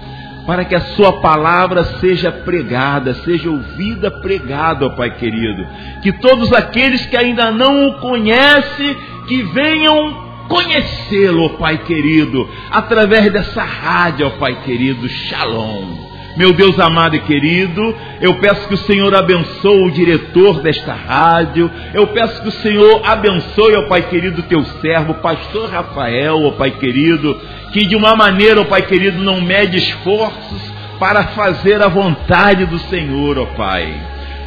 para 0.49 0.65
que 0.65 0.73
a 0.73 0.81
sua 0.81 1.21
palavra 1.21 1.83
seja 1.99 2.31
pregada, 2.31 3.13
seja 3.13 3.51
ouvida 3.51 4.09
pregada, 4.09 4.87
ó 4.87 4.89
Pai 4.95 5.15
querido. 5.15 5.63
Que 6.01 6.11
todos 6.11 6.51
aqueles 6.51 7.05
que 7.05 7.15
ainda 7.15 7.51
não 7.51 7.89
o 7.89 7.99
conhecem, 7.99 8.97
que 9.27 9.43
venham 9.43 10.47
conhecê-lo, 10.47 11.45
ó 11.45 11.49
Pai 11.49 11.77
querido, 11.77 12.49
através 12.71 13.31
dessa 13.31 13.63
rádio, 13.63 14.25
ó 14.25 14.31
Pai 14.39 14.55
querido, 14.63 15.07
Shalom. 15.07 16.08
Meu 16.37 16.53
Deus 16.53 16.79
amado 16.79 17.15
e 17.15 17.19
querido, 17.19 17.95
eu 18.21 18.35
peço 18.35 18.67
que 18.67 18.73
o 18.73 18.77
Senhor 18.77 19.13
abençoe 19.13 19.87
o 19.87 19.91
diretor 19.91 20.61
desta 20.61 20.93
rádio. 20.93 21.69
Eu 21.93 22.07
peço 22.07 22.41
que 22.41 22.47
o 22.47 22.51
Senhor 22.51 23.01
abençoe, 23.03 23.75
ó 23.75 23.87
Pai 23.87 24.03
querido, 24.03 24.43
teu 24.43 24.63
servo, 24.81 25.15
pastor 25.15 25.69
Rafael, 25.69 26.37
ó 26.45 26.51
Pai 26.51 26.71
querido, 26.71 27.39
que 27.73 27.85
de 27.85 27.95
uma 27.95 28.15
maneira, 28.15 28.61
ó 28.61 28.65
Pai 28.65 28.83
querido, 28.83 29.21
não 29.21 29.41
mede 29.41 29.77
esforços 29.77 30.73
para 30.99 31.27
fazer 31.29 31.81
a 31.81 31.87
vontade 31.87 32.65
do 32.65 32.77
Senhor, 32.79 33.37
ó 33.37 33.45
Pai. 33.45 33.93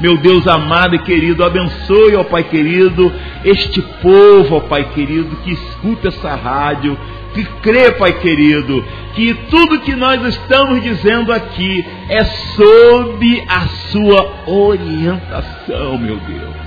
Meu 0.00 0.16
Deus 0.16 0.46
amado 0.46 0.94
e 0.94 0.98
querido, 1.00 1.44
abençoe, 1.44 2.16
ó 2.16 2.24
Pai 2.24 2.44
querido, 2.44 3.12
este 3.44 3.80
povo, 4.00 4.56
ó 4.56 4.60
Pai 4.60 4.84
querido, 4.94 5.36
que 5.44 5.52
escuta 5.52 6.08
essa 6.08 6.34
rádio, 6.34 6.98
que 7.34 7.44
crê, 7.62 7.92
Pai 7.92 8.12
querido, 8.20 8.84
que 9.14 9.34
tudo 9.50 9.80
que 9.80 9.94
nós 9.94 10.22
estamos 10.26 10.82
dizendo 10.82 11.32
aqui 11.32 11.84
é 12.08 12.24
sob 12.24 13.44
a 13.48 13.60
sua 13.90 14.32
orientação, 14.46 15.98
meu 15.98 16.16
Deus. 16.16 16.62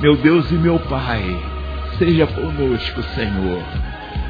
Meu 0.00 0.16
Deus 0.16 0.50
e 0.50 0.54
meu 0.54 0.78
Pai, 0.78 1.38
seja 1.98 2.26
conosco, 2.26 3.02
Senhor. 3.14 3.62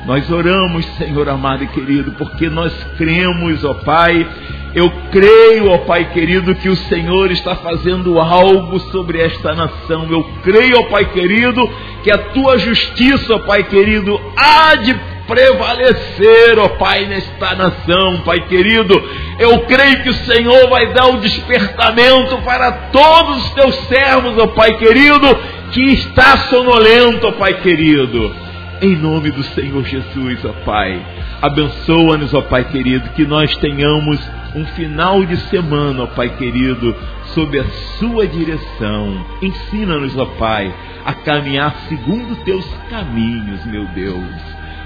Nós 0.07 0.31
oramos, 0.31 0.85
Senhor 0.97 1.29
amado 1.29 1.63
e 1.63 1.69
querido, 1.69 2.13
porque 2.13 2.49
nós 2.49 2.73
cremos, 2.97 3.65
ó 3.65 3.75
Pai. 3.75 4.27
Eu 4.75 4.91
creio, 5.11 5.69
ó 5.69 5.79
Pai 5.79 6.11
querido, 6.13 6.55
que 6.55 6.69
o 6.69 6.77
Senhor 6.77 7.31
está 7.33 7.57
fazendo 7.57 8.21
algo 8.21 8.79
sobre 8.79 9.21
esta 9.21 9.55
nação. 9.55 10.07
Eu 10.09 10.23
creio, 10.43 10.79
ó 10.79 10.83
Pai 10.85 11.07
querido, 11.07 11.69
que 12.05 12.11
a 12.11 12.19
tua 12.19 12.57
justiça, 12.59 13.35
ó 13.35 13.39
Pai 13.41 13.65
querido, 13.65 14.21
há 14.37 14.77
de 14.77 14.95
prevalecer, 15.27 16.59
ó 16.59 16.69
Pai, 16.71 17.07
nesta 17.07 17.55
nação, 17.57 18.19
Pai 18.25 18.43
querido. 18.47 18.95
Eu 19.39 19.61
creio 19.61 20.03
que 20.03 20.11
o 20.11 20.15
Senhor 20.15 20.69
vai 20.69 20.93
dar 20.93 21.07
o 21.07 21.21
despertamento 21.21 22.39
para 22.45 22.71
todos 22.93 23.45
os 23.45 23.51
teus 23.51 23.75
servos, 23.87 24.39
ó 24.39 24.47
Pai 24.49 24.77
querido, 24.77 25.37
que 25.73 25.83
está 25.95 26.37
sonolento, 26.49 27.27
ó 27.27 27.33
Pai 27.33 27.55
querido. 27.55 28.35
Em 28.83 28.97
nome 28.97 29.31
do 29.31 29.43
Senhor 29.43 29.85
Jesus, 29.85 30.45
ó 30.45 30.53
Pai. 30.65 31.01
Abençoa-nos, 31.43 32.35
ó 32.35 32.43
Pai 32.43 32.65
querido, 32.65 33.09
que 33.11 33.25
nós 33.25 33.57
tenhamos 33.57 34.21
um 34.55 34.65
final 34.67 35.25
de 35.25 35.37
semana, 35.49 36.03
ó 36.03 36.07
Pai 36.07 36.29
querido, 36.37 36.95
sob 37.35 37.59
a 37.59 37.65
Sua 37.99 38.27
direção. 38.27 39.25
Ensina-nos, 39.41 40.17
ó 40.19 40.27
Pai, 40.27 40.75
a 41.05 41.15
caminhar 41.15 41.75
segundo 41.89 42.37
Teus 42.45 42.67
caminhos, 42.91 43.65
meu 43.65 43.87
Deus. 43.89 44.41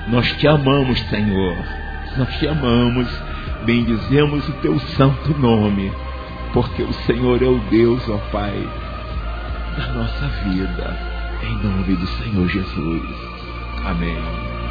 Nós 0.06 0.31
te 0.35 0.47
amamos, 0.47 1.01
Senhor. 1.09 1.56
Nós 2.16 2.32
te 2.39 2.47
amamos. 2.47 3.09
Bendizemos 3.64 4.48
o 4.48 4.52
Teu 4.55 4.78
santo 4.78 5.36
nome, 5.39 5.90
porque 6.52 6.82
o 6.82 6.93
Senhor 6.93 7.43
é 7.43 7.47
o 7.47 7.59
Deus, 7.70 8.09
ó 8.09 8.18
Pai, 8.31 8.68
da 9.76 9.93
nossa 9.93 10.26
vida. 10.44 10.97
Em 11.43 11.56
nome 11.66 11.97
do 11.97 12.06
Senhor 12.06 12.48
Jesus. 12.48 13.02
Amém. 13.85 14.64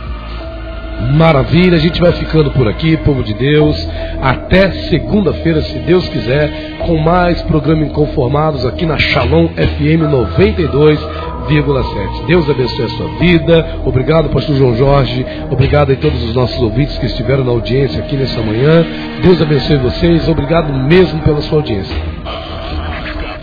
Maravilha, 1.13 1.77
a 1.77 1.79
gente 1.79 1.99
vai 1.99 2.11
ficando 2.13 2.51
por 2.51 2.67
aqui, 2.67 2.95
povo 2.97 3.23
de 3.23 3.33
Deus. 3.33 3.87
Até 4.21 4.71
segunda-feira, 4.89 5.61
se 5.61 5.77
Deus 5.79 6.07
quiser, 6.09 6.77
com 6.79 6.97
mais 6.97 7.41
programa 7.43 7.83
Inconformados 7.83 8.65
aqui 8.65 8.85
na 8.85 8.97
Shalom 8.97 9.47
FM 9.49 10.03
92,7. 10.11 12.25
Deus 12.25 12.49
abençoe 12.49 12.85
a 12.85 12.89
sua 12.89 13.07
vida. 13.19 13.79
Obrigado, 13.85 14.29
Pastor 14.29 14.55
João 14.55 14.75
Jorge. 14.75 15.23
Obrigado 15.51 15.91
a 15.91 15.95
todos 15.95 16.23
os 16.23 16.33
nossos 16.33 16.59
ouvintes 16.61 16.97
que 16.97 17.05
estiveram 17.05 17.43
na 17.43 17.51
audiência 17.51 17.99
aqui 17.99 18.15
nessa 18.15 18.41
manhã. 18.41 18.83
Deus 19.21 19.39
abençoe 19.41 19.77
vocês. 19.77 20.27
Obrigado 20.27 20.73
mesmo 20.73 21.21
pela 21.21 21.41
sua 21.41 21.59
audiência. 21.59 21.95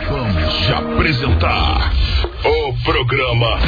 Vamos 0.09 0.71
apresentar 0.71 1.93
o 2.45 2.73
programa 2.83 3.59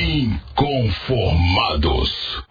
Inconformados. 0.00 2.44